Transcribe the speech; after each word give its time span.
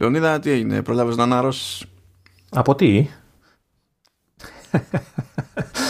Λεωνίδα, 0.00 0.38
τι 0.38 0.50
έγινε, 0.50 0.82
προλάβες 0.82 1.16
να 1.16 1.22
ανάρρωσες. 1.22 1.84
Από 2.50 2.74
τι; 2.74 3.08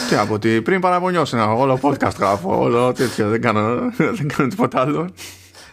Τι 0.09 0.15
από 0.15 0.39
τι, 0.39 0.61
πριν 0.61 0.81
παραπονιώσω 0.81 1.55
όλο 1.57 1.79
podcast 1.81 2.15
γράφω, 2.17 2.59
όλο 2.59 2.91
τέτοιο, 2.91 3.29
δεν 3.29 3.41
κάνω, 3.41 3.91
δεν 3.97 4.27
κάνω 4.27 4.49
τίποτα 4.49 4.81
άλλο. 4.81 5.09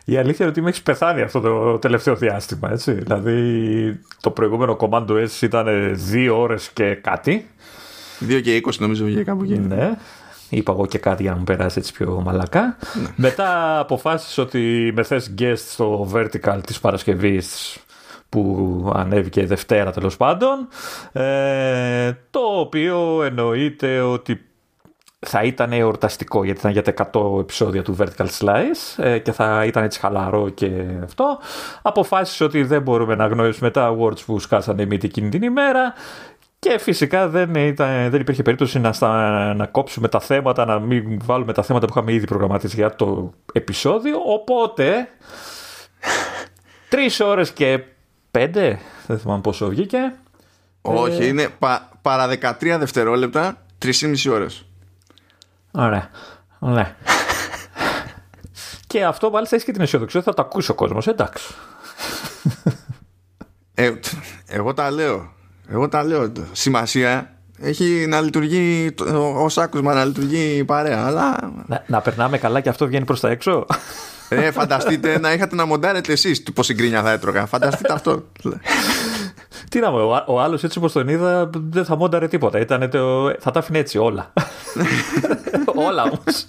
Η 0.04 0.16
αλήθεια 0.16 0.36
είναι 0.38 0.48
ότι 0.48 0.60
με 0.60 0.68
έχεις 0.68 0.82
πεθάνει 0.82 1.22
αυτό 1.22 1.40
το 1.40 1.78
τελευταίο 1.78 2.16
διάστημα, 2.16 2.70
έτσι. 2.70 2.92
Δηλαδή, 2.92 4.00
το 4.20 4.30
προηγούμενο 4.30 4.76
Commando 4.80 5.10
S 5.10 5.42
ήταν 5.42 5.66
δύο 5.94 6.40
ώρες 6.40 6.70
και 6.72 6.94
κάτι. 6.94 7.48
2 8.28 8.40
και 8.42 8.60
20 8.66 8.72
νομίζω 8.78 9.04
βγήκε 9.04 9.22
κάπου 9.22 9.42
εκεί. 9.42 9.58
Ναι. 9.58 9.90
Είπα 10.48 10.72
εγώ 10.72 10.86
και 10.86 10.98
κάτι 10.98 11.22
για 11.22 11.32
να 11.32 11.38
μου 11.38 11.44
περάσει 11.44 11.78
έτσι 11.78 11.92
πιο 11.92 12.20
μαλακά. 12.24 12.76
Ναι. 13.02 13.08
Μετά 13.16 13.78
αποφάσισε 13.78 14.40
ότι 14.40 14.92
με 14.94 15.02
θες 15.02 15.34
guest 15.38 15.56
στο 15.56 16.10
Vertical 16.14 16.58
της 16.66 16.80
Παρασκευής 16.80 17.78
που 18.28 18.92
ανέβηκε 18.94 19.46
Δευτέρα 19.46 19.90
τέλος 19.90 20.16
πάντων 20.16 20.68
ε, 21.12 22.12
το 22.30 22.40
οποίο 22.40 23.22
εννοείται 23.22 24.00
ότι 24.00 24.42
θα 25.26 25.42
ήταν 25.42 25.72
εορταστικό 25.72 26.44
γιατί 26.44 26.58
ήταν 26.58 26.72
για 26.72 26.82
τα 26.82 27.10
100 27.12 27.40
επεισόδια 27.40 27.82
του 27.82 27.96
Vertical 27.98 28.26
Slice 28.38 29.04
ε, 29.04 29.18
και 29.18 29.32
θα 29.32 29.64
ήταν 29.64 29.84
έτσι 29.84 30.00
χαλαρό 30.00 30.48
και 30.48 30.84
αυτό. 31.04 31.38
Αποφάσισε 31.82 32.44
ότι 32.44 32.62
δεν 32.62 32.82
μπορούμε 32.82 33.14
να 33.14 33.26
γνωρίσουμε 33.26 33.70
τα 33.70 33.96
awards 33.96 34.24
που 34.26 34.38
σκάσανε 34.38 34.84
μύτη 34.84 35.06
εκείνη 35.06 35.28
την 35.28 35.42
ημέρα 35.42 35.94
και 36.58 36.78
φυσικά 36.78 37.28
δεν, 37.28 37.54
ήταν, 37.54 38.10
δεν 38.10 38.20
υπήρχε 38.20 38.42
περίπτωση 38.42 38.78
να, 38.78 38.92
στα, 38.92 39.54
να 39.54 39.66
κόψουμε 39.66 40.08
τα 40.08 40.20
θέματα, 40.20 40.64
να 40.64 40.78
μην 40.78 41.20
βάλουμε 41.24 41.52
τα 41.52 41.62
θέματα 41.62 41.86
που 41.86 41.92
είχαμε 41.96 42.12
ήδη 42.12 42.26
προγραμματίσει 42.26 42.76
για 42.76 42.96
το 42.96 43.32
επεισόδιο. 43.52 44.18
Οπότε, 44.26 45.08
τρεις 46.88 47.20
ώρες 47.20 47.50
και 47.50 47.80
πέντε, 48.30 48.78
δεν 49.06 49.18
θυμάμαι 49.18 49.40
πόσο 49.40 49.68
βγήκε. 49.68 50.12
Όχι, 50.82 51.28
είναι 51.28 51.48
πα, 51.58 51.90
παρά 52.02 52.28
13 52.60 52.76
δευτερόλεπτα, 52.78 53.62
3,5 53.82 54.30
ώρες. 54.30 54.64
Ωραία. 55.70 56.10
Ναι. 56.58 56.96
και 58.86 59.04
αυτό 59.04 59.30
μάλιστα 59.30 59.56
έχει 59.56 59.64
και 59.64 59.72
την 59.72 59.80
αισιοδοξία 59.80 60.20
ότι 60.20 60.28
θα 60.28 60.34
το 60.34 60.42
ακούσει 60.42 60.70
ο 60.70 60.74
κόσμος, 60.74 61.06
εντάξει. 61.06 61.54
Ε, 63.74 63.92
εγώ 64.46 64.74
τα 64.74 64.90
λέω. 64.90 65.32
Εγώ 65.68 65.88
τα 65.88 66.04
λέω. 66.04 66.32
Σημασία 66.52 67.32
έχει 67.60 68.06
να 68.08 68.20
λειτουργεί 68.20 68.94
ω 69.16 69.46
άκουσμα, 69.56 69.94
να 69.94 70.04
λειτουργεί 70.04 70.64
παρέα. 70.64 71.06
Αλλά... 71.06 71.52
Να, 71.66 71.84
να 71.86 72.00
περνάμε 72.00 72.38
καλά 72.38 72.60
και 72.60 72.68
αυτό 72.68 72.86
βγαίνει 72.86 73.04
προς 73.04 73.20
τα 73.20 73.30
έξω. 73.30 73.66
Ε, 74.28 74.50
φανταστείτε 74.50 75.18
να 75.18 75.32
είχατε 75.32 75.54
να 75.54 75.64
μοντάρετε 75.64 76.12
εσείς 76.12 76.42
τι 76.42 76.52
πόση 76.52 76.74
γκρίνια 76.74 77.02
θα 77.02 77.10
έτρωγα. 77.10 77.46
Φανταστείτε 77.46 77.92
αυτό. 77.92 78.24
Τι 79.68 79.80
να 79.80 79.90
πω, 79.90 79.98
ο, 79.98 80.34
ο 80.34 80.40
άλλος 80.40 80.64
έτσι 80.64 80.78
όπως 80.78 80.92
τον 80.92 81.08
είδα 81.08 81.50
δεν 81.52 81.84
θα 81.84 81.96
μόνταρε 81.96 82.28
τίποτα. 82.28 82.58
Ήτανε 82.58 82.88
το, 82.88 83.34
θα 83.38 83.50
τα 83.50 83.58
αφήνει 83.58 83.78
έτσι 83.78 83.98
όλα. 83.98 84.32
όλα 85.88 86.02
όμως. 86.02 86.46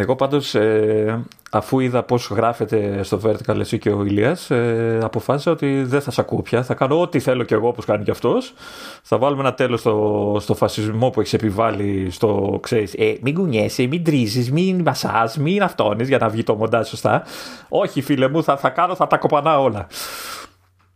Εγώ 0.00 0.16
πάντως 0.16 0.54
ε, 0.54 1.24
αφού 1.50 1.80
είδα 1.80 2.02
πώς 2.02 2.30
γράφεται 2.30 3.02
στο 3.02 3.20
Vertical 3.24 3.58
εσύ 3.58 3.78
και 3.78 3.90
ο 3.90 4.04
Ηλίας 4.04 4.50
ε, 4.50 4.98
αποφάσισα 5.02 5.50
ότι 5.50 5.82
δεν 5.82 6.00
θα 6.00 6.10
σε 6.10 6.20
ακούω 6.20 6.42
πια. 6.42 6.62
Θα 6.62 6.74
κάνω 6.74 7.00
ό,τι 7.00 7.20
θέλω 7.20 7.44
κι 7.44 7.54
εγώ 7.54 7.68
όπως 7.68 7.84
κάνει 7.84 8.04
κι 8.04 8.10
αυτός. 8.10 8.54
Θα 9.02 9.18
βάλουμε 9.18 9.40
ένα 9.40 9.54
τέλος 9.54 9.80
στο, 9.80 10.36
στο 10.40 10.54
φασισμό 10.54 11.10
που 11.10 11.20
έχεις 11.20 11.32
επιβάλει 11.32 12.10
στο 12.10 12.58
ξέρεις 12.62 12.94
ε, 12.94 13.16
μην 13.20 13.34
κουνιέσαι, 13.34 13.86
μην 13.86 14.04
τρίζεις, 14.04 14.52
μην 14.52 14.80
μασάς, 14.80 15.36
μην 15.36 15.62
αυτόνεις 15.62 16.08
για 16.08 16.18
να 16.18 16.28
βγει 16.28 16.42
το 16.42 16.54
μοντάζ 16.54 16.88
σωστά. 16.88 17.22
Όχι 17.68 18.02
φίλε 18.02 18.28
μου 18.28 18.42
θα, 18.42 18.56
θα 18.56 18.68
κάνω, 18.68 18.94
θα 18.94 19.06
τα 19.06 19.16
κοπανά 19.16 19.60
όλα. 19.60 19.86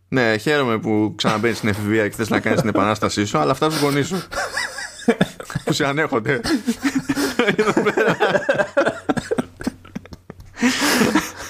Ναι, 0.07 0.37
χαίρομαι 0.37 0.77
που 0.77 1.13
ξαναμπαίνεις 1.15 1.57
στην 1.57 1.69
εφηβεία 1.69 2.07
και 2.07 2.15
θες 2.15 2.29
να 2.29 2.39
κάνεις 2.39 2.59
την 2.59 2.69
επανάστασή 2.69 3.25
σου 3.25 3.37
αλλά 3.37 3.51
αυτά 3.51 3.69
του 3.69 3.75
γονείς 3.81 4.07
σου 4.07 4.17
που 5.65 5.73
σε 5.73 5.85
ανέχονται 5.85 6.39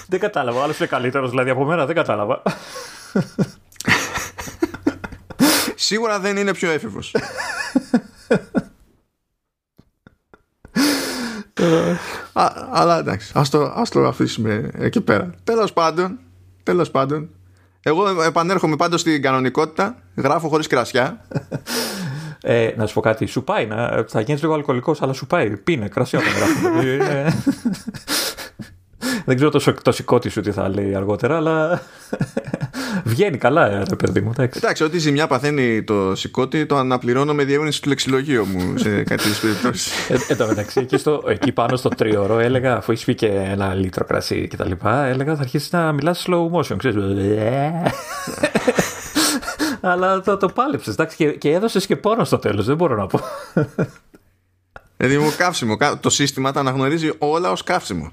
δεν 0.08 0.20
κατάλαβα. 0.20 0.60
Ο 0.60 0.64
άλλος 0.64 0.78
είναι 0.78 0.88
καλύτερος 0.88 1.30
δηλαδή 1.30 1.50
από 1.50 1.66
μένα. 1.66 1.86
Δεν 1.86 1.96
κατάλαβα. 1.96 2.42
Σίγουρα 5.76 6.20
δεν 6.20 6.38
είναι 6.38 6.54
πιο 6.54 6.72
έφηβος. 6.72 7.16
αλλά 12.72 13.00
εντάξει, 13.00 13.32
ας 13.36 13.50
το, 13.50 13.74
ας 13.76 13.90
το 13.90 14.08
αφήσουμε 14.08 14.72
εκεί 14.74 15.02
πέρα. 15.02 15.34
Τέλος 15.44 15.74
πάντων, 15.74 16.20
τέλος 16.64 16.92
πάντων, 16.92 17.30
εγώ 17.82 18.22
επανέρχομαι 18.22 18.76
πάντως 18.76 19.02
στην 19.02 19.22
κανονικότητα, 19.22 19.98
γράφω 20.16 20.48
χωρίς 20.48 20.68
κρασιά. 20.68 21.26
Ε, 22.46 22.74
να 22.78 22.86
σου 22.86 22.94
πω 22.94 23.02
κάτι, 23.02 23.26
σου 23.26 23.44
πάει, 23.44 23.66
να, 23.66 24.06
θα 24.08 24.22
γίνεις 24.22 24.42
λίγο 24.42 24.54
αλκοολικός, 24.54 25.02
αλλά 25.02 25.14
σου 25.14 25.28
πάει, 25.28 25.58
πίνε 25.58 25.88
κρασιά 25.88 26.20
όταν 26.20 26.32
γράφω. 26.34 26.70
Δεν 29.26 29.36
ξέρω 29.36 29.50
το, 29.50 29.74
το 29.82 29.92
σηκώτη 29.92 30.30
σου 30.30 30.42
τι 30.42 30.52
θα 30.52 30.70
λέει 30.70 30.96
αργότερα, 30.96 31.36
αλλά 31.36 31.82
βγαίνει 33.04 33.38
καλά, 33.38 33.72
ε, 33.72 33.84
ρε 33.90 33.96
παιδί 33.96 34.22
μου. 34.22 34.30
Εντάξει, 34.30 34.60
εντάξει 34.64 34.84
ό,τι 34.84 34.98
ζημιά 34.98 35.28
παθαίνει 35.28 35.84
το 35.84 36.16
σηκώτη, 36.16 36.66
το 36.66 36.78
αναπληρώνω 36.78 37.34
με 37.34 37.44
διεύρυνση 37.44 37.82
του 37.82 37.90
λεξιλογίου 37.90 38.46
μου 38.46 38.78
σε 38.78 38.90
κάποιες 39.10 39.40
περιπτώσεις. 39.40 40.10
Ε, 40.10 40.18
εν 40.28 40.38
τω 40.38 40.48
μεταξύ, 40.48 40.80
εκεί, 40.80 40.98
στο, 40.98 41.24
εκεί 41.28 41.52
πάνω 41.52 41.76
στο 41.76 41.90
τρίωρο 41.90 42.40
έλεγα, 42.40 42.76
αφού 42.76 42.92
έχεις 42.92 43.06
πει 43.06 43.16
και 43.16 43.28
ένα 43.28 43.74
λίτρο 43.74 44.06
κρασί 44.06 44.48
και 44.48 44.58
τα 44.58 44.66
λοιπά, 44.66 45.06
έλεγα 45.06 45.36
θα 45.36 45.42
αρχίσεις 45.42 45.72
να 45.72 45.92
μιλάς 45.92 46.26
slow 46.28 46.52
motion. 46.52 46.76
Ξέρεις, 46.78 46.98
αλλά 49.82 50.22
το, 50.22 50.38
το 50.38 50.48
πάλεψες 50.48 50.96
και, 51.16 51.32
και 51.32 51.52
έδωσες 51.52 51.86
και 51.86 51.96
πόνο 51.96 52.24
στο 52.24 52.38
τέλος, 52.38 52.66
δεν 52.66 52.76
μπορώ 52.76 52.96
να 52.96 53.08
πω. 53.08 53.20
Δηλαδή 54.98 55.18
μου 55.18 55.34
καύσιμο. 55.38 55.78
Το 56.00 56.10
σύστημα 56.10 56.52
τα 56.52 56.60
αναγνωρίζει 56.60 57.12
όλα 57.18 57.52
ως 57.52 57.64
καύσιμο. 57.64 58.12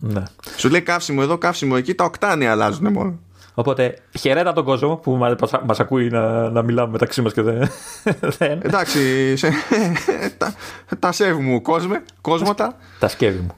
Ναι. 0.00 0.22
Σου 0.56 0.68
λέει 0.68 0.82
καύσιμο 0.82 1.20
εδώ, 1.22 1.38
καύσιμο 1.38 1.74
εκεί, 1.76 1.94
τα 1.94 2.04
οκτάνια 2.04 2.50
αλλάζουν 2.50 2.92
μόνο. 2.92 3.18
Οπότε 3.58 3.98
χαιρέτα 4.18 4.52
τον 4.52 4.64
κόσμο 4.64 4.96
που 4.96 5.16
μα 5.16 5.36
μας 5.66 5.80
ακούει 5.80 6.08
να, 6.08 6.50
να 6.50 6.62
μιλάμε 6.62 6.92
μεταξύ 6.92 7.22
μας 7.22 7.32
και 7.32 7.42
δεν. 7.42 7.68
Εντάξει, 8.66 9.36
σε, 9.36 9.52
τα, 10.38 10.54
τα 10.98 11.12
σέβη 11.12 11.42
μου 11.42 11.62
κόσμε, 11.62 12.02
κόσμοτα. 12.20 12.76
τα 12.98 13.08
σκεύη 13.08 13.38
μου. 13.38 13.54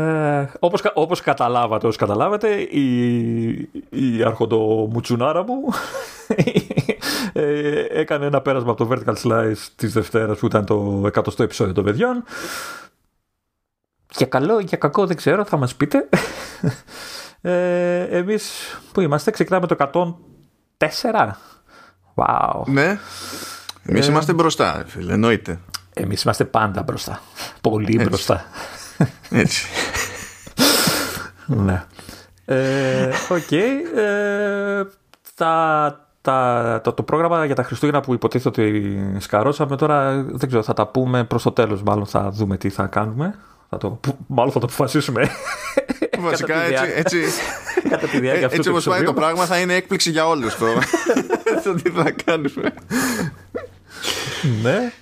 Ε, 0.00 0.48
όπως, 0.58 0.82
όπως 0.94 1.20
καταλάβατε, 1.20 1.84
όπως 1.86 1.96
καταλάβατε, 1.96 2.48
η, 2.60 2.88
η 3.90 4.22
αρχοντομουτσουνάρα 4.24 5.44
μου 5.44 5.54
ε, 7.32 7.84
έκανε 7.90 8.26
ένα 8.26 8.40
πέρασμα 8.40 8.70
από 8.70 8.84
το 8.84 8.90
Vertical 8.92 9.14
Slice 9.22 9.68
της 9.76 9.92
Δευτέρας 9.92 10.38
που 10.38 10.46
ήταν 10.46 10.64
το 10.64 11.10
100ο 11.14 11.40
επεισόδιο 11.40 11.74
των 11.74 11.84
παιδιών 11.84 12.24
για 14.16 14.26
καλό 14.26 14.60
ή 14.60 14.64
για 14.64 14.78
κακό 14.78 15.06
δεν 15.06 15.16
ξέρω, 15.16 15.44
θα 15.44 15.56
μας 15.56 15.74
πείτε. 15.74 16.08
Ε, 17.46 18.00
εμείς 18.00 18.50
που 18.92 19.00
είμαστε, 19.00 19.30
ξεκινάμε 19.30 19.66
το 19.66 19.76
104. 20.78 20.86
Wow. 22.14 22.62
Ναι. 22.66 22.98
Εμείς 23.82 24.06
ε, 24.06 24.10
είμαστε 24.10 24.32
μπροστά, 24.32 24.84
φίλε, 24.86 25.12
εννοείται. 25.12 25.60
Εμείς 25.94 26.22
είμαστε 26.22 26.44
πάντα 26.44 26.82
μπροστά. 26.82 27.20
Πολύ 27.60 27.94
Έτσι. 27.94 28.04
μπροστά. 28.08 28.44
Έτσι. 29.30 29.66
ναι. 31.46 31.84
Ε, 32.44 33.08
Οκ. 33.28 33.38
Okay. 33.50 33.98
Ε, 33.98 34.82
τα, 35.34 36.08
τα, 36.20 36.80
το, 36.84 36.92
το 36.92 37.02
πρόγραμμα 37.02 37.44
για 37.44 37.54
τα 37.54 37.62
Χριστούγεννα 37.62 38.00
που 38.00 38.14
υποτίθεται 38.14 38.62
ότι 38.62 39.16
σκαρώσαμε 39.18 39.76
τώρα 39.76 40.22
δεν 40.22 40.48
ξέρω 40.48 40.62
θα 40.62 40.74
τα 40.74 40.86
πούμε 40.86 41.24
προς 41.24 41.42
το 41.42 41.52
τέλος 41.52 41.82
μάλλον 41.82 42.06
θα 42.06 42.30
δούμε 42.30 42.56
τι 42.56 42.68
θα 42.68 42.86
κάνουμε 42.86 43.34
θα 43.74 43.88
το, 43.88 44.00
μάλλον 44.26 44.52
θα 44.52 44.58
το 44.58 44.66
αποφασίσουμε. 44.66 45.30
Βασικά 46.18 46.62
έτσι, 46.62 46.84
έτσι, 46.94 47.22
κατά 47.90 48.06
τη 48.06 48.20
διάρκεια 48.20 48.48
έτσι 48.52 48.68
όπως 48.68 48.84
πάει 48.84 49.02
το 49.02 49.12
πράγμα 49.12 49.44
θα 49.44 49.58
είναι 49.58 49.74
έκπληξη 49.74 50.10
για 50.10 50.26
όλους 50.26 50.56
το, 50.56 50.66
το 51.64 51.74
τι 51.74 51.90
θα 51.90 52.10
κάνουμε. 52.24 52.74
ναι. 54.62 54.92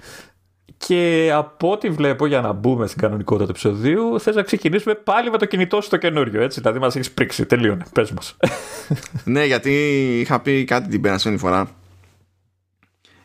Και 0.76 1.30
από 1.34 1.70
ό,τι 1.70 1.90
βλέπω 1.90 2.26
για 2.26 2.40
να 2.40 2.52
μπούμε 2.52 2.86
στην 2.86 3.00
κανονικότητα 3.00 3.44
του 3.44 3.50
επεισοδίου, 3.50 4.20
θες 4.20 4.34
να 4.34 4.42
ξεκινήσουμε 4.42 4.94
πάλι 4.94 5.30
με 5.30 5.38
το 5.38 5.46
κινητό 5.46 5.80
σου 5.80 5.88
το 5.88 5.96
καινούριο. 5.96 6.42
Έτσι, 6.42 6.60
δηλαδή 6.60 6.78
μας 6.78 6.96
έχεις 6.96 7.10
πρίξει. 7.10 7.46
Τελείωνε. 7.46 7.84
Πες 7.92 8.10
μας. 8.10 8.36
ναι, 9.24 9.44
γιατί 9.44 9.70
είχα 10.20 10.40
πει 10.40 10.64
κάτι 10.64 10.88
την 10.88 11.00
περασμένη 11.00 11.36
φορά 11.36 11.70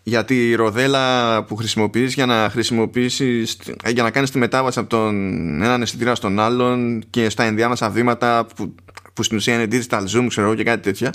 για 0.08 0.26
τη 0.26 0.56
ροδέλα 0.56 1.44
που 1.44 1.56
χρησιμοποιείς 1.56 2.14
για 2.14 2.26
να 2.26 2.50
χρησιμοποιήσεις 2.52 3.58
για 3.88 4.04
να 4.04 4.12
κάνεις 4.12 4.32
τη 4.32 4.38
μετάβαση 4.38 4.80
από 4.80 4.90
τον 4.90 5.16
έναν 5.62 5.82
αισθητήρα 5.82 6.16
στον 6.16 6.40
άλλον 6.40 7.04
και 7.10 7.30
στα 7.30 7.44
ενδιάμεσα 7.44 7.90
βήματα 7.90 8.48
που, 8.56 8.76
που 9.14 9.24
στην 9.24 9.38
ουσία 9.38 9.54
είναι 9.54 9.68
digital 9.72 10.04
zoom 10.16 10.26
ξέρω 10.28 10.56
και 10.56 10.64
κάτι 10.64 10.82
τέτοια 10.82 11.14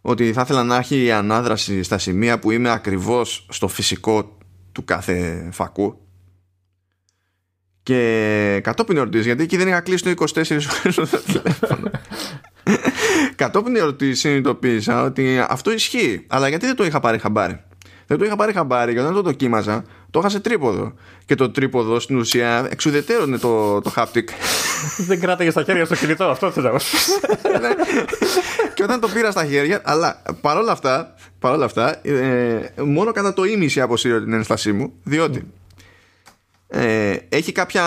ότι 0.00 0.32
θα 0.32 0.40
ήθελα 0.40 0.64
να 0.64 0.76
έχει 0.76 1.04
η 1.04 1.10
ανάδραση 1.10 1.82
στα 1.82 1.98
σημεία 1.98 2.38
που 2.38 2.50
είμαι 2.50 2.70
ακριβώς 2.70 3.46
στο 3.50 3.68
φυσικό 3.68 4.38
του 4.72 4.84
κάθε 4.84 5.48
φακού 5.52 6.00
και 7.82 8.60
κατόπιν 8.62 8.96
ερωτήσεις 8.96 9.26
γιατί 9.26 9.42
εκεί 9.42 9.56
δεν 9.56 9.68
είχα 9.68 9.80
κλείσει 9.80 10.04
το 10.04 10.24
24 10.34 10.44
ώρες 10.84 10.94
το 10.94 11.18
τηλέφωνο 11.26 11.90
κατόπιν 13.36 13.76
ερωτής 13.76 14.20
συνειδητοποίησα 14.20 15.02
ότι 15.02 15.44
αυτό 15.48 15.72
ισχύει. 15.72 16.24
Αλλά 16.28 16.48
γιατί 16.48 16.66
δεν 16.66 16.76
το 16.76 16.84
είχα 16.84 17.00
πάρει 17.00 17.18
χαμπάρι; 17.18 17.60
Δεν 18.06 18.18
το 18.18 18.24
είχα 18.24 18.36
πάρει 18.36 18.52
χαμπάρι 18.52 18.92
γιατί 18.92 19.08
όταν 19.08 19.22
το 19.22 19.28
δοκίμαζα, 19.28 19.84
το 20.10 20.18
είχα 20.18 20.28
σε 20.28 20.40
τρίποδο. 20.40 20.94
Και 21.24 21.34
το 21.34 21.50
τρίποδο 21.50 22.00
στην 22.00 22.16
ουσία 22.16 22.66
εξουδετέρωνε 22.70 23.38
το, 23.38 23.80
το 23.80 23.92
haptic. 23.96 24.24
δεν 25.08 25.20
κράταγε 25.20 25.50
στα 25.50 25.62
χέρια 25.62 25.84
στο 25.84 25.94
κινητό, 25.94 26.24
αυτό 26.24 26.50
θέλω 26.50 26.72
να 26.72 26.78
Και 28.74 28.82
όταν 28.82 29.00
το 29.00 29.08
πήρα 29.08 29.30
στα 29.30 29.44
χέρια, 29.44 29.80
αλλά 29.84 30.22
παρόλα 30.40 30.72
αυτά, 30.72 31.14
παρόλα 31.38 31.64
αυτά 31.64 32.06
ε, 32.06 32.72
μόνο 32.84 33.12
κατά 33.12 33.32
το 33.32 33.44
ίμιση 33.44 33.80
αποσύρω 33.80 34.22
την 34.22 34.32
ένστασή 34.32 34.72
μου, 34.72 34.92
διότι 35.02 35.46
ε, 36.68 37.16
έχει, 37.28 37.52
κάποια, 37.52 37.84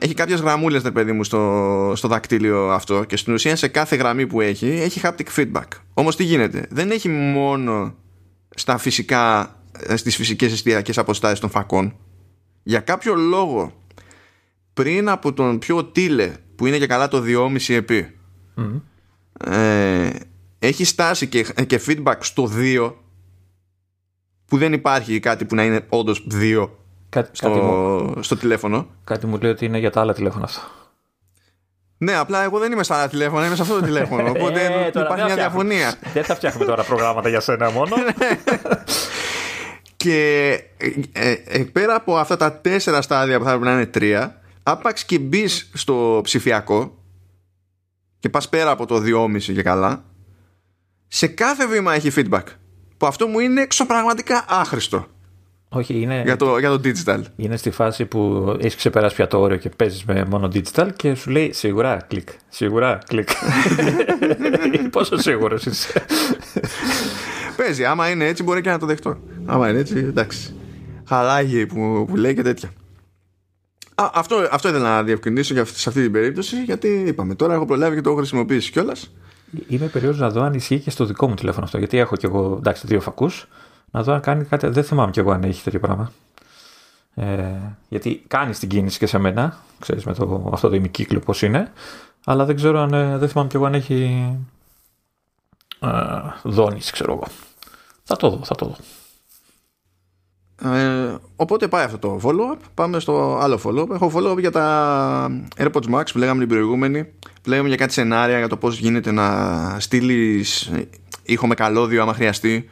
έχει 0.00 0.14
κάποιες 0.14 0.40
γραμμούλες 0.40 0.82
ρε 0.82 0.90
παιδί 0.90 1.12
μου 1.12 1.24
στο, 1.24 1.92
στο 1.96 2.08
δακτύλιο 2.08 2.70
αυτό 2.70 3.04
και 3.04 3.16
στην 3.16 3.32
ουσία 3.32 3.56
σε 3.56 3.68
κάθε 3.68 3.96
γραμμή 3.96 4.26
που 4.26 4.40
έχει 4.40 4.66
έχει 4.68 5.00
haptic 5.04 5.36
feedback 5.36 5.66
όμως 5.94 6.16
τι 6.16 6.24
γίνεται 6.24 6.66
δεν 6.70 6.90
έχει 6.90 7.08
μόνο 7.08 7.94
στα 8.54 8.78
φυσικά 8.78 9.40
ε, 9.40 9.57
στις 9.94 10.16
φυσικές 10.16 10.52
εστιακές 10.52 10.98
αποστάσεις 10.98 11.40
των 11.40 11.50
φακών 11.50 11.96
για 12.62 12.80
κάποιο 12.80 13.14
λόγο 13.14 13.72
πριν 14.74 15.08
από 15.08 15.32
τον 15.32 15.58
πιο 15.58 15.84
τίλε 15.84 16.32
που 16.56 16.66
είναι 16.66 16.78
και 16.78 16.86
καλά 16.86 17.08
το 17.08 17.22
2,5 17.26 17.74
επί 17.74 18.18
ε, 19.44 20.10
έχει 20.58 20.84
στάση 20.84 21.26
και, 21.26 21.42
και 21.66 21.80
feedback 21.86 22.16
στο 22.20 22.50
2 22.56 22.92
που 24.46 24.58
δεν 24.58 24.72
υπάρχει 24.72 25.20
κάτι 25.20 25.44
που 25.44 25.54
να 25.54 25.64
είναι 25.64 25.86
όντως 25.88 26.26
2 26.30 26.68
Κάτι, 27.08 27.30
στο, 27.32 27.48
μου, 27.48 28.22
στο 28.22 28.36
τηλέφωνο. 28.36 28.86
Κάτι 29.04 29.26
μου 29.26 29.38
λέει 29.38 29.50
ότι 29.50 29.64
είναι 29.64 29.78
για 29.78 29.90
τα 29.90 30.00
άλλα 30.00 30.14
τηλέφωνα 30.14 30.44
αυτό. 30.44 30.60
Ναι, 31.98 32.14
απλά 32.14 32.42
εγώ 32.42 32.58
δεν 32.58 32.72
είμαι 32.72 32.82
στα 32.82 32.96
άλλα 32.96 33.08
τηλέφωνα, 33.08 33.46
είμαι 33.46 33.54
σε 33.56 33.62
αυτό 33.62 33.74
το 33.74 33.84
τηλέφωνο. 33.84 34.30
Οπότε 34.36 34.64
Ε, 34.64 34.90
τώρα 34.90 35.06
υπάρχει 35.06 35.14
δεν 35.14 35.24
μια 35.24 35.28
θα 35.28 35.34
διαφωνία. 35.34 35.94
Δεν 36.12 36.24
θα 36.24 36.34
φτιάχνουμε 36.34 36.64
τώρα 36.64 36.82
προγράμματα 36.82 37.28
για 37.28 37.40
σένα 37.40 37.70
μόνο. 37.70 37.96
Και 40.04 40.50
ε, 41.12 41.32
ε, 41.44 41.58
πέρα 41.72 41.94
από 41.94 42.16
αυτά 42.16 42.36
τα 42.36 42.52
τέσσερα 42.52 43.02
στάδια 43.02 43.38
που 43.38 43.44
θα 43.44 43.50
έπρεπε 43.50 43.70
να 43.70 43.76
είναι 43.76 43.86
τρία, 43.86 44.40
άπαξ 44.62 45.04
και 45.04 45.18
μπεις 45.18 45.70
στο 45.74 46.20
ψηφιακό 46.22 46.98
και 48.18 48.28
πας 48.28 48.48
πέρα 48.48 48.70
από 48.70 48.86
το 48.86 48.96
2,5 48.96 49.40
και 49.40 49.62
καλά, 49.62 50.04
σε 51.08 51.26
κάθε 51.26 51.66
βήμα 51.66 51.94
έχει 51.94 52.12
feedback. 52.16 52.42
Που 52.96 53.06
αυτό 53.06 53.26
μου 53.26 53.38
είναι 53.38 53.60
εξωπραγματικά 53.60 54.44
άχρηστο 54.48 55.06
Όχι, 55.68 56.00
είναι, 56.00 56.22
για 56.24 56.36
το, 56.36 56.58
για 56.58 56.68
το 56.68 56.80
digital. 56.84 57.22
είναι 57.36 57.56
στη 57.56 57.70
φάση 57.70 58.04
που 58.04 58.52
έχεις 58.58 58.76
ξεπεράσει 58.76 59.14
πια 59.14 59.26
το 59.26 59.40
όριο 59.40 59.56
και 59.56 59.68
παίζεις 59.68 60.04
με 60.04 60.24
μόνο 60.24 60.50
digital 60.54 60.88
και 60.96 61.14
σου 61.14 61.30
λέει 61.30 61.52
σίγουρα 61.52 62.04
κλικ. 62.08 62.28
Σίγουρα 62.48 62.98
κλικ. 63.06 63.28
Πόσο 64.90 65.16
σίγουρος 65.16 65.64
είσαι. 65.66 66.04
Παίζει, 67.58 67.84
άμα 67.84 68.10
είναι 68.10 68.24
έτσι 68.26 68.42
μπορεί 68.42 68.60
και 68.60 68.70
να 68.70 68.78
το 68.78 68.86
δεχτώ. 68.86 69.16
Άμα 69.46 69.68
είναι 69.68 69.78
έτσι, 69.78 69.98
εντάξει. 69.98 70.54
Χαλάγει 71.08 71.66
που, 71.66 72.04
που 72.08 72.16
λέει 72.16 72.34
και 72.34 72.42
τέτοια. 72.42 72.68
Α, 73.94 74.10
αυτό, 74.14 74.48
αυτό 74.50 74.68
ήθελα 74.68 74.96
να 74.96 75.02
διευκρινίσω 75.02 75.52
για, 75.52 75.62
αυτή- 75.62 75.78
σε 75.78 75.88
αυτή 75.88 76.02
την 76.02 76.12
περίπτωση, 76.12 76.62
γιατί 76.62 76.88
είπαμε 76.88 77.34
τώρα 77.34 77.54
έχω 77.54 77.64
προλάβει 77.64 77.94
και 77.94 78.00
το 78.00 78.08
έχω 78.08 78.18
χρησιμοποιήσει 78.18 78.70
κιόλας. 78.70 79.10
Είμαι 79.68 79.86
περίεργος 79.86 80.20
να 80.20 80.30
δω 80.30 80.42
αν 80.42 80.54
ισχύει 80.54 80.78
και 80.78 80.90
στο 80.90 81.04
δικό 81.04 81.28
μου 81.28 81.34
τηλέφωνο 81.34 81.64
αυτό. 81.64 81.78
Γιατί 81.78 81.98
έχω 81.98 82.16
κι 82.16 82.26
εγώ 82.26 82.54
εντάξει, 82.58 82.86
δύο 82.86 83.00
φακούς. 83.00 83.48
Να 83.90 84.02
δω 84.02 84.12
αν 84.12 84.20
κάνει 84.20 84.44
κάτι. 84.44 84.66
Δεν 84.66 84.84
θυμάμαι 84.84 85.10
κι 85.10 85.18
εγώ 85.18 85.30
αν 85.30 85.42
έχει 85.42 85.62
τέτοιο 85.62 85.80
πράγμα. 85.80 86.12
Ε, 87.14 87.54
γιατί 87.88 88.22
κάνει 88.26 88.52
την 88.54 88.68
κίνηση 88.68 88.98
και 88.98 89.06
σε 89.06 89.18
μένα. 89.18 89.58
Ξέρεις 89.78 90.04
με 90.04 90.14
το, 90.14 90.50
αυτό 90.52 90.68
το 90.68 90.74
ημικύκλιο 90.74 91.20
πώς 91.20 91.42
είναι. 91.42 91.72
Αλλά 92.24 92.44
δεν 92.44 92.56
ξέρω 92.56 92.80
αν. 92.80 92.92
ε, 92.92 93.18
δεν 93.18 93.28
θυμάμαι 93.28 93.48
κι 93.48 93.56
εγώ 93.56 93.64
αν 93.64 93.74
έχει. 93.74 94.26
Ε, 95.80 95.88
δόνηση, 96.42 96.92
ξέρω 96.92 97.12
εγώ. 97.12 97.24
Θα 98.08 98.16
το 98.16 98.30
δω, 98.30 98.40
θα 98.44 98.54
το 98.54 98.66
δω. 98.66 98.76
Ε, 100.70 101.16
οπότε 101.36 101.68
πάει 101.68 101.84
αυτό 101.84 101.98
το 101.98 102.20
follow-up. 102.22 102.58
Πάμε 102.74 103.00
στο 103.00 103.38
άλλο 103.40 103.60
follow-up. 103.64 103.90
Έχω 103.90 104.12
follow-up 104.14 104.38
για 104.38 104.50
τα 104.50 105.42
AirPods 105.56 105.94
Max 105.94 106.02
που 106.12 106.18
λέγαμε 106.18 106.38
την 106.38 106.48
προηγούμενη. 106.48 107.04
Που 107.04 107.48
λέγαμε 107.48 107.68
για 107.68 107.76
κάτι 107.76 107.92
σενάρια 107.92 108.38
για 108.38 108.48
το 108.48 108.56
πώς 108.56 108.78
γίνεται 108.78 109.10
να 109.10 109.76
στείλεις 109.80 110.72
ήχο 111.22 111.46
με 111.46 111.54
καλώδιο 111.54 112.02
άμα 112.02 112.14
χρειαστεί. 112.14 112.70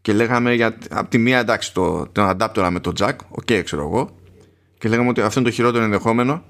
Και 0.00 0.12
λέγαμε 0.12 0.54
για 0.54 0.78
από 0.90 1.10
τη 1.10 1.18
μία 1.18 1.38
εντάξει 1.38 1.74
το, 1.74 2.06
το 2.12 2.28
adapter 2.28 2.68
με 2.70 2.80
το 2.80 2.92
jack. 2.98 3.16
Οκ, 3.28 3.62
ξέρω 3.64 3.82
εγώ. 3.82 4.10
Και 4.78 4.88
λέγαμε 4.88 5.08
ότι 5.08 5.20
αυτό 5.20 5.40
είναι 5.40 5.48
το 5.48 5.54
χειρότερο 5.54 5.84
ενδεχόμενο. 5.84 6.42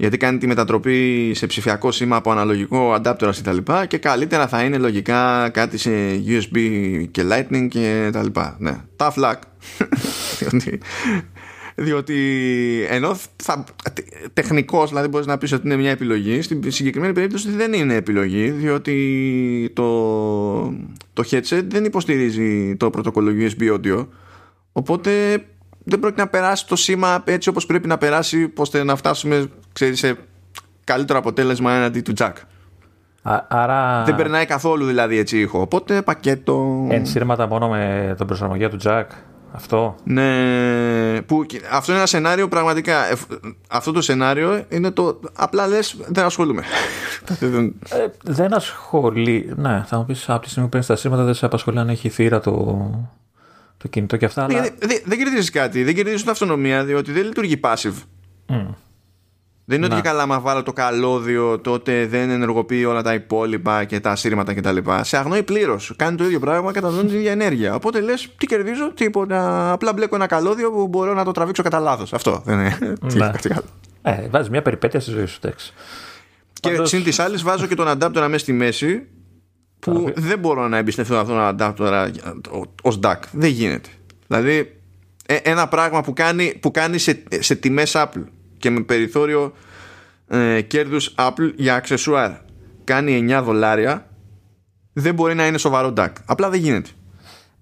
Γιατί 0.00 0.16
κάνει 0.16 0.38
τη 0.38 0.46
μετατροπή 0.46 1.32
σε 1.34 1.46
ψηφιακό 1.46 1.92
σήμα 1.92 2.16
από 2.16 2.30
αναλογικό 2.30 2.94
adapter 2.94 3.30
κτλ. 3.38 3.56
Και, 3.56 3.86
και 3.86 3.98
καλύτερα 3.98 4.48
θα 4.48 4.62
είναι 4.62 4.78
λογικά 4.78 5.48
κάτι 5.48 5.78
σε 5.78 5.90
USB 6.26 6.56
και 7.10 7.22
Lightning 7.30 7.66
και 7.68 8.10
τα 8.12 8.22
λοιπά. 8.22 8.56
Ναι. 8.58 8.76
Tough 8.96 9.12
luck. 9.14 9.34
διότι, 10.38 10.80
διότι 11.74 12.16
ενώ 12.88 13.16
θα, 13.36 13.64
τεχνικός 14.32 14.88
δηλαδή 14.88 15.08
μπορείς 15.08 15.26
να 15.26 15.38
πεις 15.38 15.52
ότι 15.52 15.66
είναι 15.66 15.76
μια 15.76 15.90
επιλογή 15.90 16.42
στην 16.42 16.70
συγκεκριμένη 16.70 17.12
περίπτωση 17.12 17.50
δεν 17.50 17.72
είναι 17.72 17.94
επιλογή 17.94 18.50
διότι 18.50 19.70
το, 19.74 20.62
το 21.12 21.24
headset 21.30 21.64
δεν 21.68 21.84
υποστηρίζει 21.84 22.76
το 22.76 22.90
πρωτοκόλλο 22.90 23.32
USB 23.38 23.72
audio 23.72 24.06
οπότε 24.72 25.42
δεν 25.88 26.00
πρόκειται 26.00 26.22
να 26.22 26.28
περάσει 26.28 26.66
το 26.66 26.76
σήμα 26.76 27.22
έτσι 27.24 27.48
όπως 27.48 27.66
πρέπει 27.66 27.88
να 27.88 27.98
περάσει 27.98 28.52
ώστε 28.56 28.84
να 28.84 28.96
φτάσουμε 28.96 29.50
ξέρεις, 29.72 29.98
σε 29.98 30.16
καλύτερο 30.84 31.18
αποτέλεσμα 31.18 31.72
έναντι 31.72 32.00
του 32.00 32.12
jack. 32.18 32.32
Α, 33.22 33.44
άρα. 33.48 34.02
Δεν 34.04 34.14
περνάει 34.14 34.46
καθόλου 34.46 34.86
δηλαδή 34.86 35.18
έτσι 35.18 35.40
ήχο. 35.40 35.60
Οπότε 35.60 36.02
πακέτο. 36.02 36.86
Ενσύρματα 36.90 37.46
μόνο 37.46 37.68
με 37.68 38.14
την 38.16 38.26
προσαρμογή 38.26 38.68
του 38.68 38.78
jack. 38.84 39.04
Αυτό. 39.52 39.94
Ναι. 40.04 41.22
Που, 41.22 41.46
αυτό 41.72 41.90
είναι 41.90 42.00
ένα 42.00 42.06
σενάριο 42.06 42.48
πραγματικά. 42.48 43.10
ε, 43.10 43.14
Αυτό 43.68 43.92
το 43.92 44.00
σενάριο 44.00 44.64
είναι 44.68 44.90
το. 44.90 45.20
Απλά 45.36 45.66
λες, 45.66 45.96
δεν 46.08 46.24
ασχολούμαι. 46.24 46.62
Ε, 47.90 48.06
δεν 48.22 48.54
ασχολεί. 48.54 49.52
Ναι, 49.56 49.84
θα 49.86 49.96
μου 49.96 50.04
πεις 50.04 50.28
από 50.28 50.40
τη 50.42 50.48
στιγμή 50.48 50.64
που 50.64 50.70
παίρνεις 50.70 50.88
τα 50.88 50.96
σύρματα 50.96 51.24
δεν 51.24 51.34
σε 51.34 51.46
απασχολεί 51.46 51.78
αν 51.78 51.88
έχει 51.88 52.08
θύρα 52.08 52.40
το, 52.40 52.90
το 53.78 53.88
κινητό 53.88 54.16
και 54.16 54.24
αυτά. 54.24 54.44
Αλλά... 54.44 54.60
Δεν, 54.62 54.72
δεν, 54.78 54.98
δεν 55.04 55.18
κερδίζεις 55.18 55.50
κάτι. 55.50 55.84
Δεν 55.84 55.94
κερδίζεις 55.94 56.20
την 56.20 56.30
αυτονομία 56.30 56.84
διότι 56.84 57.12
δεν 57.12 57.24
λειτουργεί 57.24 57.60
passive. 57.62 57.94
Mm. 58.48 58.66
Δεν 59.64 59.78
είναι 59.78 59.86
Να. 59.88 59.94
ότι 59.94 60.02
και 60.02 60.08
καλά, 60.08 60.22
άμα 60.22 60.40
βάλω 60.40 60.62
το 60.62 60.72
καλώδιο, 60.72 61.58
τότε 61.58 62.06
δεν 62.06 62.30
ενεργοποιεί 62.30 62.84
όλα 62.88 63.02
τα 63.02 63.14
υπόλοιπα 63.14 63.84
και 63.84 64.00
τα 64.00 64.16
σύρματα 64.16 64.54
κτλ. 64.54 64.76
Σε 65.00 65.16
αγνοεί 65.16 65.42
πλήρως. 65.42 65.92
Κάνει 65.96 66.16
το 66.16 66.24
ίδιο 66.24 66.38
πράγμα, 66.38 66.72
καταναλώνεις 66.72 67.10
την 67.10 67.18
ίδια 67.20 67.32
ενέργεια. 67.32 67.74
Οπότε 67.74 68.00
λες, 68.00 68.28
τι 68.38 68.46
κερδίζω, 68.46 68.92
τίποτα. 68.92 69.72
Απλά 69.72 69.92
μπλέκω 69.92 70.14
ένα 70.14 70.26
καλώδιο 70.26 70.70
που 70.72 70.88
μπορώ 70.88 71.14
να 71.14 71.24
το 71.24 71.30
τραβήξω 71.32 71.62
κατά 71.62 71.78
λάθος. 71.80 72.12
Αυτό 72.12 72.42
δεν 72.44 72.58
είναι. 72.58 72.76
Τι 73.08 73.16
Ναι. 73.18 73.30
κάτι 73.30 73.52
άλλο. 73.52 73.64
Ε, 74.02 74.28
βάζεις 74.28 74.48
μια 74.50 74.62
περιπέτεια 74.62 75.00
στη 75.00 75.10
ζωή 75.10 75.26
σου, 75.26 75.38
εντάξει. 75.42 75.72
Και 76.60 76.70
Πάντως- 76.70 76.88
συν 76.88 77.02
της 77.04 77.18
άλλης, 77.18 77.42
βάζω 77.42 77.66
και 77.66 77.74
τον 77.74 77.86
adapter 77.88 78.26
μέσα 78.28 78.38
στη 78.38 78.52
μέση 78.52 79.06
που 79.80 79.92
Τώρα, 79.92 80.12
δεν 80.16 80.38
μπορώ 80.38 80.68
να 80.68 80.76
εμπιστευτώ 80.76 81.16
αυτόν 81.16 81.56
τον 81.56 81.74
adapter 81.76 82.10
ως 82.82 82.98
DAC. 83.02 83.16
Δεν 83.32 83.50
γίνεται. 83.50 83.88
Δηλαδή, 84.26 84.76
ε, 85.26 85.34
ένα 85.34 85.68
πράγμα 85.68 86.02
που 86.02 86.12
κάνει, 86.12 86.58
που 86.60 86.70
κάνει 86.70 86.98
σε, 86.98 87.22
σε 87.28 87.54
τιμές 87.54 87.92
Apple 87.96 88.24
και 88.58 88.70
με 88.70 88.80
περιθώριο 88.80 89.52
ε, 90.28 90.60
κέρδους 90.60 91.14
Apple 91.18 91.52
για 91.56 91.74
αξεσουάρ 91.74 92.30
κάνει 92.84 93.26
9 93.30 93.42
δολάρια 93.44 94.06
δεν 94.92 95.14
μπορεί 95.14 95.34
να 95.34 95.46
είναι 95.46 95.58
σοβαρό 95.58 95.92
DAC. 95.96 96.08
Απλά 96.26 96.50
δεν 96.50 96.60
γίνεται. 96.60 96.88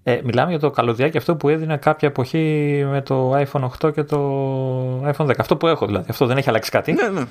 Ε, 0.03 0.21
μιλάμε 0.23 0.49
για 0.49 0.59
το 0.59 0.69
καλωδιάκι 0.69 1.17
αυτό 1.17 1.35
που 1.35 1.49
έδινε 1.49 1.77
κάποια 1.77 2.07
εποχή 2.07 2.83
με 2.89 3.01
το 3.01 3.35
iPhone 3.35 3.69
8 3.81 3.93
και 3.93 4.03
το 4.03 4.19
iPhone 5.05 5.25
10. 5.25 5.31
Αυτό 5.37 5.57
που 5.57 5.67
έχω 5.67 5.85
δηλαδή. 5.85 6.05
Αυτό 6.09 6.25
δεν 6.25 6.37
έχει 6.37 6.49
αλλάξει 6.49 6.71
κάτι. 6.71 6.93
Ναι, 6.93 7.07
ναι. 7.07 7.23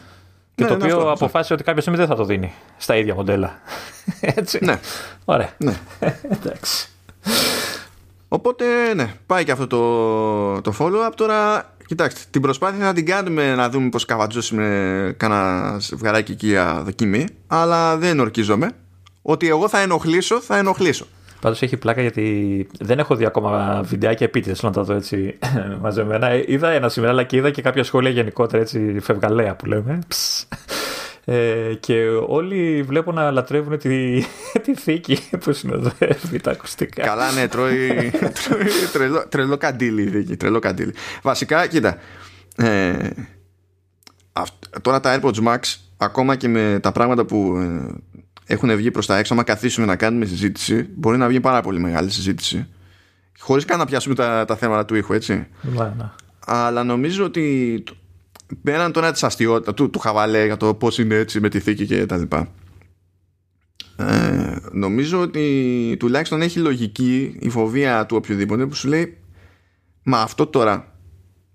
Και 0.56 0.62
Ναι, 0.64 0.68
το 0.68 0.76
ναι, 0.76 0.84
οποίο 0.84 0.96
αυτό, 0.96 1.10
αυτό. 1.10 1.24
αποφάσισε 1.24 1.52
ότι 1.52 1.62
κάποια 1.62 1.80
στιγμή 1.80 1.98
δεν 1.98 2.06
θα 2.08 2.14
το 2.14 2.24
δίνει 2.24 2.52
στα 2.76 2.96
ίδια 2.96 3.14
μοντέλα. 3.14 3.58
Έτσι. 4.20 4.58
Ναι, 4.62 4.80
Ωραία. 5.24 5.50
ναι. 5.58 5.80
Εντάξει. 6.32 6.88
Οπότε, 8.28 8.64
ναι, 8.94 9.12
πάει 9.26 9.44
και 9.44 9.52
αυτό 9.52 9.66
το, 9.66 10.60
το 10.60 10.74
follow-up. 10.78 11.12
Τώρα, 11.14 11.70
κοιτάξτε, 11.86 12.20
την 12.30 12.40
προσπάθεια 12.40 12.84
να 12.84 12.92
την 12.94 13.06
κάνουμε 13.06 13.54
να 13.54 13.68
δούμε 13.70 13.88
πως 13.88 14.04
καβατζώσουμε 14.04 15.14
κάνα 15.16 15.76
βγαράκι 15.92 16.32
εκεί 16.32 16.46
για 16.46 16.82
δοκιμή, 16.84 17.26
αλλά 17.46 17.96
δεν 17.96 18.20
ορκίζομαι. 18.20 18.70
Ότι 19.22 19.48
εγώ 19.48 19.68
θα 19.68 19.78
ενοχλήσω, 19.80 20.40
θα 20.40 20.56
ενοχλήσω. 20.56 21.06
Πάντως 21.46 21.62
έχει 21.62 21.76
πλάκα 21.76 22.00
γιατί 22.00 22.66
δεν 22.80 22.98
έχω 22.98 23.14
δει 23.16 23.24
ακόμα 23.24 23.80
βιντεάκια 23.84 24.26
επίτηδες 24.26 24.62
να 24.62 24.70
τα 24.70 24.82
δω 24.82 24.94
έτσι 24.94 25.38
μαζεμένα. 25.82 26.26
Ε, 26.28 26.44
Είδα 26.46 26.70
ένα 26.70 26.88
σήμερα, 26.88 27.12
αλλά 27.12 27.22
και 27.22 27.36
είδα 27.36 27.50
και 27.50 27.62
κάποια 27.62 27.84
σχόλια 27.84 28.10
γενικότερα 28.10 28.62
έτσι 28.62 28.96
φευγαλέα 29.00 29.54
που 29.56 29.66
λέμε. 29.66 29.98
Ψ. 30.08 30.46
Ε, 31.24 31.74
και 31.80 32.06
όλοι 32.26 32.82
βλέπω 32.82 33.12
να 33.12 33.30
λατρεύουν 33.30 33.78
τη, 33.78 34.22
τη 34.64 34.74
θήκη 34.74 35.18
που 35.40 35.52
συνοδεύει 35.52 36.40
τα 36.40 36.50
ακουστικά. 36.50 37.02
Καλά, 37.02 37.32
ναι, 37.32 37.48
τρώει, 37.48 38.10
τρώει 38.48 38.66
τρελό, 38.92 39.24
τρελό 39.28 39.56
καντήλι 39.56 40.02
η 40.02 40.08
δίκη. 40.08 40.36
Τρελό 40.36 40.58
καντήλι. 40.58 40.94
Βασικά, 41.22 41.66
κοίτα. 41.66 41.96
Ε, 42.56 43.08
αυ- 44.32 44.80
τώρα 44.82 45.00
τα 45.00 45.20
AirPods 45.20 45.44
Max, 45.46 45.58
ακόμα 45.96 46.36
και 46.36 46.48
με 46.48 46.78
τα 46.82 46.92
πράγματα 46.92 47.24
που 47.24 47.56
ε, 47.56 47.94
έχουν 48.46 48.76
βγει 48.76 48.90
προς 48.90 49.06
τα 49.06 49.18
έξω, 49.18 49.34
άμα 49.34 49.42
καθίσουμε 49.42 49.86
να 49.86 49.96
κάνουμε 49.96 50.24
συζήτηση, 50.24 50.88
μπορεί 50.94 51.16
να 51.16 51.28
βγει 51.28 51.40
πάρα 51.40 51.60
πολύ 51.60 51.80
μεγάλη 51.80 52.10
συζήτηση. 52.10 52.68
Χωρίς 53.38 53.64
καν 53.64 53.78
να 53.78 53.84
πιάσουμε 53.84 54.14
τα, 54.14 54.44
τα 54.44 54.56
θέματα 54.56 54.84
του 54.84 54.94
ήχου, 54.94 55.12
έτσι. 55.12 55.46
Ναι, 55.62 55.92
ναι. 55.96 56.10
Αλλά 56.46 56.84
νομίζω 56.84 57.24
ότι 57.24 57.84
πέραν 58.62 58.92
τώρα 58.92 59.12
της 59.12 59.22
αστείωτα 59.22 59.74
του, 59.74 59.90
του 59.90 59.98
χαβαλέ 59.98 60.44
για 60.44 60.56
το 60.56 60.74
πώς 60.74 60.98
είναι 60.98 61.14
έτσι 61.14 61.40
με 61.40 61.48
τη 61.48 61.60
θήκη 61.60 61.86
και 61.86 62.06
τα 62.06 62.16
λοιπά. 62.16 62.48
Ε, 63.96 64.56
νομίζω 64.72 65.20
ότι 65.20 65.96
τουλάχιστον 65.98 66.42
έχει 66.42 66.58
λογική 66.58 67.36
η 67.40 67.48
φοβία 67.48 68.06
του 68.06 68.16
οποιοδήποτε 68.16 68.66
που 68.66 68.74
σου 68.74 68.88
λέει 68.88 69.18
Μα 70.08 70.20
αυτό 70.20 70.46
τώρα 70.46 70.92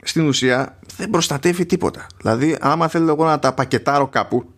στην 0.04 0.28
ουσία 0.28 0.80
δεν 0.98 1.10
προστατεύει 1.10 1.66
τίποτα. 1.66 2.08
Δηλαδή, 2.18 2.58
άμα 2.60 2.88
θέλω 2.88 3.12
εγώ 3.12 3.26
να 3.26 3.40
τα 3.40 3.54
πακετάρω 3.54 4.08
κάπου. 4.08 4.51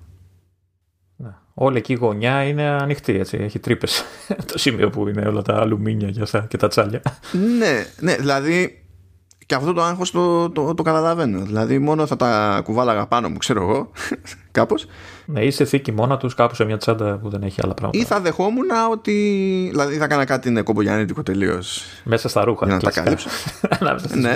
Ναι. 1.54 1.66
Όλη 1.66 1.78
εκεί 1.78 1.92
η 1.92 1.96
γωνιά 1.96 2.44
είναι 2.44 2.64
ανοιχτή, 2.64 3.20
έτσι. 3.20 3.38
Έχει 3.38 3.60
τρύπες. 3.60 4.04
το 4.52 4.58
σημείο 4.58 4.90
που 4.90 5.08
είναι 5.08 5.28
όλα 5.28 5.42
τα 5.42 5.60
αλουμίνια 5.60 6.10
και, 6.10 6.22
αυτά, 6.22 6.46
και 6.50 6.58
τα 6.58 6.68
τσάλια. 6.68 7.02
ναι, 7.58 7.86
ναι, 8.00 8.16
δηλαδή 8.16 8.84
και 9.46 9.56
αυτό 9.56 9.74
το 9.74 9.82
άγχος 9.82 10.12
το, 10.12 10.50
το, 10.50 10.74
το 10.74 10.84
καταλαβαίνω. 10.84 11.40
Δηλαδή 11.40 11.80
μόνο 11.80 12.06
θα 12.06 12.16
τα 12.16 12.62
κουβάλαγα 12.64 13.08
πάνω 13.08 13.30
μου, 13.30 13.38
ξέρω 13.38 13.62
εγώ, 13.62 13.92
κάπως. 14.52 14.86
Ναι, 15.26 15.46
είσαι 15.46 15.66
θήκη 15.66 15.92
μόνα 15.92 16.18
τους 16.18 16.34
κάπου 16.34 16.56
σε 16.56 16.64
μια 16.64 16.78
τσάντα 16.78 17.18
που 17.18 17.30
δεν 17.30 17.44
έχει 17.44 17.60
άλλα 17.64 17.74
πράγματα. 17.74 18.04
Ή 18.04 18.06
θα 18.06 18.20
δεχόμουν 18.20 18.70
ότι. 18.92 19.68
Δηλαδή 19.70 19.98
θα 19.98 20.04
έκανα 20.04 20.26
κάτι 20.26 20.50
νεκομπογιανίτικο 20.50 21.24
τελείως. 21.24 21.84
Μέσα 22.04 22.30
στα 22.30 22.44
ρούχα. 22.44 22.66
Για 22.66 22.76
να 22.76 22.82
τα 22.82 22.92
καλύψω. 22.92 23.30
ναι, 24.22 24.36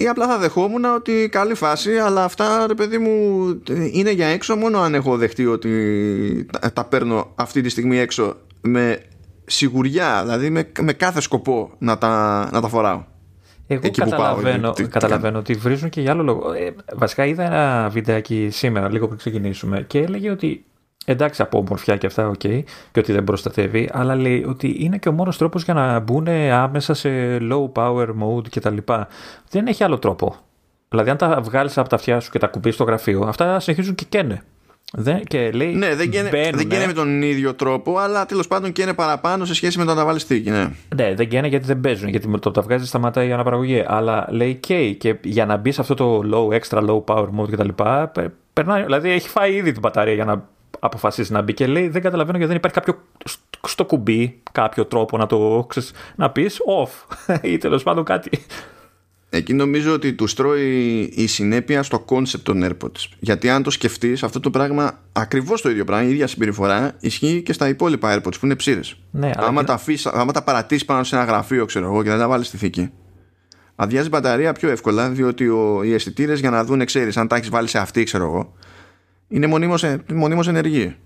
Ή 0.00 0.08
απλά 0.08 0.26
θα 0.26 0.38
δεχόμουν 0.38 0.84
ότι 0.84 1.28
καλή 1.32 1.54
φάση, 1.54 1.96
αλλά 1.96 2.24
αυτά 2.24 2.66
ρε 2.66 2.74
παιδί 2.74 2.98
μου 2.98 3.46
είναι 3.92 4.10
για 4.10 4.26
έξω 4.26 4.56
μόνο 4.56 4.78
αν 4.78 4.94
έχω 4.94 5.16
δεχτεί 5.16 5.46
ότι 5.46 6.46
τα 6.72 6.84
παίρνω 6.84 7.32
αυτή 7.34 7.60
τη 7.60 7.68
στιγμή 7.68 7.98
έξω 7.98 8.36
με 8.60 9.02
σιγουριά, 9.44 10.20
δηλαδή 10.22 10.50
με, 10.50 10.72
με 10.80 10.92
κάθε 10.92 11.20
σκοπό 11.20 11.70
να 11.78 11.98
τα, 11.98 12.48
να 12.52 12.60
τα 12.60 12.68
φοράω. 12.68 13.04
Εγώ 13.66 13.80
Εκεί 13.84 14.00
καταλαβαίνω, 14.00 14.70
πάω, 14.70 14.88
καταλαβαίνω 14.88 15.38
ότι 15.38 15.54
βρίζουν 15.54 15.88
και 15.88 16.00
για 16.00 16.10
άλλο 16.10 16.22
λόγο. 16.22 16.52
Ε, 16.52 16.74
βασικά 16.94 17.26
είδα 17.26 17.44
ένα 17.44 17.88
βιντεάκι 17.88 18.48
σήμερα, 18.52 18.90
λίγο 18.90 19.06
πριν 19.06 19.18
ξεκινήσουμε, 19.18 19.84
και 19.86 19.98
έλεγε 19.98 20.30
ότι 20.30 20.64
εντάξει 21.12 21.42
από 21.42 21.58
ομορφιά 21.58 21.96
και 21.96 22.06
αυτά, 22.06 22.28
οκ, 22.28 22.34
okay, 22.42 22.62
και 22.92 23.00
ότι 23.00 23.12
δεν 23.12 23.24
προστατεύει, 23.24 23.88
αλλά 23.92 24.14
λέει 24.14 24.44
ότι 24.48 24.76
είναι 24.78 24.98
και 24.98 25.08
ο 25.08 25.12
μόνος 25.12 25.38
τρόπος 25.38 25.64
για 25.64 25.74
να 25.74 25.98
μπουν 25.98 26.28
άμεσα 26.52 26.94
σε 26.94 27.10
low 27.40 27.72
power 27.72 28.06
mode 28.06 28.48
κτλ. 28.50 28.76
Δεν 29.50 29.66
έχει 29.66 29.84
άλλο 29.84 29.98
τρόπο. 29.98 30.36
Δηλαδή, 30.88 31.10
αν 31.10 31.16
τα 31.16 31.40
βγάλεις 31.40 31.78
από 31.78 31.88
τα 31.88 31.96
αυτιά 31.96 32.20
σου 32.20 32.30
και 32.30 32.38
τα 32.38 32.46
ακουμπήσεις 32.46 32.70
στο 32.70 32.84
γραφείο, 32.84 33.22
αυτά 33.22 33.60
συνεχίζουν 33.60 33.94
και 33.94 34.04
καίνε. 34.08 34.42
Δεν, 34.92 35.24
και 35.24 35.50
λέει, 35.50 35.74
ναι, 35.74 35.94
δεν 35.94 36.10
καίνε, 36.10 36.30
δεν 36.30 36.68
καίνε 36.68 36.86
με 36.86 36.92
τον 36.92 37.22
ίδιο 37.22 37.54
τρόπο, 37.54 37.98
αλλά 37.98 38.26
τέλος 38.26 38.46
πάντων 38.46 38.72
καίνε 38.72 38.94
παραπάνω 38.94 39.44
σε 39.44 39.54
σχέση 39.54 39.78
με 39.78 39.84
το 39.84 39.90
να 39.90 39.96
τα 39.96 40.04
βάλεις 40.04 40.22
στη 40.22 40.31
θήκη. 40.31 40.50
Ναι. 40.50 40.70
ναι, 40.96 41.14
δεν 41.14 41.28
καίνε 41.28 41.48
γιατί 41.48 41.66
δεν 41.66 41.80
παίζουν, 41.80 42.08
γιατί 42.08 42.28
με 42.28 42.38
το 42.38 42.43
που 42.43 42.50
τα 42.50 42.62
βγάζεις 42.62 42.88
σταματάει 42.88 43.28
η 43.28 43.32
αναπαραγωγή. 43.32 43.84
Αλλά 43.86 44.26
λέει 44.30 44.54
και, 44.54 44.92
και 44.92 45.16
για 45.22 45.46
να 45.46 45.56
μπει 45.56 45.72
σε 45.72 45.80
αυτό 45.80 45.94
το 45.94 46.20
low, 46.32 46.58
extra 46.58 46.88
low 46.88 47.04
power 47.04 47.28
mode 47.38 47.50
κτλ. 47.50 47.68
Περνάει, 48.52 48.82
δηλαδή 48.82 49.10
έχει 49.10 49.28
φάει 49.28 49.54
ήδη 49.54 49.72
την 49.72 49.80
μπαταρία 49.80 50.14
για 50.14 50.24
να 50.24 50.48
αποφασίσει 50.78 51.32
να 51.32 51.42
μπει 51.42 51.54
και 51.54 51.66
λέει 51.66 51.88
δεν 51.88 52.02
καταλαβαίνω 52.02 52.38
γιατί 52.38 52.52
δεν 52.52 52.56
υπάρχει 52.56 52.76
κάποιο 52.76 53.02
στο 53.66 53.84
κουμπί 53.84 54.40
κάποιο 54.52 54.84
τρόπο 54.84 55.16
να 55.16 55.26
το 55.26 55.66
ξέρεις, 55.68 55.92
να 56.16 56.30
πεις 56.30 56.58
off 56.82 57.16
ή 57.42 57.58
τέλος 57.58 57.82
πάντων 57.82 58.04
κάτι 58.04 58.30
Εκεί 59.30 59.52
νομίζω 59.54 59.92
ότι 59.92 60.12
τους 60.12 60.34
τρώει 60.34 60.98
η 61.14 61.26
συνέπεια 61.26 61.82
στο 61.82 61.98
concept 61.98 62.44
των 62.44 62.64
AirPods. 62.64 63.08
Γιατί 63.18 63.48
αν 63.48 63.62
το 63.62 63.70
σκεφτείς, 63.70 64.22
αυτό 64.22 64.40
το 64.40 64.50
πράγμα, 64.50 64.98
ακριβώς 65.12 65.60
το 65.60 65.70
ίδιο 65.70 65.84
πράγμα, 65.84 66.06
η 66.06 66.10
ίδια 66.10 66.26
συμπεριφορά, 66.26 66.92
ισχύει 67.00 67.42
και 67.42 67.52
στα 67.52 67.68
υπόλοιπα 67.68 68.14
AirPods 68.14 68.38
που 68.40 68.44
είναι 68.46 68.56
ψείρες. 68.56 68.96
Ναι, 69.10 69.30
άμα, 69.36 69.64
τα 69.64 69.80
άμα 70.04 70.32
τα 70.32 70.42
παρατήσεις 70.42 70.84
πάνω 70.84 71.04
σε 71.04 71.16
ένα 71.16 71.24
γραφείο, 71.24 71.64
ξέρω 71.64 71.86
εγώ, 71.86 72.02
και 72.02 72.08
δεν 72.08 72.18
τα 72.18 72.28
βάλεις 72.28 72.46
στη 72.46 72.56
θήκη, 72.56 72.90
αδειάζει 73.76 74.08
μπαταρία 74.08 74.52
πιο 74.52 74.70
εύκολα, 74.70 75.08
διότι 75.08 75.48
ο, 75.48 75.82
οι 75.82 75.92
αισθητήρες 75.92 76.40
για 76.40 76.50
να 76.50 76.64
δουν, 76.64 76.84
ξέρεις, 76.84 77.16
αν 77.16 77.28
τα 77.28 77.36
έχεις 77.36 77.48
βάλει 77.48 77.68
σε 77.68 77.78
αυτή, 77.78 78.04
ξέρω 78.04 78.24
εγώ, 78.24 78.54
είναι 79.28 79.46
μονίμως 80.06 80.48
ενεργοί. 80.48 80.96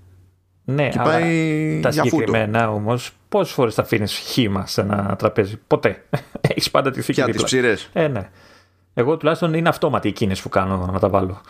Ναι, 0.64 0.88
και 0.88 0.98
αλλά 0.98 1.10
πάει 1.10 1.80
τα 1.82 1.88
για 1.88 2.02
συγκεκριμένα 2.02 2.70
όμως, 2.70 3.10
πόσες 3.28 3.54
φορές 3.54 3.74
θα 3.74 3.82
αφήνεις 3.82 4.12
χήμα 4.12 4.66
σε 4.66 4.80
ένα 4.80 5.16
τραπέζι, 5.18 5.58
Ποτέ. 5.66 6.04
Έχεις 6.48 6.70
πάντα 6.70 6.90
τη 6.90 7.00
θήκη. 7.00 7.22
Για 7.22 7.32
τις 7.32 7.42
ψήρες. 7.42 7.90
Ε, 7.92 8.08
ναι. 8.08 8.28
Εγώ 8.94 9.16
τουλάχιστον 9.16 9.54
είναι 9.54 9.68
αυτόματη 9.68 10.08
η 10.08 10.12
κίνηση 10.12 10.42
που 10.42 10.48
κάνω 10.48 10.90
να 10.92 10.98
τα 10.98 11.08
βάλω. 11.08 11.40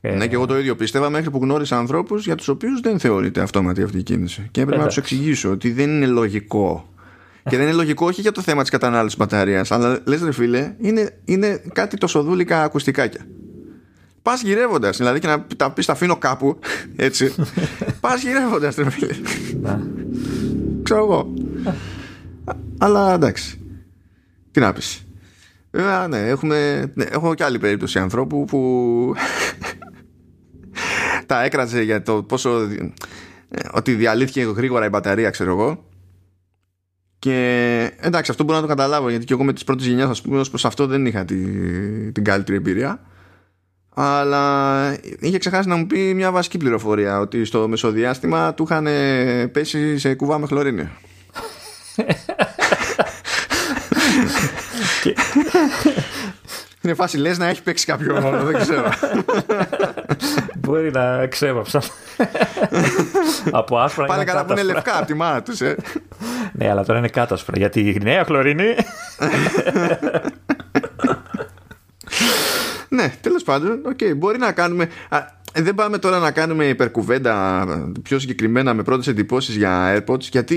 Ε, 0.00 0.14
ναι, 0.14 0.26
και 0.26 0.34
εγώ 0.34 0.46
το 0.46 0.58
ίδιο 0.58 0.76
πίστευα 0.76 1.10
μέχρι 1.10 1.30
που 1.30 1.38
γνώρισα 1.42 1.78
ανθρώπους 1.78 2.24
για 2.24 2.34
τους 2.34 2.48
οποίους 2.48 2.80
δεν 2.80 2.98
θεωρείται 2.98 3.40
αυτόματη 3.40 3.82
αυτή 3.82 3.98
η 3.98 4.02
κίνηση. 4.02 4.48
Και 4.50 4.60
έπρεπε 4.60 4.80
να 4.80 4.86
τους 4.86 4.96
εξηγήσω 4.96 5.50
ότι 5.50 5.72
δεν 5.72 5.90
είναι 5.90 6.06
λογικό. 6.06 6.88
και 7.50 7.56
δεν 7.56 7.66
είναι 7.66 7.76
λογικό 7.76 8.06
όχι 8.06 8.20
για 8.20 8.32
το 8.32 8.40
θέμα 8.40 8.60
της 8.60 8.70
κατανάλωσης 8.70 9.18
μπαταρίας, 9.18 9.70
αλλά 9.70 10.00
λες, 10.04 10.22
ρε 10.22 10.32
φίλε, 10.32 10.74
είναι, 10.78 11.10
είναι 11.24 11.62
κάτι 11.72 11.96
τόσο 11.96 12.22
δούλικα 12.22 12.62
ακουστικάκια 12.62 13.26
πας 14.26 14.42
γυρεύοντας. 14.42 14.96
Δηλαδή 14.96 15.20
και 15.20 15.26
να 15.26 15.46
τα 15.56 15.70
πεις, 15.70 15.86
τα 15.86 15.92
αφήνω 15.92 16.16
κάπου. 16.16 16.58
Έτσι. 16.96 17.34
πας 18.00 18.22
γυρεύοντας, 18.22 18.74
ρε 18.74 18.90
φίλε. 18.90 19.14
Ξέρω 20.82 21.02
εγώ. 21.02 21.34
Αλλά 22.78 23.14
εντάξει. 23.14 23.60
Τι 24.50 24.60
να 24.60 24.72
πεις. 24.72 25.06
Βέβαια, 25.70 26.08
ναι, 26.08 26.28
έχουμε, 26.28 26.90
ναι, 26.94 27.04
έχω 27.04 27.34
και 27.34 27.44
άλλη 27.44 27.58
περίπτωση 27.58 27.98
ανθρώπου 27.98 28.44
που 28.44 29.14
τα 31.26 31.42
έκραζε 31.42 31.82
για 31.82 32.02
το 32.02 32.22
πόσο 32.22 32.50
ε, 33.48 33.68
ότι 33.72 33.94
διαλύθηκε 33.94 34.42
γρήγορα 34.42 34.86
η 34.86 34.88
μπαταρία, 34.88 35.30
ξέρω 35.30 35.50
εγώ. 35.50 35.88
Και 37.18 37.92
εντάξει, 38.00 38.30
αυτό 38.30 38.44
μπορώ 38.44 38.56
να 38.56 38.62
το 38.62 38.68
καταλάβω 38.68 39.10
γιατί 39.10 39.24
και 39.24 39.32
εγώ 39.32 39.44
με 39.44 39.52
τις 39.52 39.64
πρώτες 39.64 39.86
γενιέ, 39.86 40.04
ας 40.04 40.22
πούμε, 40.22 40.38
ως 40.38 40.48
προς 40.48 40.64
αυτό 40.64 40.86
δεν 40.86 41.06
είχα 41.06 41.24
την, 41.24 42.12
την 42.12 42.24
καλύτερη 42.24 42.56
εμπειρία 42.56 43.00
αλλά 43.98 44.96
είχε 45.20 45.38
ξεχάσει 45.38 45.68
να 45.68 45.76
μου 45.76 45.86
πει 45.86 46.14
μια 46.14 46.30
βασική 46.30 46.58
πληροφορία 46.58 47.20
ότι 47.20 47.44
στο 47.44 47.68
μεσοδιάστημα 47.68 48.54
του 48.54 48.62
είχαν 48.62 48.86
πέσει 49.52 49.98
σε 49.98 50.14
κουβά 50.14 50.38
με 50.38 50.46
χλωρίνη. 50.46 50.88
Είναι 56.82 56.94
φάση 56.94 57.18
λες 57.18 57.38
να 57.38 57.46
έχει 57.46 57.62
παίξει 57.62 57.86
κάποιο 57.86 58.20
ρόλο, 58.20 58.44
δεν 58.44 58.58
ξέρω. 58.58 58.88
Μπορεί 60.58 60.90
να 60.90 61.26
ξέβαψα. 61.26 61.82
από 63.50 63.78
άσπρα 63.78 64.06
Πάλι 64.06 64.24
καλά 64.24 64.44
που 64.44 64.52
είναι 64.52 64.62
λευκά 64.62 64.96
από 64.96 65.06
τη 65.06 65.14
μάνα 65.14 65.42
τους, 65.42 65.60
ε. 65.60 65.76
ναι, 66.52 66.70
αλλά 66.70 66.84
τώρα 66.84 66.98
είναι 66.98 67.08
κάτασπρα. 67.08 67.58
Γιατί 67.58 67.80
η 67.80 68.00
νέα 68.02 68.24
χλωρίνη 68.24 68.74
ναι, 72.96 73.12
τέλος 73.20 73.42
πάντων, 73.42 73.82
okay, 73.92 74.16
μπορεί 74.16 74.38
να 74.38 74.52
κάνουμε. 74.52 74.88
δεν 75.54 75.74
πάμε 75.74 75.98
τώρα 75.98 76.18
να 76.18 76.30
κάνουμε 76.30 76.64
υπερκουβέντα 76.64 77.64
πιο 78.02 78.18
συγκεκριμένα 78.18 78.74
με 78.74 78.82
πρώτες 78.82 79.06
εντυπώσεις 79.06 79.56
για 79.56 79.96
AirPods, 79.96 80.20
γιατί 80.20 80.56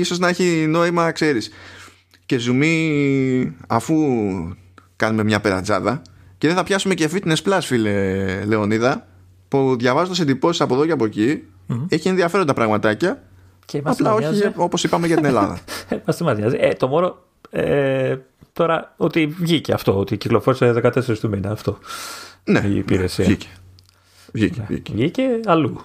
ίσως 0.00 0.18
να 0.18 0.28
έχει 0.28 0.66
νόημα, 0.68 1.10
ξέρεις. 1.12 1.50
Και 2.26 2.38
ζουμί, 2.38 3.56
αφού 3.66 3.96
κάνουμε 4.96 5.24
μια 5.24 5.40
περατζάδα, 5.40 6.02
και 6.38 6.46
δεν 6.46 6.56
θα 6.56 6.62
πιάσουμε 6.62 6.94
και 6.94 7.10
fitness 7.12 7.42
plus, 7.44 7.58
φίλε 7.60 8.44
Λεωνίδα, 8.44 9.06
που 9.48 9.76
διαβάζοντας 9.78 10.20
εντυπώσεις 10.20 10.60
από 10.60 10.74
εδώ 10.74 10.86
και 10.86 10.92
από 10.92 11.04
εκεί, 11.04 11.42
mm-hmm. 11.68 11.86
έχει 11.88 12.08
ενδιαφέροντα 12.08 12.54
πραγματάκια. 12.54 13.22
Και 13.64 13.80
Απλά 13.84 14.14
όχι 14.14 14.52
όπως 14.56 14.84
είπαμε 14.84 15.06
για 15.06 15.16
την 15.16 15.24
Ελλάδα. 15.24 15.58
Μας 16.06 16.20
Ε, 16.58 16.68
το 16.72 16.88
μόνο 16.88 17.18
ε, 17.50 18.16
Τώρα 18.52 18.94
ότι 18.96 19.26
βγήκε 19.26 19.72
αυτό, 19.72 19.98
ότι 19.98 20.16
κυκλοφόρησε 20.16 20.80
14 20.84 21.18
του 21.18 21.28
μήνα 21.28 21.50
αυτό. 21.50 21.78
Ναι, 22.44 22.58
η 22.58 22.76
υπηρεσία. 22.76 23.24
Βγήκε. 23.24 23.48
Βγήκε, 24.32 24.64
βγήκε. 24.68 24.92
βγήκε 24.92 25.22
αλλού. 25.44 25.80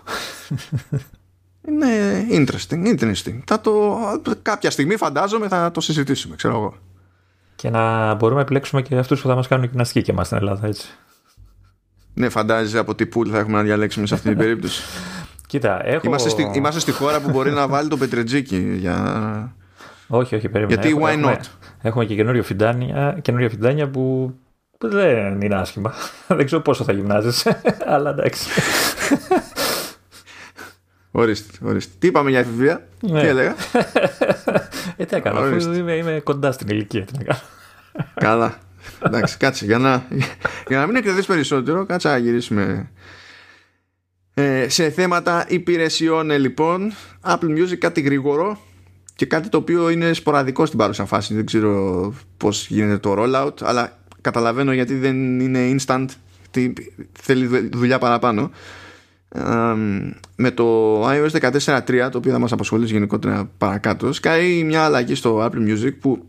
Είναι 1.68 1.88
interesting, 2.32 3.00
interesting. 3.00 3.40
Θα 3.46 3.62
το, 3.62 4.00
κάποια 4.42 4.72
στιγμή 4.72 4.98
φαντάζομαι 4.98 5.48
θα 5.48 5.72
το 5.72 5.82
συζητήσουμε, 5.82 6.36
ξέρω 6.36 6.54
εγώ. 6.54 6.74
Και 7.56 7.70
να 7.70 8.14
μπορούμε 8.14 8.40
να 8.40 8.46
επιλέξουμε 8.46 8.82
και 8.82 8.96
αυτούς 8.96 9.22
που 9.22 9.28
θα 9.28 9.36
μας 9.36 9.48
κάνουν 9.48 9.66
γυμναστική 9.66 10.02
και 10.02 10.12
εμάς 10.12 10.26
στην 10.26 10.38
Ελλάδα, 10.38 10.68
έτσι. 10.68 10.88
Ναι, 12.14 12.30
φαντάζεσαι 12.30 12.78
από 12.78 12.96
τι 12.96 13.06
πουλ 13.06 13.30
θα 13.32 13.38
έχουμε 13.38 13.58
να 13.58 13.64
διαλέξουμε 13.64 14.06
σε 14.06 14.14
αυτή 14.14 14.28
την 14.28 14.38
περίπτωση. 14.38 14.84
Κοίτα, 15.48 15.86
έχω... 15.86 16.02
είμαστε, 16.06 16.30
στη, 16.30 16.52
είμαστε 16.56 16.80
στη 16.80 16.92
χώρα 16.92 17.22
που 17.22 17.30
μπορεί 17.30 17.52
να 17.52 17.68
βάλει 17.68 17.90
το 17.90 17.98
πετρετζίκι 17.98 18.76
για... 18.78 19.56
Όχι, 20.08 20.36
όχι, 20.36 20.50
περίμενα. 20.50 20.82
Γιατί 20.82 21.00
why 21.02 21.26
not; 21.26 21.40
Έχουμε 21.82 22.06
και 22.06 22.16
καινούριο 22.16 22.44
φιντάνια, 22.44 23.18
καινούριο 23.22 23.50
φιντάνια 23.50 23.90
που 23.90 24.34
δεν 24.78 25.42
είναι 25.42 25.56
άσχημα. 25.56 25.94
δεν 26.38 26.46
ξέρω 26.46 26.62
πόσο 26.62 26.84
θα 26.84 26.92
γυμνάζεσαι, 26.92 27.62
αλλά 27.94 28.10
εντάξει. 28.10 28.50
Ορίστε, 31.12 31.66
ορίστε. 31.66 31.94
Τι 32.00 32.08
είπαμε 32.08 32.30
για 32.30 32.40
εφηβεία, 32.40 32.88
ναι. 33.02 33.22
τι 33.22 33.28
έλεγα; 33.28 33.56
ε, 34.98 35.06
τι 35.06 35.16
έκανα, 35.16 35.40
αφού 35.40 35.72
είμαι, 35.72 35.94
είμαι 35.96 36.22
κοντά 36.24 36.52
στην 36.52 36.68
ηλικία, 36.68 37.06
τι 37.06 37.18
να 37.18 37.24
κάνω. 37.24 37.40
Καλά. 38.14 38.58
Εντάξει, 39.06 39.38
κάτσε. 39.38 39.66
Για 39.66 39.78
να, 39.78 40.06
για 40.68 40.80
να 40.80 40.86
μην 40.86 40.96
εκδεδείς 40.96 41.26
περισσότερο, 41.26 41.86
κάτσε 41.86 42.08
να 42.08 42.18
γυρίσουμε 42.18 42.90
Ε, 44.34 44.70
σε 44.70 44.90
θέματα 44.90 45.46
υπηρεσιών 45.48 46.32
ε, 46.32 46.38
λοιπόν 46.38 46.94
Apple 47.22 47.58
Music 47.58 47.76
κάτι 47.78 48.02
γρήγορο 48.02 48.60
και 49.16 49.26
κάτι 49.26 49.50
το 49.50 49.58
οποίο 49.58 49.90
είναι 49.90 50.14
σποραδικό 50.14 50.66
στην 50.66 50.78
παρούσα 50.78 51.06
φάση. 51.06 51.34
Δεν 51.34 51.46
ξέρω 51.46 52.14
πως 52.38 52.68
γίνεται 52.68 52.98
το 52.98 53.16
rollout 53.18 53.62
αλλά 53.62 53.98
καταλαβαίνω 54.22 54.74
γιατί 54.74 54.96
δεν 54.96 55.40
είναι 55.40 55.76
instant 55.78 56.06
θέλει 57.12 57.70
δουλειά 57.74 58.00
παραπάνω. 58.00 58.52
Με 60.36 60.52
το 60.52 61.02
iOS 61.10 61.30
14.3 61.30 62.08
το 62.12 62.18
οποίο 62.18 62.32
θα 62.32 62.40
μας 62.40 62.52
απασχολήσει 62.52 62.94
γενικότερα 62.94 63.52
παρακάτω 63.58 64.14
σκάει 64.14 64.64
μια 64.64 64.84
αλλαγή 64.84 65.16
στο 65.16 65.46
Apple 65.46 65.70
Music 65.70 65.92
που 66.00 66.26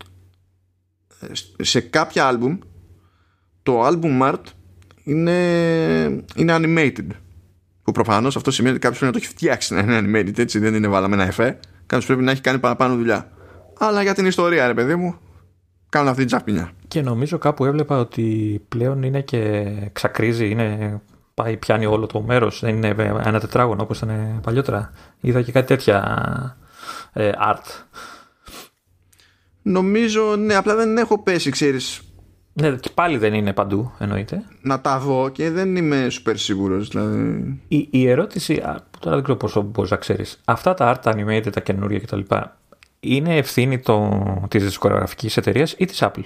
ε, 1.21 1.27
σε 1.65 1.81
κάποια 1.81 2.27
άλμπουμ 2.27 2.59
το 3.63 3.87
album 3.87 4.23
art 4.23 4.43
είναι, 5.03 5.39
είναι 6.35 6.57
animated. 6.61 7.07
Που 7.83 7.93
προφανώς 7.93 8.37
αυτό 8.37 8.51
σημαίνει 8.51 8.75
ότι 8.75 8.83
κάποιος 8.83 9.01
πρέπει 9.01 9.15
να 9.15 9.21
το 9.21 9.27
έχει 9.27 9.37
φτιάξει 9.37 9.75
να 9.75 9.81
είναι 9.81 9.99
animated 10.01 10.39
έτσι 10.39 10.59
δεν 10.59 10.75
είναι 10.75 10.89
βάλαμε 10.89 11.15
ένα 11.15 11.25
εφέ 11.27 11.59
κάποιος 11.87 12.07
πρέπει 12.07 12.23
να 12.23 12.31
έχει 12.31 12.41
κάνει 12.41 12.59
παραπάνω 12.59 12.95
δουλειά 12.95 13.31
αλλά 13.79 14.03
για 14.03 14.15
την 14.15 14.27
ιστορία 14.27 14.67
ρε 14.67 14.75
παιδί 14.75 14.95
μου 14.95 15.19
κάνουν 15.89 16.09
αυτή 16.09 16.21
την 16.21 16.31
τσαπινιά 16.31 16.71
και 16.89 17.03
νομίζω 17.03 17.39
κάπου 17.39 17.65
έβλεπα 17.65 17.99
ότι 17.99 18.61
πλέον 18.69 19.03
είναι 19.03 19.21
και 19.21 19.65
ξακρίζει 19.93 20.51
είναι 20.51 21.01
πάει, 21.37 21.57
πιάνει 21.57 21.87
όλο 21.87 22.07
το 22.07 22.21
μέρος. 22.21 22.61
Δεν 22.61 22.77
είναι 22.77 22.95
ένα 23.25 23.41
τετράγωνο 23.41 23.83
όπως 23.83 24.01
ήταν 24.01 24.41
παλιότερα. 24.43 24.93
Είδα 25.21 25.43
και 25.43 25.53
κάτι 25.53 25.67
τέτοια 25.67 26.57
ε, 27.13 27.31
art. 27.49 27.85
Νομίζω, 29.63 30.37
ναι, 30.37 30.55
απλά 30.55 30.75
δεν 30.75 30.97
έχω 30.97 31.23
πέσει, 31.23 31.51
ξέρεις. 31.51 32.01
Ναι, 32.53 32.71
και 32.71 32.91
πάλι 32.95 33.19
δεν 33.19 33.35
είναι 33.35 33.53
παντού, 33.53 33.93
εννοείται. 33.99 34.45
Να 34.63 34.81
τα 34.81 34.99
δω 34.99 35.29
και 35.29 35.51
δεν 35.51 35.77
είμαι 35.77 36.09
σούπερ 36.09 36.37
σίγουρος. 36.37 36.89
Δηλαδή. 36.89 37.61
Η, 37.69 37.89
η 37.91 38.09
ερώτηση, 38.09 38.63
που 38.91 38.96
τώρα 39.07 39.19
δεν 39.19 39.25
ξέρω 39.25 39.39
πόσο 39.39 39.63
μπορείς 39.63 39.91
να 39.91 39.97
ξέρεις, 39.97 40.41
αυτά 40.45 40.75
τα 40.75 41.01
art 41.03 41.13
animated, 41.13 41.53
τα 41.53 41.61
καινούργια 41.61 41.99
κτλ. 41.99 42.21
Είναι 43.01 43.37
ευθύνη 43.37 43.83
της 44.49 44.63
δισκογραφικής 44.65 45.37
εταιρείας 45.37 45.75
ή 45.79 45.85
της 45.85 46.03
Apple; 46.03 46.25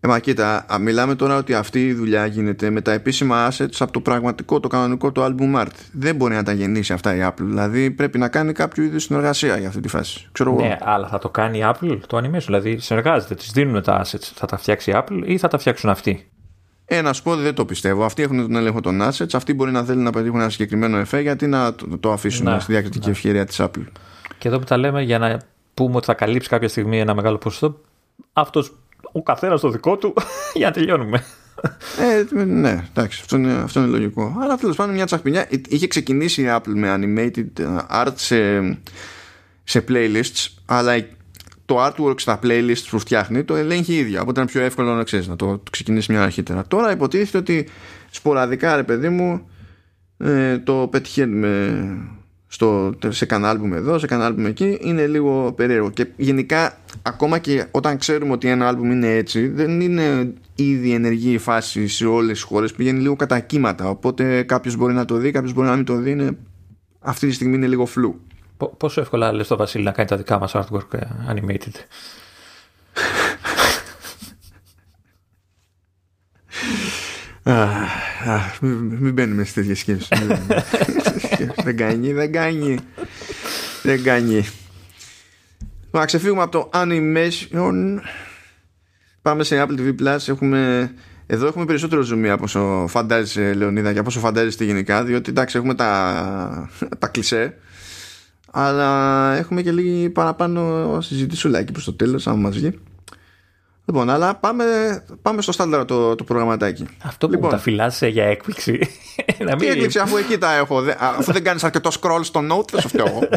Ε, 0.00 0.08
μα 0.08 0.18
κοίτα, 0.18 0.66
μιλάμε 0.80 1.14
τώρα 1.14 1.36
ότι 1.36 1.54
αυτή 1.54 1.86
η 1.86 1.92
δουλειά 1.94 2.26
γίνεται 2.26 2.70
με 2.70 2.80
τα 2.80 2.92
επίσημα 2.92 3.48
assets 3.50 3.76
από 3.78 3.92
το 3.92 4.00
πραγματικό, 4.00 4.60
το 4.60 4.68
κανονικό, 4.68 5.12
το 5.12 5.24
album 5.24 5.60
art. 5.60 5.74
Δεν 5.92 6.16
μπορεί 6.16 6.34
να 6.34 6.42
τα 6.42 6.52
γεννήσει 6.52 6.92
αυτά 6.92 7.14
η 7.14 7.20
Apple. 7.22 7.44
Δηλαδή 7.44 7.90
πρέπει 7.90 8.18
να 8.18 8.28
κάνει 8.28 8.52
κάποιο 8.52 8.84
είδους 8.84 9.02
συνεργασία 9.02 9.56
για 9.58 9.68
αυτή 9.68 9.80
τη 9.80 9.88
φάση. 9.88 10.28
Ξέρω 10.32 10.54
ναι, 10.54 10.66
εγώ. 10.66 10.76
αλλά 10.80 11.08
θα 11.08 11.18
το 11.18 11.28
κάνει 11.28 11.58
η 11.58 11.62
Apple 11.64 11.98
το 12.06 12.16
animation. 12.16 12.44
Δηλαδή 12.44 12.78
συνεργάζεται, 12.78 13.34
της 13.34 13.50
δίνουν 13.50 13.82
τα 13.82 14.04
assets. 14.04 14.30
Θα 14.34 14.46
τα 14.46 14.56
φτιάξει 14.56 14.90
η 14.90 14.94
Apple 14.96 15.22
ή 15.24 15.38
θα 15.38 15.48
τα 15.48 15.58
φτιάξουν 15.58 15.90
αυτοί; 15.90 16.30
Ε, 16.90 17.00
να 17.02 17.12
σου 17.12 17.22
πω 17.22 17.36
δεν 17.36 17.54
το 17.54 17.64
πιστεύω. 17.64 18.04
Αυτοί 18.04 18.22
έχουν 18.22 18.36
τον 18.36 18.56
έλεγχο 18.56 18.80
των 18.80 19.02
assets. 19.02 19.32
Αυτοί 19.32 19.54
μπορεί 19.54 19.70
να 19.70 19.84
θέλουν 19.84 20.02
να 20.02 20.10
πετύχουν 20.10 20.40
ένα 20.40 20.50
συγκεκριμένο 20.50 20.98
εφέ 20.98 21.20
γιατί 21.20 21.46
να 21.46 21.74
το, 21.74 21.98
το 21.98 22.12
αφήσουν 22.12 22.44
να, 22.44 22.60
στη 22.60 22.72
διακριτική 22.72 23.06
να. 23.06 23.10
ευκαιρία 23.10 23.44
της 23.44 23.60
Apple. 23.60 23.84
Και 24.38 24.48
εδώ 24.48 24.58
που 24.58 24.64
τα 24.64 24.76
λέμε 24.76 25.02
για 25.02 25.18
να 25.18 25.40
πούμε 25.74 25.96
ότι 25.96 26.06
θα 26.06 26.14
καλύψει 26.14 26.48
κάποια 26.48 26.68
στιγμή 26.68 27.00
ένα 27.00 27.14
μεγάλο 27.14 27.38
ποσοστό, 27.38 27.80
αυτός 28.32 28.74
ο 29.12 29.22
καθένας 29.22 29.60
το 29.60 29.68
δικό 29.68 29.96
του 29.96 30.14
για 30.54 30.66
να 30.66 30.72
τελειώνουμε. 30.72 31.24
Ε, 31.98 32.44
ναι, 32.44 32.84
εντάξει, 32.90 33.18
αυτό 33.20 33.36
είναι, 33.36 33.52
αυτό 33.52 33.80
είναι 33.80 33.88
λογικό. 33.88 34.36
Αλλά 34.40 34.56
τέλος 34.56 34.76
πάντων 34.76 34.94
μια 34.94 35.06
τσαχπινιά. 35.06 35.48
Είχε 35.68 35.86
ξεκινήσει 35.86 36.42
η 36.42 36.46
Apple 36.48 36.72
με 36.74 36.98
animated 36.98 37.66
art 37.92 38.12
σε, 38.14 38.60
σε 39.64 39.84
playlists, 39.88 40.46
αλλά 40.66 40.92
το 41.68 41.86
artwork 41.86 42.20
στα 42.20 42.38
playlists 42.42 42.86
που 42.90 42.98
φτιάχνει 42.98 43.44
το 43.44 43.54
ελέγχει 43.56 43.92
η 43.92 43.96
ίδια. 43.96 44.20
Οπότε 44.20 44.40
είναι 44.40 44.50
πιο 44.50 44.60
εύκολο 44.60 44.94
να 44.94 45.02
ξέρεις 45.02 45.28
να 45.28 45.36
το, 45.36 45.46
το 45.46 45.70
ξεκινήσεις 45.70 46.08
μια 46.08 46.22
αρχίτερα. 46.22 46.64
Τώρα 46.66 46.92
υποτίθεται 46.92 47.38
ότι 47.38 47.68
σποραδικά, 48.10 48.76
ρε 48.76 48.82
παιδί 48.82 49.08
μου, 49.08 49.48
ε, 50.18 50.58
το 50.58 50.88
πετυχαίνουμε 50.90 51.82
στο, 52.46 52.94
σε 53.08 53.26
κανένα 53.26 53.50
άλμπουμ 53.50 53.72
εδώ, 53.72 53.98
σε 53.98 54.06
κανένα 54.06 54.28
άλμπουμ 54.28 54.46
εκεί 54.46 54.78
είναι 54.80 55.06
λίγο 55.06 55.52
περίεργο 55.52 55.90
και 55.90 56.06
γενικά 56.16 56.78
ακόμα 57.02 57.38
και 57.38 57.66
όταν 57.70 57.98
ξέρουμε 57.98 58.32
ότι 58.32 58.48
ένα 58.48 58.68
άλμπουμ 58.68 58.90
είναι 58.90 59.14
έτσι 59.14 59.48
δεν 59.48 59.80
είναι 59.80 60.32
ήδη 60.54 60.92
ενεργή 60.92 61.32
η 61.32 61.38
φάση 61.38 61.88
σε 61.88 62.06
όλες 62.06 62.32
τις 62.32 62.42
χώρες 62.42 62.72
πηγαίνει 62.72 63.00
λίγο 63.00 63.16
κατά 63.16 63.40
κύματα 63.40 63.88
οπότε 63.88 64.42
κάποιος 64.42 64.76
μπορεί 64.76 64.94
να 64.94 65.04
το 65.04 65.16
δει, 65.16 65.30
κάποιος 65.30 65.52
μπορεί 65.52 65.68
να 65.68 65.76
μην 65.76 65.84
το 65.84 65.96
δει 65.96 66.10
είναι, 66.10 66.36
αυτή 67.00 67.26
τη 67.26 67.32
στιγμή 67.32 67.54
είναι 67.56 67.66
λίγο 67.66 67.86
φλού 67.86 68.20
Πόσο 68.76 69.00
εύκολα 69.00 69.32
λες 69.32 69.46
το 69.46 69.56
Βασίλη 69.56 69.84
να 69.84 69.90
κάνει 69.92 70.08
τα 70.08 70.16
δικά 70.16 70.38
μας 70.38 70.52
artwork 70.54 70.94
ε, 70.94 70.98
animated; 71.28 71.74
Μην 78.60 79.12
μπαίνουμε 79.12 79.44
σε 79.44 79.54
τέτοιες 79.54 79.78
σκέψεις 79.78 80.08
δεν 81.64 81.76
κάνει, 81.76 82.12
δεν 82.12 82.32
κάνει. 82.32 82.78
Δεν 83.82 84.02
κάνει. 84.02 84.48
Να 85.90 86.04
ξεφύγουμε 86.04 86.42
από 86.42 86.50
το 86.50 86.70
animation. 86.74 87.98
Πάμε 89.22 89.44
σε 89.44 89.64
Apple 89.64 89.78
TV 89.80 89.94
Plus. 90.00 90.28
Έχουμε, 90.28 90.92
εδώ 91.26 91.46
έχουμε 91.46 91.64
περισσότερο 91.64 92.06
zoom 92.10 92.26
από 92.26 92.44
όσο 92.44 92.86
φαντάζεσαι 92.88 93.54
Λεωνίδα 93.54 93.92
και 93.92 93.98
από 93.98 94.08
όσο 94.08 94.20
φαντάζεστε 94.20 94.64
γενικά. 94.64 95.04
Διότι 95.04 95.30
εντάξει 95.30 95.56
έχουμε 95.56 95.74
τα, 95.74 96.70
τα 96.98 97.08
κλισέ. 97.08 97.58
Αλλά 98.60 99.32
έχουμε 99.36 99.62
και 99.62 99.72
λίγη 99.72 100.10
παραπάνω 100.10 101.00
συζητήσουλάκι 101.00 101.72
προς 101.72 101.84
το 101.84 101.92
τέλος 101.92 102.26
αν 102.26 102.40
μας 102.40 102.56
βγει. 102.56 102.80
Λοιπόν, 103.84 104.10
αλλά 104.10 104.34
πάμε, 104.34 104.64
πάμε 105.22 105.42
στο 105.42 105.52
στάνταρο 105.52 105.84
το, 105.84 106.14
το 106.14 106.24
προγραμματάκι. 106.24 106.86
Αυτό 107.02 107.26
που 107.26 107.32
λοιπόν, 107.32 107.50
τα 107.50 107.58
φυλάσσε 107.58 108.06
για 108.06 108.24
έκπληξη. 108.24 108.78
να 109.46 109.50
μην... 109.50 109.58
Τι 109.58 109.66
έκπληξη, 109.66 109.98
αφού 109.98 110.16
εκεί 110.16 110.38
τα 110.38 110.54
έχω. 110.54 110.82
αφού 110.98 111.32
δεν 111.32 111.44
κάνεις 111.44 111.64
αρκετό 111.64 111.90
scroll 112.00 112.20
στο 112.22 112.40
note, 112.40 112.68
δεν 112.70 112.80
σου 112.80 112.88
φταίω. 112.88 113.28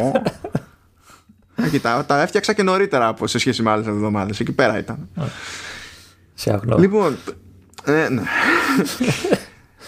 Εκεί 1.56 1.80
τα, 1.86 2.06
τα 2.06 2.22
έφτιαξα 2.22 2.54
και 2.54 2.64
νωρίτερα 2.64 3.08
από 3.08 3.28
σε 3.28 3.38
σχέση 3.38 3.62
με 3.62 3.70
άλλες 3.70 3.88
εβδομάδες. 3.88 4.40
Εκεί 4.40 4.52
πέρα 4.52 4.78
ήταν. 4.78 5.10
Σε 6.34 6.54
αγνώ. 6.54 6.78
Λοιπόν. 6.78 7.18
Ε, 7.86 8.08
ναι. 8.10 8.22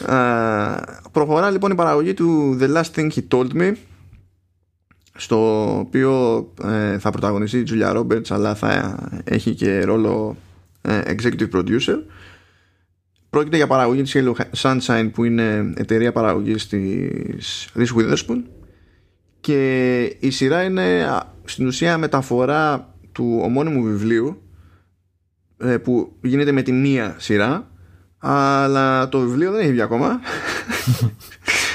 προχωρά 1.11 1.49
λοιπόν 1.49 1.71
η 1.71 1.75
παραγωγή 1.75 2.13
του 2.13 2.57
The 2.61 2.75
Last 2.75 2.91
Thing 2.95 3.09
He 3.11 3.21
Told 3.31 3.53
Me 3.53 3.73
στο 5.15 5.69
οποίο 5.79 6.43
ε, 6.63 6.99
θα 6.99 7.09
πρωταγωνιστεί 7.09 7.57
η 7.57 7.63
Julia 7.69 7.97
Roberts 7.97 8.29
αλλά 8.29 8.55
θα 8.55 8.97
έχει 9.23 9.53
και 9.55 9.83
ρόλο 9.83 10.37
ε, 10.81 11.01
executive 11.05 11.49
producer. 11.55 11.97
Πρόκειται 13.29 13.55
για 13.55 13.67
παραγωγή 13.67 14.01
της 14.01 14.15
Hello 14.15 14.33
Sunshine 14.61 15.09
που 15.13 15.23
είναι 15.23 15.73
εταιρεία 15.75 16.11
παραγωγής 16.11 16.67
της 16.67 17.69
Reese 17.75 17.95
Witherspoon. 17.97 18.41
Και 19.39 20.01
η 20.19 20.29
σειρά 20.29 20.63
είναι 20.63 21.07
στην 21.43 21.67
ουσία 21.67 21.97
μεταφορά 21.97 22.95
του 23.11 23.39
ομώνυμου 23.43 23.83
βιβλίου 23.83 24.41
ε, 25.57 25.77
που 25.77 26.15
γίνεται 26.21 26.51
με 26.51 26.61
τη 26.61 26.71
μία 26.71 27.15
σειρά 27.17 27.71
αλλά 28.17 29.09
το 29.09 29.19
βιβλίο 29.19 29.51
δεν 29.51 29.61
έχει 29.61 29.71
βγει 29.71 29.81
ακόμα 29.81 30.19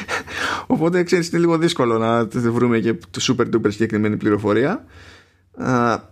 οπότε 0.71 1.03
ξέρεις 1.03 1.29
είναι 1.29 1.39
λίγο 1.39 1.59
δύσκολο 1.59 1.99
να 1.99 2.27
βρούμε 2.27 2.79
και 2.79 2.99
super 3.21 3.55
duper 3.55 3.69
συγκεκριμένη 3.73 4.17
πληροφορία 4.17 4.85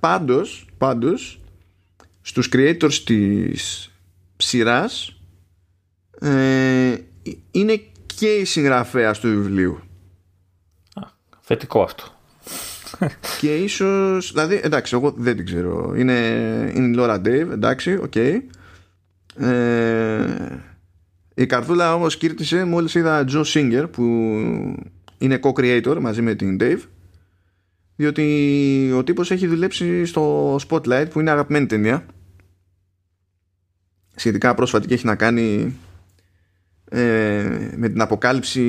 πάντως, 0.00 0.66
πάντως 0.78 1.40
στους 2.22 2.48
creators 2.52 2.94
της 3.04 3.90
σειράς 4.36 5.20
ε, 6.20 6.94
είναι 7.50 7.80
και 8.06 8.34
η 8.34 8.44
συγγραφέα 8.44 9.12
του 9.12 9.28
βιβλίου. 9.28 9.80
θετικό 11.40 11.82
αυτό. 11.82 12.04
και 13.40 13.56
ίσως, 13.56 14.32
δηλαδή 14.32 14.60
εντάξει 14.62 14.94
εγώ 14.96 15.14
δεν 15.16 15.36
την 15.36 15.44
ξέρω. 15.44 15.94
Είναι, 15.96 16.14
είναι 16.74 16.86
η 16.86 16.94
Laura 16.98 17.16
Dave, 17.16 17.50
εντάξει, 17.50 17.94
OK. 17.94 18.12
Okay. 18.14 18.40
Ε, 19.44 20.58
η 21.38 21.46
καρδούλα 21.46 21.94
όμως 21.94 22.16
σκίρτησε 22.16 22.64
μόλις 22.64 22.94
είδα 22.94 23.24
Josh 23.28 23.44
Singer 23.44 23.86
που 23.92 24.02
είναι 25.18 25.40
co-creator 25.42 25.96
μαζί 26.00 26.22
με 26.22 26.34
την 26.34 26.56
Dave 26.60 26.80
διότι 27.96 28.92
ο 28.94 29.04
τύπος 29.04 29.30
έχει 29.30 29.46
δουλέψει 29.46 30.04
στο 30.04 30.54
Spotlight 30.68 31.06
που 31.10 31.20
είναι 31.20 31.30
αγαπημένη 31.30 31.66
ταινία. 31.66 32.06
Σχετικά 34.14 34.54
πρόσφατη 34.54 34.86
και 34.86 34.94
έχει 34.94 35.06
να 35.06 35.14
κάνει 35.14 35.76
ε, 36.88 37.72
με 37.76 37.88
την 37.88 38.00
αποκάλυψη 38.00 38.62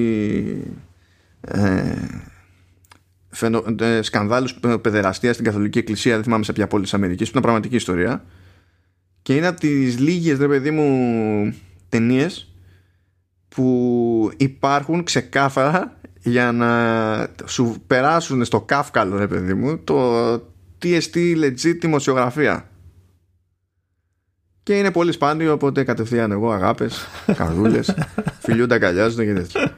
ε, 1.42 1.96
φαινο, 3.30 3.64
ε, 3.80 4.02
σκανδάλους 4.02 4.60
παιδεραστίας 4.82 5.34
στην 5.34 5.46
Καθολική 5.46 5.78
Εκκλησία 5.78 6.14
δεν 6.14 6.24
θυμάμαι 6.24 6.44
σε 6.44 6.54
ποια 6.54 6.68
πόλη 6.68 6.84
της 6.84 6.94
Αμερικής 6.94 7.28
που 7.28 7.32
είναι 7.38 7.46
πραγματική 7.46 7.76
ιστορία. 7.76 8.26
Και 9.22 9.36
είναι 9.36 9.48
από 9.48 9.60
τις 9.60 10.00
λίγες 10.00 10.38
ρε 10.38 10.48
παιδί 10.48 10.72
μου 10.72 11.56
ταινίες 11.90 12.52
που 13.58 14.32
υπάρχουν 14.38 15.04
ξεκάθαρα 15.04 15.98
για 16.22 16.52
να 16.52 16.70
σου 17.46 17.76
περάσουν 17.88 18.46
στο 18.46 18.62
κάφκαλο 18.62 19.18
ρε 19.18 19.28
παιδί 19.28 19.54
μου 19.54 19.80
το 19.84 20.38
τι 20.78 20.94
εστί 20.94 21.38
legit 21.40 21.78
δημοσιογραφία. 21.80 22.70
Και 24.64 24.78
είναι 24.78 24.92
πολύ 24.92 25.12
σπάνιο 25.12 25.54
οπότε 25.54 25.84
κατευθείαν 25.84 26.32
εγώ 26.32 26.52
αγάπες, 26.52 27.08
καρδούλες 27.38 27.96
φιλιούνται 28.40 28.74
αγκαλιάζονται 28.74 29.26
και 29.26 29.34
τέτοια. 29.34 29.78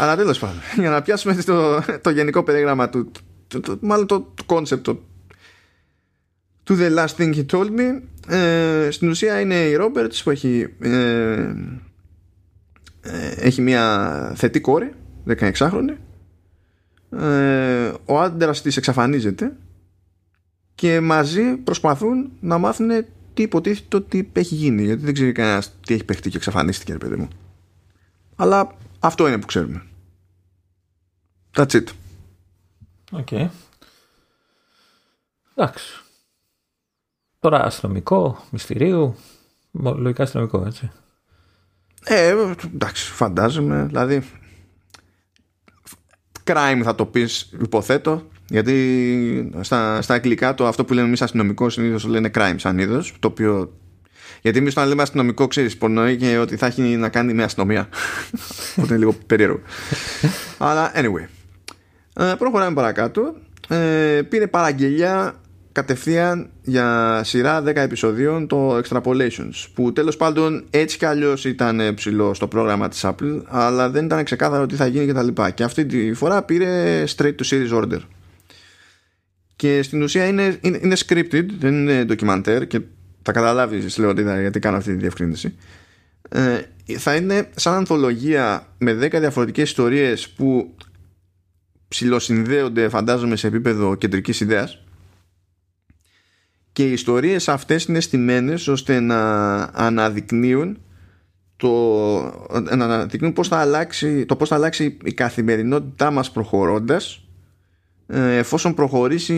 Αλλά 0.00 0.16
τέλος 0.16 0.38
πάντων, 0.38 0.60
για 0.76 0.90
να 0.90 1.02
πιάσουμε 1.02 1.34
το, 1.34 1.82
το 2.00 2.10
γενικό 2.10 2.42
περίγραμμα 2.42 2.88
του, 2.88 3.10
το, 3.46 3.60
το, 3.60 3.78
μάλλον 3.80 4.06
το 4.06 4.34
concept 4.46 4.80
το, 4.82 5.02
του 6.62 6.76
The 6.80 6.96
Last 6.98 7.16
Thing 7.18 7.34
He 7.34 7.46
Told 7.52 7.68
Me, 7.78 8.00
ε, 8.28 8.90
στην 8.90 9.08
ουσία 9.08 9.40
είναι 9.40 9.54
η 9.54 9.76
Roberts 9.80 10.20
που 10.24 10.30
έχει, 10.30 10.74
ε, 10.80 10.90
ε, 10.90 11.54
έχει 13.36 13.62
μια 13.62 14.32
θετή 14.36 14.60
κόρη, 14.60 14.94
16χρονη. 15.26 15.96
Ε, 17.10 17.92
ο 18.04 18.20
άντρας 18.20 18.62
της 18.62 18.76
εξαφανίζεται 18.76 19.56
και 20.74 21.00
μαζί 21.00 21.56
προσπαθούν 21.56 22.30
να 22.40 22.58
μάθουν 22.58 22.88
τι 23.34 23.42
υποτίθεται 23.42 23.96
ότι 23.96 24.30
έχει 24.32 24.54
γίνει. 24.54 24.82
Γιατί 24.82 25.04
δεν 25.04 25.14
ξέρει 25.14 25.32
κανένας 25.32 25.72
τι 25.86 25.94
έχει 25.94 26.04
παιχτεί 26.04 26.30
και 26.30 26.36
εξαφανίστηκε, 26.36 26.92
ρε 26.92 26.98
παιδί 26.98 27.16
μου. 27.16 27.28
Αλλά 28.36 28.76
αυτό 28.98 29.26
είναι 29.26 29.38
που 29.38 29.46
ξέρουμε. 29.46 29.82
That's 31.56 31.70
it. 31.70 31.84
OK. 33.12 33.26
Okay. 33.30 33.48
Εντάξει. 35.54 36.00
Τώρα 37.38 37.64
αστυνομικό, 37.64 38.44
μυστηρίου. 38.50 39.16
Λογικά 39.72 40.22
αστυνομικό, 40.22 40.64
έτσι. 40.66 40.90
Ε, 42.08 42.34
εντάξει, 42.74 43.12
φαντάζομαι. 43.12 43.84
Δηλαδή, 43.86 44.22
crime 46.44 46.80
θα 46.82 46.94
το 46.94 47.06
πεις 47.06 47.52
υποθέτω 47.60 48.28
γιατί 48.48 49.52
στα, 49.60 50.02
στα 50.02 50.14
αγγλικά 50.14 50.54
το 50.54 50.66
αυτό 50.66 50.84
που 50.84 50.94
λέμε 50.94 51.06
εμείς 51.06 51.22
αστυνομικό 51.22 51.70
συνήθως 51.70 52.02
το 52.02 52.08
λένε 52.08 52.30
crime 52.34 52.54
σαν 52.56 52.78
είδος. 52.78 53.14
Το 53.18 53.28
οποίο. 53.28 53.78
Γιατί 54.42 54.58
εμείς 54.58 54.72
όταν 54.72 54.88
λέμε 54.88 55.02
αστυνομικό, 55.02 55.46
ξέρεις, 55.46 55.72
υπονοεί 55.72 56.16
και 56.16 56.38
ότι 56.38 56.56
θα 56.56 56.66
έχει 56.66 56.82
να 56.82 57.08
κάνει 57.08 57.34
με 57.34 57.42
αστυνομία. 57.42 57.88
Οπότε 58.76 58.88
είναι 58.88 58.96
λίγο 58.96 59.14
περίεργο. 59.26 59.60
Αλλά 60.58 60.92
anyway. 60.94 61.26
Ε, 62.14 62.34
προχωράμε 62.38 62.74
παρακάτω. 62.74 63.34
Ε, 63.68 64.22
πήρε 64.28 64.46
παραγγελιά 64.46 65.40
κατευθείαν 65.76 66.50
για 66.62 67.20
σειρά 67.24 67.62
10 67.62 67.66
επεισοδίων 67.66 68.46
το 68.46 68.78
Extrapolations 68.78 69.66
που 69.74 69.92
τέλος 69.92 70.16
πάντων 70.16 70.64
έτσι 70.70 70.98
κι 70.98 71.04
αλλιώς 71.04 71.44
ήταν 71.44 71.94
ψηλό 71.94 72.34
στο 72.34 72.48
πρόγραμμα 72.48 72.88
της 72.88 73.04
Apple 73.04 73.42
αλλά 73.46 73.90
δεν 73.90 74.04
ήταν 74.04 74.24
ξεκάθαρο 74.24 74.66
τι 74.66 74.74
θα 74.74 74.86
γίνει 74.86 75.06
και 75.06 75.12
τα 75.12 75.22
λοιπά. 75.22 75.50
Και 75.50 75.62
αυτή 75.62 75.86
τη 75.86 76.14
φορά 76.14 76.42
πήρε 76.42 77.04
straight 77.16 77.34
to 77.34 77.48
series 77.50 77.82
order. 77.82 77.98
Και 79.56 79.82
στην 79.82 80.02
ουσία 80.02 80.26
είναι, 80.26 80.58
είναι, 80.60 80.78
είναι 80.82 80.96
scripted, 81.06 81.46
δεν 81.58 81.74
είναι 81.74 82.04
ντοκιμαντέρ 82.04 82.66
και 82.66 82.80
θα 83.22 83.32
καταλάβεις 83.32 83.98
λέω 83.98 84.12
γιατί 84.40 84.58
κάνω 84.58 84.76
αυτή 84.76 84.92
τη 84.92 84.98
διευκρίνηση. 84.98 85.54
Ε, 86.28 86.58
θα 86.98 87.14
είναι 87.14 87.48
σαν 87.54 87.74
ανθολογία 87.74 88.66
με 88.78 88.92
10 88.92 89.10
διαφορετικές 89.10 89.68
ιστορίες 89.68 90.28
που 90.28 90.74
ψηλοσυνδέονται 91.88 92.88
φαντάζομαι 92.88 93.36
σε 93.36 93.46
επίπεδο 93.46 93.94
κεντρικής 93.94 94.40
ιδέας 94.40 94.80
και 96.76 96.88
οι 96.88 96.92
ιστορίες 96.92 97.48
αυτές 97.48 97.84
είναι 97.84 98.00
στημένες 98.00 98.68
ώστε 98.68 99.00
να 99.00 99.54
αναδεικνύουν 99.62 100.78
το, 101.56 101.70
να 102.76 102.84
αναδεικνύουν 102.84 103.32
πώς 103.32 103.48
θα 103.48 103.56
αλλάξει, 103.56 104.26
το 104.26 104.36
πώς 104.36 104.48
θα 104.48 104.54
αλλάξει 104.54 104.98
η 105.04 105.12
καθημερινότητά 105.12 106.10
μας 106.10 106.30
προχωρώντας 106.30 107.28
ε, 108.06 108.36
εφόσον 108.36 108.74
προχωρήσει 108.74 109.34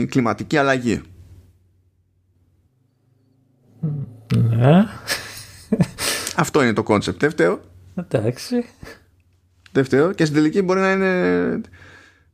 η 0.00 0.06
κλιματική 0.06 0.56
αλλαγή. 0.56 1.02
Ναι. 4.34 4.84
Αυτό 6.36 6.62
είναι 6.62 6.72
το 6.72 6.82
concept. 6.82 7.20
Δεύτερο. 7.20 7.60
Εντάξει. 7.94 8.64
Δεύτερο. 9.72 10.12
Και 10.12 10.24
στην 10.24 10.36
τελική 10.36 10.62
μπορεί 10.62 10.80
να 10.80 10.92
είναι, 10.92 11.50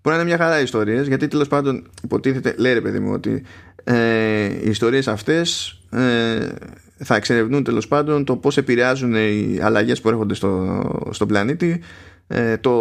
μπορεί 0.02 0.16
να 0.16 0.22
είναι 0.22 0.24
μια 0.24 0.36
χαρά 0.36 0.60
ιστορίες 0.60 1.06
γιατί 1.06 1.28
τέλος 1.28 1.48
πάντων 1.48 1.90
υποτίθεται, 2.02 2.54
λέει 2.58 2.72
ρε 2.72 2.80
παιδί 2.80 3.00
μου, 3.00 3.12
ότι 3.12 3.42
ε, 3.84 4.44
οι 4.44 4.68
ιστορίες 4.68 5.08
αυτές 5.08 5.78
ε, 5.90 6.48
θα 6.96 7.16
εξερευνούν 7.16 7.64
τέλος 7.64 7.88
πάντων 7.88 8.24
το 8.24 8.36
πώς 8.36 8.56
επηρεάζουν 8.56 9.14
οι 9.14 9.58
αλλαγές 9.62 10.00
που 10.00 10.08
έρχονται 10.08 10.34
στο, 10.34 11.08
στον 11.10 11.28
πλανήτη 11.28 11.80
ε, 12.26 12.56
το, 12.56 12.72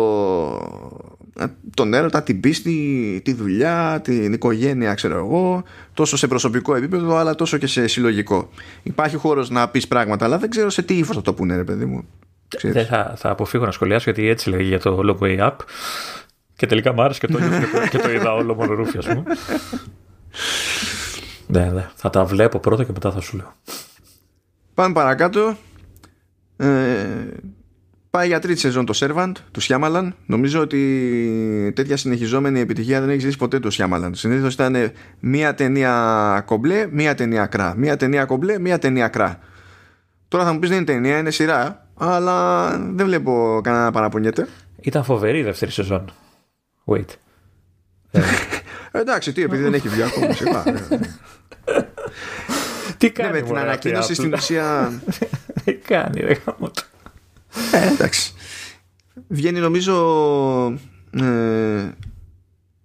ε, 1.39 1.45
τον 1.73 1.93
έρωτα, 1.93 2.23
την 2.23 2.39
πίστη, 2.39 3.21
τη 3.23 3.33
δουλειά, 3.33 4.01
την 4.03 4.33
οικογένεια, 4.33 4.93
ξέρω 4.93 5.17
εγώ, 5.17 5.63
τόσο 5.93 6.17
σε 6.17 6.27
προσωπικό 6.27 6.75
επίπεδο, 6.75 7.15
αλλά 7.15 7.35
τόσο 7.35 7.57
και 7.57 7.67
σε 7.67 7.87
συλλογικό. 7.87 8.49
Υπάρχει 8.83 9.15
χώρος 9.15 9.49
να 9.49 9.69
πεις 9.69 9.87
πράγματα, 9.87 10.25
αλλά 10.25 10.37
δεν 10.37 10.49
ξέρω 10.49 10.69
σε 10.69 10.81
τι 10.81 10.97
ύφος 10.97 11.15
θα 11.15 11.21
το 11.21 11.33
πούνε, 11.33 11.55
ρε 11.55 11.63
παιδί 11.63 11.85
μου. 11.85 12.03
Δεν 12.61 12.85
θα, 12.85 13.13
θα 13.17 13.29
αποφύγω 13.29 13.65
να 13.65 13.71
σχολιάσω, 13.71 14.11
γιατί 14.11 14.29
έτσι 14.29 14.49
λέγει 14.49 14.67
για 14.67 14.79
το 14.79 14.99
Long 15.05 15.23
Way 15.23 15.39
Up. 15.39 15.55
Και 16.55 16.65
τελικά 16.65 16.93
μου 16.93 17.01
άρεσε 17.01 17.19
και 17.19 17.27
το, 17.27 17.39
και 17.89 17.97
το 17.97 18.11
είδα 18.11 18.33
όλο 18.33 18.55
μόνο 18.55 18.73
ρούφι, 18.73 18.97
ας 18.97 19.05
πούμε. 19.05 19.23
Ναι, 21.47 21.65
ναι. 21.65 21.89
Θα 21.95 22.09
τα 22.09 22.25
βλέπω 22.25 22.59
πρώτα 22.59 22.83
και 22.83 22.91
μετά 22.91 23.11
θα 23.11 23.21
σου 23.21 23.37
λέω. 23.37 23.53
Πάμε 24.73 24.93
παρακάτω. 24.93 25.57
Ε, 26.57 26.67
Πάει 28.11 28.27
για 28.27 28.39
τρίτη 28.39 28.59
σεζόν 28.59 28.85
το 28.85 28.93
Servant 28.95 29.31
του 29.51 29.59
Σιάμαλαν. 29.59 30.15
Νομίζω 30.25 30.61
ότι 30.61 31.71
τέτοια 31.75 31.97
συνεχιζόμενη 31.97 32.59
επιτυχία 32.59 32.99
δεν 32.99 33.09
έχεις 33.09 33.23
ζήσει 33.23 33.37
ποτέ 33.37 33.59
το 33.59 33.69
Σιάμαλαν. 33.69 34.15
Συνήθως 34.15 34.53
ήταν 34.53 34.91
μία 35.19 35.53
ταινία 35.53 36.43
κομπλέ, 36.45 36.87
μία 36.91 37.15
ταινία 37.15 37.45
κρά. 37.45 37.73
Μία 37.77 37.97
ταινία 37.97 38.25
κομπλέ, 38.25 38.59
μία 38.59 38.79
ταινία 38.79 39.07
κρά. 39.07 39.39
Τώρα 40.27 40.43
θα 40.45 40.53
μου 40.53 40.59
πεις 40.59 40.69
δεν 40.69 40.77
είναι 40.77 40.87
ταινία, 40.87 41.17
είναι 41.17 41.31
σειρά. 41.31 41.87
Αλλά 41.97 42.69
δεν 42.77 43.05
βλέπω 43.05 43.59
κανένα 43.63 43.83
να 43.83 43.91
παραπονιέται. 43.91 44.47
Ήταν 44.81 45.03
φοβερή 45.03 45.39
η 45.39 45.43
δεύτερη 45.43 45.71
σεζόν. 45.71 46.11
Wait. 46.85 47.07
Εντάξει, 48.91 49.33
τι, 49.33 49.41
επειδή 49.41 49.63
δεν 49.63 49.73
έχει 49.73 49.89
βγει 49.89 50.03
ακόμα. 50.03 50.63
Τι 52.97 53.11
κάνει 53.11 53.31
ναι, 53.31 53.39
με 53.39 53.47
την 53.47 53.57
ανακοίνωση 53.57 54.13
στην 54.13 54.33
ουσία. 54.33 54.91
Τι 55.63 55.73
κάνει, 55.73 56.21
ρε 56.21 56.37
ε, 57.71 57.87
εντάξει. 57.93 58.33
Βγαίνει 59.27 59.59
νομίζω 59.59 59.95
ε, 61.11 61.89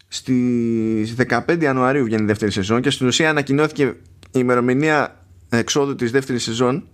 στις 0.09 1.14
15 1.29 1.59
Ιανουαρίου 1.61 2.05
βγαίνει 2.05 2.23
η 2.23 2.27
δεύτερη 2.27 2.51
σεζόν 2.51 2.81
και 2.81 2.90
στην 2.90 3.07
ουσία 3.07 3.31
ανακοινώθηκε 3.31 3.85
η 3.85 3.97
ημερομηνία 4.33 5.25
εξόδου 5.49 5.95
της 5.95 6.11
δεύτερης 6.11 6.42
σεζόν 6.42 6.88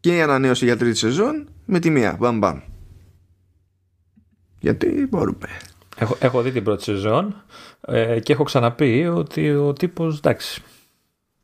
και 0.00 0.16
η 0.16 0.22
ανανέωση 0.22 0.64
για 0.64 0.76
τρίτη 0.76 0.98
σεζόν 0.98 1.48
με 1.64 1.78
τη 1.78 1.90
μία. 1.90 2.16
Μπαμ 2.18 2.38
μπαμ. 2.38 2.60
Γιατί 4.60 5.06
μπορούμε. 5.10 5.48
Έχω, 5.96 6.16
έχω 6.20 6.42
δει 6.42 6.50
την 6.50 6.64
πρώτη 6.64 6.82
σεζόν 6.82 7.42
ε, 7.80 8.20
και 8.20 8.32
έχω 8.32 8.42
ξαναπεί 8.42 9.06
ότι 9.06 9.54
ο 9.54 9.72
τύπος 9.72 10.16
εντάξει 10.16 10.62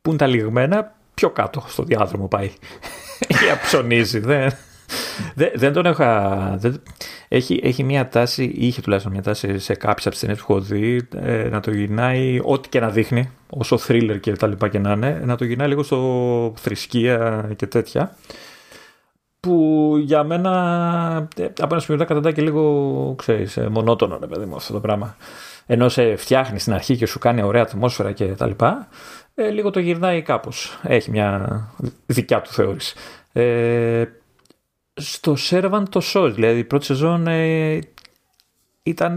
που 0.02 0.10
είναι 0.10 0.18
τα 0.18 0.26
λιγμένα 0.26 0.96
πιο 1.14 1.30
κάτω 1.30 1.64
στο 1.66 1.82
διάδρομο 1.82 2.28
πάει. 2.28 2.50
Για 3.44 3.58
ψωνίζει. 3.62 4.18
Δεν, 4.18 4.52
δεν, 5.34 5.50
δεν 5.54 5.72
τον 5.72 5.84
είχα. 5.84 6.54
Δεν, 6.58 6.82
έχει, 7.28 7.60
έχει 7.62 7.84
μια 7.84 8.08
τάση, 8.08 8.44
είχε 8.44 8.80
τουλάχιστον 8.80 9.12
μια 9.12 9.22
τάση 9.22 9.58
σε 9.58 9.74
κάποιες 9.74 10.06
από 10.06 10.10
τις 10.14 10.20
ταινίες 10.20 10.38
που 10.38 10.52
έχω 10.52 10.60
δει 10.60 11.08
ε, 11.14 11.48
να 11.48 11.60
το 11.60 11.70
γυρνάει, 11.70 12.40
ό,τι 12.42 12.68
και 12.68 12.80
να 12.80 12.88
δείχνει, 12.88 13.30
όσο 13.50 13.78
thriller 13.88 14.16
και 14.20 14.32
τα 14.32 14.46
λοιπά 14.46 14.68
και 14.68 14.78
να 14.78 14.92
είναι, 14.92 15.22
να 15.24 15.36
το 15.36 15.44
γυρνάει 15.44 15.68
λίγο 15.68 15.82
στο 15.82 16.52
θρησκεία 16.56 17.48
και 17.56 17.66
τέτοια. 17.66 18.16
Που 19.40 19.94
για 20.00 20.24
μένα 20.24 21.28
ε, 21.36 21.44
από 21.44 21.74
ένα 21.74 21.78
σημείο 21.80 22.04
καταντά 22.04 22.32
και 22.32 22.42
λίγο, 22.42 23.14
ξέρεις, 23.18 23.56
ε, 23.56 23.68
μονότονο, 23.68 24.18
ρε 24.20 24.26
παιδί 24.26 24.44
μου, 24.44 24.56
αυτό 24.56 24.72
το 24.72 24.80
πράγμα. 24.80 25.16
Ενώ 25.66 25.88
σε 25.88 26.16
φτιάχνεις 26.16 26.60
στην 26.60 26.72
αρχή 26.72 26.96
και 26.96 27.06
σου 27.06 27.18
κάνει 27.18 27.42
ωραία 27.42 27.62
ατμόσφαιρα 27.62 28.12
και 28.12 28.26
τα 28.26 28.46
λοιπά, 28.46 28.88
ε, 29.34 29.48
λίγο 29.48 29.70
το 29.70 29.80
γυρνάει 29.80 30.22
κάπως. 30.22 30.78
Έχει 30.82 31.10
μια 31.10 31.62
δικιά 32.06 32.40
του 32.40 32.50
θεώρηση. 32.50 32.94
Ε, 33.32 34.04
στο 34.94 35.36
Servant 35.50 35.82
το 35.90 36.00
Souls, 36.12 36.32
δηλαδή 36.34 36.58
η 36.58 36.64
πρώτη 36.64 36.84
σεζόν 36.84 37.26
ε, 37.26 37.78
ήταν 38.82 39.16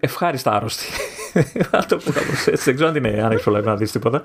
ευχάριστα 0.00 0.52
άρρωστη. 0.52 0.84
Θα 1.70 1.86
το 1.86 1.96
πω 1.96 2.12
κάπως 2.12 2.46
έτσι. 2.46 2.64
Δεν 2.64 2.74
ξέρω 2.74 2.88
αν, 2.88 2.96
είναι, 2.96 3.22
αν 3.22 3.30
έχεις 3.30 3.42
προλάβει 3.42 3.66
να 3.66 3.76
δεις 3.76 3.92
τίποτα. 3.92 4.22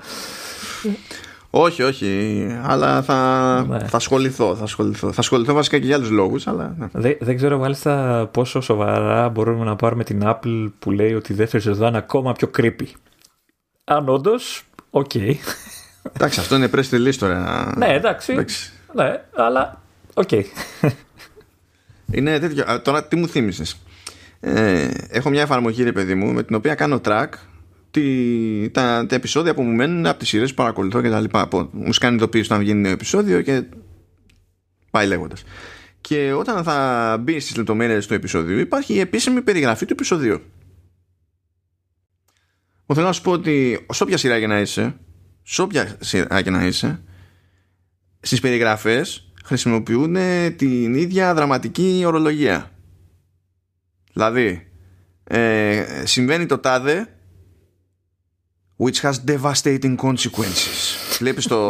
Όχι, 1.56 1.84
όχι, 1.84 2.48
αλλά 2.64 3.02
θα, 3.02 3.66
ναι. 3.70 3.80
θα 3.80 3.98
ασχοληθώ. 3.98 4.56
Θα 4.56 4.64
ασχοληθώ. 4.64 5.12
Θα 5.12 5.20
ασχοληθώ 5.20 5.54
βασικά 5.54 5.80
και 5.80 5.86
για 5.86 5.96
άλλους 5.96 6.10
λόγους. 6.10 6.48
Αλλά... 6.48 6.76
Ναι. 6.78 6.88
Δεν, 6.92 7.18
δεν 7.20 7.36
ξέρω 7.36 7.58
μάλιστα 7.58 8.30
πόσο 8.32 8.62
σοβαρά 8.62 9.30
μπορούμε 9.30 9.66
να 9.66 9.76
πάρουμε 9.76 10.04
την 10.04 10.22
Apple 10.24 10.72
που 10.80 10.92
λέει 10.92 11.14
ότι 11.14 11.34
η 11.34 11.36
δεύτερη 11.36 11.64
σεζόν 11.64 11.88
είναι 11.88 11.98
ακόμα 11.98 12.34
πιο 12.34 12.50
creepy. 12.58 12.88
Αν 13.84 14.10
όντως, 14.10 14.64
OK. 14.90 15.12
Okay. 15.14 15.34
Εντάξει, 16.14 16.40
αυτό 16.40 16.56
είναι 16.56 16.70
press 16.76 16.90
release 16.90 17.16
τώρα. 17.20 17.72
Ναι, 17.78 17.94
εντάξει. 17.94 18.32
εντάξει. 18.32 18.72
Ναι, 18.94 19.22
αλλά 19.36 19.82
OK. 20.14 20.30
Okay. 20.32 20.44
Είναι 22.12 22.40
τέτοιο. 22.40 22.82
Τώρα 22.82 23.08
τι 23.08 23.16
μου 23.16 23.28
θύμισες. 23.28 23.78
Ε, 24.40 24.90
έχω 25.10 25.30
μια 25.30 25.42
εφαρμογή, 25.42 25.84
ρε 25.84 25.92
παιδί 25.92 26.16
μου, 26.16 26.34
με 26.34 26.44
την 26.44 26.56
οποία 26.56 26.76
κάνω 26.76 27.02
track 27.06 27.28
τι, 27.94 28.70
τα, 28.70 29.06
τα 29.10 29.16
επεισόδια 29.16 29.54
που 29.54 29.62
μου 29.62 29.76
μένουν 29.76 30.06
από 30.06 30.20
τις 30.20 30.28
σειρές 30.28 30.50
που 30.50 30.56
παρακολουθώ 30.56 31.02
και 31.02 31.10
τα 31.10 31.20
λοιπά. 31.20 31.48
Μου 31.72 31.94
σκάνει 31.94 32.16
ειδοποίηση 32.16 32.46
όταν 32.46 32.60
βγαίνει 32.60 32.82
νέο 32.82 32.92
επεισόδιο 32.92 33.42
και 33.42 33.64
πάει 34.92 35.08
λέγοντας. 35.08 35.44
και 36.02 36.34
όταν 36.34 36.64
θα 36.64 37.18
μπει 37.22 37.40
στις 37.40 37.56
λεπτομέρειες 37.56 38.08
του 38.08 38.14
επεισοδίου 38.14 38.58
υπάρχει 38.58 38.94
η 38.94 39.00
επίσημη 39.00 39.42
περιγραφή 39.42 39.86
του 39.86 39.94
επεισοδίου. 39.94 40.42
Εγώ 42.86 42.94
θέλω 42.94 43.08
να 43.08 43.14
σου 43.14 43.22
πω 43.22 43.32
ότι 43.32 43.86
σε 43.92 44.04
όποια 44.04 44.18
σειρά 44.18 44.40
και 44.40 44.48
να 44.48 44.60
είσαι, 44.60 44.96
σε 45.44 45.62
όποια 45.62 45.98
σειρά 46.00 46.42
και 46.42 46.50
να 46.50 46.66
είσαι, 46.66 47.04
στις 48.20 48.40
περιγραφές 48.40 49.32
χρησιμοποιούν 49.44 50.16
την 50.56 50.94
ίδια 50.94 51.34
δραματική 51.34 52.04
ορολογία. 52.06 52.72
Δηλαδή, 54.14 54.72
ε, 55.24 55.86
συμβαίνει 56.04 56.46
το 56.46 56.58
τάδε 56.58 57.08
which 58.84 59.02
has 59.02 59.14
devastating 59.32 59.96
consequences. 59.96 61.18
Βλέπεις 61.20 61.48
το, 61.48 61.68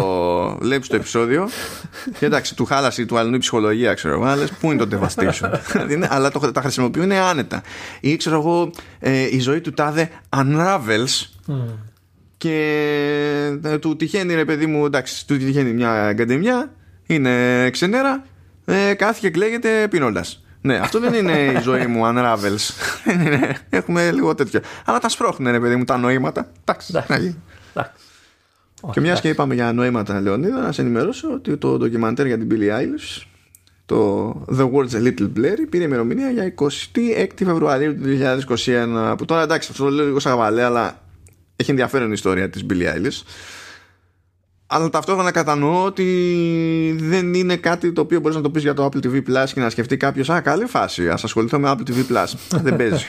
βλέπεις 0.61 0.87
το 0.87 0.95
επεισόδιο; 0.95 1.49
Και 2.19 2.25
εντάξει, 2.25 2.55
του 2.55 2.65
χάλασε 2.65 3.01
ή 3.01 3.05
του 3.05 3.17
αλλού 3.17 3.35
η 3.35 3.37
ψυχολογία, 3.37 3.93
ξέρω 3.93 4.13
εγώ, 4.13 4.23
αλλά 4.23 4.47
πού 4.59 4.71
είναι 4.71 4.85
το 4.85 4.97
devastation; 4.97 5.49
αλλά 6.09 6.31
το, 6.31 6.51
τα 6.51 6.61
χρησιμοποιούν 6.61 7.11
άνετα. 7.11 7.63
Ή 7.99 8.15
ξέρω 8.15 8.35
εγώ, 8.35 8.71
ε, 8.99 9.35
η 9.35 9.39
ζωή 9.39 9.61
του 9.61 9.71
τάδε 9.71 10.09
unravels 10.37 11.27
και 12.37 13.59
ε, 13.63 13.77
του 13.77 13.95
τυχαίνει 13.95 14.33
ρε 14.35 14.45
παιδί 14.45 14.65
μου, 14.65 14.85
εντάξει, 14.85 15.27
του 15.27 15.37
τυχαίνει 15.37 15.73
μια 15.73 16.13
γκαντεμιά, 16.13 16.73
είναι 17.05 17.69
ξενέρα, 17.69 18.25
ε, 18.65 18.93
κάθηκε 18.93 19.27
και 19.27 19.33
κλαίγεται 19.33 19.87
πίνοντας. 19.89 20.43
Ναι, 20.65 20.75
αυτό 20.75 20.99
δεν 20.99 21.13
είναι 21.13 21.31
η 21.31 21.61
ζωή 21.61 21.87
μου, 21.87 22.01
unravels. 22.05 22.69
Έχουμε 23.69 24.11
λίγο 24.11 24.35
τέτοιο. 24.35 24.59
Αλλά 24.85 24.99
τα 24.99 25.09
σπρώχνουν, 25.09 25.51
ρε 25.51 25.59
παιδί 25.59 25.75
μου, 25.75 25.83
τα 25.83 25.97
νοήματα. 25.97 26.51
Εντάξει. 26.65 27.37
Και 28.91 28.99
μιας 28.99 29.21
και 29.21 29.29
είπαμε 29.29 29.53
για 29.53 29.73
νοήματα, 29.73 30.21
Λεωνίδα, 30.21 30.61
να 30.61 30.71
σε 30.71 30.81
ενημερώσω 30.81 31.31
ότι 31.33 31.57
το 31.57 31.77
ντοκιμαντέρ 31.77 32.25
για 32.25 32.37
την 32.37 32.47
Billie 32.51 32.79
Eilish, 32.79 33.21
το 33.85 34.29
The 34.57 34.71
World's 34.71 34.91
a 34.91 35.03
Little 35.03 35.29
Blurry, 35.37 35.65
πήρε 35.69 35.83
ημερομηνία 35.83 36.29
για 36.29 36.53
26 36.55 37.27
Φεβρουαρίου 37.35 37.95
του 37.95 38.03
2021. 38.65 39.15
Που 39.17 39.25
τώρα 39.25 39.41
εντάξει, 39.41 39.69
αυτό 39.71 39.83
το 39.83 39.89
λέω 39.89 40.05
λίγο 40.05 40.19
σαν 40.19 40.41
αλλά 40.41 41.01
έχει 41.55 41.69
ενδιαφέρον 41.69 42.09
η 42.09 42.13
ιστορία 42.13 42.49
της 42.49 42.65
Billie 42.69 42.95
Eilish 42.95 43.21
αλλά 44.75 44.89
ταυτόχρονα 44.89 45.31
κατανοώ 45.31 45.83
ότι 45.85 46.95
δεν 46.99 47.33
είναι 47.33 47.55
κάτι 47.55 47.91
το 47.91 48.01
οποίο 48.01 48.19
μπορείς 48.19 48.35
να 48.35 48.43
το 48.43 48.49
πεις 48.49 48.61
για 48.61 48.73
το 48.73 48.85
Apple 48.85 49.05
TV 49.05 49.15
Plus 49.15 49.49
και 49.53 49.59
να 49.59 49.69
σκεφτεί 49.69 49.97
κάποιος 49.97 50.29
«Α, 50.29 50.41
καλή 50.41 50.65
φάση, 50.65 51.09
ας 51.09 51.23
ασχοληθώ 51.23 51.59
με 51.59 51.75
Apple 51.75 51.89
TV 51.89 52.15
Plus». 52.15 52.33
δεν 52.63 52.75
παίζει. 52.75 53.05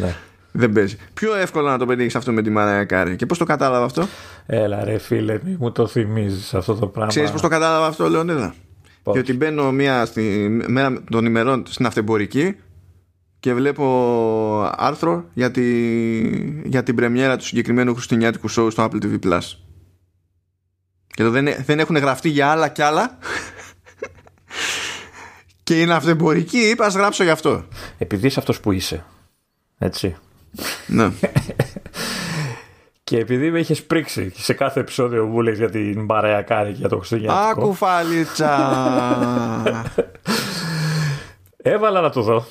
ναι. 0.00 0.14
Δεν 0.52 0.72
παίζει. 0.72 0.96
Πιο 1.14 1.34
εύκολο 1.34 1.68
να 1.68 1.78
το 1.78 1.86
πετύχεις 1.86 2.14
αυτό 2.14 2.32
με 2.32 2.42
τη 2.42 2.50
Μαρία 2.50 2.84
Κάρη. 2.84 3.16
Και 3.16 3.26
πώς 3.26 3.38
το 3.38 3.44
κατάλαβα 3.44 3.84
αυτό; 3.84 4.08
Έλα, 4.46 4.84
ρε 4.84 4.98
φίλε, 4.98 5.38
μη 5.44 5.56
μου 5.60 5.72
το 5.72 5.86
θυμίζεις 5.86 6.54
αυτό 6.54 6.74
το 6.74 6.86
πράγμα. 6.86 7.10
Ξέρεις 7.10 7.30
πώς 7.30 7.40
το 7.40 7.48
κατάλαβα 7.48 7.86
αυτό, 7.86 8.08
Λεωνίδα; 8.08 8.54
Πώς; 9.02 9.14
Διότι 9.14 9.32
μπαίνω 9.32 9.72
μία 9.72 10.04
στη 10.04 10.48
μέρα 10.66 11.02
των 11.10 11.26
ημερών 11.26 11.62
στην 11.68 11.86
αυτεμπορική 11.86 12.56
και 13.40 13.54
βλέπω 13.54 14.72
άρθρο 14.76 15.24
για, 15.34 15.50
τη, 15.50 15.62
για 16.64 16.82
την 16.82 16.94
πρεμιέρα 16.94 17.36
του 17.36 17.44
συγκεκριμένου 17.44 17.94
χριστουγεννιάτικου 17.94 18.48
σοου 18.48 18.70
στο 18.70 18.88
Apple 18.90 19.04
TV 19.04 19.18
Plus. 19.28 19.63
Και 21.14 21.22
εδώ 21.22 21.30
δεν, 21.30 21.54
δεν 21.64 21.78
έχουν 21.78 21.96
γραφτεί 21.96 22.28
για 22.28 22.50
άλλα 22.50 22.68
κι 22.68 22.82
άλλα. 22.82 23.18
και 25.64 25.80
είναι 25.80 25.94
αυτεμπορική, 25.94 26.58
είπα, 26.58 26.86
ας 26.86 26.94
γράψω 26.94 27.22
γι' 27.22 27.30
αυτό. 27.30 27.64
Επειδή 27.98 28.26
είσαι 28.26 28.38
αυτός 28.38 28.60
που 28.60 28.72
είσαι. 28.72 29.04
Έτσι. 29.78 30.16
Ναι. 30.86 31.10
Και 33.04 33.18
επειδή 33.18 33.50
με 33.50 33.58
είχες 33.58 33.82
πρίξει 33.82 34.32
σε 34.36 34.52
κάθε 34.52 34.80
επεισόδιο 34.80 35.26
που 35.26 35.42
λες 35.42 35.58
για 35.58 35.70
την 35.70 36.06
παρέα 36.06 36.42
κάρη 36.42 36.70
για 36.70 36.88
το 36.88 36.96
Χριστουγεννιάτικο. 36.96 37.60
Άκου 37.60 37.74
φαλίτσα. 37.74 38.72
Έβαλα 41.56 42.00
να 42.00 42.10
το 42.10 42.22
δω. 42.22 42.46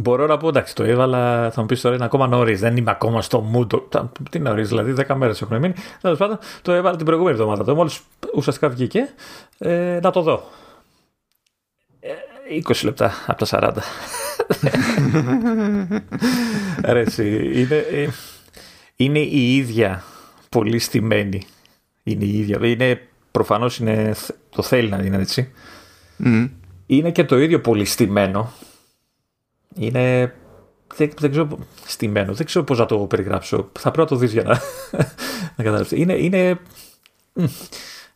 Μπορώ 0.00 0.26
να 0.26 0.36
πω, 0.36 0.48
εντάξει, 0.48 0.74
το 0.74 0.84
έβαλα, 0.84 1.50
θα 1.50 1.60
μου 1.60 1.66
πεις 1.66 1.80
τώρα 1.80 1.94
είναι 1.94 2.04
ακόμα 2.04 2.26
νωρίς. 2.26 2.60
Δεν 2.60 2.76
είμαι 2.76 2.90
ακόμα 2.90 3.22
στο 3.22 3.50
mood. 3.54 4.00
Τι 4.30 4.38
νωρίς, 4.38 4.68
δηλαδή 4.68 4.94
10 5.08 5.14
μέρες 5.14 5.42
έχουν 5.42 5.58
μείνει. 5.58 5.74
Τέλος 6.00 6.18
πάντων, 6.18 6.38
το 6.62 6.72
έβαλα 6.72 6.96
την 6.96 7.06
προηγούμενη 7.06 7.36
εβδομάδα. 7.36 7.64
Το 7.64 7.74
μόλις 7.74 8.00
ουσιαστικά 8.34 8.68
βγήκε. 8.68 9.08
Ε, 9.58 9.98
να 10.02 10.10
το 10.10 10.22
δω. 10.22 10.42
20 12.66 12.70
ε, 12.70 12.84
λεπτά 12.84 13.12
από 13.26 13.46
τα 13.46 13.60
40. 13.60 13.76
Ρε, 16.94 17.04
είναι, 17.52 17.76
ε, 17.76 18.08
είναι 18.96 19.18
η 19.18 19.56
ίδια 19.56 20.04
πολύ 20.48 20.78
στημένη. 20.78 21.42
Είναι 22.02 22.24
η 22.24 22.38
ίδια. 22.38 22.58
Είναι, 22.62 23.00
προφανώς 23.30 23.78
είναι, 23.78 24.14
το 24.50 24.62
θέλει 24.62 24.88
να 24.88 24.96
είναι 24.96 25.16
έτσι. 25.16 25.52
Mm. 26.24 26.48
Είναι 26.86 27.10
και 27.10 27.24
το 27.24 27.38
ίδιο 27.38 27.60
πολύ 27.60 27.84
στημένο 27.84 28.52
είναι. 29.80 30.34
Δεν, 30.96 31.10
δεν 31.18 31.30
ξέρω. 31.30 31.58
Στημένο. 31.86 32.32
Δεν 32.32 32.46
ξέρω 32.46 32.64
πώς 32.64 32.78
να 32.78 32.86
το 32.86 32.98
περιγράψω. 32.98 33.70
Θα 33.78 33.90
πρέπει 33.90 33.98
να 33.98 34.06
το 34.06 34.16
δεις 34.16 34.32
για 34.32 34.42
να, 34.42 34.60
να 35.56 35.64
καταλάβεις. 35.64 35.90
Είναι. 35.90 36.12
Είναι. 36.12 36.58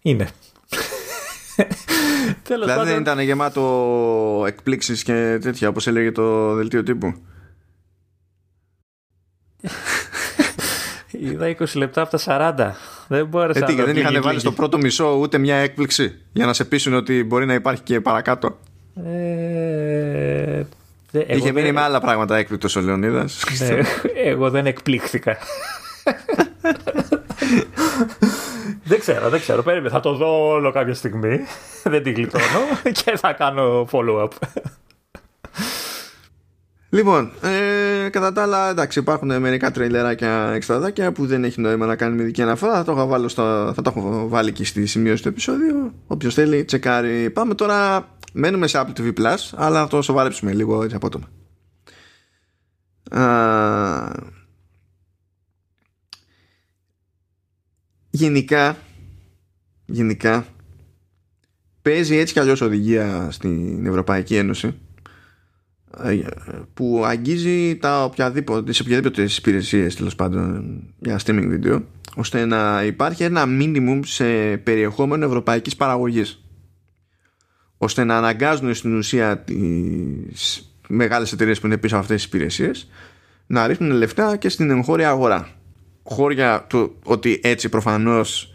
είναι. 0.03 0.29
Τέλος 2.43 2.67
δηλαδή 2.67 2.91
δεν 2.91 3.01
ήταν 3.01 3.21
γεμάτο 3.21 4.45
εκπλήξεις 4.47 5.03
και 5.03 5.39
τέτοια 5.41 5.69
όπως 5.69 5.87
έλεγε 5.87 6.13
το 6.13 6.55
δελτίο 6.55 6.83
τύπου; 6.83 7.15
Είδα 11.11 11.57
20 11.59 11.65
λεπτά 11.75 12.03
από 12.03 12.19
τα 12.19 12.55
40. 12.59 12.71
Δεν 13.09 13.27
μπόρεσα 13.27 13.67
ε, 13.69 13.73
να 13.73 13.85
δεν 13.85 13.97
είχαν 13.97 14.23
βάλει 14.23 14.39
στο 14.39 14.53
πρώτο 14.53 14.79
μισό 14.79 15.17
ούτε 15.17 15.39
μια 15.39 15.57
έκπληξη 15.57 16.21
για 16.33 16.47
να 16.47 16.53
σε 16.53 16.65
πείσουν 16.65 16.95
ότι 16.95 17.25
μπορεί 17.25 17.47
να 17.47 17.55
υπάρχει 17.55 17.83
και 17.83 18.01
παρακάτω; 18.01 18.59
Ε, 19.05 20.65
Είχε 21.27 21.53
μείνει 21.53 21.73
με 21.73 21.81
άλλα 21.81 22.01
πράγματα 22.01 22.37
έκπληκτος 22.37 22.77
ο 22.77 22.81
Λεωνίδας. 22.81 23.45
Ναι, 23.59 23.81
εγώ 24.15 24.51
δεν 24.51 24.67
εκπλήχθηκα. 24.67 25.37
δεν 28.85 29.01
ξέρω, 29.01 29.29
δεν 29.29 29.41
ξέρω. 29.41 29.63
Περίμενε, 29.63 29.91
θα 29.91 30.01
το 30.01 30.15
δω 30.15 30.49
όλο 30.49 30.73
κάποια 30.73 30.95
στιγμή. 30.95 31.41
δεν 31.83 32.03
την 32.03 32.15
γλιτώνω 32.15 32.61
και 33.05 33.17
θα 33.17 33.33
κάνω 33.33 33.89
follow-up. 33.91 34.29
Λοιπόν, 36.89 37.31
ε, 37.43 38.09
κατά 38.09 38.33
τα 38.33 38.43
άλλα, 38.43 38.71
εντάξει, 38.71 38.99
υπάρχουν 38.99 39.41
μερικά 39.41 39.71
τρελεράκια 39.71 40.51
εξτραδάκια 40.55 41.13
που 41.13 41.27
δεν 41.27 41.45
έχει 41.45 41.61
νόημα 41.61 41.87
να 41.87 41.97
κάνει 41.97 42.23
ειδική 42.23 42.43
αναφορά. 42.43 42.75
Θα 42.75 42.85
το, 42.85 42.93
έχω 42.93 43.07
βάλει 43.07 43.29
στο, 43.29 43.73
θα 43.75 43.83
το 43.83 43.93
έχω 43.97 44.29
βάλει 44.29 44.53
και 44.53 44.65
στη 44.65 44.87
σημείωση 44.87 45.23
του 45.23 45.29
επεισόδιου. 45.29 45.93
Όποιος 46.07 46.35
θέλει, 46.35 46.65
τσεκάρει. 46.65 47.31
Πάμε 47.31 47.55
τώρα 47.55 48.09
Μένουμε 48.37 48.67
σε 48.67 48.85
Apple 48.85 49.01
TV 49.01 49.13
Plus, 49.15 49.37
αλλά 49.55 49.81
θα 49.81 49.87
το 49.87 50.03
σοβαρέψουμε 50.03 50.53
λίγο 50.53 50.83
έτσι 50.83 50.97
απότομα. 50.97 51.29
γενικά, 58.11 58.77
γενικά, 59.87 60.47
παίζει 61.83 62.17
έτσι 62.17 62.33
κι 62.33 62.41
αλλιώς 62.41 62.61
οδηγία 62.61 63.31
στην 63.31 63.87
Ευρωπαϊκή 63.87 64.37
Ένωση 64.37 64.75
που 66.75 67.03
αγγίζει 67.05 67.77
τα 67.77 68.05
οποιαδήποτε, 68.05 68.63
τις 68.63 68.81
οποιαδήποτε 68.81 69.23
υπηρεσίες 69.23 69.95
τέλος 69.95 70.15
πάντων 70.15 70.83
για 70.99 71.21
streaming 71.25 71.61
video 71.61 71.83
ώστε 72.15 72.45
να 72.45 72.85
υπάρχει 72.85 73.23
ένα 73.23 73.45
minimum 73.47 74.01
σε 74.05 74.57
περιεχόμενο 74.57 75.25
ευρωπαϊκής 75.25 75.77
παραγωγής 75.77 76.44
ώστε 77.85 78.05
να 78.05 78.17
αναγκάζουν 78.17 78.75
στην 78.75 78.97
ουσία 78.97 79.39
τις 79.39 80.75
μεγάλες 80.89 81.33
εταιρείες 81.33 81.61
που 81.61 81.67
είναι 81.67 81.79
πίσω 81.79 81.95
από 81.95 82.05
αυτές 82.05 82.17
τις 82.17 82.27
υπηρεσίες 82.33 82.91
να 83.47 83.67
ρίχνουν 83.67 83.91
λεφτά 83.91 84.37
και 84.37 84.49
στην 84.49 84.71
εγχώρια 84.71 85.09
αγορά. 85.09 85.49
Χώρια 86.03 86.65
του 86.69 86.97
ότι 87.05 87.41
έτσι 87.43 87.69
προφανώς 87.69 88.55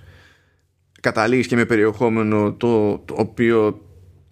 καταλήγεις 1.02 1.48
και 1.48 1.56
με 1.56 1.66
περιεχόμενο 1.66 2.54
το, 2.54 2.98
το 2.98 3.16
οποίο 3.18 3.82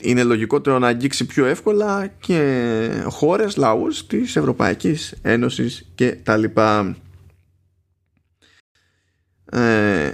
είναι 0.01 0.23
λογικότερο 0.23 0.79
να 0.79 0.87
αγγίξει 0.87 1.25
πιο 1.25 1.45
εύκολα 1.45 2.07
και 2.19 3.03
χώρες, 3.05 3.55
λαούς 3.55 4.07
της 4.07 4.35
Ευρωπαϊκής 4.35 5.15
Ένωσης 5.21 5.91
και 5.95 6.17
τα 6.23 6.37
λοιπά. 6.37 6.95
Ε, 9.51 10.09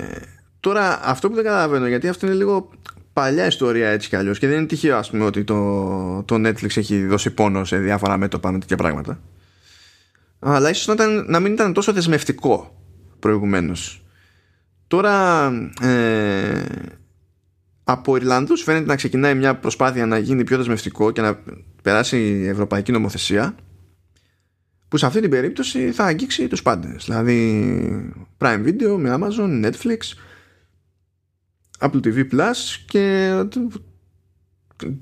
τώρα 0.60 1.00
αυτό 1.04 1.30
που 1.30 1.36
δεν 1.36 1.44
καταλαβαίνω 1.44 1.88
γιατί 1.88 2.08
αυτό 2.08 2.26
είναι 2.26 2.36
λίγο 2.36 2.70
παλιά 3.14 3.46
ιστορία 3.46 3.90
έτσι 3.90 4.10
κι 4.10 4.16
αλλιώς 4.16 4.40
και 4.40 4.48
δεν 4.48 4.58
είναι 4.58 4.66
τυχαίο 4.66 4.98
ας 4.98 5.10
πούμε 5.10 5.24
ότι 5.24 5.44
το, 5.44 6.24
το 6.24 6.36
Netflix 6.36 6.78
έχει 6.78 7.06
δώσει 7.06 7.32
πόνο 7.32 7.64
σε 7.64 7.78
διάφορα 7.78 8.18
μέτωπα 8.18 8.52
με 8.52 8.60
τέτοια 8.60 8.78
πράγματα. 8.78 9.22
Αλλά 10.40 10.70
ίσως 10.70 10.88
να, 10.88 10.94
ήταν, 10.94 11.26
να 11.28 11.40
μην 11.40 11.54
ήταν 11.54 11.74
τόσο 11.74 11.94
δεσμευτικό 11.94 12.82
προηγουμένως. 13.20 14.06
Τώρα 14.88 15.48
ε, 15.82 16.62
από 17.84 18.16
Ιρλανδούς 18.16 18.64
φαίνεται 18.64 18.86
να 18.86 18.96
ξεκινάει 18.96 19.36
μια 19.36 19.56
προσπάθεια 19.56 20.06
να 20.06 20.18
γίνει 20.18 20.44
πιο 20.44 20.58
δεσμευτικό 20.58 21.12
και 21.12 21.22
να 21.22 21.40
περάσει 21.82 22.18
η 22.18 22.48
ευρωπαϊκή 22.48 22.92
νομοθεσία 22.92 23.56
που 24.88 24.98
σε 24.98 25.06
αυτή 25.06 25.22
την 25.22 25.30
περίπτωση 25.30 25.92
θα 25.92 26.04
αγγίξει 26.04 26.48
τους 26.48 26.62
πάντες. 26.62 27.04
Δηλαδή 27.06 28.14
Prime 28.38 28.66
Video 28.66 28.96
με 28.98 29.18
Amazon, 29.20 29.66
Netflix 29.66 29.98
Apple 31.84 32.00
TV 32.04 32.18
Plus 32.32 32.56
και 32.88 33.34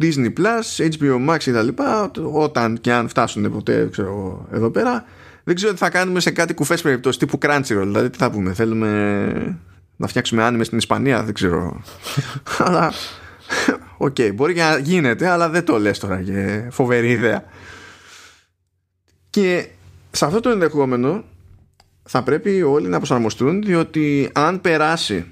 Disney 0.01 0.33
Plus, 0.37 0.89
HBO 0.89 1.29
Max 1.29 1.37
και 1.37 1.51
τα 1.51 1.61
λοιπά 1.61 2.11
όταν 2.33 2.81
και 2.81 2.93
αν 2.93 3.07
φτάσουν 3.07 3.51
ποτέ 3.51 3.87
ξέρω, 3.91 4.47
εδώ 4.51 4.69
πέρα 4.69 5.05
δεν 5.43 5.55
ξέρω 5.55 5.71
τι 5.71 5.77
θα 5.77 5.89
κάνουμε 5.89 6.19
σε 6.19 6.31
κάτι 6.31 6.53
κουφές 6.53 6.81
περιπτώσεις 6.81 7.19
τύπου 7.19 7.37
Crunchyroll 7.41 7.83
δηλαδή 7.83 8.09
τι 8.09 8.17
θα 8.17 8.31
πούμε 8.31 8.53
θέλουμε 8.53 9.59
να 9.95 10.07
φτιάξουμε 10.07 10.43
άνιμε 10.43 10.63
στην 10.63 10.77
Ισπανία 10.77 11.23
δεν 11.23 11.33
ξέρω. 11.33 11.81
Αλλά 12.65 12.93
OK 13.97 14.15
okay, 14.17 14.31
μπορεί 14.35 14.53
και 14.53 14.61
να 14.61 14.77
γίνεται 14.77 15.27
αλλά 15.27 15.49
δεν 15.49 15.65
το 15.65 15.79
λες 15.79 15.99
τώρα 15.99 16.21
και 16.21 16.67
φοβερή 16.71 17.09
ιδέα. 17.09 17.43
Και 19.29 19.67
σε 20.11 20.25
αυτό 20.25 20.39
το 20.39 20.49
ενδεχόμενο 20.49 21.23
θα 22.03 22.23
πρέπει 22.23 22.61
όλοι 22.61 22.87
να 22.87 22.97
προσαρμοστούν 22.97 23.61
διότι 23.61 24.29
αν 24.33 24.61
περάσει 24.61 25.25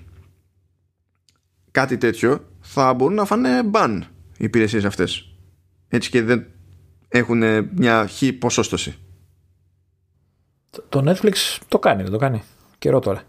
κάτι 1.80 1.98
τέτοιο 1.98 2.46
θα 2.60 2.94
μπορούν 2.94 3.16
να 3.16 3.26
φάνε 3.26 3.64
μπαν 3.64 4.06
οι 4.38 4.44
υπηρεσίες 4.44 4.86
αυτές 4.86 5.38
έτσι 5.88 6.10
και 6.10 6.22
δεν 6.24 6.46
έχουν 7.08 7.44
μια 7.76 8.08
χ 8.08 8.24
ποσόστοση 8.40 8.98
το 10.90 11.04
Netflix 11.08 11.34
το 11.68 11.80
κάνει, 11.80 12.02
δεν 12.02 12.12
το 12.12 12.18
κάνει 12.18 12.44
καιρό 12.78 13.00
τώρα 13.00 13.24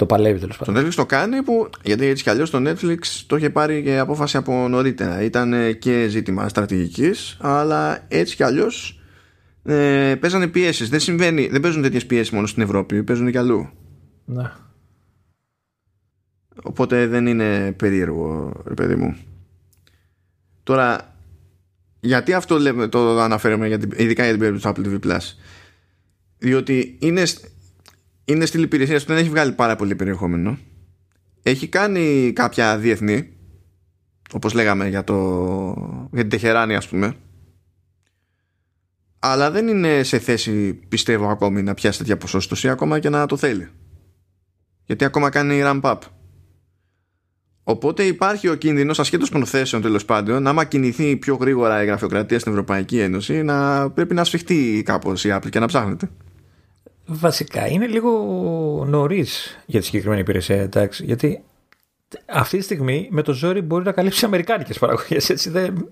το 0.00 0.06
παλεύει 0.06 0.38
τέλος 0.38 0.56
πάντων. 0.56 0.74
Το 0.74 0.80
Netflix 0.80 0.94
το 0.94 1.06
κάνει 1.06 1.42
που, 1.42 1.70
γιατί 1.82 2.06
έτσι 2.06 2.22
κι 2.22 2.30
αλλιώς 2.30 2.50
το 2.50 2.58
Netflix 2.66 2.98
το 3.26 3.36
είχε 3.36 3.50
πάρει 3.50 3.82
και 3.82 3.98
απόφαση 3.98 4.36
από 4.36 4.68
νωρίτερα. 4.68 5.22
Ήταν 5.22 5.78
και 5.78 6.06
ζήτημα 6.08 6.48
στρατηγικής, 6.48 7.36
αλλά 7.40 8.04
έτσι 8.08 8.36
κι 8.36 8.42
αλλιώς 8.42 9.00
ε, 9.64 10.14
παίζανε 10.20 10.46
πιέσεις. 10.46 10.88
Δεν, 10.88 11.00
συμβαίνει, 11.00 11.46
δεν 11.46 11.60
παίζουν 11.60 11.82
τέτοιες 11.82 12.06
πιέσεις 12.06 12.30
μόνο 12.30 12.46
στην 12.46 12.62
Ευρώπη, 12.62 13.02
παίζουν 13.02 13.30
και 13.30 13.38
αλλού. 13.38 13.68
Ναι. 14.24 14.50
Οπότε 16.62 17.06
δεν 17.06 17.26
είναι 17.26 17.72
περίεργο, 17.72 18.52
ρε 18.66 18.74
παιδί 18.74 18.94
μου. 18.94 19.16
Τώρα, 20.62 21.16
γιατί 22.00 22.32
αυτό 22.32 22.58
λέμε, 22.58 22.88
το 22.88 23.20
αναφέρουμε 23.20 23.66
για 23.66 23.78
την, 23.78 23.90
ειδικά 23.96 24.22
για 24.22 24.32
την 24.32 24.40
περίπτωση 24.40 24.74
του 24.74 24.82
Apple 24.82 24.86
TV 24.86 25.10
Plus; 25.10 25.20
Διότι 26.38 26.96
είναι, 27.00 27.22
είναι 28.24 28.46
στην 28.46 28.62
υπηρεσίας 28.62 29.04
που 29.04 29.08
δεν 29.12 29.20
έχει 29.20 29.30
βγάλει 29.30 29.52
πάρα 29.52 29.76
πολύ 29.76 29.94
περιεχόμενο. 29.94 30.58
Έχει 31.42 31.68
κάνει 31.68 32.32
κάποια 32.34 32.78
διεθνή, 32.78 33.32
όπως 34.32 34.52
λέγαμε 34.52 34.88
για, 34.88 35.04
το, 35.04 35.18
για 36.12 36.20
την 36.20 36.30
Τεχεράνη 36.30 36.74
ας 36.74 36.88
πούμε, 36.88 37.14
αλλά 39.18 39.50
δεν 39.50 39.68
είναι 39.68 40.02
σε 40.02 40.18
θέση 40.18 40.74
πιστεύω 40.74 41.28
ακόμη 41.28 41.62
να 41.62 41.74
πιάσει 41.74 41.98
τέτοια 41.98 42.16
ποσόστοση 42.16 42.68
ακόμα 42.68 42.98
και 42.98 43.08
να 43.08 43.26
το 43.26 43.36
θέλει 43.36 43.68
γιατί 44.90 45.04
ακόμα 45.04 45.30
κάνει 45.30 45.60
ramp 45.64 45.80
up 45.80 45.98
οπότε 47.70 48.02
υπάρχει 48.02 48.48
ο 48.48 48.54
κίνδυνος 48.54 48.98
ασχέτως 48.98 49.28
προθέσεων 49.28 49.82
τέλος 49.82 50.04
πάντων 50.04 50.46
άμα 50.46 50.64
κινηθεί 50.64 51.16
πιο 51.16 51.34
γρήγορα 51.34 51.82
η 51.82 51.86
γραφειοκρατία 51.86 52.38
στην 52.38 52.52
Ευρωπαϊκή 52.52 53.00
Ένωση 53.00 53.42
να 53.42 53.90
πρέπει 53.90 54.14
να 54.14 54.24
σφιχτεί 54.24 54.82
κάπως 54.84 55.24
η 55.24 55.30
Apple 55.32 55.50
και 55.50 55.58
να 55.58 55.66
ψάχνεται 55.66 56.10
Βασικά 57.06 57.66
είναι 57.66 57.86
λίγο 57.86 58.10
νωρίς 58.88 59.58
για 59.66 59.80
τη 59.80 59.86
συγκεκριμένη 59.86 60.20
υπηρεσία 60.20 60.60
εντάξει, 60.60 61.04
γιατί 61.04 61.42
αυτή 62.26 62.58
τη 62.58 62.64
στιγμή 62.64 63.08
με 63.10 63.22
το 63.22 63.32
ζόρι 63.32 63.60
μπορεί 63.60 63.84
να 63.84 63.92
καλύψει 63.92 64.24
αμερικάνικες 64.24 64.78
παραγωγές 64.78 65.30
έτσι 65.30 65.50
δεν... 65.50 65.90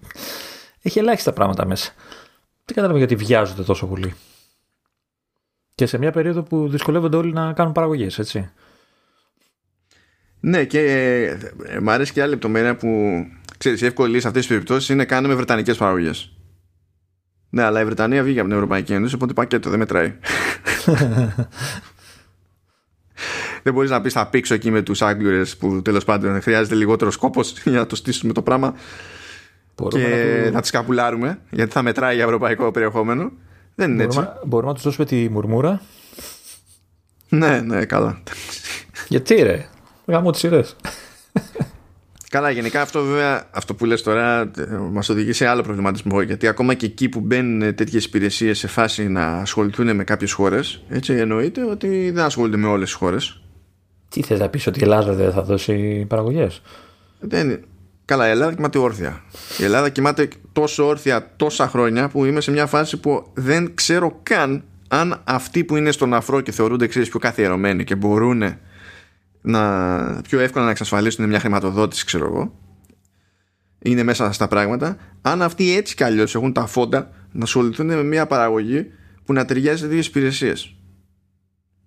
έχει 0.83 0.99
ελάχιστα 0.99 1.33
πράγματα 1.33 1.67
μέσα 1.67 1.93
δεν 2.69 2.77
κατάλαβα 2.77 2.99
γιατί 2.99 3.15
βιάζονται 3.15 3.63
τόσο 3.63 3.87
πολύ; 3.87 4.15
Και 5.75 5.87
σε 5.87 5.99
μια 5.99 6.11
περίοδο 6.11 6.43
που 6.43 6.69
δυσκολεύονται 6.69 7.17
όλοι 7.17 7.33
να 7.33 7.53
κάνουν 7.53 7.73
παραγωγές, 7.73 8.19
έτσι. 8.19 8.51
Ναι, 10.41 10.65
και 10.65 10.81
ε, 11.65 11.81
μου 11.81 11.91
αρέσει 11.91 12.13
και 12.13 12.21
άλλη 12.21 12.31
λεπτομέρεια 12.31 12.77
που 12.77 12.89
ξέρεις, 13.59 13.81
η 13.81 13.87
εύκολη 13.87 14.21
σε 14.21 14.27
αυτές 14.27 14.43
τις 14.43 14.51
περιπτώσεις 14.51 14.89
είναι 14.89 15.05
κάνουμε 15.05 15.35
βρετανικές 15.35 15.77
παραγωγές. 15.77 16.33
Ναι, 17.51 17.63
αλλά 17.63 17.81
η 17.81 17.85
Βρετανία 17.85 18.23
βγήκε 18.23 18.39
από 18.39 18.49
την 18.49 18.57
Ευρωπαϊκή 18.57 18.93
Ένωση, 18.93 19.15
οπότε 19.15 19.33
πακέτο 19.33 19.71
δεν 19.71 19.79
μετράει. 19.79 20.15
δεν 23.63 23.73
μπορείς 23.73 23.91
να 23.91 24.01
πεις 24.01 24.13
θα 24.13 24.27
πήξω 24.27 24.55
εκεί 24.55 24.71
με 24.71 24.83
τους 24.83 25.03
Άγγλουρε 25.03 25.43
που 25.59 25.83
τέλος 25.83 26.05
πάντων 26.05 26.43
χρειάζεται 26.43 26.75
λιγότερο 26.75 27.11
σκόπος 27.11 27.53
για 27.65 27.79
να 27.79 27.87
το 27.87 27.97
στήσουμε 27.97 28.33
το 28.33 28.43
πράγμα 28.43 28.75
και 29.89 30.43
να, 30.45 30.51
να 30.51 30.61
τις 30.61 30.71
καπουλάρουμε 30.71 31.39
γιατί 31.51 31.73
θα 31.73 31.83
μετράει 31.83 32.15
για 32.15 32.25
ευρωπαϊκό 32.25 32.71
περιεχόμενο. 32.71 33.33
Δεν 33.75 33.91
είναι 33.91 34.05
μπορούμε, 34.05 34.27
έτσι. 34.27 34.47
Μπορούμε 34.47 34.69
να 34.69 34.75
τους 34.75 34.85
δώσουμε 34.85 35.07
τη 35.07 35.29
μουρμούρα. 35.29 35.81
Ναι, 37.29 37.61
ναι, 37.61 37.85
καλά. 37.85 38.23
Γιατί 39.09 39.35
ρε, 39.35 39.69
γάμω 40.13 40.31
τις 40.31 40.41
σειρές. 40.41 40.77
Καλά, 42.31 42.51
γενικά 42.51 42.81
αυτό 42.81 43.03
βέβαια, 43.05 43.49
αυτό 43.51 43.75
που 43.75 43.85
λες 43.85 44.03
τώρα 44.03 44.51
μας 44.93 45.09
οδηγεί 45.09 45.33
σε 45.33 45.47
άλλο 45.47 45.63
προβληματισμό 45.63 46.21
γιατί 46.21 46.47
ακόμα 46.47 46.75
και 46.75 46.87
εκεί 46.87 47.09
που 47.09 47.21
μπαίνουν 47.21 47.75
τέτοιες 47.75 48.05
υπηρεσίες 48.05 48.59
σε 48.59 48.67
φάση 48.67 49.09
να 49.09 49.27
ασχοληθούν 49.27 49.97
με 49.97 50.05
κάποιες 50.05 50.33
χώρες 50.33 50.83
έτσι 50.89 51.13
εννοείται 51.13 51.65
ότι 51.65 52.11
δεν 52.11 52.25
ασχολούνται 52.25 52.57
με 52.57 52.67
όλες 52.67 52.89
τις 52.89 52.99
χώρες. 52.99 53.43
Τι 54.09 54.23
θες 54.23 54.39
να 54.39 54.49
πεις 54.49 54.67
ότι 54.67 54.79
η 54.81 54.83
Ελλάδα 54.83 55.13
δεν 55.13 55.33
θα 55.33 55.43
δώσει 55.43 56.05
παραγωγές; 56.09 56.63
Δεν, 57.21 57.61
Καλά, 58.09 58.29
η 58.29 58.31
Ελλάδα 58.31 58.55
κοιμάται 58.55 58.79
όρθια. 58.79 59.23
Η 59.59 59.65
Ελλάδα 59.65 59.89
κοιμάται 59.89 60.29
τόσο 60.53 60.87
όρθια 60.87 61.33
τόσα 61.37 61.69
χρόνια 61.69 62.09
που 62.09 62.25
είμαι 62.25 62.41
σε 62.41 62.51
μια 62.51 62.67
φάση 62.67 62.97
που 62.97 63.27
δεν 63.35 63.75
ξέρω 63.75 64.21
καν 64.23 64.65
αν 64.89 65.21
αυτοί 65.25 65.65
που 65.65 65.77
είναι 65.77 65.91
στον 65.91 66.15
αφρό 66.15 66.41
και 66.41 66.53
θεωρούνται 66.53 66.87
ξέρεις, 66.87 67.09
πιο 67.09 67.19
καθιερωμένοι 67.19 67.85
και 67.85 67.95
μπορούν 67.95 68.43
να, 69.41 70.21
πιο 70.23 70.41
εύκολα 70.41 70.65
να 70.65 70.71
εξασφαλίσουν 70.71 71.29
μια 71.29 71.41
χρηματοδότηση, 71.41 72.05
ξέρω 72.05 72.25
εγώ, 72.25 72.53
είναι 73.79 74.03
μέσα 74.03 74.33
στα 74.33 74.49
πράγματα, 74.49 74.97
αν 75.23 75.43
αυτοί 75.43 75.77
έτσι 75.77 75.95
κι 75.95 76.05
αλλιώς 76.05 76.35
έχουν 76.35 76.53
τα 76.53 76.67
φόντα 76.67 77.11
να 77.33 77.43
ασχοληθούν 77.45 77.87
με 77.87 78.03
μια 78.03 78.27
παραγωγή 78.27 78.87
που 79.25 79.33
να 79.33 79.45
ταιριάζει 79.45 79.79
σε 79.79 79.87
δύο 79.87 79.99
υπηρεσίες. 79.99 80.77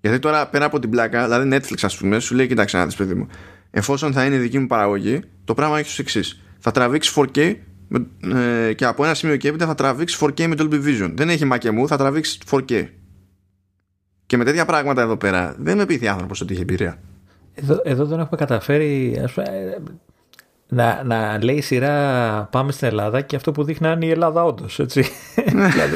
Γιατί 0.01 0.19
τώρα 0.19 0.47
πέρα 0.47 0.65
από 0.65 0.79
την 0.79 0.89
πλάκα, 0.89 1.23
δηλαδή 1.23 1.49
Netflix, 1.53 1.77
ας 1.81 1.97
πούμε, 1.97 2.19
σου 2.19 2.35
λέει: 2.35 2.47
Κοιτάξτε, 2.47 2.77
να 2.77 2.85
δεις, 2.85 2.95
παιδί 2.95 3.13
μου, 3.13 3.27
εφόσον 3.71 4.13
θα 4.13 4.25
είναι 4.25 4.37
δική 4.37 4.59
μου 4.59 4.67
παραγωγή, 4.67 5.21
το 5.43 5.53
πράγμα 5.53 5.79
έχει 5.79 5.87
ως 5.87 5.99
εξής. 5.99 6.41
Θα 6.59 6.71
τραβήξεις 6.71 7.13
4K 7.17 7.55
ε, 8.33 8.73
και 8.73 8.85
από 8.85 9.03
ένα 9.03 9.13
σημείο 9.13 9.37
και 9.37 9.47
έπειτα 9.47 9.65
θα 9.65 9.75
τραβήξεις 9.75 10.19
4K 10.23 10.47
με 10.47 10.55
Dolby 10.57 10.85
Vision. 10.85 11.11
Δεν 11.15 11.29
έχει 11.29 11.45
μάκια 11.45 11.71
μου, 11.71 11.87
θα 11.87 11.97
τραβήξεις 11.97 12.39
4K. 12.49 12.87
Και 14.25 14.37
με 14.37 14.43
τέτοια 14.43 14.65
πράγματα 14.65 15.01
εδώ 15.01 15.17
πέρα 15.17 15.55
δεν 15.59 15.77
με 15.77 15.85
πείθει 15.85 16.07
άνθρωπος 16.07 16.41
ότι 16.41 16.53
έχει 16.53 16.61
εμπειρία. 16.61 16.99
Εδώ, 17.61 17.81
εδώ 17.83 18.05
δεν 18.05 18.19
έχουμε 18.19 18.37
καταφέρει 18.37 19.21
ας 19.23 19.31
πούμε, 19.33 19.77
να, 20.67 21.03
να 21.03 21.43
λέει 21.43 21.61
σειρά 21.61 22.47
Πάμε 22.51 22.71
στην 22.71 22.87
Ελλάδα 22.87 23.21
και 23.21 23.35
αυτό 23.35 23.51
που 23.51 23.63
δείχνει 23.63 23.91
είναι 23.91 24.05
η 24.05 24.09
Ελλάδα 24.09 24.43
όντως. 24.43 24.79
δηλαδή, 25.45 25.95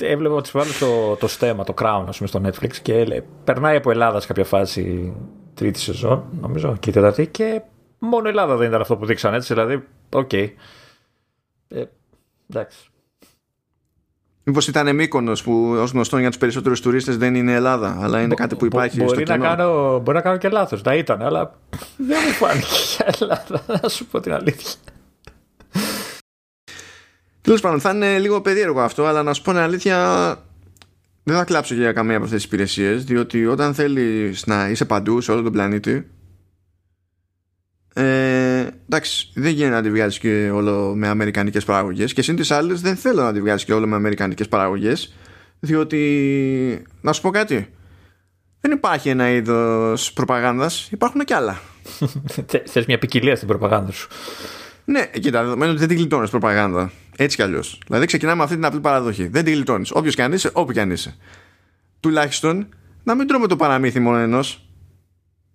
έβλεπα 0.00 0.34
ότι 0.34 0.50
βάλω 0.52 0.70
το, 0.80 1.16
το 1.16 1.28
στέμα, 1.28 1.64
το 1.64 1.74
Crown, 1.80 2.04
ας 2.08 2.16
πούμε, 2.16 2.28
στο 2.28 2.40
Netflix 2.44 2.76
και 2.82 3.04
λέει, 3.04 3.24
περνάει 3.44 3.76
από 3.76 3.90
Ελλάδα 3.90 4.20
σε 4.20 4.26
κάποια 4.26 4.44
φάση 4.44 5.14
τρίτη 5.54 5.78
σεζόν, 5.78 6.24
νομίζω, 6.40 6.76
και 6.80 6.90
τέταρτη, 6.90 7.26
και 7.26 7.62
μόνο 7.98 8.26
η 8.26 8.28
Ελλάδα 8.28 8.56
δεν 8.56 8.68
ήταν 8.68 8.80
αυτό 8.80 8.96
που 8.96 9.06
δείξαν 9.06 9.34
έτσι, 9.34 9.54
δηλαδή, 9.54 9.84
OK. 10.12 10.28
Okay. 10.32 10.48
Ε, 11.68 11.84
εντάξει. 12.50 12.90
Μήπως 14.50 14.68
ήταν 14.68 14.94
Μύκονο 14.94 15.32
που 15.44 15.74
ως 15.78 15.90
γνωστό 15.90 16.18
για 16.18 16.28
τους 16.28 16.38
περισσότερους 16.38 16.80
τουρίστες 16.80 17.16
δεν 17.16 17.34
είναι 17.34 17.52
Ελλάδα, 17.52 17.98
αλλά 18.00 18.20
είναι 18.20 18.34
κάτι 18.34 18.54
που 18.54 18.64
υπάρχει 18.64 18.96
μπο, 18.96 19.04
μπορεί 19.04 19.26
στο 19.26 19.36
να 19.36 19.38
Κάνω, 19.38 19.98
μπορεί 19.98 20.16
να 20.16 20.22
κάνω 20.22 20.36
και 20.36 20.48
λάθος. 20.48 20.82
Να 20.82 20.94
ήταν, 20.94 21.22
αλλά 21.22 21.58
δεν 21.96 22.18
μου 22.26 22.32
φάνηκε 22.32 22.66
για 22.96 23.14
Ελλάδα, 23.20 23.64
να 23.82 23.88
σου 23.88 24.06
πω 24.06 24.20
την 24.20 24.32
αλήθεια. 24.32 24.70
Τέλος 27.40 27.60
πάντων, 27.60 27.80
θα 27.80 27.90
είναι 27.90 28.18
λίγο 28.18 28.40
περίεργο 28.40 28.80
αυτό, 28.80 29.04
αλλά 29.04 29.22
να 29.22 29.32
σου 29.32 29.42
πω 29.42 29.50
την 29.50 29.60
αλήθεια, 29.60 30.36
δεν 31.22 31.36
θα 31.36 31.44
κλάψω 31.44 31.74
για 31.74 31.92
καμία 31.92 32.16
από 32.16 32.24
αυτές 32.24 32.42
τις 32.42 32.52
υπηρεσίες, 32.52 33.04
διότι 33.04 33.46
όταν 33.46 33.74
θέλεις 33.74 34.46
να 34.46 34.68
είσαι 34.68 34.84
παντού 34.84 35.20
σε 35.20 35.32
όλο 35.32 35.42
τον 35.42 35.52
πλανήτη, 35.52 36.10
ε, 37.94 38.66
εντάξει, 38.88 39.30
δεν 39.34 39.52
γίνεται 39.52 39.74
να 39.74 39.82
τη 39.82 39.90
βγάλει 39.90 40.18
και 40.18 40.50
όλο 40.50 40.94
με 40.96 41.08
αμερικανικές 41.08 41.64
παραγωγές. 41.64 42.12
Και 42.12 42.22
συν 42.22 42.36
τι 42.36 42.54
άλλε, 42.54 42.74
δεν 42.74 42.96
θέλω 42.96 43.22
να 43.22 43.32
τη 43.32 43.40
βγάλει 43.40 43.64
και 43.64 43.72
όλο 43.72 43.86
με 43.86 43.96
αμερικανικές 43.96 44.48
παραγωγές, 44.48 45.14
διότι 45.60 46.84
να 47.00 47.12
σου 47.12 47.20
πω 47.20 47.30
κάτι. 47.30 47.68
Δεν 48.60 48.72
υπάρχει 48.72 49.08
ένα 49.08 49.30
είδος 49.30 50.12
προπαγάνδας, 50.12 50.88
υπάρχουν 50.90 51.24
και 51.24 51.34
άλλα. 51.34 51.60
Θε 52.64 52.84
μια 52.86 52.98
ποικιλία 52.98 53.36
στην 53.36 53.48
προπαγάνδα 53.48 53.92
σου. 53.92 54.08
Ναι, 54.84 55.06
κοίτα, 55.06 55.42
δεδομένου 55.42 55.70
ότι 55.70 55.80
δεν 55.80 55.88
την 55.88 55.96
γλιτώνεις 55.96 56.30
προπαγάνδα. 56.30 56.92
Έτσι 57.16 57.36
κι 57.36 57.42
αλλιώς. 57.42 57.80
Δηλαδή, 57.86 58.06
ξεκινάμε 58.06 58.36
με 58.36 58.42
αυτή 58.42 58.54
την 58.54 58.64
απλή 58.64 58.80
παραδοχή. 58.80 59.26
Δεν 59.26 59.44
την 59.44 59.54
γλιτώνεις. 59.54 59.90
Όποιος 59.90 60.14
κι 60.14 60.22
αν 60.22 60.32
είσαι, 60.32 60.50
όπου 60.52 60.72
κι 60.72 60.80
αν 60.80 60.90
είσαι. 60.90 61.16
Τουλάχιστον 62.00 62.68
να 63.02 63.14
μην 63.14 63.26
τρώμε 63.26 63.46
το 63.46 63.56
παραμύθι 63.56 64.00
μόνο 64.00 64.16
ενός. 64.16 64.68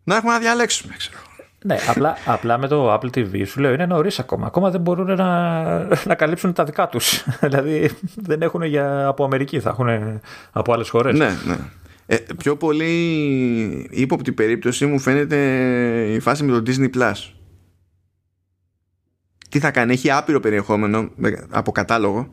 Να 0.04 0.16
έχουμε 0.16 0.32
να 0.32 0.40
διαλέξουμε, 0.40 0.94
ξέρω. 0.98 1.18
Ναι, 1.66 1.78
απλά, 1.88 2.18
απλά 2.26 2.58
με 2.58 2.68
το 2.68 2.94
Apple 2.94 3.10
TV 3.16 3.48
σου 3.48 3.60
λέω 3.60 3.74
είναι 3.74 3.86
νωρίς 3.86 4.20
ακόμα. 4.20 4.46
Ακόμα 4.48 4.70
δεν 4.70 4.82
μπορούν 4.82 5.16
να, 5.16 6.06
να 6.06 6.16
καλύψουν 6.16 6.54
τα 6.54 6.64
δικά 6.64 6.88
τους. 6.88 7.26
δηλαδή 7.44 7.92
δεν 8.16 8.42
έχουν 8.42 8.64
για, 8.64 9.08
από 9.08 9.24
Αμερική, 9.24 9.60
θα 9.60 9.70
έχουν 9.70 10.20
από 10.52 10.74
άλλες 10.74 10.90
χώρες. 10.90 11.18
Ναι, 11.18 11.30
ναι. 11.46 11.58
Ε, 12.06 12.18
πιο 12.38 12.56
πολύ 12.56 13.88
ύποπτη 13.92 14.32
περίπτωση 14.32 14.86
μου 14.86 15.00
φαίνεται 15.00 15.38
η 16.12 16.20
φάση 16.20 16.44
με 16.44 16.60
το 16.60 16.72
Disney 16.72 16.90
Plus. 16.96 17.14
Τι 19.50 19.60
θα 19.60 19.72
κάνει, 19.72 19.94
έχει 19.94 20.12
άπειρο 20.12 20.40
περιεχόμενο 20.40 21.10
από 21.50 21.72
κατάλογο. 21.72 22.30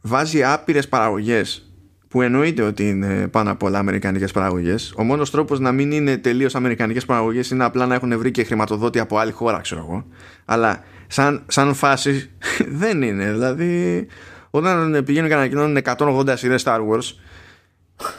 Βάζει 0.00 0.44
άπειρες 0.44 0.88
παραγωγές 0.88 1.69
που 2.10 2.22
εννοείται 2.22 2.62
ότι 2.62 2.88
είναι 2.88 3.28
πάνω 3.28 3.50
από 3.50 3.66
όλα 3.66 3.78
αμερικανικές 3.78 4.32
παραγωγές. 4.32 4.92
Ο 4.96 5.02
μόνος 5.02 5.30
τρόπος 5.30 5.60
να 5.60 5.72
μην 5.72 5.92
είναι 5.92 6.16
τελείως 6.16 6.54
αμερικανικές 6.54 7.04
παραγωγές 7.04 7.50
είναι 7.50 7.64
απλά 7.64 7.86
να 7.86 7.94
έχουν 7.94 8.18
βρει 8.18 8.30
και 8.30 8.44
χρηματοδότη 8.44 8.98
από 8.98 9.18
άλλη 9.18 9.32
χώρα, 9.32 9.60
ξέρω 9.60 9.80
εγώ. 9.80 10.06
Αλλά 10.44 10.82
σαν, 11.06 11.42
σαν 11.46 11.74
φάση 11.74 12.30
δεν 12.82 13.02
είναι. 13.02 13.32
Δηλαδή, 13.32 14.06
όταν 14.50 15.02
πηγαίνουν 15.04 15.28
και 15.28 15.34
ανακοινώνουν 15.34 15.78
180 15.84 16.32
σειρές 16.36 16.62
Star 16.66 16.78
Wars, 16.78 17.14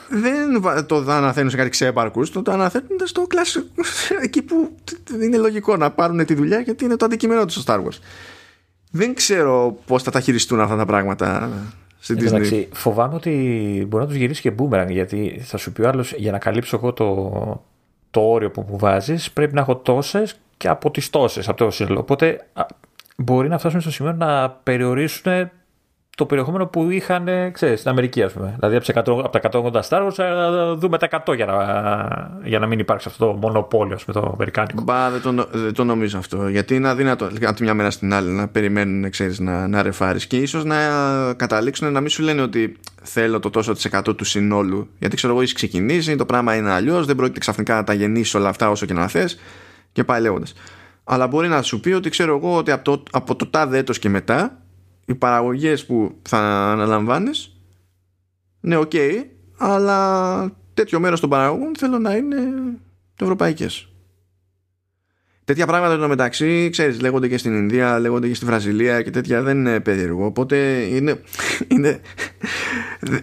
δεν 0.09 0.61
το 0.85 0.95
αναθέτουν 1.07 1.49
σε 1.49 1.57
κάτι 1.57 1.69
ξέπαρκους, 1.69 2.31
το, 2.31 2.41
το 2.41 2.51
αναθέτουν 2.51 2.97
στο 3.03 3.27
κλασικό, 3.27 3.67
εκεί 4.25 4.41
που 4.41 4.75
είναι 5.21 5.37
λογικό 5.37 5.77
να 5.77 5.91
πάρουν 5.91 6.25
τη 6.25 6.33
δουλειά 6.33 6.59
γιατί 6.59 6.85
είναι 6.85 6.95
το 6.95 7.05
αντικείμενό 7.05 7.45
τους 7.45 7.53
στο 7.53 7.63
Star 7.65 7.77
Wars. 7.77 7.97
Δεν 8.91 9.13
ξέρω 9.13 9.79
πώς 9.85 10.03
θα 10.03 10.11
τα 10.11 10.19
χειριστούν 10.19 10.59
αυτά 10.59 10.75
τα 10.75 10.85
πράγματα 10.85 11.51
στην 12.01 12.17
Disney. 12.19 12.25
Εντάξει, 12.25 12.69
φοβάμαι 12.73 13.15
ότι 13.15 13.31
μπορεί 13.87 14.03
να 14.03 14.09
τους 14.09 14.17
γυρίσει 14.17 14.41
και 14.41 14.53
boomerang 14.57 14.87
γιατί 14.89 15.41
θα 15.43 15.57
σου 15.57 15.71
πει 15.71 15.81
ο 15.81 15.87
άλλος 15.87 16.13
για 16.13 16.31
να 16.31 16.37
καλύψω 16.37 16.75
εγώ 16.75 16.93
το, 16.93 17.65
το 18.09 18.21
όριο 18.21 18.51
που 18.51 18.65
μου 18.69 18.77
βάζεις 18.77 19.31
πρέπει 19.31 19.53
να 19.53 19.61
έχω 19.61 19.75
τόσες 19.75 20.39
και 20.57 20.67
από 20.67 20.91
τις 20.91 21.09
τόσες 21.09 21.49
από 21.49 21.57
το 21.57 21.71
σύνολο. 21.71 21.99
Οπότε 21.99 22.47
μπορεί 23.17 23.47
να 23.47 23.57
φτάσουν 23.57 23.81
στο 23.81 23.91
σημείο 23.91 24.13
να 24.13 24.49
περιορίσουν 24.49 25.51
το 26.17 26.25
περιεχόμενο 26.25 26.65
που 26.65 26.89
είχαν 26.89 27.27
ξέρεις, 27.51 27.79
στην 27.79 27.91
Αμερική, 27.91 28.23
ας 28.23 28.33
πούμε. 28.33 28.55
Δηλαδή 28.59 28.91
από, 28.95 29.29
τα 29.29 29.39
180 29.51 29.81
Star 29.89 30.05
Wars 30.05 30.13
θα 30.13 30.75
δούμε 30.77 30.97
τα 30.97 31.23
100 31.25 31.35
για 31.35 31.45
να, 31.45 32.41
για 32.43 32.59
να 32.59 32.67
μην 32.67 32.79
υπάρξει 32.79 33.07
αυτό 33.07 33.25
το 33.25 33.33
μονοπόλιο 33.33 33.97
με 34.07 34.13
το 34.13 34.31
Αμερικάνικο. 34.33 34.81
Μπα, 34.81 35.09
δεν 35.09 35.21
το, 35.21 35.47
δεν 35.51 35.73
το 35.73 35.83
νομίζω 35.83 36.17
αυτό. 36.17 36.47
Γιατί 36.47 36.75
είναι 36.75 36.89
αδύνατο 36.89 37.25
από 37.25 37.55
τη 37.55 37.63
μια 37.63 37.73
μέρα 37.73 37.91
στην 37.91 38.13
άλλη 38.13 38.29
να 38.29 38.47
περιμένουν 38.47 39.09
ξέρεις, 39.09 39.39
να, 39.39 39.67
να 39.67 39.81
ρεφάρεις 39.81 40.27
και 40.27 40.37
ίσως 40.37 40.63
να 40.63 40.77
καταλήξουν 41.33 41.91
να 41.91 41.99
μην 41.99 42.09
σου 42.09 42.23
λένε 42.23 42.41
ότι 42.41 42.77
θέλω 43.01 43.39
το 43.39 43.49
τόσο 43.49 43.73
της 43.73 43.85
εκατό 43.85 44.15
του 44.15 44.23
συνόλου. 44.23 44.89
Γιατί 44.99 45.15
ξέρω 45.15 45.33
εγώ, 45.33 45.41
έχει 45.41 45.53
ξεκινήσει, 45.53 46.15
το 46.15 46.25
πράγμα 46.25 46.55
είναι 46.55 46.71
αλλιώς, 46.71 47.05
δεν 47.05 47.15
πρόκειται 47.15 47.39
ξαφνικά 47.39 47.75
να 47.75 47.83
τα 47.83 47.93
γεννήσεις 47.93 48.33
όλα 48.33 48.49
αυτά 48.49 48.69
όσο 48.69 48.85
και 48.85 48.93
να 48.93 49.07
θες 49.07 49.39
και 49.91 50.03
πάει 50.03 50.21
λέγοντας. 50.21 50.53
Αλλά 51.03 51.27
μπορεί 51.27 51.47
να 51.47 51.61
σου 51.61 51.79
πει 51.79 51.91
ότι 51.91 52.09
ξέρω 52.09 52.35
εγώ 52.35 52.55
ότι 52.55 52.71
από 52.71 52.83
το, 52.83 53.03
από 53.11 53.35
το 53.35 53.47
τάδε 53.47 53.77
έτος 53.77 53.99
και 53.99 54.09
μετά 54.09 54.60
οι 55.11 55.15
παραγωγές 55.15 55.85
που 55.85 56.19
θα 56.21 56.37
αναλαμβάνεις 56.71 57.55
ναι 58.59 58.75
οκ 58.75 58.91
αλλά 59.57 60.51
τέτοιο 60.73 60.99
μέρος 60.99 61.19
των 61.19 61.29
παραγωγών 61.29 61.71
θέλω 61.77 61.99
να 61.99 62.15
είναι 62.15 62.37
ευρωπαϊκές. 63.21 63.85
Τέτοια 65.43 65.65
πράγματα 65.67 65.93
εδώ 65.93 66.07
μεταξύ 66.07 66.69
ξέρεις 66.69 67.01
λέγονται 67.01 67.27
και 67.27 67.37
στην 67.37 67.53
Ινδία 67.53 67.99
λέγονται 67.99 68.27
και 68.27 68.33
στη 68.33 68.45
Βραζιλία 68.45 69.01
και 69.01 69.09
τέτοια 69.09 69.41
δεν 69.41 69.57
είναι 69.57 69.79
περίεργο 69.79 70.25
οπότε 70.25 70.57
είναι, 70.81 71.21
είναι 71.73 71.99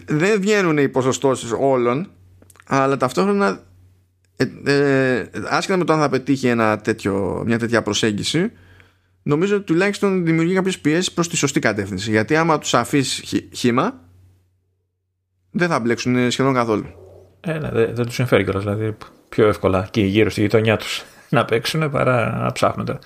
δεν 0.06 0.40
βγαίνουν 0.40 0.78
οι 0.78 0.88
ποσοστώσεις 0.88 1.52
όλων 1.58 2.10
αλλά 2.66 2.96
ταυτόχρονα 2.96 3.62
ε, 4.36 4.46
ε, 4.64 5.30
άσχετα 5.48 5.76
με 5.76 5.84
το 5.84 5.92
αν 5.92 6.00
θα 6.00 6.08
πετύχει 6.08 6.46
ένα 6.46 6.78
τέτοιο, 6.78 7.42
μια 7.46 7.58
τέτοια 7.58 7.82
προσέγγιση 7.82 8.52
νομίζω 9.22 9.56
ότι 9.56 9.64
τουλάχιστον 9.64 10.24
δημιουργεί 10.24 10.54
κάποιες 10.54 10.78
πιέσεις 10.78 11.12
προς 11.12 11.28
τη 11.28 11.36
σωστή 11.36 11.60
κατεύθυνση. 11.60 12.10
Γιατί 12.10 12.36
άμα 12.36 12.58
τους 12.58 12.74
αφήσεις 12.74 13.42
χήμα, 13.52 14.00
δεν 15.50 15.68
θα 15.68 15.80
μπλέξουν 15.80 16.30
σχεδόν 16.30 16.54
καθόλου. 16.54 16.86
Ε, 17.40 17.52
ναι, 17.52 17.70
δεν, 17.70 17.94
δεν 17.94 18.06
τους 18.06 18.14
συμφέρει 18.14 18.44
κιόλας. 18.44 18.62
Δηλαδή, 18.62 18.96
πιο 19.28 19.46
εύκολα 19.46 19.88
και 19.90 20.00
γύρω 20.00 20.30
στη 20.30 20.40
γειτονιά 20.40 20.76
τους 20.76 21.04
να 21.36 21.44
παίξουν 21.44 21.90
παρά 21.90 22.38
να 22.42 22.52
ψάχνουν. 22.52 22.98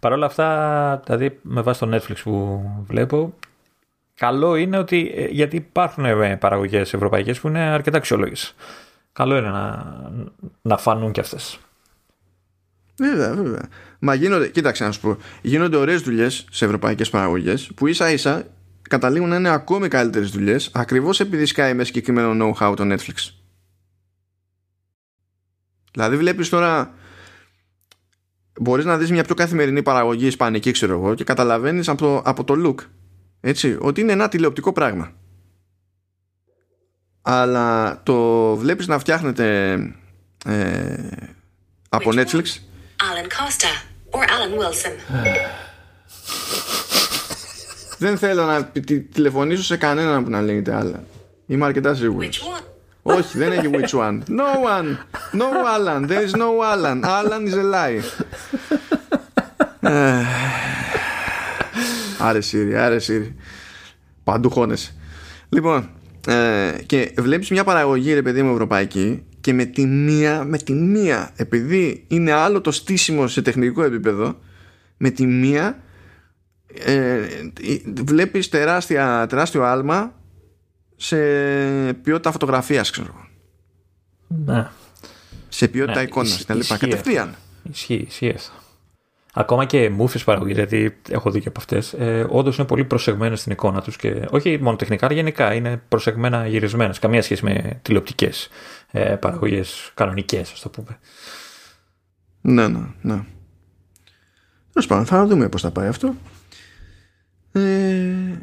Παρ' 0.00 0.12
όλα 0.12 0.26
αυτά, 0.26 1.02
δηλαδή, 1.04 1.38
με 1.42 1.60
βάση 1.60 1.80
το 1.80 1.96
Netflix 1.96 2.16
που 2.22 2.62
βλέπω, 2.86 3.34
καλό 4.14 4.56
είναι 4.56 4.78
ότι 4.78 5.12
ε, 5.16 5.26
γιατί 5.26 5.56
υπάρχουν 5.56 6.04
ε, 6.04 6.36
παραγωγές 6.36 6.94
ευρωπαϊκές 6.94 7.40
που 7.40 7.48
είναι 7.48 7.60
αρκετά 7.60 7.96
αξιόλογες. 7.96 8.54
Καλό 9.12 9.36
είναι 9.36 9.48
να, 9.48 9.84
να 10.62 10.76
φανούν 10.76 11.12
κι 11.12 11.20
αυτές. 11.20 11.58
Βέβαια, 12.96 13.34
βέβαια. 13.34 13.68
Μα 13.98 14.14
γίνονται, 14.14 14.48
κοίταξε 14.48 14.84
να 14.84 14.92
σου 14.92 15.00
πω, 15.00 15.16
γίνονται 15.42 15.76
ωραίες 15.76 16.00
δουλειές 16.00 16.46
σε 16.50 16.64
ευρωπαϊκές 16.64 17.10
παραγωγές 17.10 17.70
που 17.74 17.86
ίσα 17.86 18.10
ίσα 18.10 18.46
καταλήγουν 18.82 19.28
να 19.28 19.36
είναι 19.36 19.48
ακόμη 19.48 19.88
καλύτερες 19.88 20.30
δουλειές 20.30 20.70
ακριβώς 20.72 21.20
επειδή 21.20 21.46
σκάει 21.46 21.74
με 21.74 21.84
συγκεκριμένο 21.84 22.52
know-how 22.54 22.74
το 22.76 22.94
Netflix. 22.94 23.30
Δηλαδή 25.92 26.16
βλέπεις 26.16 26.48
τώρα 26.48 26.94
μπορείς 28.60 28.84
να 28.84 28.98
δεις 28.98 29.10
μια 29.10 29.24
πιο 29.24 29.34
καθημερινή 29.34 29.82
παραγωγή 29.82 30.26
ισπανική 30.26 30.70
ξέρω 30.70 30.92
εγώ 30.92 31.14
και 31.14 31.24
καταλαβαίνεις 31.24 31.88
από 31.88 31.98
το, 31.98 32.22
από 32.24 32.44
το 32.44 32.54
look 32.66 32.84
έτσι, 33.40 33.76
ότι 33.80 34.00
είναι 34.00 34.12
ένα 34.12 34.28
τηλεοπτικό 34.28 34.72
πράγμα 34.72 35.12
αλλά 37.22 38.00
το 38.02 38.56
βλέπεις 38.56 38.86
να 38.86 38.98
φτιάχνεται 38.98 39.72
ε, 40.44 41.06
από 41.88 42.10
Netflix 42.14 42.44
Alan 43.08 43.28
Costa 43.38 43.72
or 44.10 44.22
Alan 44.34 44.52
Wilson. 44.58 44.94
Δεν 47.98 48.18
θέλω 48.18 48.44
να 48.44 48.64
τηλεφωνήσω 49.12 49.62
σε 49.62 49.76
κανέναν 49.76 50.24
που 50.24 50.30
να 50.30 50.40
λέγεται 50.40 50.74
άλλα. 50.74 51.04
Είμαι 51.46 51.64
αρκετά 51.64 51.94
σίγουρος. 51.94 52.42
Όχι, 53.02 53.38
δεν 53.38 53.52
έχει 53.52 53.70
which 53.72 53.90
one. 53.98 54.18
No 54.28 54.54
one. 54.64 54.96
No 55.32 55.46
Alan. 55.76 56.06
There 56.08 56.22
is 56.28 56.32
no 56.32 56.62
Alan. 56.72 57.04
Alan 57.04 57.46
is 57.46 57.54
a 57.54 57.62
lie. 57.74 58.00
άρε 62.26 62.40
Σύρι, 62.40 62.76
άρε 62.76 62.98
Σύρι. 62.98 63.36
Παντού 64.24 64.50
χώνεσαι. 64.50 64.94
Λοιπόν, 65.48 65.90
ε, 66.26 66.70
και 66.86 67.12
βλέπεις 67.18 67.50
μια 67.50 67.64
παραγωγή 67.64 68.14
ρε 68.14 68.22
παιδί 68.22 68.42
μου 68.42 68.52
ευρωπαϊκή 68.52 69.24
και 69.42 69.52
με 69.52 69.64
τη 69.64 69.86
μία, 69.86 70.44
με 70.44 70.58
τη 70.58 70.72
μία 70.72 71.32
επειδή 71.36 72.04
είναι 72.08 72.32
άλλο 72.32 72.60
το 72.60 72.70
στήσιμο 72.70 73.26
σε 73.28 73.42
τεχνικό 73.42 73.82
επίπεδο 73.82 74.38
με 74.96 75.10
τη 75.10 75.26
μία 75.26 75.82
ε, 76.84 77.20
βλέπεις 78.04 78.48
τεράστια, 78.48 79.26
τεράστιο 79.28 79.62
άλμα 79.62 80.14
σε 80.96 81.16
ποιότητα 81.92 82.32
φωτογραφίας 82.32 82.90
ξέρω 82.90 83.26
ναι. 84.28 84.68
σε 85.48 85.68
ποιότητα 85.68 85.98
ναι, 85.98 86.02
εικόνας 86.02 86.44
κατευθείαν. 86.78 87.34
ισχύει, 87.70 88.04
ισχύει 88.08 88.34
Ακόμα 89.34 89.64
και 89.64 89.90
μούφε 89.90 90.18
παραγωγή, 90.18 90.52
γιατί 90.52 90.96
έχω 91.10 91.30
δει 91.30 91.40
και 91.40 91.48
από 91.48 91.60
αυτές, 91.60 91.92
ε, 91.92 92.26
όντως 92.28 92.58
είναι 92.58 92.66
πολύ 92.66 92.84
προσεγμένες 92.84 93.40
στην 93.40 93.52
εικόνα 93.52 93.82
τους 93.82 93.96
και 93.96 94.26
όχι 94.30 94.58
μόνο 94.60 94.76
τεχνικά, 94.76 95.06
αλλά 95.06 95.14
γενικά 95.14 95.54
είναι 95.54 95.82
προσεγμένα 95.88 96.46
γυρισμένες. 96.46 96.98
Καμία 96.98 97.22
σχέση 97.22 97.44
με 97.44 97.80
τηλεοπτικές 97.82 98.48
ε, 98.92 99.16
παραγωγές 99.16 99.90
κανονικές, 99.94 100.52
ας 100.52 100.60
το 100.60 100.68
πούμε. 100.68 100.98
Ναι, 102.40 102.68
ναι, 102.68 102.80
ναι. 103.02 103.24
Τέλος 104.72 104.88
πάντων, 104.88 105.06
θα 105.06 105.26
δούμε 105.26 105.48
πώς 105.48 105.62
θα 105.62 105.70
πάει 105.70 105.88
αυτό. 105.88 106.14
Ε, 107.52 108.38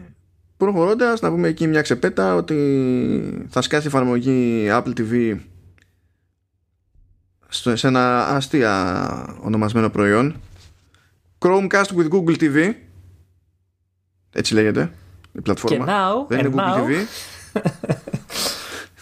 Προχωρώντας, 0.58 1.22
να 1.22 1.30
πούμε 1.30 1.48
εκεί 1.48 1.68
μια 1.68 1.82
ξεπέτα 1.82 2.36
ότι 2.36 3.48
θα 3.50 3.62
σκάσει 3.62 3.88
εφαρμογή 3.88 4.68
Apple 4.70 4.94
TV 4.98 5.38
σε 7.50 7.88
ένα 7.88 8.28
αστεία 8.28 9.38
ονομασμένο 9.42 9.90
προϊόν 9.90 10.36
Chromecast 11.40 11.86
with 11.96 12.10
Google 12.10 12.38
TV 12.40 12.74
έτσι 14.32 14.54
λέγεται 14.54 14.92
η 15.32 15.42
πλατφόρμα 15.42 15.86
και 15.86 15.92
now, 15.92 16.28
δεν 16.28 16.40
είναι 16.40 16.52
Google 16.56 16.76
now. 16.76 16.80
TV 16.80 17.06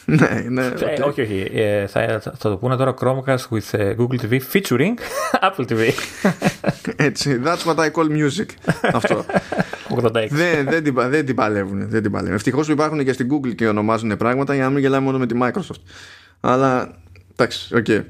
ναι, 0.19 0.45
ναι. 0.49 0.65
Ε, 0.65 1.01
όχι, 1.01 1.21
όχι. 1.21 1.49
Ε, 1.53 1.87
θα, 1.87 2.19
θα, 2.19 2.49
το 2.49 2.57
πούνε 2.57 2.75
τώρα 2.75 2.93
Chromecast 2.99 3.47
with 3.49 3.71
uh, 3.71 3.95
Google 3.95 4.19
TV 4.21 4.39
featuring 4.53 4.93
Apple 5.49 5.65
TV. 5.67 5.89
Έτσι. 7.07 7.41
That's 7.43 7.63
what 7.65 7.75
I 7.75 7.91
call 7.91 8.09
music. 8.09 8.45
Αυτό. 8.93 9.25
δεν, 10.29 10.65
δεν, 10.69 10.83
την, 10.83 10.93
δεν 11.09 11.25
την 11.25 11.35
παλεύουν. 11.35 11.89
Δεν 11.89 12.01
την 12.01 12.11
παλεύουν. 12.11 12.35
Ευτυχώς 12.35 12.65
που 12.65 12.71
υπάρχουν 12.71 13.03
και 13.03 13.13
στην 13.13 13.29
Google 13.31 13.55
και 13.55 13.67
ονομάζουν 13.67 14.17
πράγματα 14.17 14.53
για 14.53 14.63
να 14.63 14.69
μην 14.69 14.79
γελάμε 14.79 15.05
μόνο 15.05 15.17
με 15.17 15.25
τη 15.25 15.35
Microsoft. 15.41 15.81
Αλλά 16.39 16.97
εντάξει, 17.31 17.75
OK. 17.75 17.85
Okay. 17.87 18.03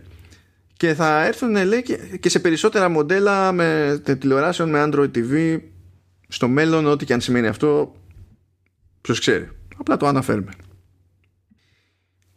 Και 0.73 0.93
θα 0.93 1.25
έρθουν 1.25 1.65
λέει 1.65 1.83
και 2.19 2.29
σε 2.29 2.39
περισσότερα 2.39 2.89
μοντέλα 2.89 3.51
με 3.51 4.01
τηλεοράσεων 4.19 4.69
με 4.69 4.89
Android 4.89 5.11
TV 5.15 5.59
στο 6.27 6.47
μέλλον 6.47 6.85
ό,τι 6.85 7.05
και 7.05 7.13
αν 7.13 7.21
σημαίνει 7.21 7.47
αυτό 7.47 7.95
ποιος 9.01 9.19
ξέρει. 9.19 9.49
Απλά 9.77 9.97
το 9.97 10.07
αναφέρουμε. 10.07 10.51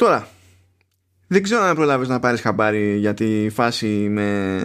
Τώρα, 0.00 0.28
δεν 1.26 1.42
ξέρω 1.42 1.62
αν 1.62 1.74
προλάβεις 1.74 2.08
να 2.08 2.20
πάρεις 2.20 2.40
χαμπάρι 2.40 2.96
για 2.96 3.14
τη 3.14 3.48
φάση 3.50 3.86
με 3.86 4.60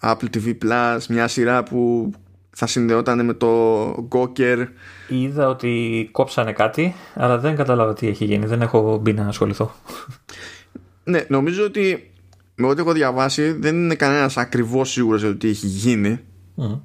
Apple 0.00 0.26
TV 0.34 0.54
Plus, 0.64 0.98
μια 1.08 1.28
σειρά 1.28 1.62
που 1.62 2.10
θα 2.50 2.66
συνδεόταν 2.66 3.24
με 3.24 3.34
το 3.34 3.88
Gawker. 4.10 4.66
Είδα 5.08 5.48
ότι 5.48 6.08
κόψανε 6.12 6.52
κάτι, 6.52 6.94
αλλά 7.14 7.38
δεν 7.38 7.56
κατάλαβα 7.56 7.92
τι 7.92 8.08
έχει 8.08 8.24
γίνει. 8.24 8.46
Δεν 8.46 8.62
έχω 8.62 8.98
μπει 8.98 9.12
να 9.12 9.26
ασχοληθώ. 9.26 9.74
Ναι, 11.04 11.24
νομίζω 11.28 11.64
ότι 11.64 12.12
με 12.54 12.66
ό,τι 12.66 12.80
έχω 12.80 12.92
διαβάσει 12.92 13.52
δεν 13.52 13.74
είναι 13.74 13.94
κανένας 13.94 14.36
ακριβώς 14.36 14.90
σίγουρος 14.90 15.20
για 15.20 15.30
το 15.30 15.36
τι 15.36 15.48
έχει 15.48 15.66
γίνει. 15.66 16.20
Mm. 16.56 16.80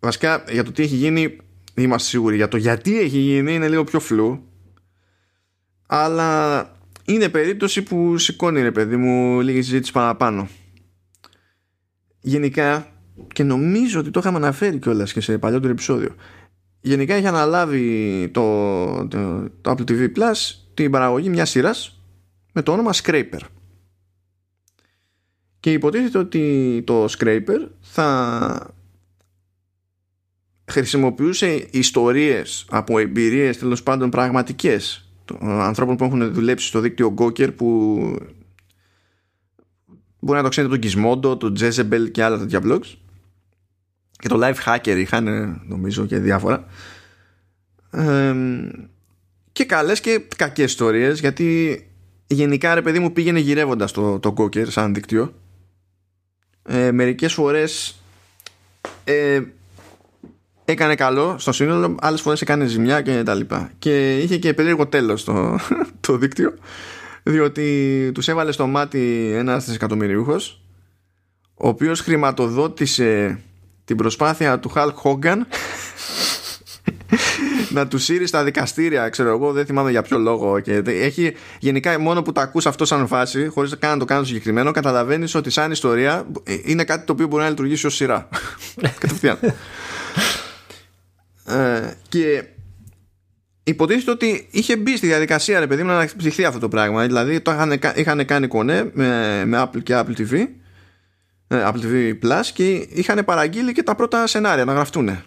Βασικά 0.00 0.44
για 0.50 0.64
το 0.64 0.72
τι 0.72 0.82
έχει 0.82 0.96
γίνει 0.96 1.36
είμαστε 1.74 2.08
σίγουροι. 2.08 2.36
Για 2.36 2.48
το 2.48 2.56
γιατί 2.56 2.98
έχει 2.98 3.18
γίνει 3.18 3.54
είναι 3.54 3.68
λίγο 3.68 3.84
πιο 3.84 4.00
φλού. 4.00 4.48
Αλλά 5.96 6.70
είναι 7.04 7.28
περίπτωση 7.28 7.82
που 7.82 8.18
σηκώνει 8.18 8.62
ρε 8.62 8.72
παιδί 8.72 8.96
μου 8.96 9.40
λίγη 9.40 9.62
συζήτηση 9.62 9.92
παραπάνω. 9.92 10.48
Γενικά, 12.20 12.86
και 13.32 13.42
νομίζω 13.42 14.00
ότι 14.00 14.10
το 14.10 14.18
είχαμε 14.20 14.36
αναφέρει 14.36 14.78
κιόλας 14.78 15.12
και 15.12 15.20
σε 15.20 15.38
παλιότερο 15.38 15.72
επεισόδιο, 15.72 16.14
γενικά 16.80 17.14
έχει 17.14 17.26
αναλάβει 17.26 18.28
το, 18.32 19.08
το, 19.08 19.50
το 19.60 19.70
Apple 19.70 19.90
TV 19.90 20.08
Plus 20.16 20.54
την 20.74 20.90
παραγωγή 20.90 21.28
μιας 21.28 21.50
σειράς 21.50 22.02
με 22.52 22.62
το 22.62 22.72
όνομα 22.72 22.92
Scraper. 22.94 23.40
Και 25.60 25.72
υποτίθεται 25.72 26.18
ότι 26.18 26.82
το 26.86 27.04
Scraper 27.04 27.68
θα 27.80 28.74
χρησιμοποιούσε 30.64 31.68
ιστορίες 31.70 32.66
από 32.70 32.98
εμπειρίες 32.98 33.58
τέλος 33.58 33.82
πάντων 33.82 34.10
πραγματικές 34.10 35.03
ανθρώπων 35.40 35.96
που 35.96 36.04
έχουν 36.04 36.32
δουλέψει 36.32 36.66
στο 36.66 36.80
δίκτυο 36.80 37.14
Gawker 37.18 37.56
που 37.56 37.98
μπορεί 40.18 40.36
να 40.38 40.42
το 40.42 40.48
ξέρετε 40.48 40.78
τον 40.78 40.90
Gizmodo, 40.90 41.38
τον 41.38 41.56
Jezebel 41.60 42.10
και 42.10 42.22
άλλα 42.22 42.38
τέτοια 42.38 42.60
blogs. 42.64 42.94
Και 44.10 44.28
το 44.28 44.38
Life 44.42 44.64
Hacker 44.64 44.96
είχαν 44.96 45.60
νομίζω 45.66 46.06
και 46.06 46.18
διάφορα. 46.18 46.66
Και 49.52 49.64
καλές 49.64 50.00
και 50.00 50.22
κακές 50.36 50.64
ιστορίες 50.64 51.20
γιατί 51.20 51.78
γενικά 52.26 52.74
ρε 52.74 52.82
παιδί 52.82 52.98
μου 52.98 53.12
πήγαινε 53.12 53.38
γυρεύοντας 53.38 53.92
το, 53.92 54.18
το 54.18 54.34
Gawker 54.36 54.68
σαν 54.68 54.94
δίκτυο. 54.94 55.34
Ε, 56.62 56.92
μερικές 56.92 57.32
φορές 57.32 57.98
ε, 59.04 59.40
έκανε 60.64 60.94
καλό 60.94 61.36
στο 61.38 61.52
σύνολο, 61.52 61.94
άλλες 62.00 62.20
φορές 62.20 62.40
έκανε 62.40 62.66
ζημιά 62.66 63.00
και 63.00 63.22
τα 63.22 63.34
λοιπά. 63.34 63.70
Και 63.78 64.18
είχε 64.18 64.36
και 64.36 64.54
περίεργο 64.54 64.86
τέλος 64.86 65.24
το, 65.24 65.58
το 66.00 66.16
δίκτυο, 66.16 66.54
διότι 67.22 68.10
τους 68.14 68.28
έβαλε 68.28 68.52
στο 68.52 68.66
μάτι 68.66 69.32
ένας 69.34 69.68
εκατομμυριούχος, 69.68 70.60
ο 71.54 71.68
οποίος 71.68 72.00
χρηματοδότησε 72.00 73.40
την 73.84 73.96
προσπάθεια 73.96 74.58
του 74.58 74.68
Χαλκ 74.68 74.96
Χόγκαν 74.96 75.46
να 77.74 77.88
τους 77.88 78.04
σύρει 78.04 78.26
στα 78.26 78.44
δικαστήρια, 78.44 79.08
ξέρω 79.08 79.28
εγώ, 79.28 79.52
δεν 79.52 79.66
θυμάμαι 79.66 79.90
για 79.90 80.02
ποιο 80.02 80.18
λόγο. 80.18 80.60
Και 80.60 80.82
έχει, 80.86 81.34
γενικά, 81.58 82.00
μόνο 82.00 82.22
που 82.22 82.32
τα 82.32 82.42
ακούς 82.42 82.66
αυτό 82.66 82.84
σαν 82.84 83.06
φάση, 83.06 83.46
χωρίς 83.46 83.78
καν 83.78 83.90
να 83.90 83.98
το 83.98 84.04
κάνω 84.04 84.24
συγκεκριμένο, 84.24 84.70
καταλαβαίνεις 84.70 85.34
ότι 85.34 85.50
σαν 85.50 85.70
ιστορία 85.70 86.26
είναι 86.64 86.84
κάτι 86.84 87.06
το 87.06 87.12
οποίο 87.12 87.26
μπορεί 87.26 87.42
να 87.42 87.48
λειτουργήσει 87.48 87.86
ως 87.86 87.94
σειρά. 87.94 88.28
Κατευθείαν. 89.00 89.38
Ε, 91.46 91.92
και 92.08 92.44
υποτίθεται 93.64 94.10
ότι 94.10 94.48
είχε 94.50 94.76
μπει 94.76 94.96
στη 94.96 95.06
διαδικασία 95.06 95.60
ρε 95.60 95.66
παιδί 95.66 95.82
μου 95.82 95.88
να 95.88 95.96
αναπτυχθεί 95.96 96.44
αυτό 96.44 96.58
το 96.58 96.68
πράγμα 96.68 97.06
δηλαδή 97.06 97.40
το 97.40 97.52
είχαν, 97.52 97.80
είχαν 97.94 98.24
κάνει 98.24 98.46
κονέ 98.46 98.90
με, 98.92 99.44
με 99.44 99.62
Apple 99.62 99.82
και 99.82 99.94
Apple 99.96 100.16
TV 100.16 100.46
ε, 101.48 101.64
Apple 101.66 101.82
TV 101.82 102.18
Plus 102.22 102.46
και 102.54 102.74
είχαν 102.74 103.24
παραγγείλει 103.24 103.72
και 103.72 103.82
τα 103.82 103.94
πρώτα 103.94 104.26
σενάρια 104.26 104.64
να 104.64 104.72
γραφτούν 104.72 105.18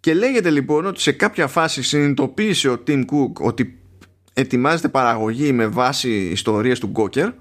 και 0.00 0.14
λέγεται 0.14 0.50
λοιπόν 0.50 0.86
ότι 0.86 1.00
σε 1.00 1.12
κάποια 1.12 1.46
φάση 1.46 1.82
συνειδητοποίησε 1.82 2.68
ο 2.68 2.82
Tim 2.86 3.00
Cook 3.00 3.32
ότι 3.40 3.78
ετοιμάζεται 4.32 4.88
παραγωγή 4.88 5.52
με 5.52 5.66
βάση 5.66 6.10
ιστορίες 6.10 6.78
του 6.78 6.92
Gawker 6.94 7.32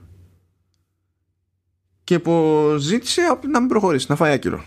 και 2.04 2.20
πως 2.20 2.82
ζήτησε 2.82 3.22
να 3.52 3.60
μην 3.60 3.70
προχωρήσει, 3.70 4.06
να 4.10 4.16
φάει 4.16 4.34
άκυρο. 4.34 4.64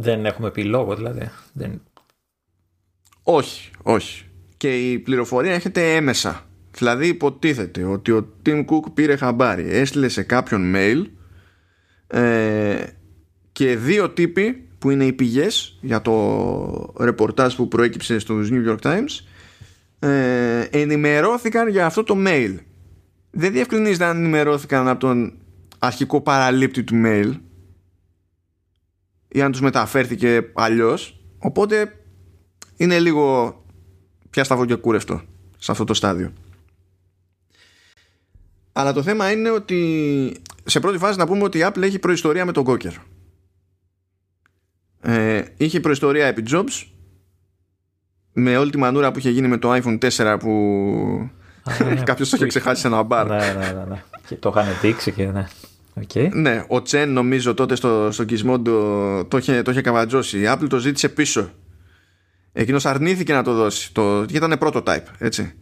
Δεν 0.00 0.26
έχουμε 0.26 0.50
πει 0.50 0.64
λόγο 0.64 0.94
δηλαδή. 0.94 1.30
Δεν... 1.52 1.82
Όχι, 3.22 3.70
όχι. 3.82 4.24
Και 4.56 4.90
η 4.90 4.98
πληροφορία 4.98 5.52
έρχεται 5.52 5.94
έμεσα. 5.94 6.46
Δηλαδή 6.70 7.06
υποτίθεται 7.06 7.84
ότι 7.84 8.12
ο 8.12 8.28
Tim 8.46 8.64
Cook 8.64 8.92
πήρε 8.94 9.16
χαμπάρι, 9.16 9.70
έστειλε 9.70 10.08
σε 10.08 10.22
κάποιον 10.22 10.74
mail 10.76 11.04
ε, 12.06 12.84
και 13.52 13.76
δύο 13.76 14.10
τύποι 14.10 14.68
που 14.78 14.90
είναι 14.90 15.04
οι 15.04 15.12
πηγές 15.12 15.78
για 15.80 16.02
το 16.02 16.94
ρεπορτάζ 16.98 17.54
που 17.54 17.68
προέκυψε 17.68 18.18
στους 18.18 18.48
New 18.52 18.68
York 18.68 18.80
Times 18.80 19.24
ε, 19.98 20.60
ενημερώθηκαν 20.70 21.68
για 21.68 21.86
αυτό 21.86 22.02
το 22.02 22.14
mail. 22.26 22.54
Δεν 23.30 23.52
διευκρινίζεται 23.52 24.04
αν 24.04 24.16
ενημερώθηκαν 24.16 24.88
από 24.88 25.00
τον 25.00 25.32
αρχικό 25.78 26.20
παραλήπτη 26.20 26.84
του 26.84 27.02
mail 27.04 27.32
ή 29.28 29.42
αν 29.42 29.52
τους 29.52 29.60
μεταφέρθηκε 29.60 30.50
αλλιώς. 30.54 31.20
Οπότε 31.38 32.04
είναι 32.76 32.98
λίγο 32.98 33.54
πια 34.30 34.44
σταυρό 34.44 34.64
και 34.64 34.74
κούρευτο 34.74 35.22
σε 35.58 35.70
αυτό 35.70 35.84
το 35.84 35.94
στάδιο. 35.94 36.32
Αλλά 38.72 38.92
το 38.92 39.02
θέμα 39.02 39.30
είναι 39.32 39.50
ότι 39.50 40.36
σε 40.64 40.80
πρώτη 40.80 40.98
φάση 40.98 41.18
να 41.18 41.26
πούμε 41.26 41.42
ότι 41.42 41.58
η 41.58 41.62
Apple 41.64 41.82
έχει 41.82 41.98
προϊστορία 41.98 42.44
με 42.44 42.52
τον 42.52 42.64
Gawker. 42.66 42.92
Ε, 45.00 45.42
είχε 45.56 45.80
προϊστορία 45.80 46.26
επί 46.26 46.42
Jobs 46.50 46.86
με 48.32 48.56
όλη 48.56 48.70
τη 48.70 48.78
μανούρα 48.78 49.12
που 49.12 49.18
είχε 49.18 49.30
γίνει 49.30 49.48
με 49.48 49.58
το 49.58 49.74
iPhone 49.74 49.98
4 49.98 50.36
που 50.40 50.50
ναι, 51.84 52.02
κάποιος 52.04 52.28
το 52.28 52.36
είχε. 52.36 52.46
ξεχάσει 52.46 52.80
σε 52.80 52.86
ένα 52.86 53.02
μπαρ. 53.02 53.26
Ναι, 53.26 53.36
ναι, 53.36 53.72
ναι, 53.72 53.84
ναι. 53.84 54.02
και 54.26 54.34
το 54.34 54.54
είχαν 54.56 54.66
δείξει 54.80 55.12
και 55.12 55.26
ναι 55.26 55.46
Okay. 56.00 56.28
Ναι, 56.32 56.64
ο 56.68 56.82
Τσεν 56.82 57.12
νομίζω 57.12 57.54
τότε 57.54 57.74
στο, 57.74 58.08
στο 58.12 58.24
το, 58.62 59.24
το, 59.24 59.36
είχε, 59.36 59.62
το 59.62 59.70
είχε 59.70 59.80
καβατζώσει. 59.80 60.38
Η 60.38 60.44
Apple 60.46 60.66
το 60.68 60.78
ζήτησε 60.78 61.08
πίσω. 61.08 61.50
Εκείνος 62.52 62.86
αρνήθηκε 62.86 63.32
να 63.32 63.42
το 63.42 63.54
δώσει. 63.54 63.92
Το, 63.92 64.24
και 64.24 64.36
ήταν 64.36 64.58
prototype, 64.60 65.04
έτσι. 65.18 65.54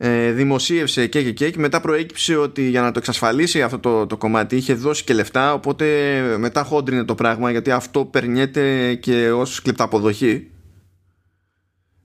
Ε, 0.00 0.32
δημοσίευσε 0.32 1.06
και 1.06 1.22
και 1.22 1.32
και 1.32 1.50
και 1.50 1.58
μετά 1.58 1.80
προέκυψε 1.80 2.36
ότι 2.36 2.68
για 2.68 2.80
να 2.80 2.90
το 2.90 2.98
εξασφαλίσει 2.98 3.62
αυτό 3.62 3.78
το, 3.78 4.06
το 4.06 4.16
κομμάτι 4.16 4.56
είχε 4.56 4.74
δώσει 4.74 5.04
και 5.04 5.14
λεφτά 5.14 5.52
οπότε 5.52 5.84
μετά 6.38 6.62
χόντρινε 6.62 7.04
το 7.04 7.14
πράγμα 7.14 7.50
γιατί 7.50 7.70
αυτό 7.70 8.04
περνιέται 8.04 8.94
και 8.94 9.30
ως 9.30 9.62
κλεπταποδοχή 9.62 10.50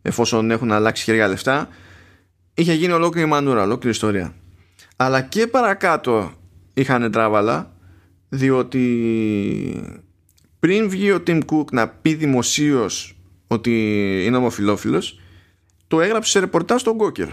εφόσον 0.01 0.51
έχουν 0.51 0.71
αλλάξει 0.71 1.03
χέρια 1.03 1.27
λεφτά 1.27 1.67
είχε 2.53 2.73
γίνει 2.73 2.93
ολόκληρη 2.93 3.27
μανούρα, 3.27 3.63
ολόκληρη 3.63 3.95
ιστορία 3.95 4.35
αλλά 4.95 5.21
και 5.21 5.47
παρακάτω 5.47 6.31
είχαν 6.73 7.11
τράβαλα 7.11 7.75
διότι 8.29 8.83
πριν 10.59 10.89
βγει 10.89 11.11
ο 11.11 11.23
Tim 11.27 11.39
Cook 11.45 11.71
να 11.71 11.87
πει 11.87 12.13
δημοσίως 12.13 13.17
ότι 13.47 13.71
είναι 14.25 14.37
ομοφιλόφιλος 14.37 15.19
το 15.87 16.01
έγραψε 16.01 16.31
σε 16.31 16.39
ρεπορτάζ 16.39 16.81
στον 16.81 16.95
Γκόκερ 16.95 17.27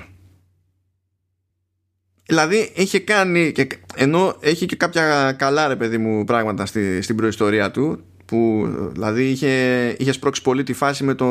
δηλαδή 2.27 2.73
είχε 2.75 2.99
κάνει 2.99 3.53
και, 3.53 3.67
ενώ 3.95 4.37
έχει 4.41 4.67
και 4.67 4.77
κάποια 4.77 5.33
καλά 5.33 5.69
ρε 5.69 5.77
παιδί 5.77 5.99
μου 5.99 6.25
πράγματα 6.25 6.67
στη, 6.67 7.03
στην 7.03 7.17
προϊστορία 7.17 7.71
του 7.71 8.05
που 8.31 8.69
δηλαδή 8.93 9.29
είχε, 9.29 9.89
είχε 9.99 10.13
σπρώξει 10.13 10.43
πολύ 10.43 10.63
τη 10.63 10.73
φάση 10.73 11.05
με, 11.05 11.15
το, 11.15 11.27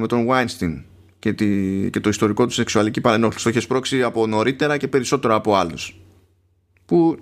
με 0.00 0.06
τον 0.06 0.26
Weinstein 0.30 0.82
και, 1.18 1.32
τη, 1.32 1.46
και 1.90 2.00
το 2.00 2.08
ιστορικό 2.08 2.46
του 2.46 2.52
σεξουαλική 2.52 3.00
παρενόχληση. 3.00 3.44
Το 3.44 3.50
είχε 3.50 3.60
σπρώξει 3.60 4.02
από 4.02 4.26
νωρίτερα 4.26 4.76
και 4.76 4.88
περισσότερο 4.88 5.34
από 5.34 5.54
άλλους. 5.54 6.00
Που 6.86 7.18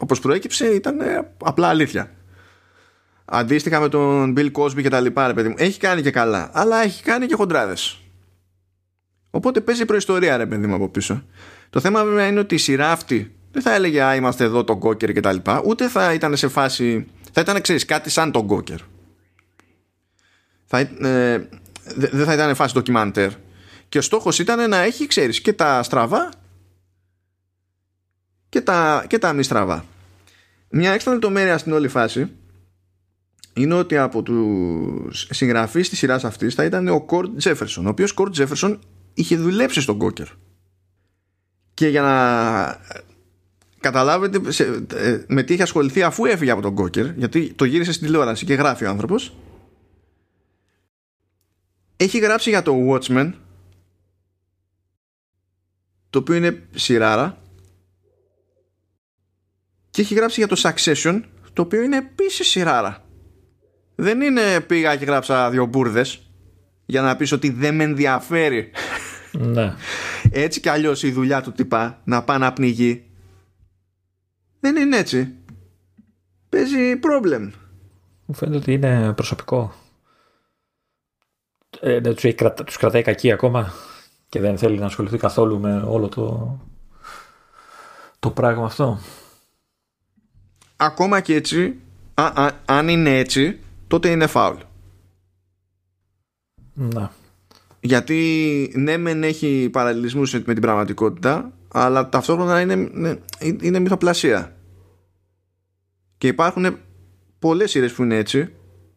όπως 0.00 0.20
προέκυψε 0.20 0.66
ήταν 0.66 1.00
ε, 1.00 1.32
απλά 1.38 1.68
αλήθεια. 1.68 2.10
Αντίστοιχα 3.24 3.80
με 3.80 3.88
τον 3.88 4.34
Bill 4.36 4.52
Cosby 4.52 4.82
και 4.82 4.88
τα 4.88 5.00
λοιπά, 5.00 5.26
ρε 5.26 5.34
παιδί 5.34 5.48
μου. 5.48 5.54
Έχει 5.58 5.78
κάνει 5.78 6.02
και 6.02 6.10
καλά, 6.10 6.50
αλλά 6.52 6.82
έχει 6.82 7.02
κάνει 7.02 7.26
και 7.26 7.34
χοντράδες. 7.34 8.00
Οπότε 9.30 9.60
παίζει 9.60 9.84
προϊστορία, 9.84 10.36
ρε 10.36 10.46
παιδί 10.46 10.66
μου, 10.66 10.74
από 10.74 10.88
πίσω. 10.88 11.24
Το 11.70 11.80
θέμα 11.80 12.04
βέβαια 12.04 12.26
είναι 12.26 12.40
ότι 12.40 12.54
η 12.54 12.58
σειρά 12.58 12.90
αυτή 12.90 13.34
δεν 13.52 13.62
θα 13.62 13.74
έλεγε 13.74 14.02
Α, 14.02 14.14
είμαστε 14.14 14.44
εδώ 14.44 14.64
τον 14.64 14.76
Γκόκερ 14.76 15.12
και 15.12 15.20
τα 15.20 15.32
λοιπά, 15.32 15.62
ούτε 15.64 15.88
θα 15.88 16.12
ήταν 16.12 16.36
σε 16.36 16.48
φάση. 16.48 17.06
Θα 17.32 17.40
ήταν, 17.40 17.60
ξέρεις, 17.60 17.84
κάτι 17.84 18.10
σαν 18.10 18.30
τον 18.30 18.42
Γκόκερ. 18.42 18.78
ε, 21.00 21.48
δεν 21.94 22.24
θα 22.24 22.32
ήταν 22.32 22.54
φάση 22.54 22.74
ντοκιμαντέρ. 22.74 23.30
Και 23.88 23.98
ο 23.98 24.02
στόχος 24.02 24.38
ήταν 24.38 24.70
να 24.70 24.76
έχει, 24.76 25.06
ξέρεις, 25.06 25.40
και 25.40 25.52
τα 25.52 25.82
στραβά 25.82 26.28
και 28.50 28.60
τα, 28.60 29.04
και 29.08 29.18
τα 29.18 29.32
μη 29.32 29.42
στραβά. 29.42 29.84
Μια 30.70 30.92
έξτρα 30.92 31.12
λεπτομέρεια 31.12 31.58
στην 31.58 31.72
όλη 31.72 31.88
φάση 31.88 32.30
είναι 33.52 33.74
ότι 33.74 33.96
από 33.96 34.22
τους 34.22 35.26
συγγραφείς 35.30 35.88
της 35.88 35.98
σειράς 35.98 36.24
αυτής 36.24 36.54
θα 36.54 36.64
ήταν 36.64 36.88
ο 36.88 37.00
Cord 37.00 37.36
Jefferson, 37.36 37.86
ο 37.86 37.88
οποίος 37.88 38.12
Cord 38.12 38.32
Jefferson 38.32 38.80
είχε 39.14 39.36
δουλέψει 39.36 39.80
στον 39.80 39.98
Gawker. 39.98 40.26
Και 41.74 41.88
για 41.88 42.02
να 42.02 42.80
καταλάβετε 43.80 44.50
σε, 44.50 44.84
ε, 44.94 45.24
με 45.28 45.42
τι 45.42 45.52
έχει 45.52 45.62
ασχοληθεί 45.62 46.02
αφού 46.02 46.24
έφυγε 46.24 46.50
από 46.50 46.62
τον 46.62 46.74
Gawker, 46.74 47.06
γιατί 47.16 47.52
το 47.52 47.64
γύρισε 47.64 47.92
στην 47.92 48.06
τηλεόραση 48.06 48.44
και 48.44 48.54
γράφει 48.54 48.84
ο 48.84 48.88
άνθρωπος. 48.88 49.34
Έχει 51.96 52.18
γράψει 52.18 52.50
για 52.50 52.62
το 52.62 52.74
Watchmen, 52.88 53.32
το 56.10 56.18
οποίο 56.18 56.34
είναι 56.34 56.62
σειράρα, 56.74 57.39
και 60.00 60.06
έχει 60.06 60.14
γράψει 60.14 60.44
για 60.44 60.48
το 60.48 60.60
Succession, 60.62 61.20
το 61.52 61.62
οποίο 61.62 61.82
είναι 61.82 61.96
επίσης 61.96 62.48
σειράρα. 62.48 63.04
Δεν 63.94 64.20
είναι 64.20 64.60
πήγα 64.60 64.96
και 64.96 65.04
γράψα 65.04 65.50
δύο 65.50 65.66
μπουρδες 65.66 66.30
για 66.86 67.02
να 67.02 67.16
πεις 67.16 67.32
ότι 67.32 67.50
δεν 67.50 67.74
με 67.74 67.84
ενδιαφέρει. 67.84 68.70
Ναι. 69.32 69.74
Έτσι 70.30 70.60
κι 70.60 70.68
αλλιώς 70.68 71.02
η 71.02 71.10
δουλειά 71.10 71.42
του 71.42 71.52
τυπά 71.52 72.00
να 72.04 72.22
πάει 72.22 72.38
να 72.38 72.52
πνιγεί 72.52 73.04
δεν 74.60 74.76
είναι 74.76 74.96
έτσι. 74.96 75.34
Παίζει 76.48 76.96
πρόβλημα. 76.96 77.50
Μου 78.26 78.34
φαίνεται 78.34 78.56
ότι 78.56 78.72
είναι 78.72 79.12
προσωπικό. 79.12 79.72
Ε, 81.80 82.00
τους, 82.00 82.34
τους 82.64 82.76
κρατάει 82.76 83.02
κακή 83.02 83.32
ακόμα 83.32 83.72
και 84.28 84.40
δεν 84.40 84.58
θέλει 84.58 84.78
να 84.78 84.86
ασχοληθεί 84.86 85.18
καθόλου 85.18 85.60
με 85.60 85.82
όλο 85.86 86.08
το, 86.08 86.58
το 88.18 88.30
πράγμα 88.30 88.64
αυτό. 88.64 88.98
Ακόμα 90.82 91.20
και 91.20 91.34
έτσι, 91.34 91.76
αν 92.64 92.88
είναι 92.88 93.18
έτσι, 93.18 93.58
τότε 93.86 94.08
είναι 94.08 94.26
φάουλ. 94.26 94.56
Να. 96.74 97.12
Γιατί 97.80 98.72
ναι 98.74 98.96
μεν 98.96 99.22
έχει 99.22 99.68
παραλληλισμούς 99.72 100.32
με 100.32 100.40
την 100.40 100.60
πραγματικότητα 100.60 101.52
αλλά 101.72 102.08
ταυτόχρονα 102.08 102.60
είναι, 102.60 102.72
είναι, 102.72 103.20
είναι 103.60 103.78
μυθοπλασία. 103.78 104.56
Και 106.18 106.26
υπάρχουν 106.26 106.78
πολλές 107.38 107.70
σειρές 107.70 107.92
που 107.92 108.02
είναι 108.02 108.16
έτσι. 108.16 108.52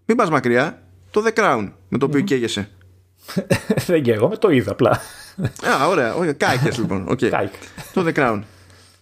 Μην 0.06 0.18
πας 0.18 0.30
μακριά. 0.30 0.82
Το 1.12 1.24
The 1.26 1.40
Crown 1.40 1.72
με 1.90 1.98
το 1.98 2.06
οποίο 2.06 2.20
mm. 2.20 2.24
καίγεσαι. 2.24 2.70
Δεν 3.88 4.04
καίγομαι, 4.04 4.38
το 4.38 4.50
είδα 4.50 4.72
απλά. 4.72 5.02
Α, 5.68 5.88
ωραία. 5.88 6.16
Okay. 6.18 6.36
Κάηκες 6.38 6.78
λοιπόν. 6.78 7.08
Okay. 7.10 7.48
το 7.94 8.06
The 8.08 8.14
Crown. 8.14 8.42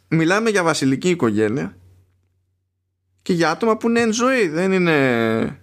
Μιλάμε 0.08 0.50
για 0.50 0.64
βασιλική 0.64 1.10
οικογένεια 1.10 1.76
και 3.22 3.34
για 3.34 3.50
άτομα 3.50 3.78
που 3.78 3.90
είναι 3.90 4.00
εν 4.00 4.14
ζωή. 4.14 4.48
Δεν 4.48 4.72
είναι 4.72 5.62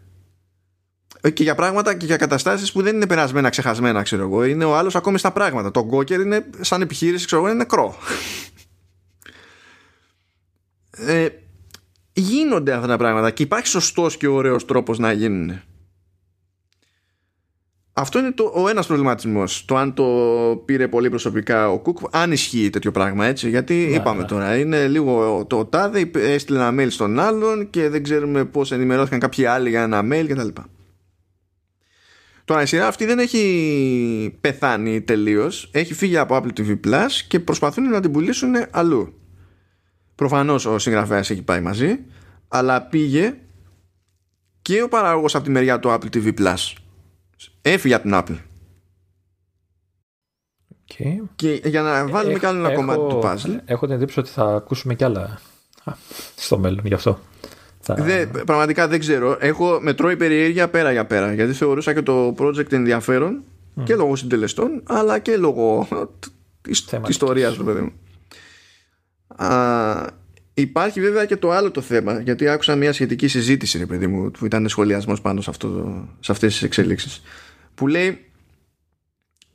ε, 1.20 1.30
και 1.30 1.42
για 1.42 1.54
πράγματα 1.54 1.94
και 1.94 2.06
για 2.06 2.16
καταστάσεις 2.16 2.72
που 2.72 2.82
δεν 2.82 2.94
είναι 2.94 3.06
περασμένα, 3.06 3.48
ξεχασμένα, 3.48 4.02
ξέρω 4.02 4.22
εγώ. 4.22 4.44
Είναι 4.44 4.64
ο 4.64 4.76
άλλος 4.76 4.96
ακόμη 4.96 5.18
στα 5.18 5.32
πράγματα. 5.32 5.70
Το 5.70 5.84
γκόκερ 5.84 6.20
είναι 6.20 6.46
σαν 6.60 6.80
επιχείρηση, 6.80 7.26
ξέρω 7.26 7.40
εγώ, 7.40 7.50
είναι 7.50 7.58
νεκρό. 7.58 7.96
ε, 10.90 11.28
γίνονται 12.12 12.72
αυτά 12.72 12.86
τα 12.86 12.96
πράγματα 12.96 13.30
και 13.30 13.42
υπάρχει 13.42 13.66
σωστός 13.66 14.16
και 14.16 14.26
ωραίος 14.26 14.64
τρόπος 14.64 14.98
να 14.98 15.12
γίνουν. 15.12 15.60
Αυτό 18.00 18.18
είναι 18.18 18.32
το, 18.32 18.52
ο 18.54 18.68
ένας 18.68 18.86
προβληματισμός 18.86 19.64
Το 19.64 19.76
αν 19.76 19.94
το 19.94 20.04
πήρε 20.64 20.88
πολύ 20.88 21.08
προσωπικά 21.08 21.70
ο 21.70 21.78
Κουκ 21.78 21.98
Αν 22.10 22.32
ισχύει 22.32 22.70
τέτοιο 22.70 22.90
πράγμα 22.90 23.26
έτσι 23.26 23.48
Γιατί 23.48 23.74
ναι, 23.74 23.96
είπαμε 23.96 24.20
ναι. 24.20 24.26
τώρα 24.26 24.58
Είναι 24.58 24.88
λίγο 24.88 25.44
το 25.48 25.64
τάδε 25.64 26.10
Έστειλε 26.14 26.58
ένα 26.58 26.82
mail 26.82 26.90
στον 26.90 27.18
άλλον 27.18 27.70
Και 27.70 27.88
δεν 27.88 28.02
ξέρουμε 28.02 28.44
πώς 28.44 28.72
ενημερώθηκαν 28.72 29.18
κάποιοι 29.18 29.44
άλλοι 29.44 29.68
για 29.68 29.82
ένα 29.82 30.02
mail 30.10 30.26
κτλ 30.28 30.48
Τώρα 32.44 32.62
η 32.62 32.66
σειρά 32.66 32.86
αυτή 32.86 33.04
δεν 33.04 33.18
έχει 33.18 34.38
πεθάνει 34.40 35.00
τελείως. 35.00 35.68
Έχει 35.72 35.94
φύγει 35.94 36.16
από 36.16 36.36
Apple 36.36 36.60
TV 36.60 36.80
Plus 36.86 37.10
και 37.28 37.40
προσπαθούν 37.40 37.88
να 37.88 38.00
την 38.00 38.12
πουλήσουν 38.12 38.54
αλλού. 38.70 39.14
Προφανώς 40.14 40.66
ο 40.66 40.78
συγγραφέας 40.78 41.30
έχει 41.30 41.42
πάει 41.42 41.60
μαζί, 41.60 41.98
αλλά 42.48 42.82
πήγε 42.82 43.34
και 44.62 44.82
ο 44.82 44.88
παράγωγο 44.88 45.26
από 45.32 45.44
τη 45.44 45.50
μεριά 45.50 45.78
του 45.78 45.88
Apple 45.88 46.16
TV 46.16 46.38
Plus. 46.38 46.72
Έφυγε 47.72 47.94
από 47.94 48.02
την 48.02 48.12
Apple. 48.14 48.38
Okay. 50.88 51.28
Και 51.36 51.60
για 51.64 51.82
να 51.82 52.06
βάλουμε 52.06 52.34
ε, 52.34 52.38
κι 52.38 52.46
άλλο 52.46 52.58
ένα 52.58 52.74
κομμάτι 52.74 52.98
του 52.98 53.20
puzzle. 53.22 53.58
Έχω 53.64 53.86
την 53.86 53.94
εντύπωση 53.94 54.20
ότι 54.20 54.30
θα 54.30 54.54
ακούσουμε 54.54 54.94
κι 54.94 55.04
άλλα 55.04 55.40
στο 56.36 56.58
μέλλον 56.58 56.86
γι' 56.86 56.94
αυτό. 56.94 57.18
Δε, 57.96 58.26
πραγματικά 58.26 58.88
δεν 58.88 58.98
ξέρω. 58.98 59.36
Έχω 59.40 59.78
μετρώει 59.82 60.16
περιέργεια 60.16 60.68
πέρα 60.68 60.92
για 60.92 61.06
πέρα. 61.06 61.34
Γιατί 61.34 61.52
θεωρούσα 61.52 61.94
και 61.94 62.02
το 62.02 62.34
project 62.38 62.72
ενδιαφέρον 62.72 63.42
και 63.84 63.94
λόγω 63.94 64.16
συντελεστών, 64.16 64.82
αλλά 64.84 65.18
και 65.18 65.36
λόγω 65.36 65.88
τη 66.60 66.70
ιστορίας 67.08 67.54
του 67.54 67.64
παιδί 67.64 67.80
μου. 67.80 67.92
Α, 69.46 70.06
υπάρχει 70.54 71.00
βέβαια 71.00 71.24
και 71.24 71.36
το 71.36 71.50
άλλο 71.50 71.70
το 71.70 71.80
θέμα, 71.80 72.20
γιατί 72.20 72.48
άκουσα 72.48 72.76
μια 72.76 72.92
σχετική 72.92 73.28
συζήτηση, 73.28 73.78
ρε 73.78 73.86
παιδί 73.86 74.06
μου, 74.06 74.30
που 74.30 74.46
ήταν 74.46 74.68
σχολιασμός 74.68 75.20
πάνω 75.20 75.40
σε, 75.40 75.50
αυτό, 75.50 75.68
σε 76.20 76.32
αυτές 76.32 76.52
τις 76.52 76.62
εξελίξεις, 76.62 77.22
που 77.78 77.86
λέει 77.86 78.30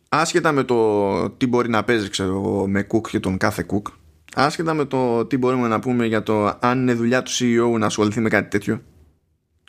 άσχετα 0.09 0.51
με 0.51 0.63
το 0.63 1.29
τι 1.29 1.47
μπορεί 1.47 1.69
να 1.69 1.83
παίζει 1.83 2.09
ξέρω, 2.09 2.67
με 2.67 2.87
cook 2.91 3.07
και 3.09 3.19
τον 3.19 3.37
κάθε 3.37 3.65
cook 3.69 3.91
άσχετα 4.35 4.73
με 4.73 4.85
το 4.85 5.25
τι 5.25 5.37
μπορούμε 5.37 5.67
να 5.67 5.79
πούμε 5.79 6.05
για 6.05 6.23
το 6.23 6.57
αν 6.61 6.81
είναι 6.81 6.93
δουλειά 6.93 7.23
του 7.23 7.31
CEO 7.31 7.79
να 7.79 7.85
ασχοληθεί 7.85 8.19
με 8.19 8.29
κάτι 8.29 8.49
τέτοιο 8.49 8.83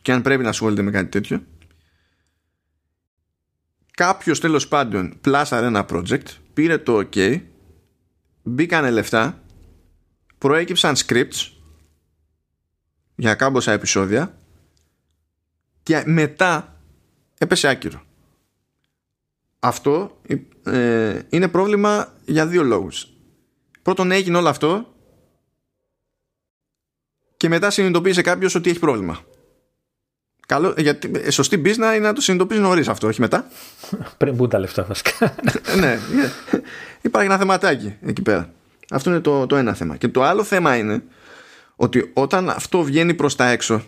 και 0.02 0.12
αν 0.12 0.22
πρέπει 0.22 0.42
να 0.42 0.48
ασχολείται 0.48 0.82
με 0.82 0.90
κάτι 0.90 1.08
τέτοιο 1.08 1.44
κάποιος 3.90 4.40
τέλος 4.40 4.68
πάντων 4.68 5.18
πλάσαρε 5.20 5.66
ένα 5.66 5.86
project 5.88 6.26
πήρε 6.54 6.78
το 6.78 7.08
ok 7.12 7.40
μπήκανε 8.42 8.90
λεφτά 8.90 9.42
προέκυψαν 10.38 10.94
scripts 10.96 11.50
για 13.14 13.34
κάμποσα 13.34 13.72
επεισόδια 13.72 14.38
και 15.82 16.02
μετά 16.06 16.80
έπεσε 17.38 17.68
άκυρο 17.68 18.02
αυτό 19.64 20.20
ε, 20.64 21.18
είναι 21.28 21.48
πρόβλημα 21.48 22.12
για 22.24 22.46
δύο 22.46 22.62
λόγους 22.62 23.08
Πρώτον 23.82 24.10
έγινε 24.10 24.36
όλο 24.36 24.48
αυτό 24.48 24.94
και 27.36 27.48
μετά 27.48 27.70
συνειδητοποίησε 27.70 28.22
κάποιος 28.22 28.54
ότι 28.54 28.70
έχει 28.70 28.78
πρόβλημα. 28.78 29.18
Καλό, 30.46 30.74
γιατί 30.76 31.10
ε, 31.14 31.30
σωστή 31.30 31.62
business 31.64 31.76
είναι 31.76 31.98
να 31.98 32.12
το 32.12 32.20
συνειδητοποιήσει 32.20 32.60
νωρίς 32.60 32.88
αυτό, 32.88 33.06
όχι 33.06 33.20
μετά. 33.20 33.46
Πριν 34.18 34.34
μπουν 34.34 34.48
τα 34.48 34.58
λεφτά, 34.58 34.84
βασικά. 34.84 35.34
ναι, 35.80 35.98
υπάρχει 37.02 37.28
ένα 37.28 37.38
θεματάκι 37.38 37.94
εκεί 38.02 38.22
πέρα. 38.22 38.52
Αυτό 38.90 39.10
είναι 39.10 39.20
το, 39.20 39.46
το 39.46 39.56
ένα 39.56 39.74
θέμα. 39.74 39.96
Και 39.96 40.08
το 40.08 40.22
άλλο 40.22 40.44
θέμα 40.44 40.76
είναι 40.76 41.02
ότι 41.76 42.10
όταν 42.14 42.48
αυτό 42.48 42.82
βγαίνει 42.82 43.14
προς 43.14 43.36
τα 43.36 43.48
έξω 43.48 43.82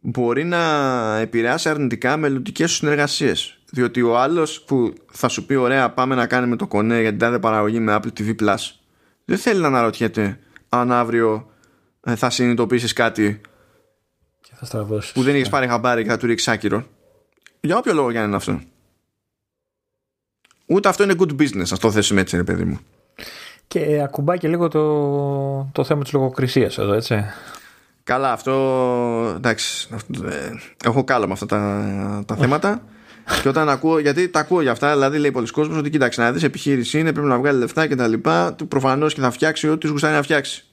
μπορεί 0.00 0.44
να 0.44 1.16
επηρεάσει 1.16 1.68
αρνητικά 1.68 2.16
μελλοντικές 2.16 2.70
σου 2.70 2.76
συνεργασίες. 2.76 3.58
Διότι 3.72 4.02
ο 4.02 4.18
άλλος 4.18 4.62
που 4.62 4.92
θα 5.10 5.28
σου 5.28 5.46
πει: 5.46 5.54
Ωραία, 5.54 5.90
πάμε 5.90 6.14
να 6.14 6.26
κάνουμε 6.26 6.56
το 6.56 6.66
κονέ 6.66 7.00
για 7.00 7.10
την 7.10 7.18
τάδε 7.18 7.38
παραγωγή 7.38 7.80
με 7.80 8.00
Apple 8.00 8.20
TV 8.20 8.34
Plus, 8.40 8.70
δεν 9.24 9.38
θέλει 9.38 9.60
να 9.60 9.66
αναρωτιέται 9.66 10.38
αν 10.68 10.92
αύριο 10.92 11.50
ε, 12.04 12.16
θα 12.16 12.30
συνειδητοποιήσεις 12.30 12.92
κάτι 12.92 13.40
και 14.40 14.66
θα 14.66 14.86
που 15.14 15.22
δεν 15.22 15.34
έχεις 15.34 15.48
πάρει 15.48 15.66
χαμπάρι 15.66 16.02
και 16.02 16.08
θα 16.08 16.16
του 16.16 16.26
ρίξεις 16.26 16.48
άκυρο. 16.48 16.86
Για 17.60 17.76
όποιο 17.76 17.92
λόγο 17.92 18.10
για 18.10 18.20
να 18.20 18.26
είναι 18.26 18.36
αυτό. 18.36 18.60
Ούτε 20.66 20.88
αυτό 20.88 21.02
είναι 21.02 21.14
good 21.18 21.40
business, 21.40 21.72
α 21.74 21.76
το 21.76 21.90
θέσουμε 21.90 22.20
έτσι, 22.20 22.36
ρε 22.36 22.44
παιδί 22.44 22.64
μου. 22.64 22.78
Και 23.66 24.00
ακουμπάει 24.02 24.38
και 24.38 24.48
λίγο 24.48 24.68
το, 24.68 25.70
το 25.72 25.84
θέμα 25.84 26.02
της 26.02 26.12
λογοκρισίας 26.12 26.78
εδώ, 26.78 26.92
έτσι. 26.92 27.24
Καλά, 28.10 28.32
αυτό. 28.32 29.32
Εντάξει. 29.36 29.88
Ε, 30.24 30.50
έχω 30.84 31.04
κάλο 31.04 31.26
με 31.26 31.32
αυτά 31.32 31.46
τα, 31.46 32.22
τα 32.26 32.36
θέματα. 32.36 32.82
και 33.42 33.48
όταν 33.48 33.68
ακούω, 33.68 33.98
γιατί 33.98 34.28
τα 34.28 34.40
ακούω 34.40 34.60
για 34.60 34.70
αυτά, 34.70 34.92
δηλαδή 34.92 35.18
λέει 35.18 35.30
πολλοί 35.30 35.50
κόσμος 35.50 35.78
ότι 35.78 35.90
κοίταξε 35.90 36.20
να 36.20 36.32
δεις 36.32 36.42
επιχείρηση 36.42 36.98
είναι, 36.98 37.12
πρέπει 37.12 37.28
να 37.28 37.38
βγάλει 37.38 37.58
λεφτά 37.58 37.86
και 37.86 37.94
τα 37.94 38.08
λοιπά. 38.08 38.56
Προφανώς 38.68 39.14
και 39.14 39.20
θα 39.20 39.30
φτιάξει 39.30 39.68
ό,τι 39.68 39.86
σου 39.86 39.92
γουστάει 39.92 40.12
να 40.12 40.22
φτιάξει. 40.22 40.64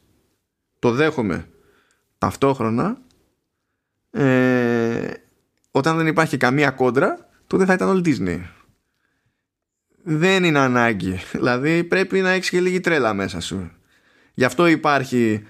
Το 0.80 0.92
δέχομαι. 0.92 1.48
Ταυτόχρονα, 2.18 2.98
ε, 4.12 5.12
όταν 5.72 5.98
δεν 5.98 6.08
υπάρχει 6.08 6.38
καμία 6.38 6.70
κόντρα, 6.72 7.30
τότε 7.48 7.66
θα 7.66 7.74
ήταν 7.74 7.90
όλη 7.90 8.02
Disney. 8.06 8.40
Δεν 10.04 10.44
είναι 10.44 10.60
ανάγκη. 10.60 11.20
Δηλαδή 11.32 11.84
πρέπει 11.84 12.22
να 12.22 12.30
έχεις 12.30 12.50
και 12.50 12.60
λίγη 12.60 12.80
τρέλα 12.80 13.14
μέσα 13.14 13.40
σου. 13.40 13.72
Γι' 14.34 14.46
αυτό 14.46 14.68
υπάρχει 14.68 15.48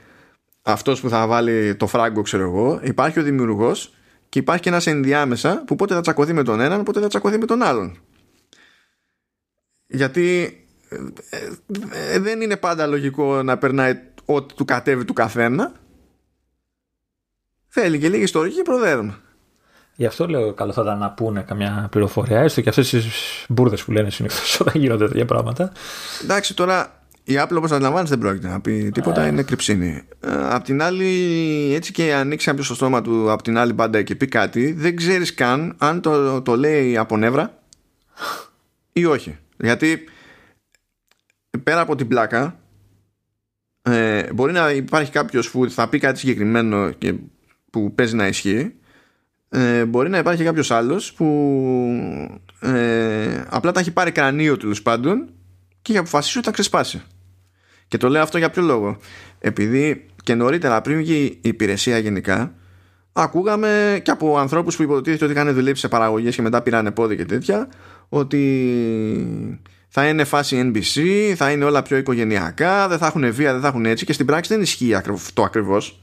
αυτός 0.68 1.02
που 1.02 1.10
θα 1.10 1.28
βάλει 1.28 1.76
το 1.76 1.88
φράγκο, 1.88 2.22
ξέρω 2.22 2.44
εγώ, 2.44 2.80
υπάρχει 2.84 3.20
ο 3.20 3.24
δημιουργός 3.24 3.94
και 4.30 4.40
υπάρχει 4.40 4.62
και 4.62 4.70
ένας 4.70 4.88
ενδιάμεσα 4.88 5.64
που 5.68 5.76
πότε 5.76 5.94
θα 5.94 6.02
τσακωθεί 6.02 6.34
με 6.34 6.44
τον 6.44 6.60
έναν, 6.60 6.84
πότε 6.84 7.00
θα 7.00 7.08
τσακωθεί 7.08 7.38
με 7.38 7.46
τον 7.46 7.62
άλλον. 7.62 7.98
Γιατί 9.88 10.58
ε, 10.90 10.96
ε, 12.14 12.20
δεν 12.20 12.42
είναι 12.42 12.58
πάντα 12.58 12.88
λογικό 12.88 13.44
να 13.44 13.58
περνάει 13.58 14.00
ό,τι 14.26 14.54
του 14.54 14.66
κατέβει 14.66 15.06
του 15.06 15.14
καθένα. 15.14 15.72
Θέλει 17.68 18.00
και 18.00 18.10
λίγη 18.10 18.24
ιστορική 18.24 18.62
προδέρμα. 18.62 19.20
Γι' 19.96 20.06
αυτό 20.06 20.28
λέω 20.28 20.54
καλό 20.54 20.72
θα 20.72 20.82
ήταν 20.82 20.98
να 20.98 21.12
πούνε 21.12 21.42
καμιά 21.42 21.88
πληροφορία, 21.92 22.40
έστω 22.40 22.62
και 22.62 22.70
αυτές 22.70 22.90
τις 22.90 23.46
μπουρδες 23.50 23.84
που 23.84 23.92
λένε 23.92 24.10
συνήθως 24.10 24.60
όταν 24.60 24.82
γίνονται 24.82 25.08
τέτοια 25.08 25.26
πράγματα. 25.26 25.72
Εντάξει, 26.24 26.56
τώρα 26.56 26.97
η 27.30 27.34
Apple 27.40 27.56
όπως 27.58 27.72
αντιλαμβάνεις 27.72 28.10
δεν 28.10 28.20
πρόκειται 28.20 28.48
να 28.48 28.62
πει 28.62 28.90
τίποτα, 28.94 29.22
Ε. 29.22 29.28
είναι 29.28 29.44
κρυψίνη. 29.44 30.02
Ε, 30.20 30.30
απ' 30.50 30.64
την 30.64 30.82
άλλη, 30.82 31.74
έτσι 31.74 31.92
και 31.92 32.14
ανοίξει 32.14 32.46
κάποιος 32.46 32.68
το 32.68 32.76
στόμα 32.76 33.02
του 33.02 33.32
απ' 33.32 33.42
την 33.42 33.58
άλλη 33.58 33.74
μπάντα 33.74 34.02
και 34.02 34.16
πει 34.16 34.28
κάτι, 34.28 34.72
δεν 34.72 34.96
ξέρεις 34.96 35.34
καν 35.34 35.76
αν 35.78 36.02
το, 36.02 36.42
το 36.42 36.56
λέει 36.56 36.98
από 36.98 37.18
νεύρα 37.18 37.64
ή 38.94 39.06
όχι. 39.06 39.38
Γιατί 39.58 40.04
πέρα 41.64 41.82
από 41.82 41.96
την 41.96 42.08
πλάκα, 42.08 42.60
ε, 43.82 44.34
μπορεί 44.34 44.52
να 44.54 44.72
υπάρχει 44.72 45.12
κάποιος 45.12 45.52
που 45.52 45.70
θα 45.70 45.90
πει 45.90 46.00
κάτι 46.00 46.20
συγκεκριμένο 46.20 46.92
και 46.92 47.14
που 47.70 47.94
παίζει 47.96 48.16
να 48.16 48.28
ισχύει, 48.28 48.74
ε, 49.50 49.86
μπορεί 49.86 50.10
να 50.10 50.18
υπάρχει 50.18 50.44
κάποιος 50.44 50.72
άλλος 50.72 51.14
που 51.14 51.26
ε, 52.60 53.44
απλά 53.50 53.72
τα 53.72 53.80
έχει 53.80 53.92
πάρει 53.92 54.12
κρανίο 54.12 54.58
τέλο 54.58 54.78
πάντων 54.84 55.30
και 55.82 55.92
έχει 55.92 56.02
αποφασίσει 56.02 56.38
ότι 56.38 56.48
θα 56.48 56.54
ξεσπάσει. 56.54 57.02
Και 57.88 57.98
το 57.98 58.10
λέω 58.10 58.22
αυτό 58.22 58.38
για 58.38 58.50
ποιο 58.50 58.62
λόγο. 58.62 58.98
Επειδή 59.40 60.06
και 60.24 60.36
νωρίτερα 60.36 60.82
πριν 60.82 60.98
βγει 60.98 61.24
η 61.24 61.40
υπηρεσία 61.42 61.98
γενικά, 61.98 62.54
ακούγαμε 63.14 64.00
και 64.04 64.12
από 64.12 64.38
ανθρώπους 64.38 64.76
που 64.76 64.84
υποτίθεται 64.84 65.24
ότι 65.26 65.34
είχαν 65.34 65.54
δουλέψει 65.54 65.82
σε 65.82 65.88
παραγωγές 65.88 66.36
και 66.36 66.42
μετά 66.42 66.62
πήραν 66.62 66.94
πόδι 66.94 67.16
και 67.16 67.26
τέτοια, 67.26 67.70
ότι 68.10 68.44
θα 69.88 70.08
είναι 70.08 70.24
φάση 70.24 70.72
NBC, 70.74 71.02
θα 71.36 71.52
είναι 71.52 71.66
όλα 71.66 71.82
πιο 71.82 71.98
οικογενειακά, 71.98 72.88
δεν 72.88 72.98
θα 72.98 73.08
έχουν 73.08 73.34
βία, 73.34 73.52
δεν 73.52 73.62
θα 73.62 73.68
έχουν 73.68 73.86
έτσι 73.86 74.06
και 74.06 74.14
στην 74.14 74.26
πράξη 74.26 74.54
δεν 74.54 74.62
ισχύει 74.62 74.94
αυτό 74.94 75.44
ακριβώς. 75.44 76.02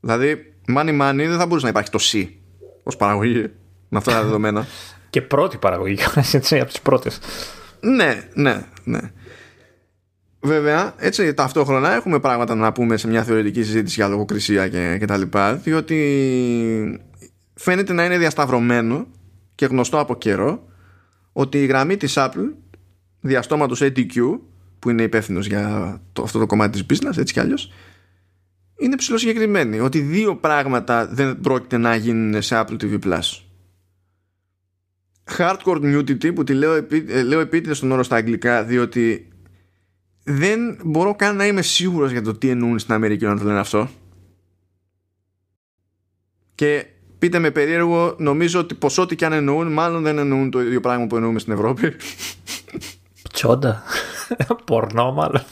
Δηλαδή, 0.00 0.54
money 0.74 1.00
money 1.00 1.26
δεν 1.28 1.38
θα 1.38 1.46
μπορούσε 1.46 1.64
να 1.64 1.70
υπάρχει 1.70 1.90
το 1.90 1.98
C 2.02 2.28
ως 2.82 2.96
παραγωγή 2.96 3.50
με 3.88 3.98
αυτά 3.98 4.12
τα 4.12 4.22
δεδομένα. 4.24 4.66
Και 5.10 5.22
πρώτη 5.22 5.56
παραγωγή, 5.56 5.98
έτσι, 6.32 6.60
από 6.60 6.70
τις 6.70 6.80
πρώτες. 6.80 7.18
ναι, 7.80 8.28
ναι, 8.34 8.64
ναι. 8.84 9.00
Βέβαια, 10.46 10.94
έτσι 10.98 11.34
ταυτόχρονα 11.34 11.94
έχουμε 11.94 12.20
πράγματα 12.20 12.54
να 12.54 12.72
πούμε 12.72 12.96
σε 12.96 13.08
μια 13.08 13.22
θεωρητική 13.22 13.62
συζήτηση 13.62 13.94
για 13.94 14.08
λογοκρισία 14.08 14.68
και, 14.68 14.96
και 14.98 15.04
τα 15.04 15.16
λοιπά, 15.16 15.54
διότι 15.54 17.00
φαίνεται 17.54 17.92
να 17.92 18.04
είναι 18.04 18.18
διασταυρωμένο 18.18 19.06
και 19.54 19.66
γνωστό 19.66 19.98
από 19.98 20.16
καιρό 20.16 20.68
ότι 21.32 21.62
η 21.62 21.66
γραμμή 21.66 21.96
της 21.96 22.14
Apple 22.16 22.52
διαστόματος 23.20 23.82
ATQ 23.82 24.38
που 24.78 24.90
είναι 24.90 25.02
υπεύθυνος 25.02 25.46
για 25.46 26.00
το, 26.12 26.22
αυτό 26.22 26.38
το 26.38 26.46
κομμάτι 26.46 26.84
της 26.84 26.98
business 26.98 27.18
έτσι 27.18 27.32
κι 27.32 27.40
αλλιώς 27.40 27.72
είναι 28.76 28.96
ψηλοσυγκεκριμένη 28.96 29.80
ότι 29.80 30.00
δύο 30.00 30.36
πράγματα 30.36 31.06
δεν 31.06 31.40
πρόκειται 31.40 31.76
να 31.76 31.94
γίνουν 31.94 32.42
σε 32.42 32.64
Apple 32.66 32.76
TV 32.82 32.98
Plus. 32.98 33.40
Hardcore 35.38 35.96
nudity 35.96 36.34
που 36.34 36.44
τη 36.44 36.54
λέω, 36.54 36.72
επί, 36.72 37.04
ε, 37.08 37.22
λέω 37.22 37.40
επίτηδες 37.40 37.78
τον 37.78 37.92
όρο 37.92 38.02
στα 38.02 38.16
αγγλικά 38.16 38.64
διότι 38.64 39.28
δεν 40.28 40.78
μπορώ 40.84 41.14
καν 41.14 41.36
να 41.36 41.46
είμαι 41.46 41.62
σίγουρος 41.62 42.10
για 42.10 42.22
το 42.22 42.34
τι 42.34 42.48
εννοούν 42.48 42.78
στην 42.78 42.94
Αμερική 42.94 43.24
όταν 43.24 43.38
το 43.38 43.44
λένε 43.44 43.58
αυτό 43.58 43.88
και 46.54 46.86
πείτε 47.18 47.38
με 47.38 47.50
περίεργο 47.50 48.14
νομίζω 48.18 48.60
ότι 48.60 48.74
πως 48.74 48.98
ό,τι 48.98 49.16
και 49.16 49.24
αν 49.24 49.32
εννοούν 49.32 49.72
μάλλον 49.72 50.02
δεν 50.02 50.18
εννοούν 50.18 50.50
το 50.50 50.62
ίδιο 50.62 50.80
πράγμα 50.80 51.06
που 51.06 51.16
εννοούμε 51.16 51.38
στην 51.38 51.52
Ευρώπη 51.52 51.92
Τσόντα. 53.32 53.82
Πορνό, 54.64 55.12
μάλλον. 55.12 55.42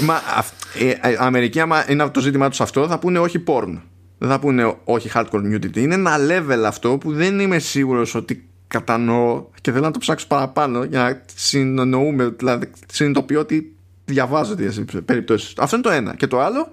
Μα 0.00 0.14
αυ- 0.36 0.76
ε, 0.80 0.88
ε, 0.88 1.16
Αμερική 1.18 1.60
άμα 1.60 1.90
είναι 1.90 2.08
το 2.08 2.20
ζήτημά 2.20 2.48
τους 2.48 2.60
αυτό 2.60 2.88
θα 2.88 2.98
πούνε 2.98 3.18
όχι 3.18 3.44
porn 3.46 3.80
δεν 4.18 4.28
θα 4.28 4.38
πούνε 4.38 4.76
όχι 4.84 5.10
hardcore 5.14 5.54
nudity 5.54 5.76
είναι 5.76 5.94
ένα 5.94 6.16
level 6.18 6.62
αυτό 6.66 6.98
που 6.98 7.12
δεν 7.12 7.40
είμαι 7.40 7.58
σίγουρος 7.58 8.14
ότι 8.14 8.48
κατανοώ 8.66 9.44
και 9.60 9.72
θέλω 9.72 9.84
να 9.84 9.90
το 9.90 9.98
ψάξω 9.98 10.26
παραπάνω 10.26 10.84
για 10.84 11.02
να 11.02 11.22
συνεννοούμε 11.34 12.24
δηλαδή 12.24 12.70
συνειδητοποιώ 12.92 13.40
ότι 13.40 13.74
διαβάζω 14.10 14.54
τις 14.54 14.84
περιπτώσεις. 15.04 15.52
Αυτό 15.58 15.76
είναι 15.76 15.84
το 15.84 15.90
ένα. 15.90 16.14
Και 16.14 16.26
το 16.26 16.40
άλλο 16.40 16.68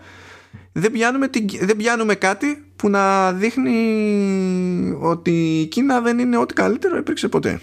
δεν 0.72 0.92
πιάνουμε, 0.92 1.28
την, 1.28 1.48
δεν 1.62 1.76
πιάνουμε 1.76 2.16
κάτι 2.16 2.66
που 2.76 2.90
να 2.90 3.34
δείχνει 3.34 4.98
ότι 5.00 5.60
η 5.62 5.66
Κίνα 5.66 6.02
δεν 6.02 6.20
είναι 6.20 6.38
ό,τι 6.38 6.54
καλύτερο 6.54 6.98
υπήρξε 6.98 7.28
ποτέ 7.28 7.60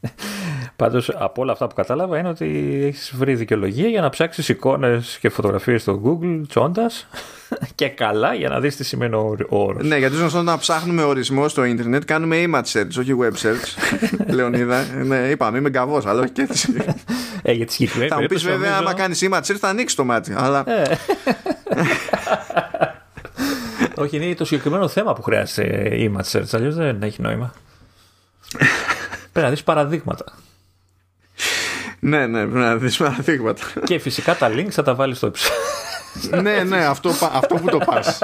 Πάντως, 0.76 1.08
από 1.18 1.42
όλα 1.42 1.52
αυτά 1.52 1.66
που 1.66 1.74
κατάλαβα 1.74 2.18
είναι 2.18 2.28
ότι 2.28 2.80
έχεις 2.86 3.12
βρει 3.16 3.34
δικαιολογία 3.34 3.88
για 3.88 4.00
να 4.00 4.08
ψάξεις 4.08 4.48
εικόνες 4.48 5.18
και 5.20 5.28
φωτογραφίες 5.28 5.82
στο 5.82 6.00
Google 6.04 6.40
τσόντας 6.48 7.06
και 7.74 7.88
καλά 7.88 8.34
για 8.34 8.48
να 8.48 8.60
δεις 8.60 8.76
τι 8.76 8.84
σημαίνει 8.84 9.14
ο 9.14 9.36
όρος. 9.48 9.86
Ναι, 9.86 9.96
γιατί 9.96 10.16
όσο 10.22 10.42
να 10.42 10.58
ψάχνουμε 10.58 11.02
ορισμό 11.02 11.48
στο 11.48 11.64
ίντερνετ, 11.64 12.04
κάνουμε 12.04 12.44
image 12.46 12.72
search, 12.72 12.98
όχι 12.98 13.14
web 13.20 13.32
search. 13.42 13.94
Λεωνίδα. 14.34 14.84
Ναι, 15.04 15.16
είπαμε, 15.18 15.58
είμαι 15.58 15.68
γκαβός, 15.68 16.06
αλλά 16.06 16.20
όχι 16.20 16.30
και 16.30 16.42
έτσι. 16.42 16.74
Ε, 17.42 17.52
για 17.52 17.66
τη 17.66 17.72
συγκεκριμένη 17.72 18.10
θα 18.10 18.20
μου 18.20 18.26
πεις 18.26 18.42
περίπτωση, 18.42 18.58
βέβαια, 18.62 18.80
νομίζω- 18.80 18.88
άμα 18.88 19.00
κάνεις 19.00 19.24
image 19.30 19.52
search, 19.52 19.58
θα 19.58 19.68
ανοίξεις 19.68 19.96
το 19.96 20.04
μάτι. 20.04 20.34
Αλλά 20.36 20.64
Ε. 20.66 20.96
Όχι, 24.02 24.16
είναι 24.16 24.34
το 24.34 24.44
συγκεκριμένο 24.44 24.88
θέμα 24.88 25.12
που 25.12 25.22
χρειάζεται 25.22 25.90
image 25.98 26.30
search, 26.38 26.48
αλλιώς 26.52 26.74
δεν 26.74 27.02
έχει 27.02 27.22
νόημα. 27.22 27.52
Πρέπει 29.32 29.46
να 29.46 29.50
δεις 29.50 29.62
παραδείγματα. 29.62 30.24
Ναι, 32.00 32.26
ναι, 32.26 32.40
πρέπει 32.40 32.58
να 32.58 32.76
δεις 32.76 32.96
παραδείγματα. 32.96 33.62
και 33.84 33.98
φυσικά 33.98 34.36
τα 34.36 34.50
links 34.52 34.70
θα 34.70 34.82
τα 34.82 34.94
βάλεις 34.94 35.16
στο 35.16 35.26
ύψο. 35.26 35.50
ναι, 36.42 36.62
ναι, 36.62 36.84
αυτό, 36.84 37.10
πα- 37.20 37.30
αυτό 37.34 37.54
που 37.54 37.68
το 37.68 37.78
πας. 37.78 38.18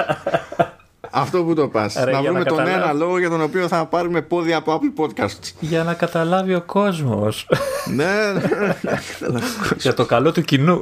Αυτό 1.11 1.45
που 1.45 1.55
το 1.55 1.69
πας. 1.69 1.95
Ρε, 1.95 2.05
Να 2.05 2.11
για 2.11 2.21
βρούμε 2.21 2.39
να 2.39 2.45
τον 2.45 2.57
καταλάβω. 2.57 2.83
ένα 2.85 2.93
λόγο 2.93 3.19
για 3.19 3.29
τον 3.29 3.43
οποίο 3.43 3.69
θα 3.69 3.87
πάρουμε 3.87 4.23
πόδια 4.23 4.57
από 4.57 4.81
Apple 4.81 5.01
Podcasts. 5.05 5.53
για 5.61 5.85
να 5.85 5.95
καταλάβει 5.95 6.55
ο 6.55 6.61
κόσμος. 6.67 7.49
ναι, 7.95 8.33
ναι. 8.33 8.77
για 9.79 9.95
το 9.95 10.05
καλό 10.05 10.33
του 10.33 10.43
κοινού. 10.43 10.81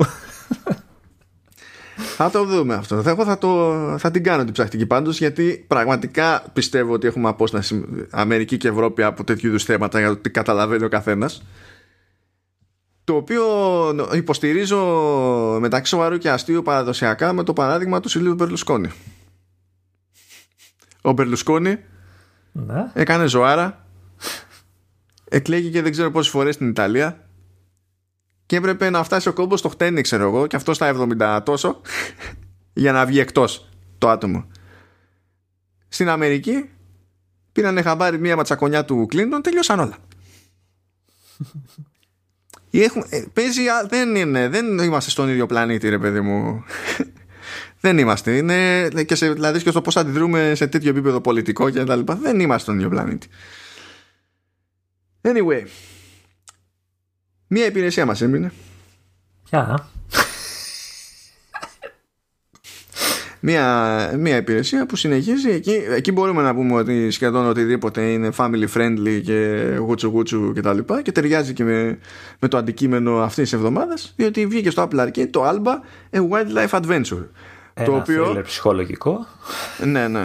Θα 2.16 2.30
το 2.30 2.44
δούμε 2.44 2.74
αυτό. 2.74 3.02
Θα- 3.02 3.10
Εγώ 3.10 3.24
θα, 3.24 3.38
το, 3.38 3.74
θα 3.98 4.10
την 4.10 4.22
κάνω 4.24 4.44
την 4.44 4.52
ψαχτική 4.52 4.86
πάντως 4.86 5.18
γιατί 5.18 5.64
πραγματικά 5.68 6.42
πιστεύω 6.52 6.92
ότι 6.92 7.06
έχουμε 7.06 7.28
απόσταση 7.28 7.84
Αμερική 8.10 8.56
και 8.56 8.68
Ευρώπη 8.68 9.02
από 9.02 9.24
τέτοιου 9.24 9.48
είδους 9.48 9.64
θέματα 9.64 9.98
για 9.98 10.08
το 10.08 10.16
τι 10.16 10.30
καταλαβαίνει 10.30 10.84
ο 10.84 10.88
καθένας. 10.88 11.42
Το 13.04 13.16
οποίο 13.16 13.44
υποστηρίζω 14.14 14.78
μεταξύ 15.60 15.90
σοβαρού 15.90 16.18
και 16.18 16.30
αστείου 16.30 16.62
παραδοσιακά 16.62 17.32
με 17.32 17.42
το 17.42 17.52
παράδειγμα 17.52 18.00
του 18.00 18.08
Σιλίου 18.08 18.34
Μπερλουσκόνη. 18.34 18.90
Ο 21.02 21.12
Μπερλουσκόνη 21.12 21.78
Να. 22.52 22.92
έκανε 22.94 23.26
ζωάρα, 23.26 23.86
εκλέγηκε 25.28 25.82
δεν 25.82 25.92
ξέρω 25.92 26.10
πόσες 26.10 26.32
φορές 26.32 26.54
στην 26.54 26.68
Ιταλία 26.68 27.28
και 28.46 28.56
έπρεπε 28.56 28.90
να 28.90 29.02
φτάσει 29.02 29.28
ο 29.28 29.32
κόμπος 29.32 29.58
στο 29.58 29.68
χτένι 29.68 30.00
ξέρω 30.00 30.22
εγώ 30.22 30.46
και 30.46 30.56
αυτό 30.56 30.74
στα 30.74 31.06
70 31.18 31.40
τόσο 31.44 31.80
για 32.82 32.92
να 32.92 33.06
βγει 33.06 33.18
εκτός 33.18 33.68
το 33.98 34.08
άτομο. 34.08 34.44
Στην 35.88 36.08
Αμερική 36.08 36.70
πήρανε 37.52 37.82
χαμπάρι 37.82 38.18
μία 38.18 38.36
ματσακονιά 38.36 38.84
του 38.84 39.06
Κλίντον, 39.06 39.42
τελειώσαν 39.42 39.80
όλα. 39.80 39.96
Έχουμε, 42.70 43.06
ε, 43.08 43.24
παίζει, 43.32 43.68
α, 43.68 43.86
δεν, 43.88 44.14
είναι, 44.14 44.48
δεν 44.48 44.78
είμαστε 44.78 45.10
στον 45.10 45.28
ίδιο 45.28 45.46
πλανήτη 45.46 45.88
ρε 45.88 45.98
παιδί 45.98 46.20
μου. 46.20 46.64
Δεν 47.82 47.98
είμαστε. 47.98 48.36
Είναι, 48.36 48.88
και 49.06 49.14
σε, 49.14 49.32
δηλαδή 49.32 49.62
και 49.62 49.70
στο 49.70 49.80
πως 49.80 49.96
αντιδρούμε 49.96 50.52
σε 50.54 50.66
τέτοιο 50.66 50.90
επίπεδο 50.90 51.20
πολιτικό 51.20 51.70
και 51.70 51.84
τα 51.84 51.96
λοιπά 51.96 52.14
δεν 52.14 52.40
είμαστε 52.40 52.62
στον 52.62 52.74
ίδιο 52.76 52.88
πλανήτη. 52.88 53.28
Anyway 55.22 55.62
μία 57.52 57.66
υπηρεσία 57.66 58.06
μας 58.06 58.20
έμεινε. 58.20 58.52
Ποια; 59.44 59.88
Μία, 63.42 64.12
μία 64.18 64.36
υπηρεσία 64.36 64.86
που 64.86 64.96
συνεχίζει 64.96 65.50
εκεί, 65.50 65.82
εκεί 65.96 66.12
μπορούμε 66.12 66.42
να 66.42 66.54
πούμε 66.54 66.74
ότι 66.74 67.10
σχεδόν 67.10 67.46
οτιδήποτε 67.48 68.00
είναι 68.02 68.30
family 68.36 68.64
friendly 68.74 69.20
και 69.24 69.66
γούτσου 69.78 70.08
γούτσου 70.08 70.52
και 70.52 70.60
τα 70.60 70.72
λοιπά 70.72 71.02
και 71.02 71.12
ταιριάζει 71.12 71.52
και 71.52 71.64
με, 71.64 71.98
με 72.38 72.48
το 72.48 72.56
αντικείμενο 72.56 73.16
αυτής 73.16 73.42
της 73.42 73.52
εβδομάδας 73.52 74.12
διότι 74.16 74.46
βγήκε 74.46 74.70
στο 74.70 74.88
Apple 74.90 75.00
Arcade 75.06 75.28
το 75.30 75.48
Alba 75.48 75.72
A 76.16 76.18
Wildlife 76.30 76.80
Adventure 76.80 77.24
Ένα 77.74 77.86
το 77.86 77.94
οποίο 77.94 78.32
thriller 78.32 78.44
ψυχολογικό. 78.44 79.26
ναι 79.84 80.08
ναι 80.08 80.24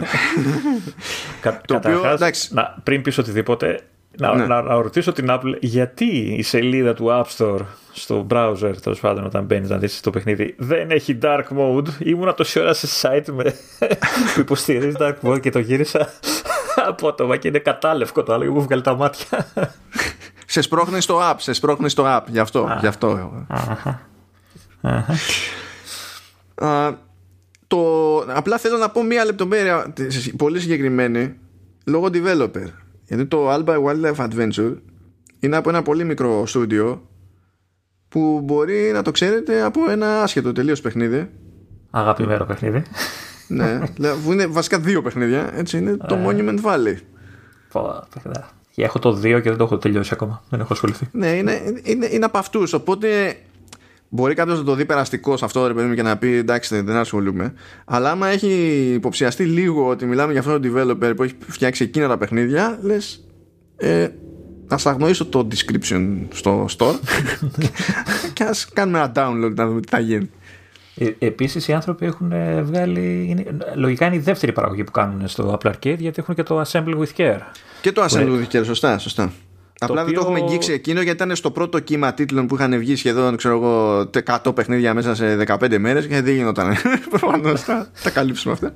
Κα, 1.40 1.60
Το 1.66 1.74
οποίο, 1.74 1.90
καταρχάς, 1.90 2.14
εντάξει. 2.14 2.54
να, 2.54 2.76
πριν 2.82 3.02
πεις 3.02 3.18
οτιδήποτε, 3.18 3.80
να, 4.18 4.34
Ναι. 4.34 4.46
να, 4.46 4.62
να 4.62 4.74
ρωτήσω 4.74 5.12
την 5.12 5.26
Apple 5.28 5.56
γιατί 5.60 6.34
η 6.38 6.42
σελίδα 6.42 6.94
του 6.94 7.06
App 7.08 7.24
Store 7.36 7.60
στο 7.92 8.26
browser, 8.30 8.72
τέλος 8.82 9.00
πάντων, 9.00 9.24
όταν 9.24 9.44
μπαίνεις 9.44 9.68
να 9.68 9.76
δεις 9.78 10.00
το 10.00 10.10
παιχνίδι, 10.10 10.54
δεν 10.58 10.90
έχει 10.90 11.18
dark 11.22 11.44
mode; 11.58 11.86
Ήμουνα 11.98 12.34
τόση 12.34 12.60
ώρα 12.60 12.72
σε 12.72 12.86
site 13.02 13.32
με, 13.32 13.54
που 14.34 14.40
υποστηρίζει 14.40 14.96
dark 14.98 15.14
mode 15.22 15.40
και 15.40 15.50
το 15.50 15.58
γύρισα 15.58 16.08
απότομα 16.88 17.36
και 17.36 17.48
είναι 17.48 17.58
κατάλευκο 17.58 18.22
το 18.22 18.32
άλλο 18.32 18.44
και 18.44 18.50
μου 18.50 18.62
βγάλει 18.62 18.82
τα 18.82 18.94
μάτια. 18.94 19.46
σε 20.46 20.60
σπρώχνεις 20.60 21.04
στο 21.04 21.18
app 21.30 21.34
σε 21.36 21.52
σπρώχνεις 21.52 21.92
στο 21.92 22.04
app 22.06 22.22
γι' 22.26 22.38
αυτό, 22.38 22.76
γι 22.80 22.86
αυτό. 22.86 23.30
Α, 26.54 26.94
το, 27.66 28.18
απλά 28.18 28.58
θέλω 28.58 28.76
να 28.76 28.88
πω 28.88 29.02
μία 29.02 29.24
λεπτομέρεια 29.24 29.92
πολύ 30.36 30.60
συγκεκριμένη 30.60 31.34
λόγω 31.84 32.08
developer 32.12 32.66
γιατί 33.06 33.26
το 33.26 33.54
Alba 33.54 33.84
Wildlife 33.84 34.28
Adventure 34.28 34.74
είναι 35.38 35.56
από 35.56 35.68
ένα 35.68 35.82
πολύ 35.82 36.04
μικρό 36.04 36.46
στούντιο 36.46 37.08
που 38.08 38.40
μπορεί 38.44 38.90
να 38.92 39.02
το 39.02 39.10
ξέρετε 39.10 39.62
από 39.62 39.90
ένα 39.90 40.22
άσχετο 40.22 40.52
τελείως 40.52 40.80
παιχνίδι. 40.80 41.30
Αγαπημένο 41.90 42.44
παιχνίδι. 42.44 42.82
ναι, 43.48 43.80
που 44.24 44.32
είναι 44.32 44.46
βασικά 44.46 44.78
δύο 44.78 45.02
παιχνίδια. 45.02 45.50
Έτσι 45.54 45.78
είναι 45.78 45.96
το 45.96 46.14
ε. 46.14 46.24
Monument 46.26 46.60
Valley. 46.62 46.96
Πω, 47.72 48.06
Έχω 48.74 48.98
το 48.98 49.12
δύο 49.12 49.40
και 49.40 49.48
δεν 49.48 49.58
το 49.58 49.64
έχω 49.64 49.78
τελειώσει 49.78 50.10
ακόμα. 50.12 50.42
Δεν 50.48 50.60
έχω 50.60 50.72
ασχοληθεί. 50.72 51.08
Ναι, 51.12 51.28
είναι, 51.28 51.80
είναι, 51.82 52.06
είναι 52.10 52.24
από 52.24 52.38
αυτούς. 52.38 52.72
Οπότε 52.72 53.36
μπορεί 54.08 54.34
κάποιος 54.34 54.58
να 54.58 54.64
το 54.64 54.74
δει 54.74 54.84
περαστικός 54.84 55.38
σε 55.38 55.44
αυτό 55.44 55.66
ρε 55.66 55.74
παιδί 55.74 55.88
μου 55.88 55.94
και 55.94 56.02
να 56.02 56.16
πει 56.16 56.34
εντάξει 56.34 56.80
δεν 56.80 56.96
ασχολούμαι. 56.96 57.52
Αλλά 57.84 58.10
άμα 58.10 58.28
έχει 58.28 58.50
υποψιαστεί 58.94 59.44
λίγο 59.44 59.88
ότι 59.88 60.06
μιλάμε 60.06 60.32
για 60.32 60.40
αυτόν 60.40 60.62
τον 60.62 60.72
developer 60.74 61.12
που 61.16 61.22
έχει 61.22 61.34
φτιάξει 61.46 61.84
εκείνα 61.84 62.08
τα 62.08 62.18
παιχνίδια, 62.18 62.78
λες. 62.82 63.24
Ε, 63.76 64.08
να 64.68 64.78
σας 64.78 64.92
αγνοήσω 64.92 65.26
το 65.26 65.48
description 65.50 66.18
στο 66.32 66.66
store 66.78 66.94
και 68.32 68.44
ας 68.44 68.68
κάνουμε 68.72 68.98
ένα 68.98 69.12
download 69.14 69.54
να 69.54 69.66
δούμε 69.66 69.80
τι 69.80 69.88
θα 69.88 69.98
γίνει. 69.98 70.30
Ε, 70.98 71.10
Επίσης, 71.18 71.68
οι 71.68 71.72
άνθρωποι 71.72 72.06
έχουν 72.06 72.32
ε, 72.32 72.62
βγάλει. 72.62 73.26
Είναι, 73.28 73.44
λογικά 73.74 74.06
είναι 74.06 74.16
η 74.16 74.18
δεύτερη 74.18 74.52
παραγωγή 74.52 74.84
που 74.84 74.90
κάνουν 74.90 75.28
στο 75.28 75.58
Apple 75.58 75.70
Arcade 75.70 75.98
γιατί 75.98 76.14
έχουν 76.16 76.34
και 76.34 76.42
το 76.42 76.62
Assemble 76.66 76.98
with 76.98 77.16
Care. 77.16 77.40
Και 77.80 77.92
το 77.92 78.04
Assemble 78.04 78.40
with 78.40 78.56
Care, 78.56 78.64
σωστά. 78.64 78.98
σωστά. 78.98 79.32
Απλά 79.78 80.04
δεν 80.04 80.14
το 80.14 80.20
έχουμε 80.20 80.40
αγγίξει 80.40 80.72
εκείνο 80.72 81.00
γιατί 81.00 81.22
ήταν 81.22 81.36
στο 81.36 81.50
πρώτο 81.50 81.80
κύμα 81.80 82.14
τίτλων 82.14 82.46
που 82.46 82.54
είχαν 82.54 82.78
βγει 82.78 82.96
σχεδόν 82.96 83.36
ξέρω 83.36 83.54
εγώ, 83.54 84.00
100 84.44 84.54
παιχνίδια 84.54 84.94
μέσα 84.94 85.14
σε 85.14 85.44
15 85.46 85.78
μέρες 85.78 86.06
και 86.06 86.22
δεν 86.22 86.34
γινόταν. 86.34 86.74
Προφανώς 87.10 87.60
θα 87.60 87.90
τα 88.02 88.10
καλύψουμε 88.10 88.52
αυτά. 88.52 88.74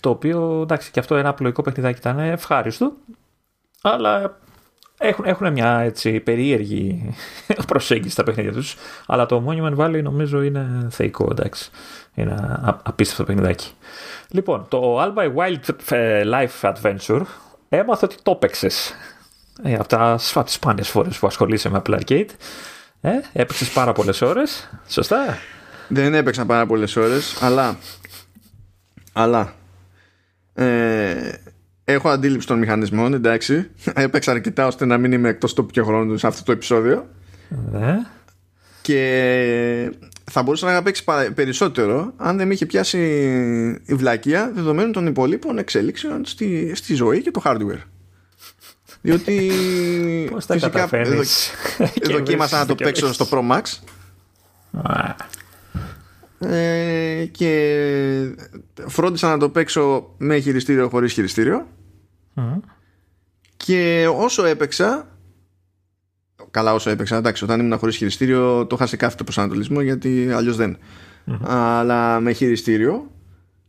Το 0.00 0.10
οποίο 0.10 0.60
εντάξει 0.62 0.90
και 0.90 1.00
αυτό 1.00 1.16
ένα 1.16 1.28
απλοϊκό 1.28 1.62
παιχνιδάκι 1.62 1.98
ήταν 1.98 2.18
ευχάριστο. 2.18 2.92
Αλλά 3.82 4.38
έχουν, 4.98 5.24
έχουν 5.24 5.52
μια 5.52 5.78
έτσι, 5.78 6.20
περίεργη 6.20 7.14
προσέγγιση 7.66 8.10
στα 8.10 8.22
παιχνίδια 8.22 8.52
τους 8.52 8.76
αλλά 9.06 9.26
το 9.26 9.44
Monument 9.48 9.76
Valley 9.76 10.02
νομίζω 10.02 10.42
είναι 10.42 10.86
θεϊκό 10.90 11.28
εντάξει 11.30 11.70
είναι 12.14 12.60
απίστευτο 12.82 13.24
παιχνιδάκι 13.24 13.70
λοιπόν 14.28 14.66
το 14.68 15.00
All 15.02 15.14
by 15.14 15.34
Wild 15.34 15.74
ε, 15.90 16.22
Life 16.24 16.72
Adventure 16.72 17.22
έμαθα 17.78 18.06
ότι 18.06 18.16
το 18.22 18.30
έπαιξες. 18.30 18.94
Ε, 19.62 19.74
από 19.74 19.88
τα 19.88 20.18
σπάνιες 20.44 20.88
φορές 20.88 21.18
που 21.18 21.26
ασχολείσαι 21.26 21.68
με 21.68 21.82
Apple 21.84 22.00
Arcade 22.00 22.26
ε, 23.00 23.10
έπαιξες 23.32 23.68
πάρα 23.68 23.92
πολλές 23.92 24.20
ώρες 24.20 24.70
σωστά; 24.88 25.38
Δεν 25.88 26.14
έπαιξα 26.14 26.46
πάρα 26.46 26.66
πολλές 26.66 26.96
ώρες 26.96 27.42
αλλά 27.42 27.78
αλλά 29.12 29.54
ε, 30.54 31.32
έχω 31.84 32.08
αντίληψη 32.08 32.46
των 32.46 32.58
μηχανισμών, 32.58 33.14
εντάξει. 33.14 33.70
Έπαιξα 33.94 34.30
αρκετά 34.30 34.66
ώστε 34.66 34.84
να 34.84 34.98
μην 34.98 35.12
είμαι 35.12 35.28
εκτός 35.28 35.54
τόπου 35.54 35.70
και 35.70 35.82
χρόνου 35.82 36.16
σε 36.16 36.26
αυτό 36.26 36.42
το 36.42 36.52
επεισόδιο. 36.52 37.08
Ναι. 37.72 37.98
Και 38.82 39.90
θα 40.30 40.42
μπορούσα 40.42 40.72
να 40.72 40.82
παίξει 40.82 41.04
περισσότερο 41.34 42.12
αν 42.16 42.36
δεν 42.36 42.46
με 42.46 42.54
είχε 42.54 42.66
πιάσει 42.66 42.98
η 43.86 43.94
βλακεία 43.94 44.52
δεδομένων 44.54 44.92
των 44.92 45.06
υπολείπων 45.06 45.58
εξέλιξεων 45.58 46.24
στη, 46.24 46.72
στη 46.74 46.94
ζωή 46.94 47.22
και 47.22 47.30
το 47.30 47.42
hardware. 47.44 47.80
Διότι 49.04 49.50
Πώς 50.30 50.46
τα 50.46 50.54
φυσικά 50.54 50.88
δοκίμασα 52.10 52.58
να 52.58 52.66
το 52.66 52.74
παίξω 52.74 53.12
στο 53.12 53.26
Pro 53.30 53.50
Max. 53.50 53.62
Ε, 56.38 57.24
και 57.24 58.36
φρόντισα 58.86 59.28
να 59.28 59.38
το 59.38 59.48
παίξω 59.48 60.14
με 60.18 60.38
χειριστήριο 60.38 60.88
χωρίς 60.88 61.12
χειριστήριο. 61.12 61.66
Και 63.56 64.08
όσο 64.16 64.44
έπαιξα 64.44 65.08
καλά 66.50 66.74
όσο 66.74 66.90
έπαιξα 66.90 67.16
εντάξει 67.16 67.44
όταν 67.44 67.60
ήμουν 67.60 67.78
χωρίς 67.78 67.96
χειριστήριο 67.96 68.66
το 68.66 68.76
είχα 68.76 68.86
σε 68.86 68.96
κάθε 68.96 69.24
προσανατολισμό 69.24 69.80
γιατί 69.80 70.30
αλλιώς 70.32 70.56
δεν. 70.56 70.78
Αλλά 71.42 72.20
με 72.20 72.32
χειριστήριο 72.32 73.10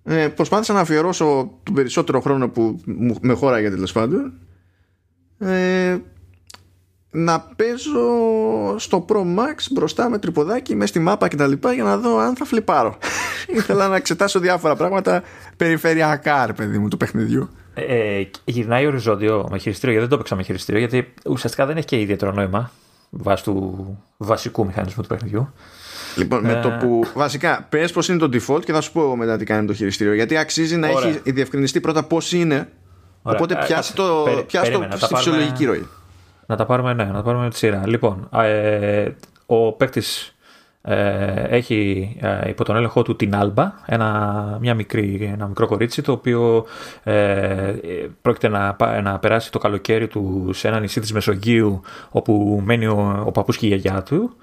ε, 0.03 0.27
προσπάθησα 0.27 0.73
να 0.73 0.79
αφιερώσω 0.79 1.59
τον 1.63 1.73
περισσότερο 1.73 2.21
χρόνο 2.21 2.49
που 2.49 2.81
με 3.21 3.33
χώραγε 3.33 3.69
τέλος 3.69 3.91
πάντων 3.91 4.33
ε, 5.45 5.97
να 7.11 7.39
παίζω 7.39 7.99
στο 8.77 9.05
Pro 9.09 9.21
Max 9.21 9.55
μπροστά 9.71 10.09
με 10.09 10.17
τρυποδάκι 10.17 10.75
μέσα 10.75 10.87
στη 10.87 10.99
μάπα 10.99 11.27
και 11.27 11.35
τα 11.35 11.47
λοιπά 11.47 11.73
για 11.73 11.83
να 11.83 11.97
δω 11.97 12.17
αν 12.17 12.35
θα 12.35 12.45
φλιπάρω 12.45 12.97
ήθελα 13.57 13.87
να 13.87 13.95
εξετάσω 13.95 14.39
διάφορα 14.39 14.75
πράγματα 14.75 15.23
περιφερειακά 15.57 16.45
ρε 16.45 16.53
παιδί 16.53 16.77
μου 16.77 16.87
του 16.87 16.97
παιχνιδιού 16.97 17.49
ε, 17.73 18.23
γυρνάει 18.45 18.85
οριζόντιο 18.85 19.47
με 19.51 19.57
χειριστήριο 19.57 19.95
γιατί 19.95 19.99
δεν 19.99 20.09
το 20.09 20.15
έπαιξα 20.15 20.35
με 20.35 20.43
χειριστήριο 20.43 20.79
γιατί 20.79 21.13
ουσιαστικά 21.25 21.65
δεν 21.65 21.77
έχει 21.77 21.85
και 21.85 21.99
ιδιαίτερο 21.99 22.31
νόημα 22.31 22.71
βάσει 23.09 23.43
του 23.43 23.97
βασικού 24.17 24.65
μηχανισμού 24.65 25.01
του 25.01 25.09
παιχνιδιού 25.09 25.53
Λοιπόν, 26.15 26.45
με 26.45 26.59
το 26.63 26.67
ε. 26.67 26.77
που. 26.79 27.03
Βασικά, 27.13 27.65
πες 27.69 27.91
πώς 27.91 28.07
είναι 28.07 28.17
το 28.17 28.29
default 28.33 28.65
και 28.65 28.71
θα 28.71 28.81
σου 28.81 28.91
πω 28.91 29.15
μετά 29.15 29.37
τι 29.37 29.45
κάνει 29.45 29.67
το 29.67 29.73
χειριστήριο. 29.73 30.13
Γιατί 30.13 30.37
αξίζει 30.37 30.75
να 30.75 30.87
έχει 30.87 31.21
διευκρινιστεί 31.23 31.79
πρώτα 31.79 32.03
πώς 32.03 32.33
είναι. 32.33 32.67
Ωραία. 33.27 33.39
Οπότε 33.39 33.53
ε, 33.53 33.65
πιάσει 33.65 33.95
το, 33.95 34.25
πιάσει 34.47 34.71
το 34.71 34.87
στη 34.97 35.15
φυσιολογική 35.15 35.65
ροή. 35.65 35.87
Να 36.45 36.55
τα 36.55 36.65
πάρουμε, 36.65 36.93
ναι, 36.93 37.03
να 37.03 37.13
τα 37.13 37.21
πάρουμε 37.21 37.43
με 37.43 37.49
τη 37.49 37.57
σειρά. 37.57 37.83
Λοιπόν, 37.85 38.29
ε, 38.31 39.09
ο 39.45 39.71
παίκτης 39.71 40.35
ε, 40.81 41.45
έχει 41.49 42.11
ε, 42.21 42.49
υπό 42.49 42.63
τον 42.63 42.75
έλεγχό 42.75 43.01
του 43.01 43.15
την 43.15 43.35
Άλμπα, 43.35 43.73
ένα, 43.85 44.57
μια 44.61 44.73
μικρή, 44.73 45.29
ένα 45.33 45.47
μικρό 45.47 45.67
κορίτσι 45.67 46.01
το 46.01 46.11
οποίο 46.11 46.65
ε, 47.03 47.73
πρόκειται 48.21 48.47
να, 48.47 48.75
να 49.01 49.19
περάσει 49.19 49.51
το 49.51 49.59
καλοκαίρι 49.59 50.07
του 50.07 50.49
σε 50.53 50.67
ένα 50.67 50.79
νησί 50.79 50.99
της 50.99 51.13
Μεσογείου 51.13 51.81
όπου 52.09 52.61
μένει 52.65 52.85
ο, 52.85 53.23
ο 53.25 53.31
παππούς 53.31 53.57
και 53.57 53.65
η 53.65 53.69
γιαγιά 53.69 54.03
του 54.03 54.35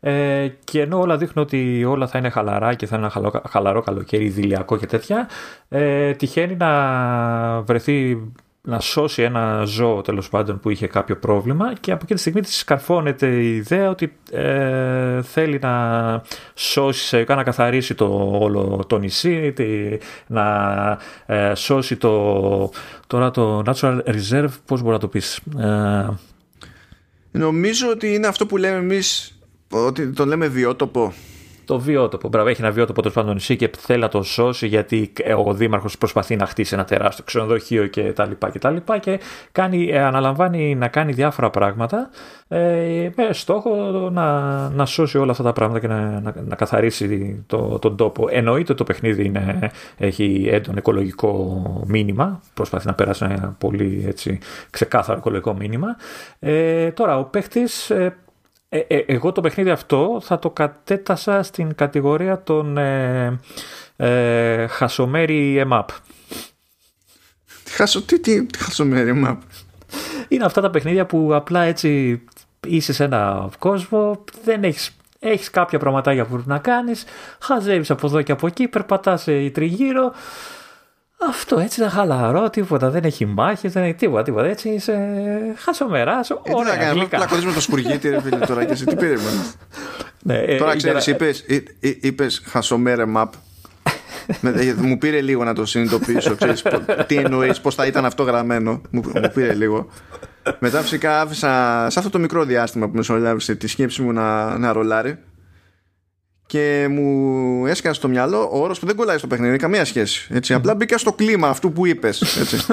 ε, 0.00 0.48
και 0.64 0.80
ενώ 0.80 1.00
όλα 1.00 1.16
δείχνουν 1.16 1.44
ότι 1.44 1.84
όλα 1.84 2.06
θα 2.06 2.18
είναι 2.18 2.28
χαλαρά 2.28 2.74
και 2.74 2.86
θα 2.86 2.96
είναι 2.96 3.04
ένα 3.04 3.14
χαλαρό, 3.14 3.42
χαλαρό 3.48 3.80
καλοκαίρι, 3.80 4.24
ιδηλιακό 4.24 4.76
και 4.76 4.86
τέτοια, 4.86 5.28
ε, 5.68 6.12
τυχαίνει 6.12 6.56
να 6.56 7.60
βρεθεί 7.62 8.18
να 8.62 8.80
σώσει 8.80 9.22
ένα 9.22 9.62
ζώο 9.64 10.00
τέλος 10.00 10.28
πάντων 10.28 10.60
που 10.60 10.70
είχε 10.70 10.86
κάποιο 10.86 11.16
πρόβλημα 11.16 11.72
και 11.80 11.92
από 11.92 12.00
εκείνη 12.02 12.14
τη 12.14 12.20
στιγμή 12.20 12.40
της 12.40 12.64
καρφώνεται 12.64 13.26
η 13.26 13.56
ιδέα 13.56 13.90
ότι 13.90 14.16
ε, 14.30 15.22
θέλει 15.22 15.58
να 15.62 16.22
σώσει, 16.54 17.24
να 17.28 17.42
καθαρίσει 17.42 17.94
το 17.94 18.38
όλο 18.40 18.84
το 18.86 18.98
νησί, 18.98 19.54
να 20.26 20.98
ε, 21.26 21.54
σώσει 21.54 21.96
το, 21.96 22.70
τώρα 23.06 23.30
το 23.30 23.62
Natural 23.66 24.00
Reserve, 24.04 24.52
πώς 24.64 24.80
μπορεί 24.80 24.92
να 24.92 24.98
το 24.98 25.08
πεις. 25.08 25.40
Ε, 25.58 26.08
Νομίζω 27.30 27.88
ότι 27.90 28.14
είναι 28.14 28.26
αυτό 28.26 28.46
που 28.46 28.56
λέμε 28.56 28.76
εμείς, 28.76 29.37
ότι 29.70 30.10
το 30.10 30.26
λέμε 30.26 30.46
βιότοπο 30.48 31.12
το 31.68 31.78
βιότοπο. 31.78 32.28
Μπράβο, 32.28 32.48
έχει 32.48 32.60
ένα 32.60 32.70
βιότοπο 32.70 33.02
το 33.02 33.10
πάνω 33.10 33.32
νησί 33.32 33.56
και 33.56 33.70
θέλει 33.78 34.00
να 34.00 34.08
το 34.08 34.22
σώσει 34.22 34.66
γιατί 34.66 35.12
ο 35.46 35.54
Δήμαρχος 35.54 35.98
προσπαθεί 35.98 36.36
να 36.36 36.46
χτίσει 36.46 36.74
ένα 36.74 36.84
τεράστιο 36.84 37.24
ξενοδοχείο 37.24 37.88
κτλ. 37.88 38.22
Και, 38.52 38.58
και, 38.58 38.98
και 39.00 39.20
κάνει, 39.52 39.88
ε, 39.88 40.02
αναλαμβάνει 40.02 40.74
να 40.74 40.88
κάνει 40.88 41.12
διάφορα 41.12 41.50
πράγματα 41.50 42.10
ε, 42.48 43.10
με 43.16 43.28
στόχο 43.32 43.70
να, 44.12 44.68
να 44.68 44.86
σώσει 44.86 45.18
όλα 45.18 45.30
αυτά 45.30 45.42
τα 45.42 45.52
πράγματα 45.52 45.80
και 45.80 45.86
να, 45.86 46.20
να, 46.20 46.34
να 46.46 46.56
καθαρίσει 46.56 47.44
το, 47.46 47.78
τον 47.78 47.96
τόπο. 47.96 48.26
Εννοείται 48.30 48.74
το 48.74 48.84
παιχνίδι 48.84 49.24
είναι, 49.24 49.70
έχει 49.96 50.48
έντονο 50.50 50.78
οικολογικό 50.78 51.62
μήνυμα. 51.86 52.40
Προσπαθεί 52.54 52.86
να 52.86 52.94
περάσει 52.94 53.24
ένα 53.24 53.56
πολύ 53.58 54.04
έτσι, 54.06 54.38
ξεκάθαρο 54.70 55.18
οικολογικό 55.18 55.54
μήνυμα. 55.54 55.96
Ε, 56.38 56.90
τώρα, 56.90 57.18
ο 57.18 57.24
παίχτη 57.24 57.62
ε, 58.68 58.78
ε, 58.78 58.96
ε, 58.96 59.04
εγώ 59.06 59.32
το 59.32 59.40
παιχνίδι 59.40 59.70
αυτό 59.70 60.20
θα 60.22 60.38
το 60.38 60.50
κατέτασα 60.50 61.42
στην 61.42 61.74
κατηγορία 61.74 62.42
των 62.42 62.78
ε, 62.78 63.38
ε, 63.96 64.66
χασομέρι 64.66 65.58
εμάπ. 65.58 65.88
Χασο, 67.68 68.02
τι, 68.02 68.20
τι, 68.20 68.46
τι 68.46 68.58
χασομέρι 68.58 69.08
εμάπ. 69.08 69.42
Είναι 70.28 70.44
αυτά 70.44 70.60
τα 70.60 70.70
παιχνίδια 70.70 71.06
που 71.06 71.34
απλά 71.34 71.62
έτσι 71.62 72.22
είσαι 72.66 72.92
σε 72.92 73.04
ένα 73.04 73.48
κόσμο, 73.58 74.24
δεν 74.44 74.64
έχεις, 74.64 74.96
έχεις 75.18 75.50
κάποια 75.50 75.78
πραγματάκια 75.78 76.24
που 76.24 76.32
πρέπει 76.32 76.48
να 76.48 76.58
κάνεις, 76.58 77.04
χαζεύεις 77.38 77.90
από 77.90 78.06
εδώ 78.06 78.22
και 78.22 78.32
από 78.32 78.46
εκεί, 78.46 78.68
περπατάς 78.68 79.28
τριγύρω, 79.52 80.12
αυτό 81.26 81.58
έτσι 81.58 81.80
είναι 81.80 81.90
χαλαρό, 81.90 82.50
τίποτα. 82.50 82.90
Δεν 82.90 83.04
έχει 83.04 83.26
μάχες, 83.26 83.72
δεν 83.72 83.82
έχει 83.82 83.94
τίποτα. 83.94 84.22
τίποτα. 84.22 84.46
Έτσι 84.46 84.68
είσαι 84.68 84.98
χασομερά. 85.56 86.20
Ε, 86.42 86.54
ωραία, 86.54 86.72
τι 86.72 86.78
θα 86.78 86.84
κάνουμε, 86.84 87.06
πλακωδίζουμε 87.06 87.52
το 87.52 87.60
σπουργίτι, 87.60 88.08
ρε 88.08 88.20
φίλε 88.20 88.36
τώρα 88.36 88.64
και 88.64 88.72
εσύ 88.72 88.84
τι 88.84 88.96
πήρε. 88.96 89.14
Ναι, 90.22 90.38
ε, 90.38 90.56
τώρα 90.56 90.76
ξέρεις, 90.76 91.06
είπε 92.00 92.26
χασομέρε 92.44 93.04
map. 93.16 93.28
μου 94.76 94.98
πήρε 94.98 95.20
λίγο 95.20 95.44
να 95.44 95.54
το 95.54 95.66
συνειδητοποιήσω. 95.66 96.34
Ξέρεις, 96.34 96.62
τι 97.06 97.16
εννοείς, 97.16 97.60
πώς 97.60 97.74
θα 97.74 97.86
ήταν 97.86 98.04
αυτό 98.04 98.22
γραμμένο. 98.22 98.80
Μου, 98.90 99.02
μου 99.14 99.30
πήρε 99.34 99.54
λίγο. 99.54 99.88
Μετά 100.58 100.80
φυσικά 100.80 101.20
άφησα 101.20 101.86
σε 101.90 101.98
αυτό 101.98 102.10
το 102.10 102.18
μικρό 102.18 102.44
διάστημα 102.44 102.88
που 102.88 102.96
μεσολάβησε 102.96 103.54
τη 103.54 103.66
σκέψη 103.66 104.02
μου 104.02 104.12
να, 104.12 104.58
να 104.58 104.72
ρολάρει 104.72 105.18
και 106.48 106.86
μου 106.90 107.66
έσκασε 107.66 107.94
στο 107.94 108.08
μυαλό 108.08 108.48
ο 108.52 108.58
όρος 108.62 108.78
που 108.78 108.86
δεν 108.86 108.96
κολλάει 108.96 109.18
στο 109.18 109.26
παιχνίδι, 109.26 109.56
καμία 109.56 109.84
σχέση. 109.84 110.28
Έτσι. 110.34 110.54
Απλά 110.54 110.74
μπήκα 110.74 110.98
στο 110.98 111.12
κλίμα 111.12 111.48
αυτού 111.48 111.72
που 111.72 111.86
είπες. 111.86 112.22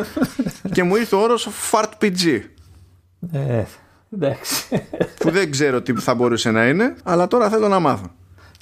και 0.73 0.83
μου 0.83 0.95
ήρθε 0.95 1.15
ο 1.15 1.21
όρος 1.21 1.49
FartPG. 1.71 2.41
Ε, 3.31 3.63
Εντάξει. 4.13 4.65
που 5.19 5.31
δεν 5.31 5.51
ξέρω 5.51 5.81
τι 5.81 5.93
θα 5.93 6.15
μπορούσε 6.15 6.51
να 6.51 6.67
είναι, 6.67 6.95
αλλά 7.03 7.27
τώρα 7.27 7.49
θέλω 7.49 7.67
να 7.67 7.79
μάθω. 7.79 8.11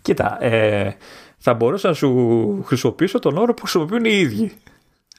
Κοίτα, 0.02 0.44
ε, 0.44 0.96
θα 1.38 1.54
μπορούσα 1.54 1.88
να 1.88 1.94
σου 1.94 2.64
χρησιμοποιήσω 2.66 3.20
τον 3.20 3.38
όρο 3.38 3.54
που 3.54 3.62
χρησιμοποιούν 3.62 4.06
οι 4.06 4.20
ίδιοι. 4.20 4.52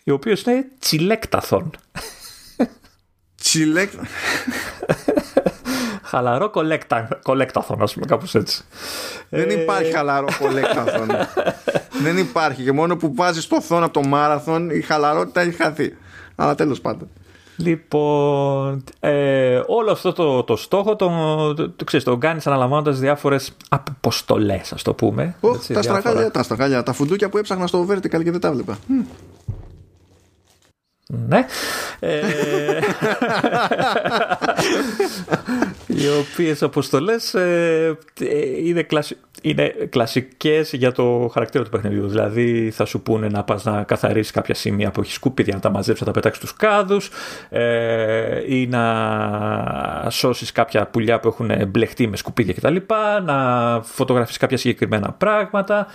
Οι 0.04 0.10
οποίοι 0.10 0.36
είναι 0.46 0.66
τσιλέκταθον. 0.78 1.70
Τσιλέκταθον. 3.34 4.06
χαλαρό 6.14 6.50
κολέκταθον, 7.22 7.82
ας 7.82 7.94
πούμε, 7.94 8.06
κάπως 8.06 8.34
έτσι. 8.34 8.64
Δεν 9.28 9.48
ε, 9.50 9.52
υπάρχει 9.52 9.92
χαλαρό 9.92 10.26
κολέκταθον. 10.38 11.08
Δεν 12.04 12.18
υπάρχει. 12.18 12.62
Και 12.62 12.72
μόνο 12.72 12.96
που 12.96 13.14
βάζεις 13.14 13.46
το 13.46 13.60
θόν 13.60 13.82
από 13.82 13.92
το 13.92 14.02
μάραθον, 14.02 14.70
η 14.70 14.80
χαλαρότητα 14.80 15.40
έχει 15.40 15.52
χαθεί. 15.62 15.96
Αλλά 16.34 16.54
τέλος 16.54 16.80
πάντων. 16.80 17.08
Λοιπόν, 17.56 18.84
ε, 19.00 19.60
όλο 19.66 19.90
αυτό 19.90 20.12
το, 20.12 20.42
το 20.42 20.56
στόχο 20.56 20.96
το, 20.96 21.08
το, 21.54 21.70
το, 21.70 21.84
ξέρεις, 21.84 22.04
το 22.04 22.16
κάνεις 22.16 22.46
αναλαμβάνοντας 22.46 22.98
διάφορες 22.98 23.52
αποστολές, 23.68 24.72
ας 24.72 24.82
το 24.82 24.94
πούμε. 24.94 25.34
Oh, 25.40 25.54
έτσι, 25.54 25.72
τα, 25.72 25.80
διάφορα... 25.80 26.00
στραγάλια, 26.00 26.30
τα 26.30 26.42
στραγάλια, 26.42 26.82
τα 26.82 26.92
φουντούκια 26.92 27.28
που 27.28 27.38
έψαχνα 27.38 27.66
στο 27.66 27.86
Vertical 27.90 28.22
και 28.24 28.30
δεν 28.30 28.40
τα 28.40 28.52
βλέπα. 28.52 28.78
Ναι. 31.06 31.46
Ε, 32.00 32.20
οι 35.86 36.08
οποίες 36.08 36.62
αποστολές 36.62 37.34
ε, 37.34 37.98
είναι, 38.64 38.82
κλασι... 38.82 39.16
είναι 39.42 39.74
κλασικές 39.90 40.72
για 40.72 40.92
το 40.92 41.30
χαρακτήρα 41.32 41.64
του 41.64 41.70
παιχνιδιού. 41.70 42.08
Δηλαδή 42.08 42.70
θα 42.70 42.84
σου 42.84 43.02
πούνε 43.02 43.28
να 43.28 43.44
πας 43.44 43.64
να 43.64 43.82
καθαρίσεις 43.82 44.32
κάποια 44.32 44.54
σημεία 44.54 44.90
που 44.90 45.00
έχεις 45.00 45.14
σκουπίδια, 45.14 45.54
να 45.54 45.60
τα 45.60 45.70
μαζέψεις, 45.70 46.06
να 46.06 46.12
τα 46.12 46.20
πετάξεις 46.20 46.42
στους 46.42 46.58
κάδους 46.58 47.10
ε, 47.48 48.54
ή 48.54 48.66
να 48.66 50.06
σώσεις 50.08 50.52
κάποια 50.52 50.86
πουλιά 50.86 51.20
που 51.20 51.28
έχουν 51.28 51.68
μπλεχτεί 51.68 52.06
με 52.06 52.16
σκουπίδια 52.16 52.54
κτλ. 52.54 52.76
Να 53.24 53.80
φωτογραφίσεις 53.82 54.38
κάποια 54.38 54.56
συγκεκριμένα 54.56 55.12
πράγματα 55.12 55.86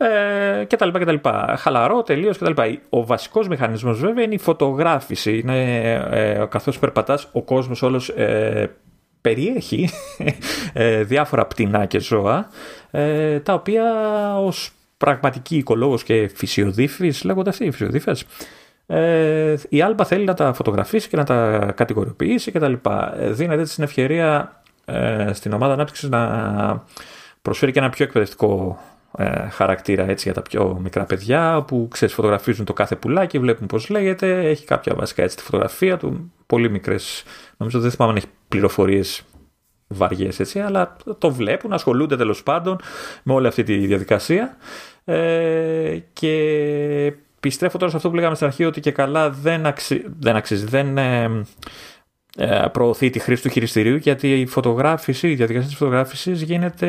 ε, 0.00 0.64
κτλ. 0.64 0.88
κτλ. 0.88 1.28
Χαλαρό 1.56 2.02
τελείως 2.02 2.38
κτλ. 2.38 2.62
Ο 2.88 3.06
βασικός 3.06 3.48
μηχανισμός 3.48 4.00
βέβαια 4.00 4.24
είναι 4.24 4.34
η 4.34 4.38
φωτογράφηση. 4.38 5.38
Είναι 5.38 5.92
ε, 6.10 6.46
καθώς 6.48 6.78
περπατάς, 6.78 7.28
ο 7.32 7.42
κόσμος 7.42 7.82
όλος 7.82 8.08
ε, 8.08 8.70
περιέχει 9.20 9.88
ε, 10.72 11.02
διάφορα 11.02 11.46
πτηνά 11.46 11.86
και 11.86 12.00
ζώα 12.00 12.48
ε, 12.90 13.40
τα 13.40 13.54
οποία 13.54 13.84
ως 14.38 14.70
πραγματικοί 14.96 15.56
οικολόγος 15.56 16.02
και 16.02 16.30
φυσιοδίφης 16.34 17.24
λέγονται 17.24 17.50
αυτοί 17.50 17.64
οι 17.64 17.70
φυσιοδίφες 17.70 18.24
ε, 18.86 19.54
η 19.68 19.82
Άλμπα 19.82 20.04
θέλει 20.04 20.24
να 20.24 20.34
τα 20.34 20.52
φωτογραφίσει 20.52 21.08
και 21.08 21.16
να 21.16 21.24
τα 21.24 21.72
κατηγοριοποιήσει 21.76 22.50
κτλ. 22.50 22.72
Δίνεται 23.18 23.60
έτσι 23.60 23.74
την 23.74 23.84
ευκαιρία 23.84 24.60
ε, 24.84 25.30
στην 25.32 25.52
ομάδα 25.52 25.72
ανάπτυξης 25.72 26.08
να 26.08 26.84
προσφέρει 27.42 27.72
και 27.72 27.78
ένα 27.78 27.90
πιο 27.90 28.04
εκπαιδευτικό 28.04 28.78
ε, 29.20 29.48
χαρακτήρα 29.48 30.08
έτσι 30.08 30.24
για 30.24 30.34
τα 30.34 30.42
πιο 30.42 30.78
μικρά 30.82 31.04
παιδιά 31.04 31.64
που 31.66 31.88
ξέρεις 31.90 32.14
φωτογραφίζουν 32.14 32.64
το 32.64 32.72
κάθε 32.72 32.96
πουλάκι, 32.96 33.38
βλέπουν 33.38 33.66
πώς 33.66 33.88
λέγεται, 33.88 34.48
έχει 34.48 34.64
κάποια 34.64 34.94
βασικά 34.94 35.22
έτσι 35.22 35.36
τη 35.36 35.42
φωτογραφία 35.42 35.96
του, 35.96 36.32
πολύ 36.46 36.70
μικρές, 36.70 37.22
νομίζω 37.56 37.80
δεν 37.80 37.90
θυμάμαι 37.90 38.12
αν 38.12 38.18
έχει 38.18 38.28
πληροφορίες 38.48 39.22
βαριές 39.88 40.40
έτσι, 40.40 40.60
αλλά 40.60 40.96
το 41.18 41.32
βλέπουν, 41.32 41.72
ασχολούνται 41.72 42.16
τέλος 42.16 42.42
πάντων 42.42 42.80
με 43.22 43.32
όλη 43.32 43.46
αυτή 43.46 43.62
τη 43.62 43.76
διαδικασία. 43.76 44.56
Ε, 45.04 45.98
και 46.12 47.12
πιστρέφω 47.40 47.78
τώρα 47.78 47.90
σε 47.90 47.96
αυτό 47.96 48.08
που 48.08 48.14
λέγαμε 48.14 48.34
στην 48.34 48.46
αρχή 48.46 48.64
ότι 48.64 48.80
και 48.80 48.90
καλά 48.90 49.30
δεν, 49.30 49.66
αξι... 49.66 50.04
δεν 50.18 50.36
αξίζει, 50.36 50.64
δεν 50.64 50.98
ε, 50.98 51.22
ε, 51.22 51.42
προωθεί 52.72 53.10
τη 53.10 53.18
χρήση 53.18 53.42
του 53.42 53.48
χειριστηρίου 53.48 53.96
γιατί 53.96 54.40
η 54.40 54.46
φωτογράφηση, 54.46 55.28
η 55.28 55.34
διαδικασία 55.34 55.68
της 55.68 55.76
φωτογράφησης 55.76 56.42
γίνεται 56.42 56.88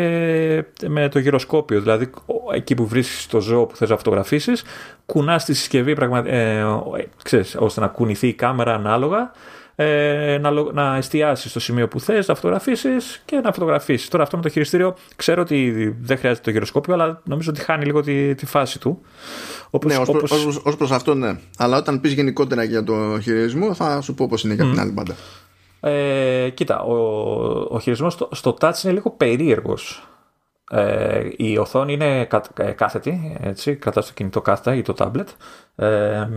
με 0.88 1.10
το 1.10 1.20
γυροσκόπιο. 1.20 1.80
Δηλαδή 1.82 2.10
εκεί 2.54 2.76
που 2.76 2.88
βρίσκεις 2.88 3.28
το 3.28 3.39
ζώο 3.39 3.66
που 3.66 3.76
θες 3.76 3.89
να 3.89 3.97
φωτογραφίσεις 3.97 4.64
κουνάς 5.06 5.45
τη 5.45 5.54
συσκευή 5.54 5.93
πραγμα... 5.93 6.28
ε, 6.28 6.64
ξέρεις, 7.24 7.56
ώστε 7.60 7.80
να 7.80 7.88
κουνηθεί 7.88 8.28
η 8.28 8.34
κάμερα 8.34 8.74
ανάλογα 8.74 9.32
ε, 9.82 10.38
να, 10.42 10.52
να 10.52 10.96
εστιάσεις 10.96 11.50
στο 11.50 11.60
σημείο 11.60 11.88
που 11.88 12.00
θες, 12.00 12.28
να 12.28 12.36
φωτογραφίσεις 12.36 13.22
και 13.26 13.36
να 13.36 13.52
φωτογραφίσεις. 13.52 14.08
Τώρα 14.08 14.24
αυτό 14.24 14.38
με 14.38 14.44
το 14.44 14.50
χειριστήριο 14.50 14.96
ξέρω 15.16 15.42
ότι 15.42 15.90
δεν 16.02 16.18
χρειάζεται 16.18 16.44
το 16.44 16.52
γυροσκόπιο, 16.52 16.94
αλλά 16.94 17.22
νομίζω 17.24 17.50
ότι 17.50 17.62
χάνει 17.62 17.86
λίγο 17.86 18.02
τη, 18.02 18.36
τη 18.36 18.46
φάση 18.46 18.80
του. 18.80 19.02
Όπως, 19.70 19.92
ναι, 19.92 19.98
ως, 19.98 20.08
όπως... 20.08 20.32
ως, 20.32 20.62
ως 20.64 20.78
προς 20.78 20.92
αυτό 20.92 21.14
ναι. 21.14 21.40
Αλλά 21.58 21.78
όταν 21.78 22.02
πεις 22.02 22.12
γενικότερα 22.12 22.64
για 22.64 22.84
το 22.84 23.20
χειρισμό 23.22 23.74
θα 23.74 24.02
σου 24.02 24.14
πω 24.14 24.28
πώς 24.28 24.44
είναι 24.44 24.54
για 24.54 24.66
την 24.66 24.80
άλλη 24.80 24.92
πάντα. 24.92 25.16
Ε, 25.80 26.50
κοίτα, 26.50 26.82
ο, 26.82 26.96
ο 27.70 27.80
χειρισμός 27.80 28.14
στο, 28.14 28.30
στο 28.32 28.58
touch 28.60 28.84
είναι 28.84 28.94
λίγο 28.94 29.10
περίεργος. 29.12 30.08
Ε, 30.72 31.28
η 31.38 31.58
οθόνη 31.58 31.94
είναι 31.94 32.28
ε, 32.58 32.72
κάθετη, 32.72 33.38
έτσι, 33.42 33.76
κρατάς 33.76 34.08
το 34.08 34.14
κινητό 34.14 34.42
κάθετα 34.42 34.76
ή 34.76 34.82
το 34.82 34.94
tablet. 34.98 35.28
Ε, 35.76 36.28